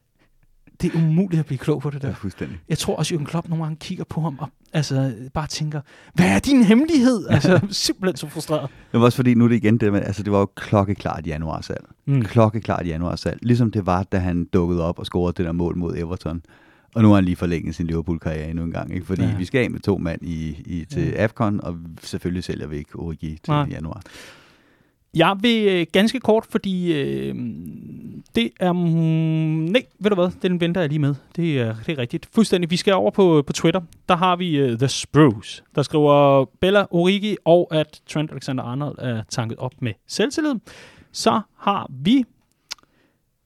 det 0.82 0.94
er 0.94 0.98
umuligt 0.98 1.40
at 1.40 1.46
blive 1.46 1.58
klog 1.58 1.80
på 1.82 1.90
det 1.90 2.02
der. 2.02 2.08
Ja, 2.08 2.14
fuldstændig. 2.14 2.58
Jeg 2.68 2.78
tror 2.78 2.96
også, 2.96 3.14
Jürgen 3.14 3.24
Klopp 3.24 3.48
nogle 3.48 3.64
gange 3.64 3.76
kigger 3.80 4.04
på 4.04 4.20
ham 4.20 4.38
og 4.38 4.48
altså, 4.72 5.14
bare 5.34 5.46
tænker, 5.46 5.80
hvad 6.14 6.26
er 6.26 6.38
din 6.38 6.62
hemmelighed? 6.62 7.26
Altså, 7.38 7.60
simpelthen 7.70 8.16
så 8.16 8.28
frustreret. 8.28 8.70
Det 8.92 9.00
var 9.00 9.06
også 9.06 9.16
fordi, 9.16 9.34
nu 9.34 9.44
er 9.44 9.48
det 9.48 9.56
igen 9.56 9.78
det, 9.78 9.92
men, 9.92 10.02
altså, 10.02 10.22
det 10.22 10.32
var 10.32 10.38
jo 10.38 10.46
klokkeklart 10.46 11.26
januarsalg. 11.26 11.84
Mm. 12.06 12.22
Klokkeklart 12.22 12.86
januarsalg. 12.86 13.38
Ligesom 13.42 13.70
det 13.70 13.86
var, 13.86 14.02
da 14.02 14.18
han 14.18 14.44
dukkede 14.44 14.84
op 14.84 14.98
og 14.98 15.06
scorede 15.06 15.34
det 15.36 15.46
der 15.46 15.52
mål 15.52 15.76
mod 15.76 15.96
Everton. 15.96 16.42
Og 16.94 17.02
nu 17.02 17.08
har 17.08 17.14
han 17.14 17.24
lige 17.24 17.36
forlænget 17.36 17.74
sin 17.74 17.86
Liverpool-karriere 17.86 18.50
endnu 18.50 18.64
en 18.64 18.70
gang, 18.70 18.94
ikke? 18.94 19.06
fordi 19.06 19.22
ja. 19.22 19.36
vi 19.36 19.44
skal 19.44 19.64
af 19.64 19.70
med 19.70 19.80
to 19.80 19.98
mand 19.98 20.22
i, 20.22 20.48
i, 20.66 20.84
til 20.84 21.06
ja. 21.06 21.22
AFCON, 21.22 21.60
og 21.62 21.76
selvfølgelig 22.02 22.44
sælger 22.44 22.66
vi 22.66 22.76
ikke 22.76 22.96
Origi 22.96 23.38
til 23.44 23.52
ja. 23.52 23.64
januar. 23.64 24.02
Jeg 25.14 25.36
vil 25.40 25.68
øh, 25.68 25.86
ganske 25.92 26.20
kort, 26.20 26.46
fordi 26.50 26.92
øh, 26.92 27.34
det 28.34 28.50
er... 28.60 28.72
Mm, 28.72 28.78
nej, 28.78 29.82
ved 29.98 30.10
du 30.10 30.14
hvad? 30.14 30.30
Den 30.42 30.60
venter 30.60 30.80
jeg 30.80 30.90
lige 30.90 30.98
med. 30.98 31.14
Det 31.36 31.60
er, 31.60 31.74
det 31.86 31.92
er 31.92 31.98
rigtigt. 31.98 32.28
Fuldstændig. 32.34 32.70
Vi 32.70 32.76
skal 32.76 32.94
over 32.94 33.10
på, 33.10 33.42
på 33.46 33.52
Twitter. 33.52 33.80
Der 34.08 34.16
har 34.16 34.36
vi 34.36 34.62
uh, 34.62 34.78
The 34.78 34.88
Spruce, 34.88 35.62
der 35.74 35.82
skriver 35.82 36.44
Bella 36.60 36.86
Origi, 36.90 37.36
og 37.44 37.68
at 37.70 38.00
Trent 38.06 38.30
Alexander-Arnold 38.32 38.96
er 38.98 39.22
tanket 39.28 39.58
op 39.58 39.72
med 39.80 39.92
selvtillid. 40.06 40.54
Så 41.12 41.40
har 41.56 41.86
vi 41.90 42.24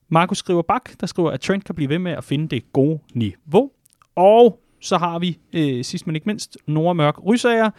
Markus 0.09 0.37
skriver 0.37 0.61
Bak, 0.61 0.89
der 1.01 1.07
skriver, 1.07 1.31
at 1.31 1.41
Trent 1.41 1.65
kan 1.65 1.75
blive 1.75 1.89
ved 1.89 1.99
med 1.99 2.11
at 2.11 2.23
finde 2.23 2.47
det 2.47 2.73
gode 2.73 2.99
niveau. 3.13 3.71
Og 4.15 4.59
så 4.81 4.97
har 4.97 5.19
vi, 5.19 5.37
øh, 5.53 5.83
sidst 5.83 6.07
men 6.07 6.15
ikke 6.15 6.25
mindst, 6.25 6.57
Nora 6.67 6.93
Mørk 6.93 7.25
Rysager. 7.25 7.69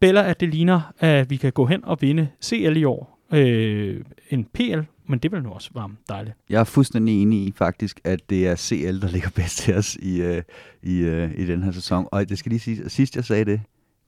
Bella, 0.00 0.30
at 0.30 0.40
det 0.40 0.48
ligner, 0.48 0.80
at 0.98 1.30
vi 1.30 1.36
kan 1.36 1.52
gå 1.52 1.66
hen 1.66 1.84
og 1.84 1.98
vinde 2.00 2.28
CL 2.42 2.76
i 2.76 2.84
år 2.84 3.13
øh, 3.34 4.00
en 4.30 4.44
PL, 4.44 4.80
men 5.08 5.18
det 5.18 5.32
vil 5.32 5.42
nu 5.42 5.50
også 5.50 5.70
være 5.74 5.90
dejligt. 6.08 6.36
Jeg 6.50 6.60
er 6.60 6.64
fuldstændig 6.64 7.22
enig 7.22 7.46
i 7.46 7.52
faktisk, 7.56 8.00
at 8.04 8.30
det 8.30 8.48
er 8.48 8.56
CL, 8.56 9.00
der 9.00 9.08
ligger 9.10 9.30
bedst 9.34 9.58
til 9.58 9.74
os 9.74 9.96
i, 9.96 10.20
øh, 10.22 10.42
i, 10.82 10.98
øh, 10.98 11.30
i 11.36 11.46
den 11.46 11.62
her 11.62 11.72
sæson. 11.72 12.08
Og 12.12 12.28
det 12.28 12.38
skal 12.38 12.50
lige 12.50 12.60
sige, 12.60 12.90
sidst 12.90 13.16
jeg 13.16 13.24
sagde 13.24 13.44
det, 13.44 13.60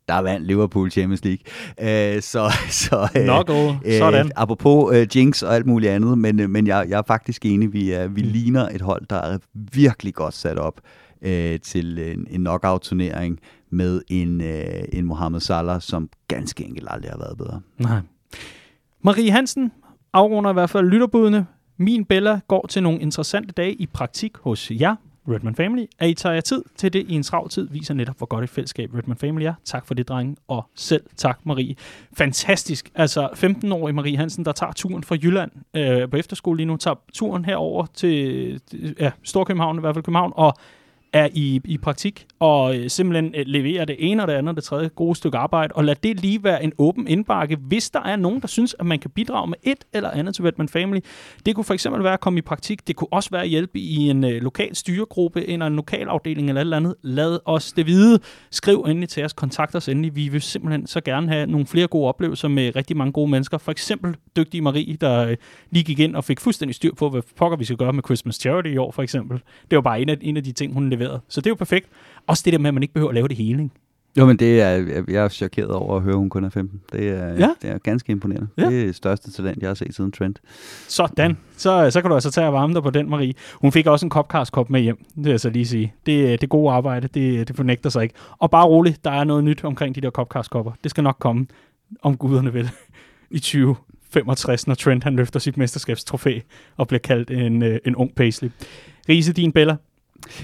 der 0.08 0.18
vandt 0.18 0.46
Liverpool 0.46 0.90
Champions 0.90 1.24
League. 1.24 1.42
Uh, 1.78 2.20
så, 2.22 2.52
så, 2.84 3.08
uh, 3.16 3.22
Nok 3.22 3.48
uh, 3.48 3.92
sådan. 3.98 4.32
Apropos 4.36 4.96
uh, 4.96 5.16
Jinx 5.16 5.42
og 5.42 5.54
alt 5.54 5.66
muligt 5.66 5.92
andet, 5.92 6.18
men, 6.18 6.40
uh, 6.40 6.50
men 6.50 6.66
jeg, 6.66 6.86
jeg 6.88 6.98
er 6.98 7.02
faktisk 7.06 7.46
enig, 7.46 7.72
vi, 7.72 8.04
uh, 8.04 8.16
vi 8.16 8.22
mm. 8.22 8.28
ligner 8.28 8.68
et 8.68 8.80
hold, 8.80 9.06
der 9.10 9.16
er 9.16 9.38
virkelig 9.54 10.14
godt 10.14 10.34
sat 10.34 10.58
op 10.58 10.80
uh, 11.22 11.28
til 11.62 11.98
en, 11.98 12.26
en 12.30 12.40
knockout-turnering 12.40 13.40
med 13.70 14.02
en, 14.08 14.40
uh, 14.40 14.98
en 14.98 15.06
Mohamed 15.06 15.40
Salah, 15.40 15.80
som 15.80 16.08
ganske 16.28 16.64
enkelt 16.64 16.88
aldrig 16.90 17.10
har 17.10 17.18
været 17.18 17.38
bedre. 17.38 17.60
Nej. 17.78 18.00
Marie 19.06 19.30
Hansen 19.30 19.72
afrunder 20.12 20.50
i 20.50 20.52
hvert 20.52 20.70
fald 20.70 20.88
lytterbudene. 20.88 21.46
Min 21.76 22.04
Bella 22.04 22.40
går 22.48 22.66
til 22.66 22.82
nogle 22.82 23.00
interessante 23.00 23.52
dage 23.52 23.72
i 23.72 23.86
praktik 23.86 24.36
hos 24.36 24.70
jer, 24.70 24.96
Redman 25.28 25.54
Family. 25.54 25.84
At 25.98 26.08
I 26.08 26.14
tager 26.14 26.32
jer 26.32 26.40
tid 26.40 26.62
til 26.76 26.92
det 26.92 27.06
i 27.08 27.12
en 27.12 27.22
travl 27.22 27.50
tid, 27.50 27.68
viser 27.70 27.94
netop, 27.94 28.18
hvor 28.18 28.26
godt 28.26 28.44
et 28.44 28.50
fællesskab 28.50 28.94
Redman 28.94 29.16
Family 29.16 29.44
er. 29.44 29.54
Tak 29.64 29.86
for 29.86 29.94
det, 29.94 30.08
drenge. 30.08 30.36
Og 30.48 30.64
selv 30.74 31.02
tak, 31.16 31.38
Marie. 31.44 31.74
Fantastisk. 32.16 32.90
Altså, 32.94 33.28
15 33.34 33.72
i 33.88 33.92
Marie 33.92 34.16
Hansen, 34.16 34.44
der 34.44 34.52
tager 34.52 34.72
turen 34.72 35.04
fra 35.04 35.16
Jylland 35.22 35.50
øh, 35.74 36.10
på 36.10 36.16
efterskole 36.16 36.56
lige 36.56 36.66
nu, 36.66 36.76
tager 36.76 36.94
turen 37.12 37.44
herover 37.44 37.86
til 37.94 38.60
ja, 39.00 39.10
Storkøbenhavn, 39.22 39.76
i 39.76 39.80
hvert 39.80 39.94
fald 39.94 40.04
København, 40.04 40.32
og 40.36 40.54
er 41.16 41.28
i, 41.34 41.60
i 41.64 41.78
praktik, 41.78 42.26
og 42.40 42.76
øh, 42.76 42.90
simpelthen 42.90 43.34
øh, 43.36 43.46
leverer 43.46 43.84
det 43.84 43.96
ene 43.98 44.22
og 44.22 44.28
det 44.28 44.34
andet 44.34 44.48
og 44.48 44.56
det 44.56 44.64
tredje 44.64 44.88
gode 44.88 45.14
stykke 45.14 45.38
arbejde, 45.38 45.74
og 45.74 45.84
lad 45.84 45.94
det 46.02 46.20
lige 46.20 46.44
være 46.44 46.64
en 46.64 46.72
åben 46.78 47.08
indbakke, 47.08 47.56
hvis 47.60 47.90
der 47.90 48.02
er 48.02 48.16
nogen, 48.16 48.40
der 48.40 48.48
synes, 48.48 48.76
at 48.78 48.86
man 48.86 48.98
kan 48.98 49.10
bidrage 49.10 49.46
med 49.46 49.56
et 49.62 49.84
eller 49.92 50.10
andet 50.10 50.34
til 50.34 50.44
Vetman 50.44 50.68
Family. 50.68 51.00
Det 51.46 51.54
kunne 51.54 51.64
for 51.64 51.74
eksempel 51.74 52.04
være 52.04 52.12
at 52.12 52.20
komme 52.20 52.38
i 52.38 52.42
praktik, 52.42 52.88
det 52.88 52.96
kunne 52.96 53.12
også 53.12 53.30
være 53.30 53.42
at 53.42 53.48
hjælpe 53.48 53.78
i 53.78 53.96
en 53.96 54.24
øh, 54.24 54.42
lokal 54.42 54.76
styregruppe, 54.76 55.48
eller 55.48 55.66
en 55.66 55.76
lokal 55.76 56.08
afdeling 56.08 56.48
eller 56.48 56.60
et 56.60 56.64
eller 56.64 56.76
andet. 56.76 56.94
Lad 57.02 57.38
os 57.44 57.72
det 57.72 57.86
vide. 57.86 58.18
Skriv 58.50 58.84
endelig 58.88 59.08
til 59.08 59.24
os, 59.24 59.32
kontakt 59.32 59.74
os 59.74 59.88
endelig. 59.88 60.16
Vi 60.16 60.28
vil 60.28 60.42
simpelthen 60.42 60.86
så 60.86 61.00
gerne 61.00 61.28
have 61.28 61.46
nogle 61.46 61.66
flere 61.66 61.86
gode 61.86 62.08
oplevelser 62.08 62.48
med 62.48 62.76
rigtig 62.76 62.96
mange 62.96 63.12
gode 63.12 63.30
mennesker. 63.30 63.58
For 63.58 63.70
eksempel 63.70 64.16
dygtige 64.36 64.62
Marie, 64.62 64.96
der 65.00 65.26
øh, 65.26 65.36
lige 65.70 65.84
gik 65.84 65.98
ind 65.98 66.16
og 66.16 66.24
fik 66.24 66.40
fuldstændig 66.40 66.74
styr 66.74 66.94
på, 66.94 67.10
hvad 67.10 67.22
pokker 67.36 67.58
vi 67.58 67.64
skal 67.64 67.76
gøre 67.76 67.92
med 67.92 68.02
Christmas 68.06 68.34
Charity 68.34 68.68
i 68.68 68.76
år, 68.76 68.90
for 68.90 69.02
eksempel. 69.02 69.40
Det 69.70 69.76
var 69.76 69.82
bare 69.82 70.00
en 70.00 70.08
af, 70.08 70.16
en 70.20 70.36
af 70.36 70.44
de 70.44 70.52
ting, 70.52 70.74
hun 70.74 70.90
leverede. 70.90 71.05
Så 71.28 71.40
det 71.40 71.46
er 71.46 71.50
jo 71.50 71.54
perfekt. 71.54 71.88
Også 72.26 72.42
det 72.44 72.52
der 72.52 72.58
med, 72.58 72.68
at 72.68 72.74
man 72.74 72.82
ikke 72.82 72.94
behøver 72.94 73.10
at 73.10 73.14
lave 73.14 73.28
det 73.28 73.36
hele. 73.36 73.62
Ikke? 73.62 73.74
Jo, 74.18 74.26
men 74.26 74.36
det 74.36 74.60
er, 74.60 74.70
jeg 75.08 75.24
er 75.24 75.28
chokeret 75.28 75.70
over 75.70 75.96
at 75.96 76.02
høre, 76.02 76.12
at 76.12 76.18
hun 76.18 76.30
kun 76.30 76.44
er 76.44 76.48
15. 76.48 76.80
Det 76.92 77.08
er, 77.08 77.28
ja. 77.28 77.50
det 77.62 77.70
er 77.70 77.78
ganske 77.78 78.12
imponerende. 78.12 78.48
Ja. 78.58 78.70
Det 78.70 78.80
er 78.80 78.86
det 78.86 78.94
største 78.94 79.32
talent, 79.32 79.62
jeg 79.62 79.68
har 79.68 79.74
set 79.74 79.94
siden 79.94 80.12
Trent. 80.12 80.40
Sådan. 80.88 81.38
Så, 81.56 81.90
så 81.90 82.00
kan 82.00 82.10
du 82.10 82.14
altså 82.14 82.30
tage 82.30 82.46
og 82.46 82.52
varme 82.52 82.74
dig 82.74 82.82
på 82.82 82.90
den, 82.90 83.10
Marie. 83.10 83.34
Hun 83.54 83.72
fik 83.72 83.86
også 83.86 84.06
en 84.06 84.10
Copcast-kop 84.10 84.70
med 84.70 84.80
hjem, 84.80 84.96
det 84.96 85.24
vil 85.24 85.30
jeg 85.30 85.40
så 85.40 85.50
lige 85.50 85.66
sige. 85.66 85.94
Det, 86.06 86.40
det 86.40 86.48
gode 86.48 86.72
arbejde, 86.72 87.08
det, 87.08 87.48
det 87.48 87.56
fornægter 87.56 87.90
sig 87.90 88.02
ikke. 88.02 88.14
Og 88.38 88.50
bare 88.50 88.66
roligt, 88.66 89.04
der 89.04 89.10
er 89.10 89.24
noget 89.24 89.44
nyt 89.44 89.64
omkring 89.64 89.94
de 89.94 90.00
der 90.00 90.10
Copcast-kopper. 90.10 90.72
Det 90.82 90.90
skal 90.90 91.04
nok 91.04 91.16
komme, 91.18 91.46
om 92.02 92.16
guderne 92.16 92.52
vil, 92.52 92.70
i 93.30 93.38
2065, 93.38 94.66
når 94.66 94.74
Trent 94.74 95.04
han 95.04 95.16
løfter 95.16 95.40
sit 95.40 95.56
mesterskabstrofæ 95.56 96.40
og 96.76 96.88
bliver 96.88 97.00
kaldt 97.00 97.30
en, 97.30 97.62
øh, 97.62 97.78
en 97.84 97.96
ung 97.96 98.14
Paisley. 98.14 98.50
Riese, 99.08 99.32
din 99.32 99.52
Bella, 99.52 99.76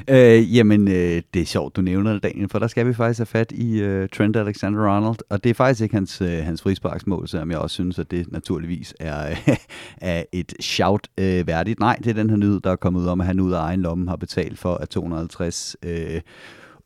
Øh, 0.09 0.57
jamen, 0.57 0.89
øh, 0.89 1.23
det 1.35 1.43
er 1.43 1.47
sjovt, 1.47 1.77
du 1.77 1.81
nævner 1.81 2.12
det, 2.12 2.23
Daniel, 2.23 2.49
for 2.49 2.59
der 2.59 2.66
skal 2.66 2.86
vi 2.86 2.94
faktisk 2.94 3.19
have 3.19 3.27
fat 3.27 3.53
i 3.53 3.81
øh, 3.81 4.09
Trent 4.09 4.36
Alexander-Arnold, 4.36 5.19
og 5.31 5.44
det 5.44 5.51
er 5.51 5.55
faktisk 5.55 5.81
ikke 5.82 5.94
hans, 5.94 6.20
øh, 6.20 6.44
hans 6.44 6.62
frisparksmål, 6.62 7.28
selvom 7.28 7.51
jeg 7.51 7.59
også 7.59 7.74
synes, 7.74 7.99
at 7.99 8.11
det 8.11 8.32
naturligvis 8.32 8.94
er, 9.01 9.31
øh, 9.31 9.49
er 9.97 10.23
et 10.32 10.55
shout 10.61 11.09
øh, 11.19 11.47
værdigt. 11.47 11.81
Nej, 11.81 11.97
det 11.97 12.07
er 12.07 12.15
den 12.15 12.31
her 12.31 12.36
nyhed, 12.36 12.61
der 12.61 12.70
er 12.70 12.77
kommet 12.77 13.01
ud 13.01 13.07
om, 13.07 13.20
at 13.20 13.27
han 13.27 13.40
ud 13.40 13.53
af 13.53 13.61
egen 13.61 13.82
lomme 13.82 14.09
har 14.09 14.16
betalt 14.16 14.59
for, 14.59 14.74
at 14.74 14.89
250 14.89 15.77
øh, 15.82 16.20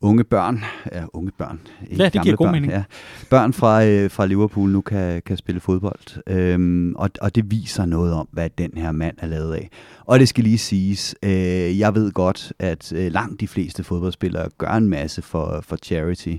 unge 0.01 0.23
børn, 0.23 0.63
ja, 0.91 1.03
unge 1.13 1.31
børn, 1.37 1.59
ikke 1.89 2.03
ja, 2.03 2.09
det 2.09 2.21
giver 2.21 2.35
god 2.35 2.45
børn, 2.45 2.51
mening. 2.51 2.71
Ja, 2.71 2.83
børn 3.29 3.53
fra, 3.53 3.85
øh, 3.85 4.11
fra 4.11 4.25
Liverpool 4.25 4.69
nu 4.69 4.81
kan, 4.81 5.21
kan 5.25 5.37
spille 5.37 5.61
fodbold, 5.61 6.23
øhm, 6.27 6.95
og, 6.95 7.09
og 7.21 7.35
det 7.35 7.51
viser 7.51 7.85
noget 7.85 8.13
om, 8.13 8.27
hvad 8.31 8.49
den 8.57 8.71
her 8.75 8.91
mand 8.91 9.15
er 9.17 9.27
lavet 9.27 9.53
af. 9.53 9.69
Og 10.05 10.19
det 10.19 10.29
skal 10.29 10.43
lige 10.43 10.57
siges, 10.57 11.15
øh, 11.23 11.79
jeg 11.79 11.95
ved 11.95 12.11
godt, 12.11 12.53
at 12.59 12.93
øh, 12.93 13.11
langt 13.11 13.41
de 13.41 13.47
fleste 13.47 13.83
fodboldspillere 13.83 14.49
gør 14.57 14.71
en 14.71 14.89
masse 14.89 15.21
for, 15.21 15.59
for 15.63 15.75
charity, 15.75 16.35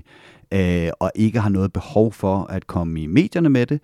øh, 0.53 0.89
og 0.99 1.11
ikke 1.15 1.39
har 1.39 1.49
noget 1.49 1.73
behov 1.73 2.13
for 2.13 2.43
at 2.43 2.67
komme 2.67 3.01
i 3.01 3.05
medierne 3.05 3.49
med 3.49 3.65
det. 3.65 3.79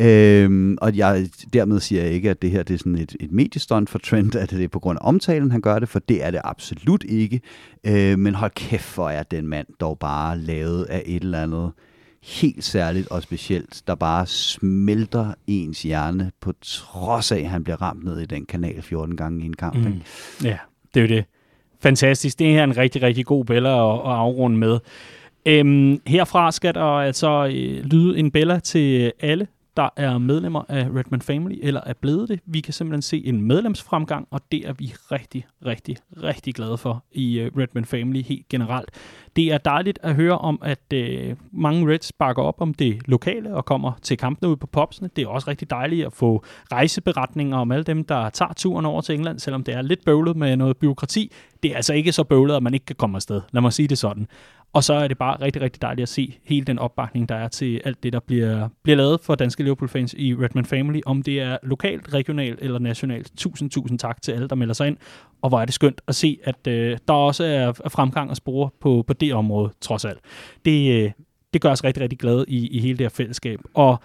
Øh, 0.00 0.76
og 0.80 0.96
jeg, 0.96 1.28
dermed 1.52 1.80
siger 1.80 2.02
jeg 2.02 2.12
ikke, 2.12 2.30
at 2.30 2.42
det 2.42 2.50
her 2.50 2.62
det 2.62 2.74
er 2.74 2.78
sådan 2.78 2.98
et, 2.98 3.16
et 3.20 3.32
mediestunt 3.32 3.90
for 3.90 3.98
Trent, 3.98 4.34
at 4.34 4.50
det 4.50 4.64
er 4.64 4.68
på 4.68 4.78
grund 4.78 4.98
af 5.02 5.08
omtalen, 5.08 5.50
han 5.50 5.60
gør 5.60 5.78
det, 5.78 5.88
for 5.88 5.98
det 5.98 6.24
er 6.24 6.30
det 6.30 6.40
absolut 6.44 7.04
ikke. 7.08 7.40
Øh, 7.84 8.18
men 8.18 8.34
hold 8.34 8.50
kæft, 8.54 8.94
hvor 8.94 9.10
er 9.10 9.22
den 9.22 9.46
mand 9.46 9.66
dog 9.80 9.98
bare 9.98 10.38
lavet 10.38 10.84
af 10.84 11.02
et 11.06 11.22
eller 11.22 11.42
andet 11.42 11.72
helt 12.22 12.64
særligt 12.64 13.08
og 13.08 13.22
specielt, 13.22 13.82
der 13.86 13.94
bare 13.94 14.26
smelter 14.26 15.34
ens 15.46 15.82
hjerne, 15.82 16.30
på 16.40 16.52
trods 16.62 17.32
af, 17.32 17.38
at 17.38 17.48
han 17.48 17.64
bliver 17.64 17.82
ramt 17.82 18.04
ned 18.04 18.20
i 18.20 18.26
den 18.26 18.46
kanal 18.46 18.82
14 18.82 19.16
gange 19.16 19.42
i 19.42 19.46
en 19.46 19.54
kamp. 19.54 19.76
Mm. 19.76 20.00
Ja, 20.44 20.58
det 20.94 21.00
er 21.00 21.04
jo 21.04 21.08
det. 21.08 21.24
Fantastisk. 21.80 22.38
Det 22.38 22.56
er 22.56 22.64
en 22.64 22.76
rigtig, 22.76 23.02
rigtig 23.02 23.26
god 23.26 23.44
bæller 23.44 23.70
at, 23.70 24.12
at 24.12 24.18
afrunde 24.18 24.56
med. 24.58 24.78
Øhm, 25.46 26.00
herfra 26.06 26.52
skal 26.52 26.74
der 26.74 26.84
altså 26.84 27.46
øh, 27.46 27.84
lyde 27.84 28.18
en 28.18 28.30
bella 28.30 28.58
til 28.58 29.12
alle, 29.20 29.46
der 29.76 29.88
er 29.96 30.18
medlemmer 30.18 30.62
af 30.68 30.88
Redman 30.96 31.20
Family, 31.20 31.58
eller 31.62 31.80
er 31.86 31.92
blevet 32.00 32.28
det. 32.28 32.40
Vi 32.46 32.60
kan 32.60 32.72
simpelthen 32.72 33.02
se 33.02 33.26
en 33.26 33.42
medlemsfremgang, 33.42 34.28
og 34.30 34.40
det 34.52 34.68
er 34.68 34.72
vi 34.72 34.94
rigtig, 35.12 35.46
rigtig, 35.66 35.96
rigtig 36.22 36.54
glade 36.54 36.78
for 36.78 37.04
i 37.12 37.38
øh, 37.38 37.50
Redman 37.58 37.84
Family 37.84 38.22
helt 38.22 38.48
generelt. 38.48 38.90
Det 39.36 39.52
er 39.52 39.58
dejligt 39.58 39.98
at 40.02 40.14
høre 40.14 40.38
om, 40.38 40.58
at 40.62 40.92
øh, 40.94 41.36
mange 41.52 41.94
Reds 41.94 42.12
bakker 42.12 42.42
op 42.42 42.60
om 42.60 42.74
det 42.74 42.98
lokale 43.08 43.54
og 43.54 43.64
kommer 43.64 43.92
til 44.02 44.16
kampene 44.16 44.50
ud 44.50 44.56
på 44.56 44.66
popsene. 44.66 45.10
Det 45.16 45.24
er 45.24 45.28
også 45.28 45.50
rigtig 45.50 45.70
dejligt 45.70 46.06
at 46.06 46.12
få 46.12 46.44
rejseberetninger 46.72 47.56
om 47.56 47.72
alle 47.72 47.84
dem, 47.84 48.04
der 48.04 48.30
tager 48.30 48.52
turen 48.52 48.86
over 48.86 49.00
til 49.00 49.14
England, 49.14 49.38
selvom 49.38 49.64
det 49.64 49.74
er 49.74 49.82
lidt 49.82 50.04
bøvlet 50.04 50.36
med 50.36 50.56
noget 50.56 50.76
byråkrati. 50.76 51.32
Det 51.62 51.72
er 51.72 51.76
altså 51.76 51.94
ikke 51.94 52.12
så 52.12 52.24
bøvlet, 52.24 52.54
at 52.56 52.62
man 52.62 52.74
ikke 52.74 52.86
kan 52.86 52.96
komme 52.96 53.16
afsted. 53.16 53.40
Lad 53.52 53.62
mig 53.62 53.72
sige 53.72 53.88
det 53.88 53.98
sådan. 53.98 54.26
Og 54.72 54.84
så 54.84 54.94
er 54.94 55.08
det 55.08 55.18
bare 55.18 55.40
rigtig, 55.40 55.62
rigtig 55.62 55.82
dejligt 55.82 56.02
at 56.02 56.08
se 56.08 56.38
hele 56.44 56.64
den 56.64 56.78
opbakning, 56.78 57.28
der 57.28 57.34
er 57.34 57.48
til 57.48 57.80
alt 57.84 58.02
det, 58.02 58.12
der 58.12 58.20
bliver, 58.20 58.68
bliver 58.82 58.96
lavet 58.96 59.20
for 59.20 59.34
danske 59.34 59.62
Liverpool-fans 59.62 60.14
i 60.18 60.34
Redman 60.34 60.64
Family, 60.64 61.00
om 61.06 61.22
det 61.22 61.40
er 61.40 61.56
lokalt, 61.62 62.14
regionalt 62.14 62.58
eller 62.62 62.78
nationalt. 62.78 63.32
Tusind, 63.36 63.70
tusind 63.70 63.98
tak 63.98 64.22
til 64.22 64.32
alle, 64.32 64.48
der 64.48 64.56
melder 64.56 64.74
sig 64.74 64.86
ind. 64.86 64.96
Og 65.42 65.48
hvor 65.48 65.60
er 65.60 65.64
det 65.64 65.74
skønt 65.74 66.00
at 66.06 66.14
se, 66.14 66.38
at 66.44 66.66
øh, 66.66 66.98
der 67.08 67.14
også 67.14 67.44
er, 67.44 67.72
fremgang 67.88 68.30
og 68.30 68.36
spore 68.36 68.70
på, 68.80 69.04
på 69.06 69.12
det 69.12 69.34
område, 69.34 69.72
trods 69.80 70.04
alt. 70.04 70.20
Det, 70.64 71.04
øh, 71.04 71.10
det 71.52 71.60
gør 71.60 71.70
os 71.70 71.84
rigtig, 71.84 72.02
rigtig 72.02 72.18
glade 72.18 72.44
i, 72.48 72.68
i 72.68 72.80
hele 72.80 72.98
det 72.98 73.04
her 73.04 73.08
fællesskab. 73.08 73.60
Og 73.74 74.00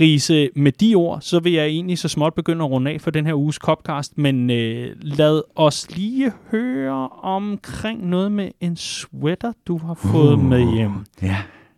Riese, 0.00 0.50
med 0.56 0.72
de 0.72 0.94
ord, 0.94 1.20
så 1.20 1.40
vil 1.40 1.52
jeg 1.52 1.66
egentlig 1.66 1.98
så 1.98 2.08
småt 2.08 2.34
begynde 2.34 2.64
at 2.64 2.70
runde 2.70 2.90
af 2.90 3.00
for 3.00 3.10
den 3.10 3.26
her 3.26 3.34
uges 3.34 3.56
Copcast, 3.56 4.18
men 4.18 4.50
øh, 4.50 4.96
lad 5.00 5.42
os 5.54 5.96
lige 5.96 6.32
høre 6.50 7.08
omkring 7.08 8.08
noget 8.08 8.32
med 8.32 8.50
en 8.60 8.76
sweater, 8.76 9.52
du 9.66 9.78
har 9.78 9.94
fået 9.94 10.34
uh, 10.34 10.44
med 10.44 10.74
hjem. 10.74 10.92
Ja, 11.22 11.36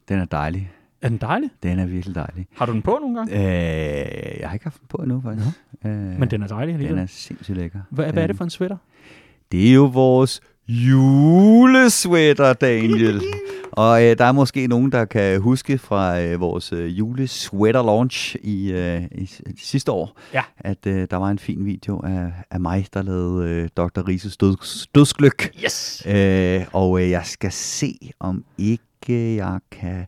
den 0.09 0.19
er 0.19 0.25
dejlig. 0.25 0.71
Er 1.03 1.09
den 1.09 1.19
dejlig? 1.19 1.51
Den 1.63 1.79
er 1.79 1.87
virkelig 1.87 2.15
dejlig. 2.15 2.47
Har 2.57 2.67
du 2.67 2.73
den 2.73 2.83
på 2.83 2.99
nogle 3.01 3.17
gange? 3.17 3.35
Øh, 3.35 4.41
jeg 4.41 4.49
har 4.49 4.55
ikke 4.55 4.65
haft 4.65 4.81
den 4.81 4.87
på 4.89 4.97
endnu, 4.97 5.21
faktisk. 5.25 5.47
Øh, 5.85 5.93
men 5.93 6.31
den 6.31 6.43
er 6.43 6.47
dejlig 6.47 6.73
alligevel. 6.73 6.97
Den 6.97 7.03
er 7.03 7.09
sindssygt 7.09 7.59
lækker. 7.59 7.81
Hvad, 7.91 8.13
hvad 8.13 8.23
er 8.23 8.27
det 8.27 8.37
for 8.37 8.45
en 8.45 8.51
sweater? 8.51 8.77
Det 9.53 9.69
er 9.69 9.75
jo 9.75 9.85
vores 9.85 10.41
julesweater, 10.69 12.53
Daniel. 12.53 13.23
Og 13.73 14.05
øh, 14.05 14.19
der 14.19 14.25
er 14.25 14.33
måske 14.33 14.67
nogen, 14.67 14.93
der 14.93 15.05
kan 15.05 15.41
huske 15.41 15.79
fra 15.79 16.21
øh, 16.21 16.41
vores 16.41 16.73
øh, 16.73 16.99
julesweater 16.99 17.83
launch 17.83 18.37
i, 18.43 18.73
øh, 18.73 19.03
i, 19.03 19.31
i 19.47 19.59
sidste 19.59 19.93
år, 19.93 20.19
ja. 20.35 20.43
at 20.59 20.87
øh, 20.87 21.07
der 21.11 21.17
var 21.17 21.29
en 21.29 21.39
fin 21.39 21.67
video 21.67 22.01
af, 22.05 22.33
af 22.51 22.61
mig, 22.61 22.87
der 22.95 23.03
lavede 23.03 23.49
øh, 23.49 23.69
Dr. 23.77 24.09
Rises 24.09 24.37
død, 24.37 24.57
dødsgløk. 24.95 25.55
Yes! 25.65 26.03
Øh, 26.07 26.65
og 26.73 27.03
øh, 27.03 27.11
jeg 27.11 27.23
skal 27.25 27.53
se, 27.53 27.99
om 28.21 28.45
ikke 28.59 29.37
jeg 29.37 29.59
kan 29.71 30.07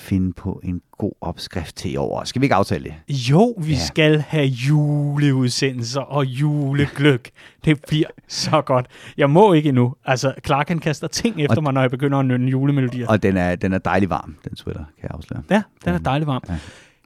finde 0.00 0.32
på 0.32 0.60
en 0.64 0.80
god 0.98 1.12
opskrift 1.20 1.76
til 1.76 1.92
i 1.92 1.96
år. 1.96 2.24
Skal 2.24 2.40
vi 2.40 2.44
ikke 2.44 2.54
aftale 2.54 2.84
det? 2.84 2.94
Jo, 3.30 3.54
vi 3.58 3.72
ja. 3.72 3.78
skal 3.78 4.20
have 4.20 4.46
juleudsendelser 4.46 6.00
og 6.00 6.24
julegløk. 6.24 7.30
Det 7.64 7.80
bliver 7.88 8.06
så 8.28 8.62
godt. 8.62 8.86
Jeg 9.16 9.30
må 9.30 9.52
ikke 9.52 9.68
endnu. 9.68 9.94
Altså, 10.04 10.34
Clark 10.46 10.66
kan 10.66 10.78
kaster 10.78 11.06
ting 11.06 11.40
efter 11.40 11.56
og 11.56 11.62
mig, 11.62 11.72
når 11.72 11.80
jeg 11.80 11.90
begynder 11.90 12.18
at 12.18 12.26
nynne 12.26 12.50
julemelodier. 12.50 13.08
Og 13.08 13.22
den 13.22 13.36
er, 13.36 13.56
den 13.56 13.72
er 13.72 13.78
dejlig 13.78 14.10
varm, 14.10 14.36
den 14.44 14.56
sweater, 14.56 14.84
kan 15.00 15.02
jeg 15.02 15.10
afsløre. 15.14 15.42
Ja, 15.50 15.62
den 15.84 15.94
er 15.94 15.98
dejlig 15.98 16.26
varm. 16.26 16.42
Ja. 16.48 16.54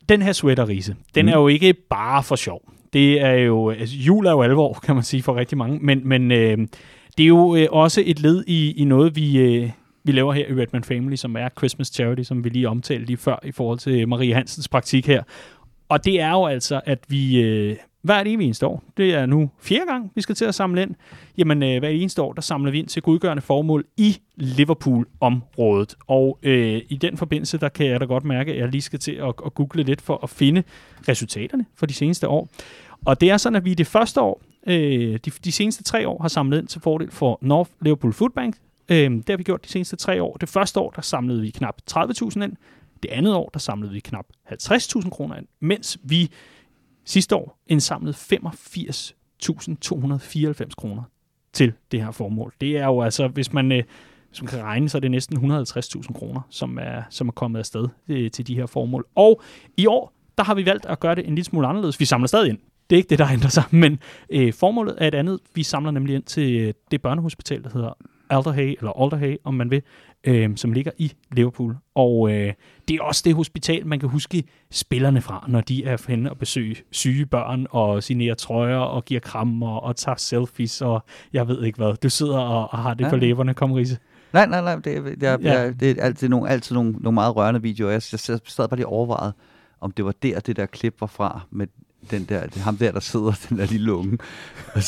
Den 0.08 0.22
her 0.22 0.32
sweater, 0.32 0.68
Riese, 0.68 0.96
den 1.14 1.26
mm. 1.26 1.32
er 1.32 1.36
jo 1.36 1.48
ikke 1.48 1.74
bare 1.90 2.22
for 2.22 2.36
sjov. 2.36 2.60
Det 2.92 3.22
er 3.22 3.32
jo, 3.32 3.70
altså, 3.70 3.96
jul 3.96 4.26
er 4.26 4.30
jo 4.30 4.42
alvor, 4.42 4.72
kan 4.84 4.94
man 4.94 5.04
sige, 5.04 5.22
for 5.22 5.36
rigtig 5.36 5.58
mange. 5.58 5.78
Men, 5.82 6.08
men 6.08 6.32
øh, 6.32 6.58
det 7.16 7.24
er 7.24 7.28
jo 7.28 7.56
øh, 7.56 7.66
også 7.70 8.02
et 8.06 8.20
led 8.20 8.44
i, 8.46 8.72
i 8.72 8.84
noget, 8.84 9.16
vi... 9.16 9.38
Øh, 9.38 9.70
vi 10.04 10.12
laver 10.12 10.32
her 10.32 10.46
i 10.46 10.52
Redman 10.52 10.84
Family, 10.84 11.16
som 11.16 11.36
er 11.36 11.48
Christmas 11.58 11.88
Charity, 11.88 12.22
som 12.22 12.44
vi 12.44 12.48
lige 12.48 12.68
omtalte 12.68 13.06
lige 13.06 13.16
før 13.16 13.38
i 13.42 13.52
forhold 13.52 13.78
til 13.78 14.08
Marie 14.08 14.34
Hansens 14.34 14.68
praktik 14.68 15.06
her. 15.06 15.22
Og 15.88 16.04
det 16.04 16.20
er 16.20 16.30
jo 16.30 16.46
altså, 16.46 16.80
at 16.84 16.98
vi 17.08 17.40
øh, 17.40 17.76
hvert 18.02 18.26
evig 18.26 18.44
eneste 18.44 18.66
år, 18.66 18.82
det 18.96 19.14
er 19.14 19.26
nu 19.26 19.50
fjerde 19.60 19.86
gang, 19.86 20.12
vi 20.14 20.22
skal 20.22 20.34
til 20.34 20.44
at 20.44 20.54
samle 20.54 20.82
ind, 20.82 20.94
jamen 21.38 21.62
øh, 21.62 21.78
hvert 21.78 21.92
eneste 21.92 22.22
år, 22.22 22.32
der 22.32 22.42
samler 22.42 22.70
vi 22.70 22.78
ind 22.78 22.86
til 22.86 23.02
godgørende 23.02 23.42
formål 23.42 23.84
i 23.96 24.16
Liverpool-området. 24.36 25.94
Og 26.06 26.38
øh, 26.42 26.82
i 26.88 26.96
den 26.96 27.16
forbindelse, 27.16 27.58
der 27.58 27.68
kan 27.68 27.86
jeg 27.86 28.00
da 28.00 28.04
godt 28.04 28.24
mærke, 28.24 28.52
at 28.52 28.58
jeg 28.58 28.68
lige 28.68 28.82
skal 28.82 28.98
til 28.98 29.12
at, 29.12 29.34
at 29.46 29.54
google 29.54 29.82
lidt 29.82 30.00
for 30.00 30.20
at 30.22 30.30
finde 30.30 30.62
resultaterne 31.08 31.66
for 31.76 31.86
de 31.86 31.94
seneste 31.94 32.28
år. 32.28 32.48
Og 33.04 33.20
det 33.20 33.30
er 33.30 33.36
sådan, 33.36 33.56
at 33.56 33.64
vi 33.64 33.74
det 33.74 33.86
første 33.86 34.20
år, 34.20 34.42
øh, 34.66 35.18
de, 35.24 35.30
de 35.44 35.52
seneste 35.52 35.82
tre 35.82 36.08
år, 36.08 36.22
har 36.22 36.28
samlet 36.28 36.58
ind 36.58 36.66
til 36.66 36.80
fordel 36.80 37.10
for 37.10 37.38
North 37.42 37.70
Liverpool 37.80 38.12
Food 38.12 38.30
Bank, 38.30 38.56
Øhm, 38.88 39.22
det 39.22 39.32
har 39.32 39.36
vi 39.36 39.42
gjort 39.42 39.64
de 39.64 39.68
seneste 39.68 39.96
tre 39.96 40.22
år. 40.22 40.36
Det 40.36 40.48
første 40.48 40.80
år, 40.80 40.90
der 40.90 41.02
samlede 41.02 41.40
vi 41.40 41.50
knap 41.50 41.80
30.000 41.90 42.42
ind. 42.42 42.56
Det 43.02 43.10
andet 43.10 43.34
år, 43.34 43.50
der 43.52 43.58
samlede 43.58 43.92
vi 43.92 44.00
knap 44.00 44.26
50.000 44.52 45.10
kroner 45.10 45.36
ind, 45.36 45.46
mens 45.60 45.98
vi 46.02 46.30
sidste 47.04 47.36
år 47.36 47.58
indsamlede 47.66 48.16
85.294 48.16 50.74
kroner 50.76 51.02
til 51.52 51.72
det 51.92 52.04
her 52.04 52.10
formål. 52.10 52.54
Det 52.60 52.76
er 52.76 52.86
jo 52.86 53.02
altså, 53.02 53.28
hvis 53.28 53.52
man, 53.52 53.72
øh, 53.72 53.82
hvis 54.28 54.42
man 54.42 54.48
kan 54.48 54.62
regne, 54.62 54.88
så 54.88 54.98
er 54.98 55.00
det 55.00 55.10
næsten 55.10 55.52
150.000 55.52 56.12
kroner, 56.12 56.40
som 56.50 56.78
er, 56.78 57.02
som 57.10 57.28
er 57.28 57.32
kommet 57.32 57.58
afsted 57.58 57.88
øh, 58.08 58.30
til 58.30 58.46
de 58.46 58.54
her 58.54 58.66
formål. 58.66 59.06
Og 59.14 59.42
i 59.76 59.86
år, 59.86 60.12
der 60.38 60.44
har 60.44 60.54
vi 60.54 60.66
valgt 60.66 60.86
at 60.86 61.00
gøre 61.00 61.14
det 61.14 61.26
en 61.26 61.34
lille 61.34 61.44
smule 61.44 61.66
anderledes. 61.66 62.00
Vi 62.00 62.04
samler 62.04 62.26
stadig 62.26 62.48
ind. 62.48 62.58
Det 62.90 62.96
er 62.96 62.98
ikke 62.98 63.10
det, 63.10 63.18
der 63.18 63.28
ændrer 63.28 63.50
sig, 63.50 63.64
men 63.70 63.98
øh, 64.30 64.52
formålet 64.52 64.94
er 64.98 65.08
et 65.08 65.14
andet. 65.14 65.40
Vi 65.54 65.62
samler 65.62 65.90
nemlig 65.90 66.14
ind 66.14 66.22
til 66.22 66.60
øh, 66.60 66.74
det 66.90 67.02
børnehospital, 67.02 67.64
der 67.64 67.70
hedder 67.70 67.92
Alderhay, 68.36 68.76
eller 68.78 69.02
Alderhay, 69.02 69.36
om 69.44 69.54
man 69.54 69.70
vil, 69.70 69.82
øh, 70.24 70.56
som 70.56 70.72
ligger 70.72 70.90
i 70.98 71.12
Liverpool. 71.32 71.76
Og 71.94 72.32
øh, 72.32 72.52
det 72.88 72.96
er 72.96 73.02
også 73.02 73.22
det 73.24 73.34
hospital, 73.34 73.86
man 73.86 74.00
kan 74.00 74.08
huske 74.08 74.44
spillerne 74.70 75.20
fra, 75.20 75.44
når 75.48 75.60
de 75.60 75.84
er 75.84 76.04
henne 76.08 76.30
og 76.30 76.38
besøge 76.38 76.76
syge 76.90 77.26
børn, 77.26 77.66
og 77.70 78.02
signerer 78.02 78.34
trøjer, 78.34 78.76
og 78.76 79.04
giver 79.04 79.20
krammer, 79.20 79.76
og 79.76 79.96
tager 79.96 80.16
selfies, 80.16 80.82
og 80.82 81.04
jeg 81.32 81.48
ved 81.48 81.64
ikke 81.64 81.76
hvad. 81.76 81.96
Du 81.96 82.08
sidder 82.08 82.38
og, 82.38 82.72
og 82.72 82.78
har 82.78 82.94
det 82.94 83.04
ja. 83.04 83.10
på 83.10 83.16
læberne, 83.16 83.54
kom 83.54 83.72
Riese. 83.72 83.98
Nej, 84.32 84.46
nej, 84.46 84.60
nej, 84.60 84.74
det, 84.74 85.20
det, 85.20 85.28
er, 85.28 85.38
ja. 85.42 85.70
det 85.70 85.90
er 85.90 86.02
altid, 86.02 86.28
nogle, 86.28 86.48
altid 86.48 86.74
nogle, 86.74 86.92
nogle 86.92 87.14
meget 87.14 87.36
rørende 87.36 87.62
videoer. 87.62 87.90
Jeg, 87.90 88.02
jeg, 88.12 88.20
jeg 88.28 88.40
sad 88.46 88.68
bare 88.68 88.76
lige 88.76 88.86
overvejet, 88.86 89.32
om 89.80 89.90
det 89.90 90.04
var 90.04 90.14
der, 90.22 90.40
det 90.40 90.56
der 90.56 90.66
klip 90.66 91.00
var 91.00 91.06
fra, 91.06 91.40
med 91.50 91.66
den 92.10 92.24
der, 92.24 92.46
det 92.46 92.62
ham 92.62 92.76
der, 92.76 92.92
der 92.92 93.00
sidder, 93.00 93.32
den 93.48 93.58
der 93.58 93.66
lille 93.66 93.92
unge, 93.92 94.18
og, 94.74 94.82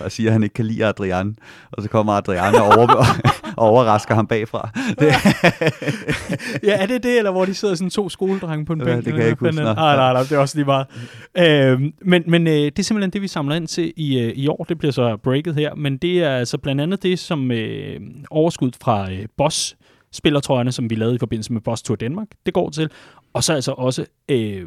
og 0.00 0.12
siger, 0.12 0.28
at 0.28 0.32
han 0.32 0.42
ikke 0.42 0.54
kan 0.54 0.66
lide 0.66 0.86
Adrian. 0.86 1.36
Og 1.72 1.82
så 1.82 1.88
kommer 1.88 2.12
Adrian 2.12 2.54
og, 2.54 2.66
over, 2.66 2.88
og 3.56 3.66
overrasker 3.72 4.14
ham 4.14 4.26
bagfra. 4.26 4.70
Det. 4.98 5.12
ja, 6.68 6.82
er 6.82 6.86
det 6.86 7.02
det, 7.02 7.18
eller 7.18 7.30
hvor 7.30 7.44
de 7.44 7.54
sidder 7.54 7.74
sådan 7.74 7.90
to 7.90 8.08
skoledrenge 8.08 8.66
på 8.66 8.72
en 8.72 8.78
bænk? 8.78 8.90
Ja, 8.90 8.96
det 8.96 9.04
kan 9.04 9.18
jeg 9.18 9.28
ikke 9.28 9.40
huske. 9.40 9.62
Nej, 9.62 9.74
nej, 9.74 10.12
nej, 10.12 10.22
det 10.22 10.32
er 10.32 10.38
også 10.38 10.56
lige 10.56 10.66
meget. 10.66 10.86
Øhm, 11.38 11.92
men 12.02 12.22
men 12.26 12.46
øh, 12.46 12.54
det 12.54 12.78
er 12.78 12.82
simpelthen 12.82 13.10
det, 13.10 13.22
vi 13.22 13.28
samler 13.28 13.54
ind 13.54 13.66
til 13.66 13.92
i, 13.96 14.18
øh, 14.18 14.32
i 14.36 14.48
år. 14.48 14.64
Det 14.68 14.78
bliver 14.78 14.92
så 14.92 15.16
breaket 15.16 15.54
her, 15.54 15.74
men 15.74 15.96
det 15.96 16.22
er 16.22 16.36
altså 16.36 16.58
blandt 16.58 16.80
andet 16.80 17.02
det, 17.02 17.18
som 17.18 17.50
øh, 17.50 18.00
overskud 18.30 18.70
fra 18.82 19.12
øh, 19.12 19.26
Boss 19.36 19.76
spillertrøjerne, 20.12 20.72
som 20.72 20.90
vi 20.90 20.94
lavede 20.94 21.14
i 21.14 21.18
forbindelse 21.18 21.52
med 21.52 21.60
Boss 21.60 21.82
Tour 21.82 21.96
Danmark, 21.96 22.26
det 22.46 22.54
går 22.54 22.70
til. 22.70 22.90
Og 23.32 23.44
så 23.44 23.54
altså 23.54 23.72
også 23.72 24.06
øh, 24.28 24.62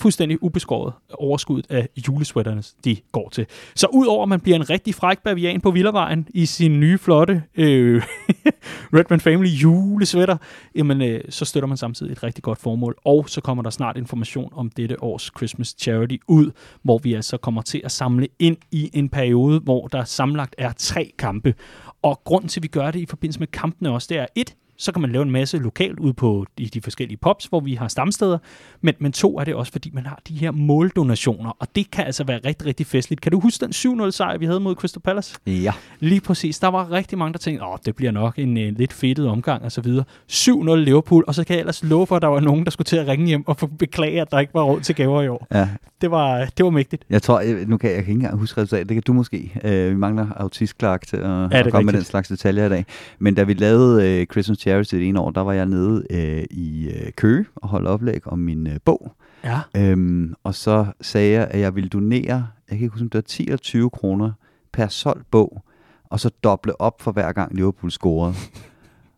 fuldstændig 0.00 0.42
ubeskåret 0.42 0.92
overskud 1.14 1.62
af 1.68 1.88
julesweaterne, 2.08 2.62
de 2.84 2.96
går 3.12 3.28
til. 3.28 3.46
Så 3.74 3.86
udover 3.92 4.22
at 4.22 4.28
man 4.28 4.40
bliver 4.40 4.56
en 4.56 4.70
rigtig 4.70 4.94
fræk 4.94 5.18
bavian 5.18 5.60
på 5.60 5.70
Villavejen 5.70 6.28
i 6.34 6.46
sin 6.46 6.80
nye 6.80 6.98
flotte 6.98 7.42
øh, 7.54 8.02
Redman 8.96 9.20
Family 9.20 9.48
julesweater, 9.48 10.36
jamen 10.74 11.02
øh, 11.02 11.20
så 11.28 11.44
støtter 11.44 11.66
man 11.66 11.76
samtidig 11.76 12.12
et 12.12 12.22
rigtig 12.22 12.44
godt 12.44 12.58
formål. 12.58 12.96
Og 13.04 13.28
så 13.28 13.40
kommer 13.40 13.62
der 13.62 13.70
snart 13.70 13.96
information 13.96 14.52
om 14.52 14.70
dette 14.70 15.02
års 15.02 15.30
Christmas 15.36 15.74
Charity 15.78 16.16
ud, 16.28 16.50
hvor 16.82 16.98
vi 16.98 17.14
altså 17.14 17.36
kommer 17.36 17.62
til 17.62 17.80
at 17.84 17.92
samle 17.92 18.28
ind 18.38 18.56
i 18.70 18.90
en 18.92 19.08
periode, 19.08 19.60
hvor 19.60 19.86
der 19.86 20.04
samlet 20.04 20.54
er 20.58 20.72
tre 20.72 21.12
kampe. 21.18 21.54
Og 22.02 22.20
grunden 22.24 22.48
til, 22.48 22.60
at 22.60 22.62
vi 22.62 22.68
gør 22.68 22.90
det 22.90 23.00
i 23.00 23.06
forbindelse 23.06 23.40
med 23.40 23.46
kampene 23.46 23.90
også, 23.90 24.06
det 24.10 24.18
er 24.18 24.26
et, 24.36 24.54
så 24.82 24.92
kan 24.92 25.02
man 25.02 25.12
lave 25.12 25.22
en 25.22 25.30
masse 25.30 25.58
lokalt 25.58 26.00
ud 26.00 26.12
på 26.12 26.46
de, 26.58 26.66
de 26.66 26.80
forskellige 26.80 27.16
pops, 27.16 27.44
hvor 27.44 27.60
vi 27.60 27.74
har 27.74 27.88
stamsteder. 27.88 28.38
Men, 28.80 28.94
men 28.98 29.12
to 29.12 29.38
er 29.38 29.44
det 29.44 29.54
også, 29.54 29.72
fordi 29.72 29.90
man 29.94 30.06
har 30.06 30.20
de 30.28 30.34
her 30.34 30.50
måldonationer, 30.50 31.56
og 31.58 31.68
det 31.76 31.90
kan 31.90 32.04
altså 32.06 32.24
være 32.24 32.40
rigtig, 32.44 32.66
rigtig 32.66 32.86
festligt. 32.86 33.20
Kan 33.20 33.32
du 33.32 33.40
huske 33.40 33.66
den 33.66 34.02
7-0 34.04 34.10
sejr, 34.10 34.38
vi 34.38 34.46
havde 34.46 34.60
mod 34.60 34.74
Crystal 34.74 35.02
Palace? 35.02 35.36
Ja. 35.46 35.72
Lige 36.00 36.20
præcis. 36.20 36.58
Der 36.58 36.68
var 36.68 36.90
rigtig 36.90 37.18
mange, 37.18 37.32
der 37.32 37.38
tænkte, 37.38 37.64
åh, 37.64 37.76
det 37.84 37.96
bliver 37.96 38.12
nok 38.12 38.38
en, 38.38 38.56
en 38.56 38.74
lidt 38.74 38.92
fedtet 38.92 39.28
omgang 39.28 39.62
og 39.62 39.72
så 39.72 39.80
videre. 39.80 40.04
7-0 40.32 40.74
Liverpool, 40.74 41.24
og 41.26 41.34
så 41.34 41.44
kan 41.44 41.54
jeg 41.54 41.60
ellers 41.60 41.84
love 41.84 42.06
for, 42.06 42.16
at 42.16 42.22
der 42.22 42.28
var 42.28 42.40
nogen, 42.40 42.64
der 42.64 42.70
skulle 42.70 42.86
til 42.86 42.96
at 42.96 43.08
ringe 43.08 43.26
hjem 43.26 43.48
og 43.48 43.56
beklage, 43.78 44.20
at 44.20 44.30
der 44.30 44.38
ikke 44.38 44.54
var 44.54 44.62
råd 44.62 44.80
til 44.80 44.94
gaver 44.94 45.22
i 45.22 45.28
år. 45.28 45.46
Ja. 45.54 45.68
Det 46.00 46.10
var, 46.10 46.44
det 46.56 46.64
var 46.64 46.70
mægtigt. 46.70 47.04
Jeg 47.10 47.22
tror, 47.22 47.40
jeg, 47.40 47.64
nu 47.66 47.76
kan 47.76 47.90
jeg, 47.90 47.96
jeg 47.96 48.04
kan 48.04 48.12
ikke 48.12 48.18
engang 48.18 48.38
huske 48.38 48.60
resultatet. 48.60 48.88
Det 48.88 48.94
kan 48.94 49.02
du 49.06 49.12
måske. 49.12 49.52
Uh, 49.64 49.70
vi 49.70 49.94
mangler 49.94 50.26
autist 50.36 50.78
til 50.78 50.86
at, 50.86 50.92
ja, 51.12 51.16
at 51.16 51.50
komme 51.50 51.56
rigtigt. 51.64 51.84
med 51.84 51.92
den 51.92 52.04
slags 52.04 52.28
detaljer 52.28 52.66
i 52.66 52.68
dag. 52.68 52.84
Men 53.18 53.34
da 53.34 53.42
vi 53.42 53.54
lavede 53.54 54.20
uh, 54.20 54.26
Christmas 54.32 54.58
Charity 54.72 54.94
det 54.94 55.08
ene 55.08 55.20
år, 55.20 55.30
der 55.30 55.40
var 55.40 55.52
jeg 55.52 55.66
nede 55.66 56.04
øh, 56.10 56.44
i 56.50 56.88
øh, 56.88 57.12
Køge 57.12 57.44
og 57.56 57.68
holde 57.68 57.90
oplæg 57.90 58.26
om 58.26 58.38
min 58.38 58.66
øh, 58.66 58.76
bog. 58.84 59.12
Ja. 59.44 59.60
Øhm, 59.76 60.34
og 60.44 60.54
så 60.54 60.86
sagde 61.00 61.32
jeg, 61.32 61.48
at 61.50 61.60
jeg 61.60 61.74
ville 61.74 61.88
donere, 61.88 62.46
jeg 62.68 62.78
kan 62.78 62.78
ikke 62.78 62.88
huske, 62.92 63.02
om 63.04 63.10
det 63.10 63.18
var 63.18 63.22
10 63.22 63.42
eller 63.42 63.56
20 63.56 63.90
kroner 63.90 64.32
per 64.72 64.88
solgt 64.88 65.30
bog, 65.30 65.62
og 66.10 66.20
så 66.20 66.30
doble 66.44 66.80
op 66.80 67.02
for 67.02 67.12
hver 67.12 67.32
gang 67.32 67.54
Liverpool 67.54 67.90
scorede. 67.90 68.34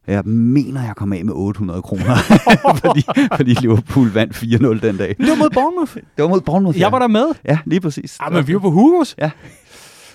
Jeg 0.06 0.24
mener, 0.24 0.84
jeg 0.84 0.96
kom 0.96 1.12
af 1.12 1.24
med 1.24 1.32
800 1.36 1.82
kroner, 1.82 2.16
fordi, 2.84 3.04
fordi 3.36 3.54
Liverpool 3.60 4.08
vandt 4.08 4.36
4-0 4.36 4.86
den 4.86 4.96
dag. 4.96 5.16
Det 5.18 5.28
var 5.28 5.36
mod 5.36 5.50
Bournemouth. 5.54 5.94
Det 5.94 6.22
var 6.22 6.28
mod 6.28 6.40
Bournemouth, 6.40 6.78
ja. 6.78 6.84
Jeg 6.84 6.92
var 6.92 6.98
der 6.98 7.06
med. 7.08 7.26
Ja, 7.44 7.58
lige 7.64 7.80
præcis. 7.80 8.18
Ja, 8.20 8.30
men 8.30 8.46
vi 8.46 8.54
var 8.54 8.60
på 8.60 8.70
Hugos. 8.70 9.14
Ja. 9.18 9.30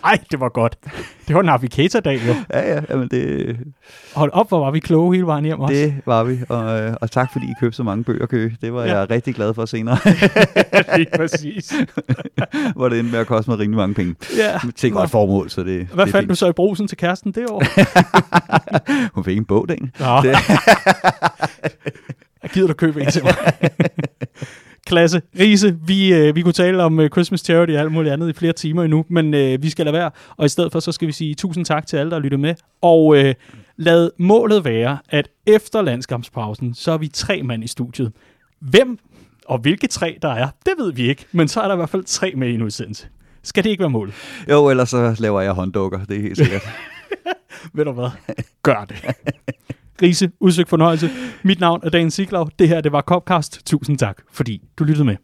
Ej, 0.03 0.17
det 0.31 0.39
var 0.39 0.49
godt. 0.49 0.77
Det 1.27 1.35
var 1.35 1.41
navigator-dag, 1.41 2.19
jo. 2.27 2.35
ja, 2.53 2.73
ja, 2.73 2.81
jamen 2.89 3.07
det... 3.07 3.57
Hold 4.15 4.31
op, 4.33 4.49
hvor 4.49 4.59
var 4.59 4.71
vi 4.71 4.79
kloge 4.79 5.15
hele 5.15 5.25
vejen 5.25 5.45
hjem 5.45 5.59
også. 5.59 5.73
Det 5.73 6.01
var 6.05 6.23
vi, 6.23 6.39
og, 6.49 6.81
øh, 6.81 6.93
og 7.01 7.11
tak 7.11 7.31
fordi 7.31 7.45
I 7.45 7.53
købte 7.59 7.75
så 7.75 7.83
mange 7.83 8.03
bøger, 8.03 8.25
Køge. 8.25 8.57
Det 8.61 8.73
var 8.73 8.85
ja. 8.85 8.97
jeg 8.97 9.09
rigtig 9.09 9.35
glad 9.35 9.53
for 9.53 9.65
senere. 9.65 9.97
Lige 10.97 11.07
præcis. 11.15 11.73
hvor 12.75 12.89
det 12.89 12.99
endte 12.99 13.11
med 13.11 13.19
at 13.19 13.27
koste 13.27 13.51
mig 13.51 13.59
rimelig 13.59 13.77
mange 13.77 13.95
penge. 13.95 14.15
Ja. 14.37 14.59
Til 14.75 14.91
godt 14.91 15.09
formål, 15.09 15.49
så 15.49 15.63
det 15.63 15.87
Hvad 15.93 16.05
det 16.05 16.11
fandt 16.11 16.29
du 16.29 16.35
så 16.35 16.47
i 16.47 16.51
brusen 16.51 16.87
til 16.87 16.97
kæresten 16.97 17.31
det 17.31 17.49
år? 17.49 17.63
Hun 19.15 19.23
fik 19.23 19.37
en 19.37 19.45
bog, 19.45 19.69
den. 19.69 19.91
Ja. 19.99 20.19
Det. 20.23 20.37
Jeg 22.43 22.49
gider 22.53 22.67
du 22.67 22.73
købe 22.73 23.01
en 23.01 23.11
til 23.11 23.23
mig? 23.23 23.35
Klasse. 24.89 25.21
Riese, 25.39 25.77
vi, 25.85 26.13
øh, 26.13 26.35
vi 26.35 26.41
kunne 26.41 26.53
tale 26.53 26.83
om 26.83 26.99
øh, 26.99 27.09
Christmas 27.09 27.39
Charity 27.39 27.71
og 27.71 27.79
alt 27.79 27.91
muligt 27.91 28.13
andet 28.13 28.29
i 28.29 28.33
flere 28.33 28.53
timer 28.53 28.83
endnu, 28.83 29.05
men 29.09 29.33
øh, 29.33 29.63
vi 29.63 29.69
skal 29.69 29.85
lade 29.85 29.93
være. 29.93 30.11
Og 30.37 30.45
i 30.45 30.49
stedet 30.49 30.71
for, 30.71 30.79
så 30.79 30.91
skal 30.91 31.07
vi 31.07 31.11
sige 31.11 31.35
tusind 31.35 31.65
tak 31.65 31.87
til 31.87 31.97
alle, 31.97 32.11
der 32.11 32.19
lytter 32.19 32.37
med. 32.37 32.55
Og 32.81 33.17
øh, 33.17 33.35
lad 33.77 34.09
målet 34.19 34.65
være, 34.65 34.97
at 35.09 35.27
efter 35.47 35.81
landskampspausen, 35.81 36.73
så 36.73 36.91
er 36.91 36.97
vi 36.97 37.07
tre 37.07 37.43
mand 37.43 37.63
i 37.63 37.67
studiet. 37.67 38.11
Hvem 38.59 38.97
og 39.45 39.59
hvilke 39.59 39.87
tre 39.87 40.17
der 40.21 40.29
er, 40.29 40.47
det 40.65 40.73
ved 40.77 40.93
vi 40.93 41.09
ikke, 41.09 41.25
men 41.31 41.47
så 41.47 41.61
er 41.61 41.67
der 41.67 41.73
i 41.73 41.77
hvert 41.77 41.89
fald 41.89 42.03
tre 42.03 42.33
med 42.35 42.49
i 42.49 42.53
en 42.53 42.61
udsendelse. 42.61 43.07
Skal 43.43 43.63
det 43.63 43.69
ikke 43.69 43.81
være 43.81 43.89
målet? 43.89 44.13
Jo, 44.49 44.69
ellers 44.69 44.89
så 44.89 45.15
laver 45.19 45.41
jeg 45.41 45.51
hånddukker, 45.51 46.05
det 46.05 46.17
er 46.17 46.21
helt 46.21 46.37
sikkert. 46.37 46.69
ved 47.73 47.85
du 47.85 47.91
hvad? 47.91 48.09
Gør 48.63 48.85
det. 48.85 49.05
Grise, 49.97 50.31
udsøgt 50.39 50.69
fornøjelse. 50.69 51.09
Mit 51.43 51.59
navn 51.59 51.79
er 51.83 51.89
Dan 51.89 52.11
Siglaug. 52.11 52.49
Det 52.59 52.67
her, 52.67 52.81
det 52.81 52.91
var 52.91 53.01
Copcast. 53.01 53.65
Tusind 53.65 53.97
tak, 53.97 54.17
fordi 54.31 54.61
du 54.77 54.83
lyttede 54.83 55.05
med. 55.05 55.15